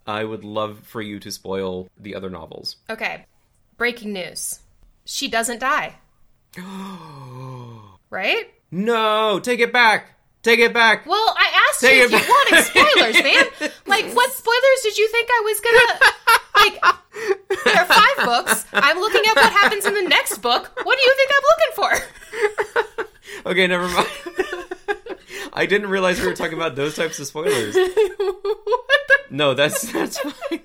I 0.08 0.24
would 0.24 0.44
love 0.44 0.80
for 0.84 1.02
you 1.02 1.20
to 1.20 1.32
spoil 1.32 1.90
the 2.00 2.16
other 2.16 2.30
novels. 2.30 2.78
Okay. 2.90 3.26
Breaking 3.78 4.14
news. 4.14 4.60
She 5.06 5.28
doesn't 5.28 5.60
die. 5.60 5.96
right? 8.10 8.46
No, 8.72 9.40
take 9.40 9.60
it 9.60 9.74
back. 9.74 10.14
Take 10.44 10.60
it 10.60 10.74
back. 10.74 11.06
Well, 11.06 11.36
I 11.38 11.68
asked 11.70 11.82
Take 11.82 11.98
you 11.98 12.06
if 12.06 12.12
you 12.12 12.18
wanted 12.18 12.64
spoilers, 12.64 13.24
man. 13.24 13.72
Like, 13.86 14.06
what 14.14 14.32
spoilers 14.32 14.82
did 14.84 14.98
you 14.98 15.08
think 15.10 15.30
I 15.30 15.42
was 15.44 15.60
gonna 15.62 15.88
like? 16.64 16.80
There 17.66 17.78
are 17.78 17.86
five 17.86 18.26
books. 18.26 18.66
I'm 18.74 19.00
looking 19.00 19.22
at 19.26 19.36
what 19.36 19.52
happens 19.52 19.86
in 19.86 19.94
the 19.94 20.04
next 20.04 20.38
book. 20.40 20.72
What 20.84 20.98
do 20.98 21.04
you 21.04 21.16
think 21.16 21.32
I'm 21.36 21.44
looking 21.52 21.74
for? 21.76 23.08
Okay, 23.46 23.68
never 23.68 23.88
mind. 23.88 24.08
I 25.54 25.66
didn't 25.66 25.90
realize 25.90 26.20
we 26.20 26.28
were 26.28 26.36
talking 26.36 26.58
about 26.58 26.76
those 26.76 26.96
types 26.96 27.20
of 27.20 27.28
spoilers. 27.28 27.78
No, 29.30 29.54
that's 29.54 29.92
that's 29.92 30.18
fine. 30.20 30.62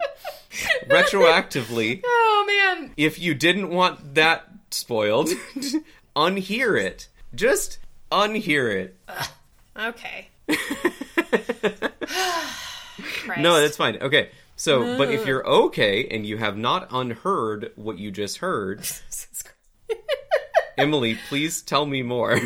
Retroactively, 0.87 2.01
Oh 2.05 2.45
man. 2.79 2.93
if 2.97 3.19
you 3.19 3.35
didn't 3.35 3.71
want 3.71 4.15
that 4.15 4.49
spoiled, 4.71 5.31
unhear 6.17 6.81
it. 6.81 7.09
Just 7.35 7.79
unhear 8.13 8.73
it. 8.73 8.97
Okay. 9.77 10.29
No, 13.39 13.61
that's 13.61 13.77
fine. 13.77 13.97
Okay. 14.01 14.31
So, 14.57 14.97
but 14.99 15.11
if 15.11 15.27
you're 15.27 15.45
okay 15.47 16.07
and 16.09 16.25
you 16.27 16.37
have 16.37 16.57
not 16.57 16.87
unheard 16.93 17.73
what 17.75 17.99
you 17.99 18.11
just 18.13 18.39
heard, 18.39 18.87
Emily, 20.79 21.19
please 21.29 21.63
tell 21.63 21.87
me 21.87 22.03
more. 22.03 22.39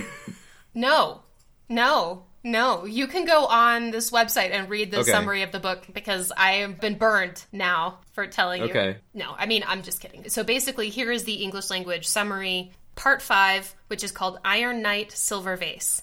No, 0.72 1.22
no, 1.68 2.24
no. 2.42 2.84
You 2.84 3.06
can 3.06 3.24
go 3.24 3.46
on 3.46 3.90
this 3.90 4.10
website 4.10 4.50
and 4.52 4.68
read 4.70 4.90
the 4.90 5.00
Okay. 5.00 5.10
summary 5.10 5.42
of 5.42 5.52
the 5.52 5.58
book 5.60 5.84
because 5.92 6.32
I 6.36 6.52
have 6.56 6.80
been 6.80 6.96
burned 6.96 7.44
now 7.52 7.98
for 8.12 8.26
telling 8.26 8.62
you. 8.62 8.68
Okay. 8.68 8.98
No, 9.14 9.34
I 9.36 9.46
mean, 9.46 9.64
I'm 9.66 9.82
just 9.82 10.00
kidding. 10.00 10.28
So 10.28 10.44
basically, 10.44 10.88
here 10.90 11.10
is 11.10 11.24
the 11.24 11.34
English 11.34 11.70
language 11.70 12.06
summary, 12.06 12.72
part 12.94 13.20
five, 13.22 13.74
which 13.88 14.04
is 14.04 14.12
called 14.12 14.38
Iron 14.44 14.80
Knight 14.82 15.12
Silver 15.12 15.56
Vase. 15.56 16.02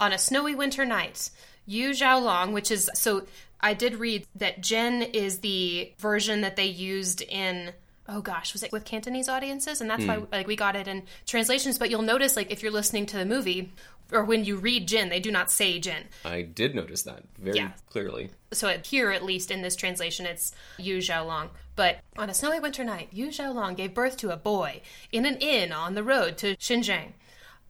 On 0.00 0.12
a 0.12 0.18
snowy 0.18 0.54
winter 0.54 0.84
night, 0.84 1.30
Yu 1.66 1.90
Jiao 1.90 2.22
Long, 2.22 2.52
which 2.52 2.70
is 2.70 2.90
so 2.94 3.26
I 3.60 3.74
did 3.74 3.94
read 3.96 4.26
that 4.36 4.60
Jen 4.60 5.02
is 5.02 5.38
the 5.38 5.92
version 5.98 6.42
that 6.42 6.56
they 6.56 6.66
used 6.66 7.22
in 7.22 7.72
oh 8.08 8.20
gosh, 8.20 8.52
was 8.52 8.62
it 8.62 8.72
with 8.72 8.84
Cantonese 8.84 9.28
audiences? 9.28 9.80
And 9.80 9.90
that's 9.90 10.04
why 10.04 10.16
hmm. 10.16 10.24
like 10.32 10.46
we 10.46 10.56
got 10.56 10.76
it 10.76 10.88
in 10.88 11.04
translations, 11.26 11.78
but 11.78 11.90
you'll 11.90 12.02
notice 12.02 12.36
like 12.36 12.50
if 12.50 12.62
you're 12.62 12.72
listening 12.72 13.06
to 13.06 13.16
the 13.16 13.26
movie 13.26 13.72
or 14.12 14.24
when 14.24 14.44
you 14.44 14.56
read 14.56 14.86
Jin, 14.86 15.08
they 15.08 15.20
do 15.20 15.30
not 15.30 15.50
say 15.50 15.78
Jin. 15.78 16.04
I 16.24 16.42
did 16.42 16.74
notice 16.74 17.02
that 17.02 17.24
very 17.38 17.58
Yeah. 17.58 17.70
clearly. 17.90 18.30
So 18.52 18.78
here, 18.84 19.10
at 19.10 19.24
least 19.24 19.50
in 19.50 19.62
this 19.62 19.76
translation, 19.76 20.26
it's 20.26 20.52
Yu 20.78 20.98
Jiao 20.98 21.26
Long. 21.26 21.50
But 21.74 22.00
on 22.16 22.30
a 22.30 22.34
snowy 22.34 22.60
winter 22.60 22.84
night, 22.84 23.08
Yu 23.12 23.28
Jiao 23.28 23.54
Long 23.54 23.74
gave 23.74 23.94
birth 23.94 24.16
to 24.18 24.30
a 24.30 24.36
boy 24.36 24.82
in 25.12 25.26
an 25.26 25.36
inn 25.36 25.72
on 25.72 25.94
the 25.94 26.04
road 26.04 26.38
to 26.38 26.56
Xinjiang. 26.56 27.12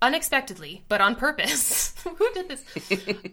Unexpectedly, 0.02 0.84
but 0.88 1.00
on 1.00 1.16
purpose. 1.16 1.94
Who 2.04 2.30
did 2.34 2.48
this? 2.50 2.62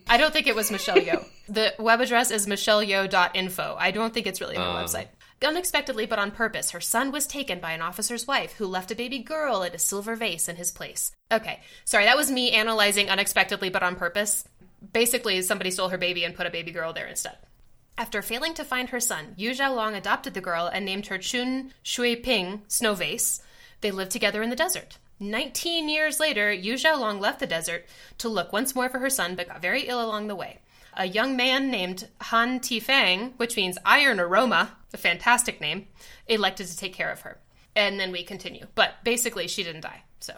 I 0.08 0.16
don't 0.16 0.32
think 0.32 0.47
it 0.47 0.56
was 0.56 0.72
Michelle 0.72 0.95
Yeoh. 0.95 1.26
The 1.49 1.76
web 1.78 1.99
address 1.99 2.32
is 2.32 2.47
michelleyeo.info. 2.47 3.76
I 3.78 3.91
don't 3.91 4.14
think 4.14 4.28
it's 4.28 4.39
really 4.39 4.56
her 4.56 4.62
ah. 4.62 4.82
website. 4.82 5.08
Unexpectedly, 5.43 6.05
but 6.05 6.19
on 6.19 6.31
purpose, 6.31 6.71
her 6.71 6.79
son 6.79 7.11
was 7.11 7.27
taken 7.27 7.59
by 7.59 7.71
an 7.71 7.81
officer's 7.81 8.25
wife 8.25 8.53
who 8.53 8.65
left 8.65 8.91
a 8.91 8.95
baby 8.95 9.19
girl 9.19 9.61
in 9.61 9.73
a 9.73 9.79
silver 9.79 10.15
vase 10.15 10.47
in 10.47 10.55
his 10.55 10.71
place. 10.71 11.11
Okay, 11.31 11.59
sorry, 11.85 12.05
that 12.05 12.17
was 12.17 12.31
me 12.31 12.51
analyzing 12.51 13.09
unexpectedly, 13.09 13.69
but 13.69 13.83
on 13.83 13.95
purpose. 13.95 14.45
Basically, 14.93 15.41
somebody 15.41 15.71
stole 15.71 15.89
her 15.89 15.97
baby 15.97 16.23
and 16.23 16.35
put 16.35 16.45
a 16.47 16.51
baby 16.51 16.71
girl 16.71 16.93
there 16.93 17.07
instead. 17.07 17.37
After 17.97 18.21
failing 18.21 18.53
to 18.55 18.63
find 18.63 18.89
her 18.89 18.99
son, 18.99 19.33
Yu 19.37 19.51
Jiao 19.51 19.75
Long 19.75 19.95
adopted 19.95 20.33
the 20.33 20.41
girl 20.41 20.67
and 20.71 20.85
named 20.85 21.07
her 21.07 21.17
Chun 21.17 21.73
Shui 21.83 22.15
Ping 22.15 22.63
Snow 22.67 22.95
Vase. 22.95 23.41
They 23.81 23.91
lived 23.91 24.11
together 24.11 24.41
in 24.41 24.49
the 24.49 24.55
desert. 24.55 24.97
Nineteen 25.19 25.89
years 25.89 26.19
later, 26.19 26.51
Yu 26.51 26.73
Jiao 26.73 26.99
Long 26.99 27.19
left 27.19 27.39
the 27.39 27.47
desert 27.47 27.85
to 28.17 28.29
look 28.29 28.51
once 28.51 28.73
more 28.73 28.89
for 28.89 28.99
her 28.99 29.09
son, 29.09 29.35
but 29.35 29.47
got 29.47 29.61
very 29.61 29.83
ill 29.83 30.03
along 30.03 30.27
the 30.27 30.35
way. 30.35 30.59
A 30.95 31.05
young 31.05 31.35
man 31.35 31.71
named 31.71 32.07
Han 32.21 32.59
Tiefang, 32.59 33.33
which 33.37 33.55
means 33.55 33.77
iron 33.85 34.19
aroma, 34.19 34.71
a 34.93 34.97
fantastic 34.97 35.59
name, 35.59 35.87
elected 36.27 36.67
to 36.67 36.77
take 36.77 36.93
care 36.93 37.11
of 37.11 37.21
her. 37.21 37.39
And 37.75 37.99
then 37.99 38.11
we 38.11 38.23
continue. 38.23 38.67
But 38.75 38.95
basically, 39.03 39.47
she 39.47 39.63
didn't 39.63 39.81
die. 39.81 40.03
So 40.19 40.33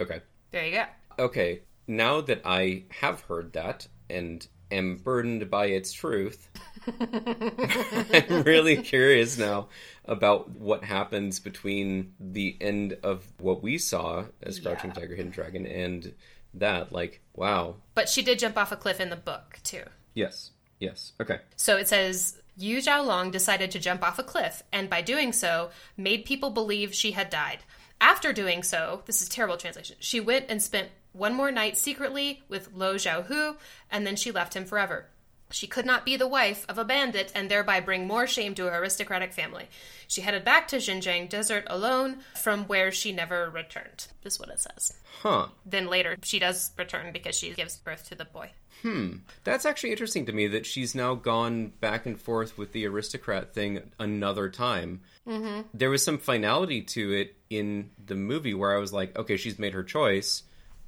Okay. 0.00 0.20
there 0.50 0.66
you 0.66 0.72
go. 0.72 0.84
Okay. 1.24 1.60
Now 1.86 2.20
that 2.22 2.42
I 2.44 2.84
have 3.00 3.20
heard 3.22 3.52
that 3.52 3.86
and 4.08 4.46
am 4.70 4.96
burdened 4.96 5.50
by 5.50 5.66
its 5.66 5.92
truth, 5.92 6.48
I'm 7.00 8.42
really 8.42 8.76
curious 8.82 9.38
now 9.38 9.68
about 10.04 10.50
what 10.50 10.84
happens 10.84 11.40
between 11.40 12.14
the 12.18 12.56
end 12.60 12.96
of 13.02 13.24
what 13.38 13.62
we 13.62 13.78
saw 13.78 14.24
as 14.42 14.58
Crouching 14.60 14.92
Tiger, 14.92 15.14
Hidden 15.14 15.32
Dragon 15.32 15.66
and 15.66 16.14
that. 16.54 16.92
Like, 16.92 17.20
wow. 17.34 17.76
But 17.94 18.08
she 18.08 18.22
did 18.22 18.38
jump 18.38 18.56
off 18.56 18.72
a 18.72 18.76
cliff 18.76 19.00
in 19.00 19.10
the 19.10 19.16
book, 19.16 19.58
too. 19.62 19.84
Yes. 20.14 20.50
Yes. 20.78 21.12
Okay. 21.20 21.38
So 21.56 21.76
it 21.76 21.88
says 21.88 22.40
Yu 22.56 22.78
Jiao 22.78 23.04
Long 23.06 23.30
decided 23.30 23.70
to 23.70 23.78
jump 23.78 24.02
off 24.02 24.18
a 24.18 24.22
cliff, 24.22 24.62
and 24.72 24.90
by 24.90 25.02
doing 25.02 25.32
so, 25.32 25.70
made 25.96 26.24
people 26.24 26.50
believe 26.50 26.94
she 26.94 27.12
had 27.12 27.30
died. 27.30 27.58
After 28.00 28.32
doing 28.32 28.62
so, 28.62 29.02
this 29.06 29.20
is 29.20 29.28
terrible 29.28 29.56
translation. 29.56 29.96
She 30.00 30.20
went 30.20 30.46
and 30.48 30.62
spent 30.62 30.88
one 31.12 31.34
more 31.34 31.50
night 31.50 31.76
secretly 31.76 32.42
with 32.48 32.72
Lo 32.74 32.94
Xiaohu, 32.94 33.56
and 33.90 34.06
then 34.06 34.16
she 34.16 34.30
left 34.30 34.54
him 34.54 34.64
forever. 34.64 35.06
She 35.50 35.66
could 35.66 35.86
not 35.86 36.04
be 36.04 36.16
the 36.16 36.28
wife 36.28 36.64
of 36.68 36.78
a 36.78 36.84
bandit 36.84 37.32
and 37.34 37.50
thereby 37.50 37.80
bring 37.80 38.06
more 38.06 38.26
shame 38.26 38.54
to 38.54 38.64
her 38.64 38.78
aristocratic 38.78 39.32
family. 39.32 39.68
She 40.06 40.22
headed 40.22 40.44
back 40.44 40.68
to 40.68 40.76
Xinjiang 40.76 41.28
Desert 41.28 41.64
alone, 41.66 42.18
from 42.34 42.64
where 42.64 42.92
she 42.92 43.12
never 43.12 43.50
returned. 43.50 44.06
This 44.22 44.34
is 44.34 44.40
what 44.40 44.48
it 44.48 44.60
says. 44.60 44.94
Huh. 45.22 45.48
Then 45.66 45.88
later, 45.88 46.16
she 46.22 46.38
does 46.38 46.70
return 46.78 47.12
because 47.12 47.36
she 47.36 47.52
gives 47.52 47.76
birth 47.76 48.08
to 48.08 48.14
the 48.14 48.24
boy. 48.24 48.50
Hmm. 48.82 49.16
That's 49.44 49.66
actually 49.66 49.90
interesting 49.90 50.26
to 50.26 50.32
me 50.32 50.46
that 50.48 50.64
she's 50.64 50.94
now 50.94 51.14
gone 51.14 51.72
back 51.80 52.06
and 52.06 52.18
forth 52.18 52.56
with 52.56 52.72
the 52.72 52.86
aristocrat 52.86 53.52
thing 53.52 53.82
another 53.98 54.48
time. 54.48 55.02
Mm-hmm. 55.28 55.62
There 55.74 55.90
was 55.90 56.04
some 56.04 56.18
finality 56.18 56.82
to 56.82 57.12
it 57.12 57.36
in 57.50 57.90
the 58.04 58.14
movie 58.14 58.54
where 58.54 58.74
I 58.74 58.80
was 58.80 58.92
like, 58.92 59.18
okay, 59.18 59.36
she's 59.36 59.58
made 59.58 59.74
her 59.74 59.82
choice. 59.82 60.44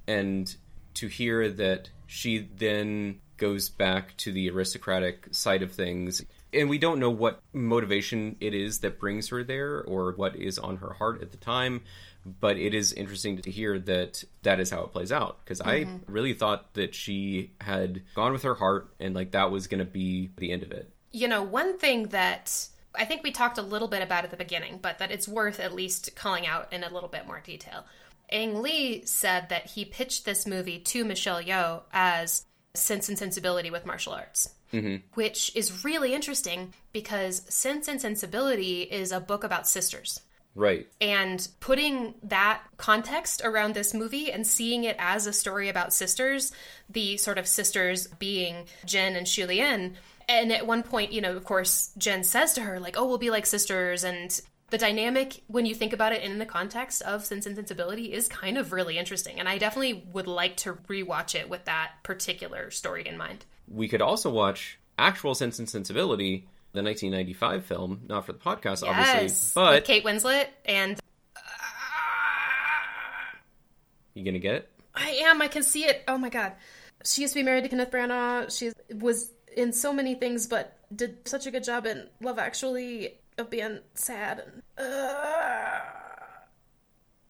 And 0.07 0.55
to 0.95 1.09
hear 1.09 1.51
that 1.51 1.91
she 2.07 2.49
then 2.57 3.21
goes 3.43 3.69
back 3.69 4.17
to 4.19 4.31
the 4.31 4.49
aristocratic 4.49 5.27
side 5.33 5.63
of 5.63 5.73
things. 5.73 6.25
And 6.53 6.71
we 6.71 6.79
don't 6.79 7.01
know 7.01 7.11
what 7.11 7.41
motivation 7.53 8.37
it 8.39 8.55
is 8.55 8.79
that 8.81 9.01
brings 9.01 9.31
her 9.31 9.43
there 9.43 9.83
or 9.83 10.13
what 10.13 10.37
is 10.37 10.61
on 10.61 10.77
her 10.77 10.93
heart 10.93 11.21
at 11.23 11.33
the 11.33 11.39
time. 11.39 11.83
But 12.25 12.57
it 12.57 12.73
is 12.73 12.93
interesting 12.93 13.43
to 13.43 13.51
hear 13.51 13.81
that 13.81 14.23
that 14.45 14.61
is 14.61 14.71
how 14.71 14.83
it 14.85 14.93
plays 14.93 15.11
out. 15.11 15.45
Because 15.45 15.61
I 15.61 15.81
mm-hmm. 15.81 16.13
really 16.13 16.35
thought 16.35 16.73
that 16.75 16.95
she 16.95 17.51
had 17.61 18.03
gone 18.15 18.33
with 18.33 18.45
her 18.45 18.55
heart 18.55 18.95
and 19.01 19.13
like 19.13 19.33
that 19.33 19.51
was 19.51 19.67
going 19.67 19.81
to 19.81 19.85
be 19.85 20.31
the 20.37 20.53
end 20.53 20.63
of 20.63 20.71
it. 20.71 20.89
You 21.11 21.27
know, 21.27 21.43
one 21.43 21.79
thing 21.79 22.05
that 22.11 22.69
I 22.95 23.07
think 23.07 23.25
we 23.25 23.33
talked 23.33 23.59
a 23.59 23.63
little 23.63 23.89
bit 23.89 24.03
about 24.03 24.23
at 24.23 24.31
the 24.31 24.37
beginning, 24.37 24.79
but 24.81 25.01
that 25.01 25.11
it's 25.11 25.27
worth 25.27 25.59
at 25.59 25.75
least 25.75 26.15
calling 26.15 26.47
out 26.47 26.73
in 26.73 26.85
a 26.85 26.95
little 26.95 27.09
bit 27.09 27.27
more 27.27 27.41
detail. 27.45 27.87
Ang 28.31 28.63
Lee 28.63 29.05
said 29.05 29.49
that 29.49 29.67
he 29.67 29.85
pitched 29.85 30.25
this 30.25 30.47
movie 30.47 30.79
to 30.79 31.05
Michelle 31.05 31.43
Yeoh 31.43 31.83
as 31.93 32.45
Sense 32.75 33.09
and 33.09 33.19
Sensibility 33.19 33.71
with 33.71 33.87
martial 33.87 34.13
arts. 34.13 34.55
Mm-hmm. 34.73 34.97
Which 35.15 35.55
is 35.55 35.85
really 35.85 36.15
interesting 36.15 36.73
because 36.93 37.43
Sense 37.49 37.89
and 37.89 38.01
Sensibility 38.01 38.83
is 38.83 39.13
a 39.13 39.21
book 39.21 39.45
about 39.45 39.69
sisters. 39.69 40.21
Right. 40.55 40.87
And 41.01 41.47
putting 41.61 42.15
that 42.25 42.63
context 42.77 43.43
around 43.45 43.75
this 43.75 43.95
movie 43.95 44.31
and 44.31 44.47
seeing 44.47 44.85
it 44.85 44.97
as 44.99 45.27
a 45.27 45.33
story 45.33 45.69
about 45.69 45.95
sisters, 45.95 46.53
the 46.91 47.17
sort 47.17 47.39
of 47.39 47.47
sisters 47.47 48.07
being 48.07 48.67
Jen 48.85 49.17
and 49.17 49.27
Shulien. 49.27 49.95
And 50.29 50.53
at 50.53 50.67
one 50.67 50.83
point, 50.83 51.13
you 51.13 51.21
know, 51.21 51.37
of 51.37 51.45
course, 51.45 51.93
Jen 51.99 52.23
says 52.23 52.53
to 52.55 52.63
her, 52.63 52.81
like, 52.81 52.97
oh, 52.99 53.07
we'll 53.07 53.19
be 53.19 53.31
like 53.31 53.47
sisters. 53.47 54.05
And 54.05 54.39
the 54.73 54.79
dynamic, 54.79 55.43
when 55.49 55.67
you 55.67 55.75
think 55.75 55.93
about 55.93 56.13
it 56.13 56.23
in 56.23 56.39
the 56.39 56.47
context 56.47 57.03
of 57.03 57.25
Sense 57.25 57.45
and 57.45 57.55
Sensibility, 57.55 58.13
is 58.13 58.27
kind 58.27 58.57
of 58.57 58.73
really 58.73 58.97
interesting. 58.97 59.39
And 59.39 59.47
I 59.47 59.59
definitely 59.59 60.03
would 60.13 60.27
like 60.27 60.57
to 60.59 60.73
rewatch 60.89 61.35
it 61.39 61.51
with 61.51 61.67
that 61.67 61.93
particular 62.03 62.71
story 62.71 63.07
in 63.07 63.19
mind. 63.19 63.45
We 63.69 63.87
could 63.87 64.01
also 64.01 64.31
watch 64.31 64.79
actual 64.99 65.35
Sense 65.35 65.59
and 65.59 65.69
Sensibility, 65.69 66.49
the 66.73 66.83
1995 66.83 67.67
film, 67.67 68.01
not 68.09 68.25
for 68.25 68.33
the 68.33 68.39
podcast, 68.39 68.83
obviously, 68.83 69.53
but 69.55 69.75
with 69.75 69.85
Kate 69.85 70.05
Winslet 70.05 70.47
and 70.65 70.99
you 74.15 74.25
gonna 74.25 74.39
get 74.39 74.55
it? 74.55 74.71
I 74.95 75.11
am. 75.27 75.43
I 75.43 75.49
can 75.49 75.63
see 75.63 75.85
it. 75.85 76.03
Oh 76.09 76.17
my 76.17 76.31
god. 76.31 76.53
She 77.05 77.23
used 77.23 77.35
to 77.35 77.41
be 77.41 77.45
married 77.45 77.65
to 77.65 77.69
Kenneth 77.69 77.91
Branagh. 77.91 78.57
She 78.57 78.73
was 78.95 79.31
in 79.55 79.73
so 79.73 79.93
many 79.93 80.15
things, 80.15 80.47
but 80.47 80.79
did 80.95 81.29
such 81.29 81.47
a 81.47 81.51
good 81.51 81.65
job 81.65 81.87
in 81.87 82.09
Love 82.21 82.39
Actually 82.39 83.19
of 83.39 83.51
being 83.51 83.81
sad. 83.95 84.45
And, 84.77 84.87
uh, 84.87 85.81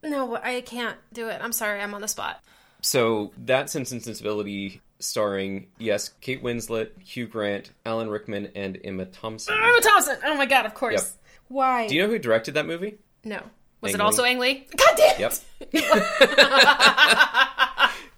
no, 0.02 0.36
I 0.36 0.60
can't 0.62 0.96
do 1.12 1.28
it. 1.28 1.40
I'm 1.42 1.52
sorry. 1.52 1.80
I'm 1.80 1.94
on 1.94 2.00
the 2.00 2.08
spot. 2.08 2.42
So 2.80 3.32
that 3.44 3.70
Sense 3.70 3.92
and 3.92 4.02
Sensibility, 4.02 4.80
starring 4.98 5.68
yes, 5.78 6.08
Kate 6.20 6.42
Winslet, 6.42 6.90
Hugh 7.00 7.26
Grant, 7.26 7.70
Alan 7.86 8.08
Rickman, 8.10 8.48
and 8.54 8.78
Emma 8.82 9.06
Thompson. 9.06 9.54
Emma 9.54 9.80
Thompson. 9.80 10.16
Oh 10.24 10.36
my 10.36 10.46
god. 10.46 10.66
Of 10.66 10.74
course. 10.74 10.94
Yep. 10.94 11.04
Why? 11.48 11.86
Do 11.86 11.94
you 11.94 12.02
know 12.02 12.08
who 12.08 12.18
directed 12.18 12.54
that 12.54 12.66
movie? 12.66 12.98
no. 13.24 13.42
Was 13.80 13.94
Ang 13.94 14.00
it 14.00 14.04
also 14.04 14.22
Ang 14.22 14.38
Lee? 14.38 14.66
God 14.76 14.96
damn 14.96 15.20
Yep. 15.20 15.32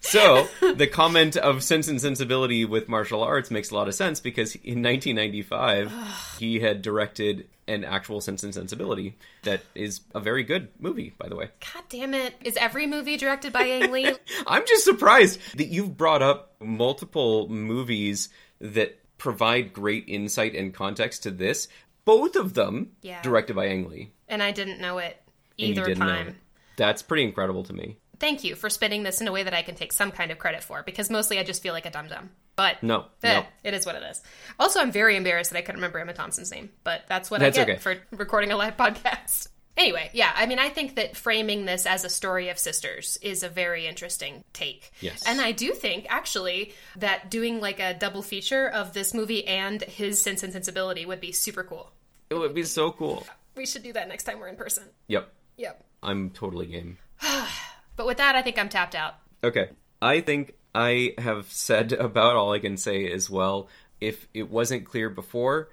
So 0.05 0.49
the 0.75 0.87
comment 0.87 1.37
of 1.37 1.63
Sense 1.63 1.89
and 1.89 2.01
Sensibility 2.01 2.65
with 2.65 2.89
martial 2.89 3.23
arts 3.23 3.51
makes 3.51 3.71
a 3.71 3.75
lot 3.75 3.89
of 3.89 3.95
sense 3.95 4.21
because 4.21 4.55
in 4.57 4.83
1995 4.83 5.93
he 6.39 6.61
had 6.61 6.83
directed 6.83 7.49
an 7.67 7.85
actual 7.85 8.21
Sense 8.21 8.43
and 8.45 8.53
Sensibility 8.55 9.17
that 9.45 9.63
is 9.75 10.03
a 10.15 10.21
very 10.21 10.43
good 10.43 10.69
movie, 10.79 11.15
by 11.19 11.29
the 11.29 11.37
way. 11.37 11.49
God 11.75 11.83
damn 11.89 12.13
it. 12.15 12.35
Is 12.45 12.57
every 12.59 12.87
movie 12.87 13.17
directed 13.17 13.53
by 13.53 13.63
Ang 13.63 13.91
Lee? 13.93 14.15
I'm 14.47 14.67
just 14.67 14.85
surprised 14.85 15.41
that 15.57 15.69
you've 15.69 15.97
brought 15.97 16.21
up 16.23 16.53
multiple 16.61 17.49
movies 17.49 18.29
that 18.61 18.99
provide 19.17 19.73
great 19.73 20.05
insight 20.07 20.55
and 20.55 20.75
context 20.75 21.23
to 21.23 21.31
this. 21.31 21.69
Both 22.05 22.37
of 22.37 22.53
them 22.53 22.91
Yeah. 23.01 23.23
directed 23.23 23.57
by 23.57 23.67
Ang 23.69 23.89
Lee. 23.89 24.13
and 24.29 24.43
I 24.43 24.51
didn't 24.51 24.81
know 24.81 24.99
it 24.99 25.21
either 25.57 25.95
time. 25.95 26.29
it. 26.29 26.35
That's 26.77 27.01
pretty 27.03 27.25
incredible 27.25 27.63
to 27.65 27.73
me. 27.73 27.97
Thank 28.19 28.45
you 28.45 28.55
for 28.55 28.71
spinning 28.71 29.03
this 29.03 29.21
in 29.21 29.29
a 29.29 29.33
way 29.33 29.43
that 29.43 29.55
I 29.55 29.63
can 29.63 29.75
take 29.75 29.93
some 29.93 30.11
kind 30.11 30.31
of 30.31 30.39
credit 30.39 30.63
for 30.63 30.83
because 30.83 31.11
mostly 31.11 31.39
I 31.39 31.45
just 31.45 31.63
feel 31.63 31.73
like 31.73 31.87
a 31.87 31.91
dum 31.91 32.09
dum. 32.09 32.31
But 32.57 32.83
No, 32.83 33.07
eh, 33.23 33.41
no. 33.41 33.47
it 33.65 33.75
is 33.75 33.85
what 33.85 33.97
it 33.97 34.03
is. 34.05 34.23
Also, 34.59 34.81
I'm 34.81 34.93
very 34.93 35.17
embarrassed 35.17 35.51
that 35.51 35.59
I 35.59 35.63
couldn't 35.63 35.79
remember 35.79 35.99
Emma 35.99 36.13
Thompson's 36.13 36.51
name, 36.53 36.71
but 36.85 37.03
that's 37.09 37.31
what 37.31 37.41
That's 37.41 37.59
I 37.59 37.65
get 37.65 37.71
okay. 37.71 37.79
for 37.81 38.17
recording 38.17 38.53
a 38.53 38.57
live 38.57 38.77
podcast. 38.79 39.49
Anyway, 39.77 40.09
yeah, 40.13 40.31
I 40.37 40.47
mean, 40.47 40.61
I 40.61 40.69
think 40.69 40.95
that 40.95 41.17
framing 41.17 41.65
this 41.65 41.85
as 41.85 42.05
a 42.05 42.09
story 42.09 42.49
of 42.49 42.59
sisters 42.59 43.19
is 43.23 43.43
a 43.43 43.49
very 43.49 43.89
interesting 43.89 44.45
take. 44.53 44.93
Yes. 45.01 45.25
And 45.27 45.41
I 45.41 45.51
do 45.51 45.73
think, 45.73 46.07
actually, 46.09 46.75
that 46.97 47.29
doing 47.29 47.61
like 47.61 47.81
a 47.81 47.93
double 47.93 48.23
feature 48.23 48.69
of 48.69 48.93
this 48.93 49.13
movie 49.13 49.45
and 49.49 49.83
his 49.83 50.23
Sense 50.23 50.45
and 50.45 50.53
Sensibility 50.53 51.05
would 51.05 51.21
be 51.21 51.33
super 51.33 51.65
cool. 51.65 51.91
It 52.31 52.35
would 52.35 52.55
be 52.55 52.63
so 52.63 52.93
cool. 52.93 53.27
We 53.57 53.67
should 53.67 53.83
do 53.83 53.93
that 53.95 54.09
next 54.09 54.25
time 54.25 54.39
we're 54.39 54.49
in 54.49 54.57
person. 54.57 54.85
Yep. 55.09 55.29
Yep. 55.57 55.85
I'm 56.05 56.31
totally 56.31 56.67
game. 56.67 56.99
But 57.97 58.07
with 58.07 58.17
that, 58.19 58.35
I 58.35 58.43
think 58.43 58.59
I'm 58.59 58.69
tapped 58.69 58.95
out. 58.95 59.15
Okay. 59.43 59.69
I 60.03 60.21
think 60.21 60.55
I 60.75 61.15
have 61.19 61.51
said 61.51 61.93
about 62.09 62.37
all 62.37 62.53
I 62.53 62.59
can 62.59 62.77
say 62.77 63.11
as 63.11 63.29
well. 63.31 63.69
If 64.01 64.27
it 64.35 64.51
wasn't 64.51 64.85
clear 64.85 65.09
before, 65.09 65.71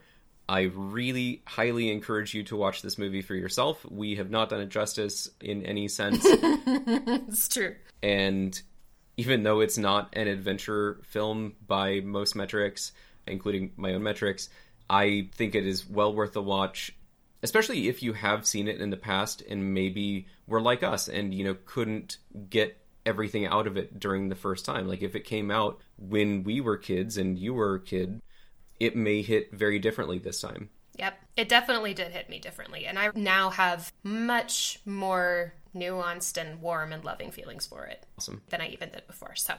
I 0.48 0.72
really 0.76 1.42
highly 1.46 1.90
encourage 1.92 2.34
you 2.34 2.44
to 2.44 2.56
watch 2.56 2.82
this 2.82 2.98
movie 2.98 3.22
for 3.22 3.36
yourself. 3.36 3.86
We 3.90 4.16
have 4.16 4.30
not 4.30 4.50
done 4.50 4.62
it 4.62 4.70
justice 4.70 5.30
in 5.40 5.66
any 5.66 5.88
sense. 5.88 6.26
It's 7.28 7.48
true. 7.48 7.76
and 8.04 8.60
even 9.18 9.44
though 9.44 9.60
it's 9.60 9.78
not 9.78 10.10
an 10.14 10.28
adventure 10.28 11.00
film 11.04 11.54
by 11.68 12.00
most 12.00 12.36
metrics, 12.36 12.92
including 13.28 13.72
my 13.76 13.94
own 13.94 14.04
metrics, 14.04 14.50
I 14.90 15.30
think 15.36 15.54
it 15.56 15.66
is 15.66 15.88
well 15.88 16.14
worth 16.14 16.34
the 16.34 16.42
watch, 16.42 16.96
especially 17.44 17.88
if 17.88 18.04
you 18.04 18.14
have 18.14 18.46
seen 18.46 18.68
it 18.68 18.80
in 18.82 18.90
the 18.90 18.98
past 18.98 19.42
and 19.50 19.74
maybe 19.74 20.28
were 20.48 20.62
like 20.62 20.84
us 20.84 21.08
and 21.08 21.34
you 21.34 21.44
know 21.44 21.58
couldn't 21.66 22.18
get 22.50 22.78
everything 23.06 23.46
out 23.46 23.68
of 23.68 23.78
it 23.78 24.00
during 24.00 24.30
the 24.30 24.36
first 24.36 24.66
time. 24.66 24.88
Like 24.88 25.02
if 25.02 25.16
it 25.16 25.26
came 25.26 25.50
out 25.52 25.80
when 25.98 26.44
we 26.44 26.62
were 26.62 26.78
kids 26.78 27.18
and 27.18 27.38
you 27.38 27.54
were 27.54 27.76
a 27.76 27.80
kid, 27.80 28.22
it 28.80 28.96
may 28.96 29.22
hit 29.22 29.52
very 29.52 29.80
differently 29.80 30.20
this 30.20 30.42
time. 30.42 30.70
Yep. 30.98 31.20
It 31.38 31.50
definitely 31.50 31.94
did 31.94 32.12
hit 32.12 32.30
me 32.30 32.40
differently. 32.40 32.86
And 32.86 33.00
I 33.00 33.12
now 33.16 33.50
have 33.50 33.92
much 34.04 34.80
more 34.86 35.54
nuanced 35.76 36.40
and 36.40 36.62
warm 36.62 36.92
and 36.92 37.04
loving 37.04 37.32
feelings 37.32 37.66
for 37.66 37.86
it 37.86 38.06
Awesome. 38.18 38.42
than 38.50 38.62
I 38.62 38.68
even 38.68 38.90
did 38.90 39.08
before. 39.08 39.36
So, 39.36 39.54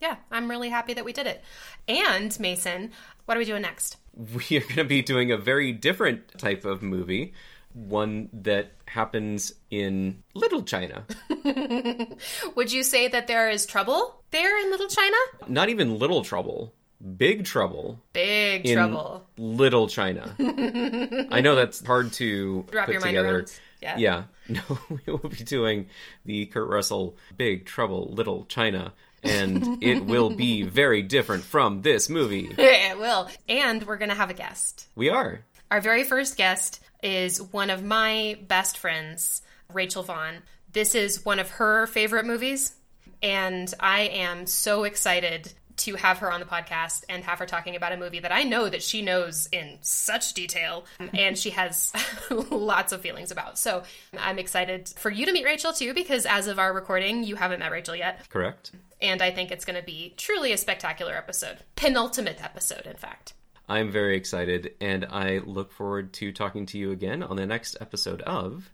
yeah, 0.00 0.16
I'm 0.30 0.48
really 0.48 0.70
happy 0.70 0.94
that 0.94 1.04
we 1.04 1.12
did 1.12 1.26
it. 1.26 1.44
And, 1.86 2.38
Mason, 2.40 2.92
what 3.30 3.36
are 3.36 3.38
we 3.38 3.44
doing 3.44 3.62
next? 3.62 3.96
we 4.16 4.56
are 4.56 4.60
going 4.60 4.74
to 4.74 4.84
be 4.84 5.02
doing 5.02 5.30
a 5.30 5.36
very 5.36 5.70
different 5.70 6.36
type 6.36 6.64
of 6.64 6.82
movie, 6.82 7.32
one 7.72 8.28
that 8.32 8.72
happens 8.86 9.52
in 9.70 10.24
Little 10.34 10.64
China. 10.64 11.04
Would 12.56 12.72
you 12.72 12.82
say 12.82 13.06
that 13.06 13.28
there 13.28 13.48
is 13.48 13.66
trouble 13.66 14.20
there 14.32 14.60
in 14.60 14.72
Little 14.72 14.88
China? 14.88 15.16
Not 15.46 15.68
even 15.68 16.00
Little 16.00 16.24
Trouble, 16.24 16.74
Big 17.16 17.44
Trouble 17.44 18.00
Big 18.12 18.66
in 18.66 18.74
trouble. 18.74 19.24
Little 19.38 19.86
China. 19.86 20.34
I 21.30 21.40
know 21.40 21.54
that's 21.54 21.86
hard 21.86 22.12
to 22.14 22.66
Wrap 22.72 22.86
put 22.86 22.94
your 22.94 23.00
mind 23.00 23.16
together. 23.16 23.46
Yeah. 23.80 23.96
Yeah. 23.96 24.22
No, 24.50 24.80
we 24.88 24.98
will 25.06 25.28
be 25.28 25.44
doing 25.44 25.86
the 26.24 26.46
Kurt 26.46 26.68
Russell 26.68 27.16
Big 27.36 27.66
Trouble 27.66 28.12
Little 28.12 28.46
China. 28.46 28.92
And 29.22 29.82
it 29.82 30.04
will 30.04 30.30
be 30.30 30.62
very 30.62 31.02
different 31.02 31.44
from 31.44 31.82
this 31.82 32.08
movie. 32.08 32.54
it 32.58 32.98
will. 32.98 33.28
And 33.48 33.86
we're 33.86 33.98
going 33.98 34.08
to 34.08 34.14
have 34.14 34.30
a 34.30 34.34
guest. 34.34 34.86
We 34.94 35.10
are. 35.10 35.40
Our 35.70 35.80
very 35.80 36.04
first 36.04 36.36
guest 36.36 36.80
is 37.02 37.40
one 37.40 37.70
of 37.70 37.84
my 37.84 38.38
best 38.48 38.78
friends, 38.78 39.42
Rachel 39.72 40.02
Vaughn. 40.02 40.36
This 40.72 40.94
is 40.94 41.24
one 41.24 41.38
of 41.38 41.50
her 41.50 41.86
favorite 41.86 42.26
movies, 42.26 42.74
and 43.22 43.72
I 43.80 44.02
am 44.02 44.46
so 44.46 44.84
excited 44.84 45.52
to 45.80 45.94
have 45.96 46.18
her 46.18 46.30
on 46.30 46.40
the 46.40 46.46
podcast 46.46 47.04
and 47.08 47.24
have 47.24 47.38
her 47.38 47.46
talking 47.46 47.76
about 47.76 47.92
a 47.92 47.96
movie 47.96 48.20
that 48.20 48.32
I 48.32 48.42
know 48.42 48.68
that 48.68 48.82
she 48.82 49.02
knows 49.02 49.48
in 49.52 49.78
such 49.80 50.34
detail 50.34 50.84
and 51.14 51.36
she 51.36 51.50
has 51.50 51.92
lots 52.50 52.92
of 52.92 53.00
feelings 53.00 53.30
about. 53.30 53.58
So 53.58 53.82
I'm 54.18 54.38
excited 54.38 54.88
for 54.96 55.10
you 55.10 55.26
to 55.26 55.32
meet 55.32 55.44
Rachel 55.44 55.72
too, 55.72 55.94
because 55.94 56.26
as 56.26 56.46
of 56.46 56.58
our 56.58 56.72
recording, 56.72 57.24
you 57.24 57.36
haven't 57.36 57.60
met 57.60 57.72
Rachel 57.72 57.96
yet. 57.96 58.28
Correct. 58.28 58.72
And 59.00 59.22
I 59.22 59.30
think 59.30 59.50
it's 59.50 59.64
going 59.64 59.78
to 59.78 59.84
be 59.84 60.14
truly 60.16 60.52
a 60.52 60.58
spectacular 60.58 61.14
episode. 61.14 61.58
Penultimate 61.76 62.42
episode, 62.42 62.86
in 62.86 62.96
fact. 62.96 63.32
I'm 63.68 63.90
very 63.90 64.16
excited, 64.16 64.74
and 64.80 65.06
I 65.06 65.38
look 65.38 65.72
forward 65.72 66.12
to 66.14 66.32
talking 66.32 66.66
to 66.66 66.78
you 66.78 66.90
again 66.90 67.22
on 67.22 67.36
the 67.36 67.46
next 67.46 67.76
episode 67.80 68.20
of 68.22 68.68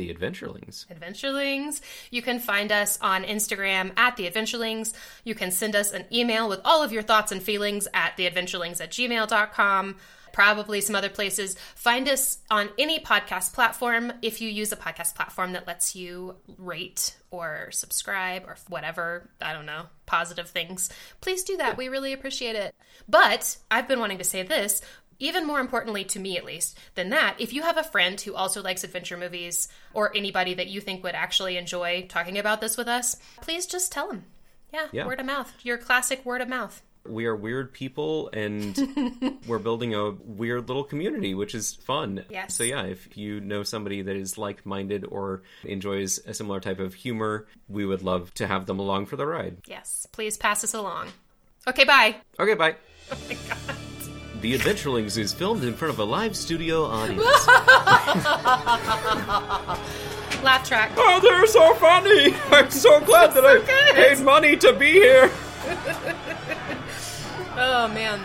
The 0.00 0.14
Adventurelings. 0.14 0.86
Adventurelings. 0.86 1.82
You 2.10 2.22
can 2.22 2.38
find 2.38 2.72
us 2.72 2.98
on 3.02 3.22
Instagram 3.22 3.92
at 3.98 4.16
The 4.16 4.30
Adventurelings. 4.30 4.94
You 5.24 5.34
can 5.34 5.50
send 5.50 5.76
us 5.76 5.92
an 5.92 6.06
email 6.10 6.48
with 6.48 6.62
all 6.64 6.82
of 6.82 6.90
your 6.90 7.02
thoughts 7.02 7.32
and 7.32 7.42
feelings 7.42 7.86
at 7.92 8.16
theadventurelings 8.16 8.80
at 8.80 8.92
gmail.com. 8.92 9.96
Probably 10.32 10.80
some 10.80 10.96
other 10.96 11.10
places. 11.10 11.54
Find 11.74 12.08
us 12.08 12.38
on 12.50 12.70
any 12.78 12.98
podcast 12.98 13.52
platform 13.52 14.12
if 14.22 14.40
you 14.40 14.48
use 14.48 14.72
a 14.72 14.76
podcast 14.76 15.14
platform 15.14 15.52
that 15.52 15.66
lets 15.66 15.94
you 15.94 16.36
rate 16.56 17.14
or 17.30 17.68
subscribe 17.70 18.44
or 18.46 18.56
whatever, 18.68 19.28
I 19.42 19.52
don't 19.52 19.66
know, 19.66 19.86
positive 20.06 20.48
things. 20.48 20.88
Please 21.20 21.42
do 21.42 21.58
that. 21.58 21.76
We 21.76 21.88
really 21.88 22.12
appreciate 22.12 22.56
it. 22.56 22.74
But 23.08 23.58
I've 23.70 23.88
been 23.88 24.00
wanting 24.00 24.18
to 24.18 24.24
say 24.24 24.44
this 24.44 24.80
even 25.20 25.46
more 25.46 25.60
importantly 25.60 26.02
to 26.04 26.18
me 26.18 26.36
at 26.36 26.44
least 26.44 26.76
than 26.96 27.10
that 27.10 27.36
if 27.38 27.52
you 27.52 27.62
have 27.62 27.76
a 27.76 27.84
friend 27.84 28.20
who 28.20 28.34
also 28.34 28.60
likes 28.62 28.82
adventure 28.82 29.16
movies 29.16 29.68
or 29.94 30.14
anybody 30.16 30.54
that 30.54 30.66
you 30.66 30.80
think 30.80 31.02
would 31.04 31.14
actually 31.14 31.56
enjoy 31.56 32.04
talking 32.08 32.36
about 32.38 32.60
this 32.60 32.76
with 32.76 32.88
us 32.88 33.16
please 33.40 33.66
just 33.66 33.92
tell 33.92 34.08
them 34.08 34.24
yeah, 34.72 34.86
Yeah. 34.92 35.06
word 35.06 35.20
of 35.20 35.26
mouth 35.26 35.52
your 35.62 35.78
classic 35.78 36.24
word 36.24 36.40
of 36.40 36.48
mouth 36.48 36.82
We 37.06 37.24
are 37.24 37.34
weird 37.34 37.72
people, 37.72 38.28
and 38.34 38.76
we're 39.48 39.58
building 39.58 39.94
a 39.94 40.10
weird 40.10 40.68
little 40.68 40.84
community, 40.84 41.32
which 41.34 41.54
is 41.54 41.72
fun. 41.74 42.24
Yes. 42.28 42.52
So, 42.54 42.62
yeah, 42.62 42.82
if 42.84 43.16
you 43.16 43.40
know 43.40 43.62
somebody 43.62 44.02
that 44.02 44.16
is 44.16 44.36
like 44.36 44.66
minded 44.66 45.06
or 45.08 45.40
enjoys 45.64 46.18
a 46.26 46.34
similar 46.34 46.60
type 46.60 46.78
of 46.78 46.92
humor, 46.92 47.46
we 47.70 47.86
would 47.86 48.02
love 48.02 48.34
to 48.34 48.46
have 48.46 48.66
them 48.66 48.78
along 48.78 49.06
for 49.06 49.16
the 49.16 49.24
ride. 49.26 49.56
yes 49.66 50.06
please 50.12 50.36
pass 50.36 50.62
us 50.62 50.74
along 50.74 51.08
okay 51.66 51.84
bye 51.84 52.14
Okay, 52.38 52.54
bye. 52.54 52.76
oh 53.12 53.16
my 53.28 53.36
god 53.48 53.79
The 54.40 54.54
Adventurelings 54.56 55.18
is 55.18 55.32
filmed 55.34 55.64
in 55.64 55.74
front 55.74 55.92
of 55.92 55.98
a 55.98 56.04
live 56.04 56.34
studio 56.34 56.84
audience. 56.86 57.22
laugh 60.42 60.66
track 60.66 60.90
oh, 60.96 61.20
they're 61.22 61.46
so 61.46 61.74
funny! 61.74 62.34
I'm 62.50 62.70
so 62.70 62.98
glad 63.00 63.34
that 63.34 63.44
I 63.44 63.58
good. 63.58 63.94
paid 63.94 64.24
money 64.24 64.56
to 64.56 64.72
be 64.72 64.92
here. 64.92 65.30
oh 67.58 67.88
man 67.94 68.18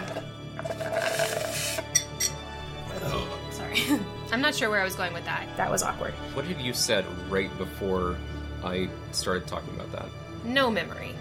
sorry 3.52 4.00
i'm 4.32 4.40
not 4.40 4.56
sure 4.56 4.70
where 4.70 4.80
i 4.80 4.84
was 4.86 4.96
going 4.96 5.12
with 5.14 5.26
that 5.26 5.46
that 5.58 5.70
was 5.70 5.84
awkward 5.84 6.14
What 6.34 6.46
had 6.46 6.62
you 6.62 6.74
said 6.74 7.06
right 7.30 7.56
before 7.58 8.16
I 8.64 8.88
started 9.12 9.46
talking 9.48 9.74
about 9.76 9.92
that? 9.92 10.06
no 10.46 10.72
memory 10.72 11.14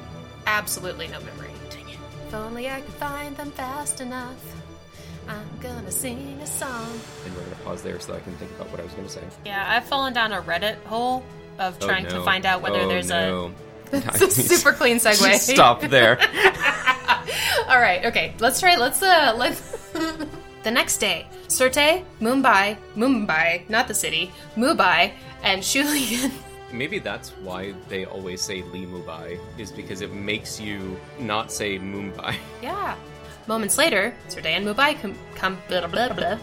absolutely 0.46 1.08
no 1.08 1.18
memory 1.20 1.50
Dang 1.70 1.88
it. 1.88 1.98
if 2.28 2.34
only 2.34 2.70
i 2.70 2.80
could 2.80 2.94
find 2.94 3.36
them 3.36 3.50
fast 3.50 4.00
enough 4.00 4.36
i'm 5.28 5.48
gonna 5.60 5.90
sing 5.90 6.38
a 6.42 6.46
song 6.46 6.86
And 7.24 7.34
we're 7.34 7.40
going 7.40 7.56
to 7.56 7.62
pause 7.62 7.82
there 7.82 7.98
so 8.00 8.14
I 8.14 8.20
can 8.20 8.34
think 8.36 8.50
about 8.52 8.70
what 8.70 8.80
I 8.80 8.84
was 8.84 8.92
going 8.92 9.06
to 9.06 9.12
say. 9.12 9.22
Yeah, 9.46 9.64
I've 9.66 9.84
fallen 9.84 10.12
down 10.12 10.32
a 10.32 10.42
Reddit 10.42 10.76
hole 10.84 11.24
of 11.58 11.76
Oh, 11.80 11.86
trying 11.86 12.06
to 12.06 12.22
find 12.22 12.44
out 12.44 12.60
whether 12.62 12.80
Oh, 12.80 12.88
there's 12.88 13.08
no. 13.08 13.52
a. 13.92 13.96
It's 13.96 14.20
a 14.20 14.30
super 14.30 14.72
clean 14.72 14.98
segue. 14.98 15.38
Stop 15.54 15.80
there. 15.82 16.18
All 17.68 17.80
right, 17.80 18.04
okay. 18.06 18.34
Let's 18.40 18.60
try. 18.60 18.76
Let's 18.76 19.02
uh, 19.02 19.34
let's. 19.36 19.60
the 20.62 20.70
next 20.70 20.98
day, 20.98 21.26
Sir 21.48 21.68
Te, 21.70 22.04
Mumbai, 22.20 22.76
Mumbai, 22.96 23.68
not 23.70 23.88
the 23.88 23.94
city, 23.94 24.30
Mumbai, 24.56 25.12
and 25.42 25.62
Shulien. 25.62 26.30
Maybe 26.72 26.98
that's 26.98 27.30
why 27.42 27.72
they 27.88 28.04
always 28.04 28.42
say 28.42 28.62
Lee 28.62 28.84
Mumbai, 28.84 29.38
is 29.58 29.70
because 29.72 30.00
it 30.00 30.12
makes 30.12 30.60
you 30.60 30.98
not 31.20 31.52
say 31.52 31.78
Mumbai. 31.78 32.34
Yeah. 32.62 32.96
Moments 33.46 33.76
later, 33.78 34.14
Sir 34.28 34.40
Te 34.40 34.48
and 34.48 34.66
Mumbai 34.66 35.00
com- 35.00 35.18
come. 35.34 35.58
Blah, 35.68 35.86
blah, 35.86 36.12
blah. 36.12 36.38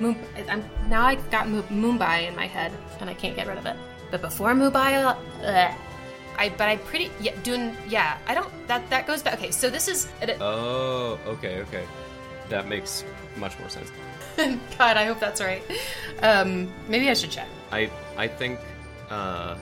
Mum- 0.00 0.16
I'm, 0.48 0.64
now 0.88 1.02
I 1.04 1.16
got 1.16 1.48
Mu- 1.48 1.62
Mumbai 1.64 2.28
in 2.28 2.36
my 2.36 2.46
head, 2.46 2.72
and 3.00 3.10
I 3.10 3.14
can't 3.14 3.36
get 3.36 3.46
rid 3.46 3.58
of 3.58 3.66
it. 3.66 3.76
But 4.10 4.22
before 4.22 4.52
Mumbai, 4.54 5.14
uh. 5.44 5.74
I 6.40 6.50
but 6.50 6.68
I 6.68 6.76
pretty 6.76 7.10
yeah 7.20 7.34
doing 7.42 7.76
yeah 7.88 8.16
I 8.28 8.32
don't 8.32 8.48
that 8.68 8.88
that 8.90 9.08
goes 9.08 9.24
back. 9.24 9.34
Okay, 9.34 9.50
so 9.50 9.68
this 9.68 9.88
is 9.88 10.06
Oh, 10.40 11.18
okay, 11.26 11.58
okay. 11.62 11.84
That 12.48 12.68
makes 12.68 13.02
much 13.36 13.58
more 13.58 13.68
sense. 13.68 13.90
God, 14.78 14.96
I 14.96 15.04
hope 15.04 15.18
that's 15.18 15.40
right. 15.40 15.60
Um, 16.22 16.72
maybe 16.88 17.10
I 17.10 17.14
should 17.14 17.32
check. 17.32 17.48
I 17.72 17.90
I 18.16 18.28
think 18.28 18.60
uh 19.10 19.56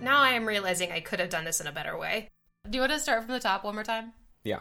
Now 0.00 0.22
I 0.22 0.30
am 0.30 0.46
realizing 0.48 0.92
I 0.92 1.00
could 1.00 1.20
have 1.20 1.28
done 1.28 1.44
this 1.44 1.60
in 1.60 1.66
a 1.66 1.72
better 1.72 1.98
way. 1.98 2.30
Do 2.68 2.76
you 2.76 2.80
want 2.80 2.92
to 2.92 2.98
start 2.98 3.22
from 3.24 3.34
the 3.34 3.40
top 3.40 3.64
one 3.64 3.74
more 3.74 3.84
time? 3.84 4.14
yeah. 4.44 4.60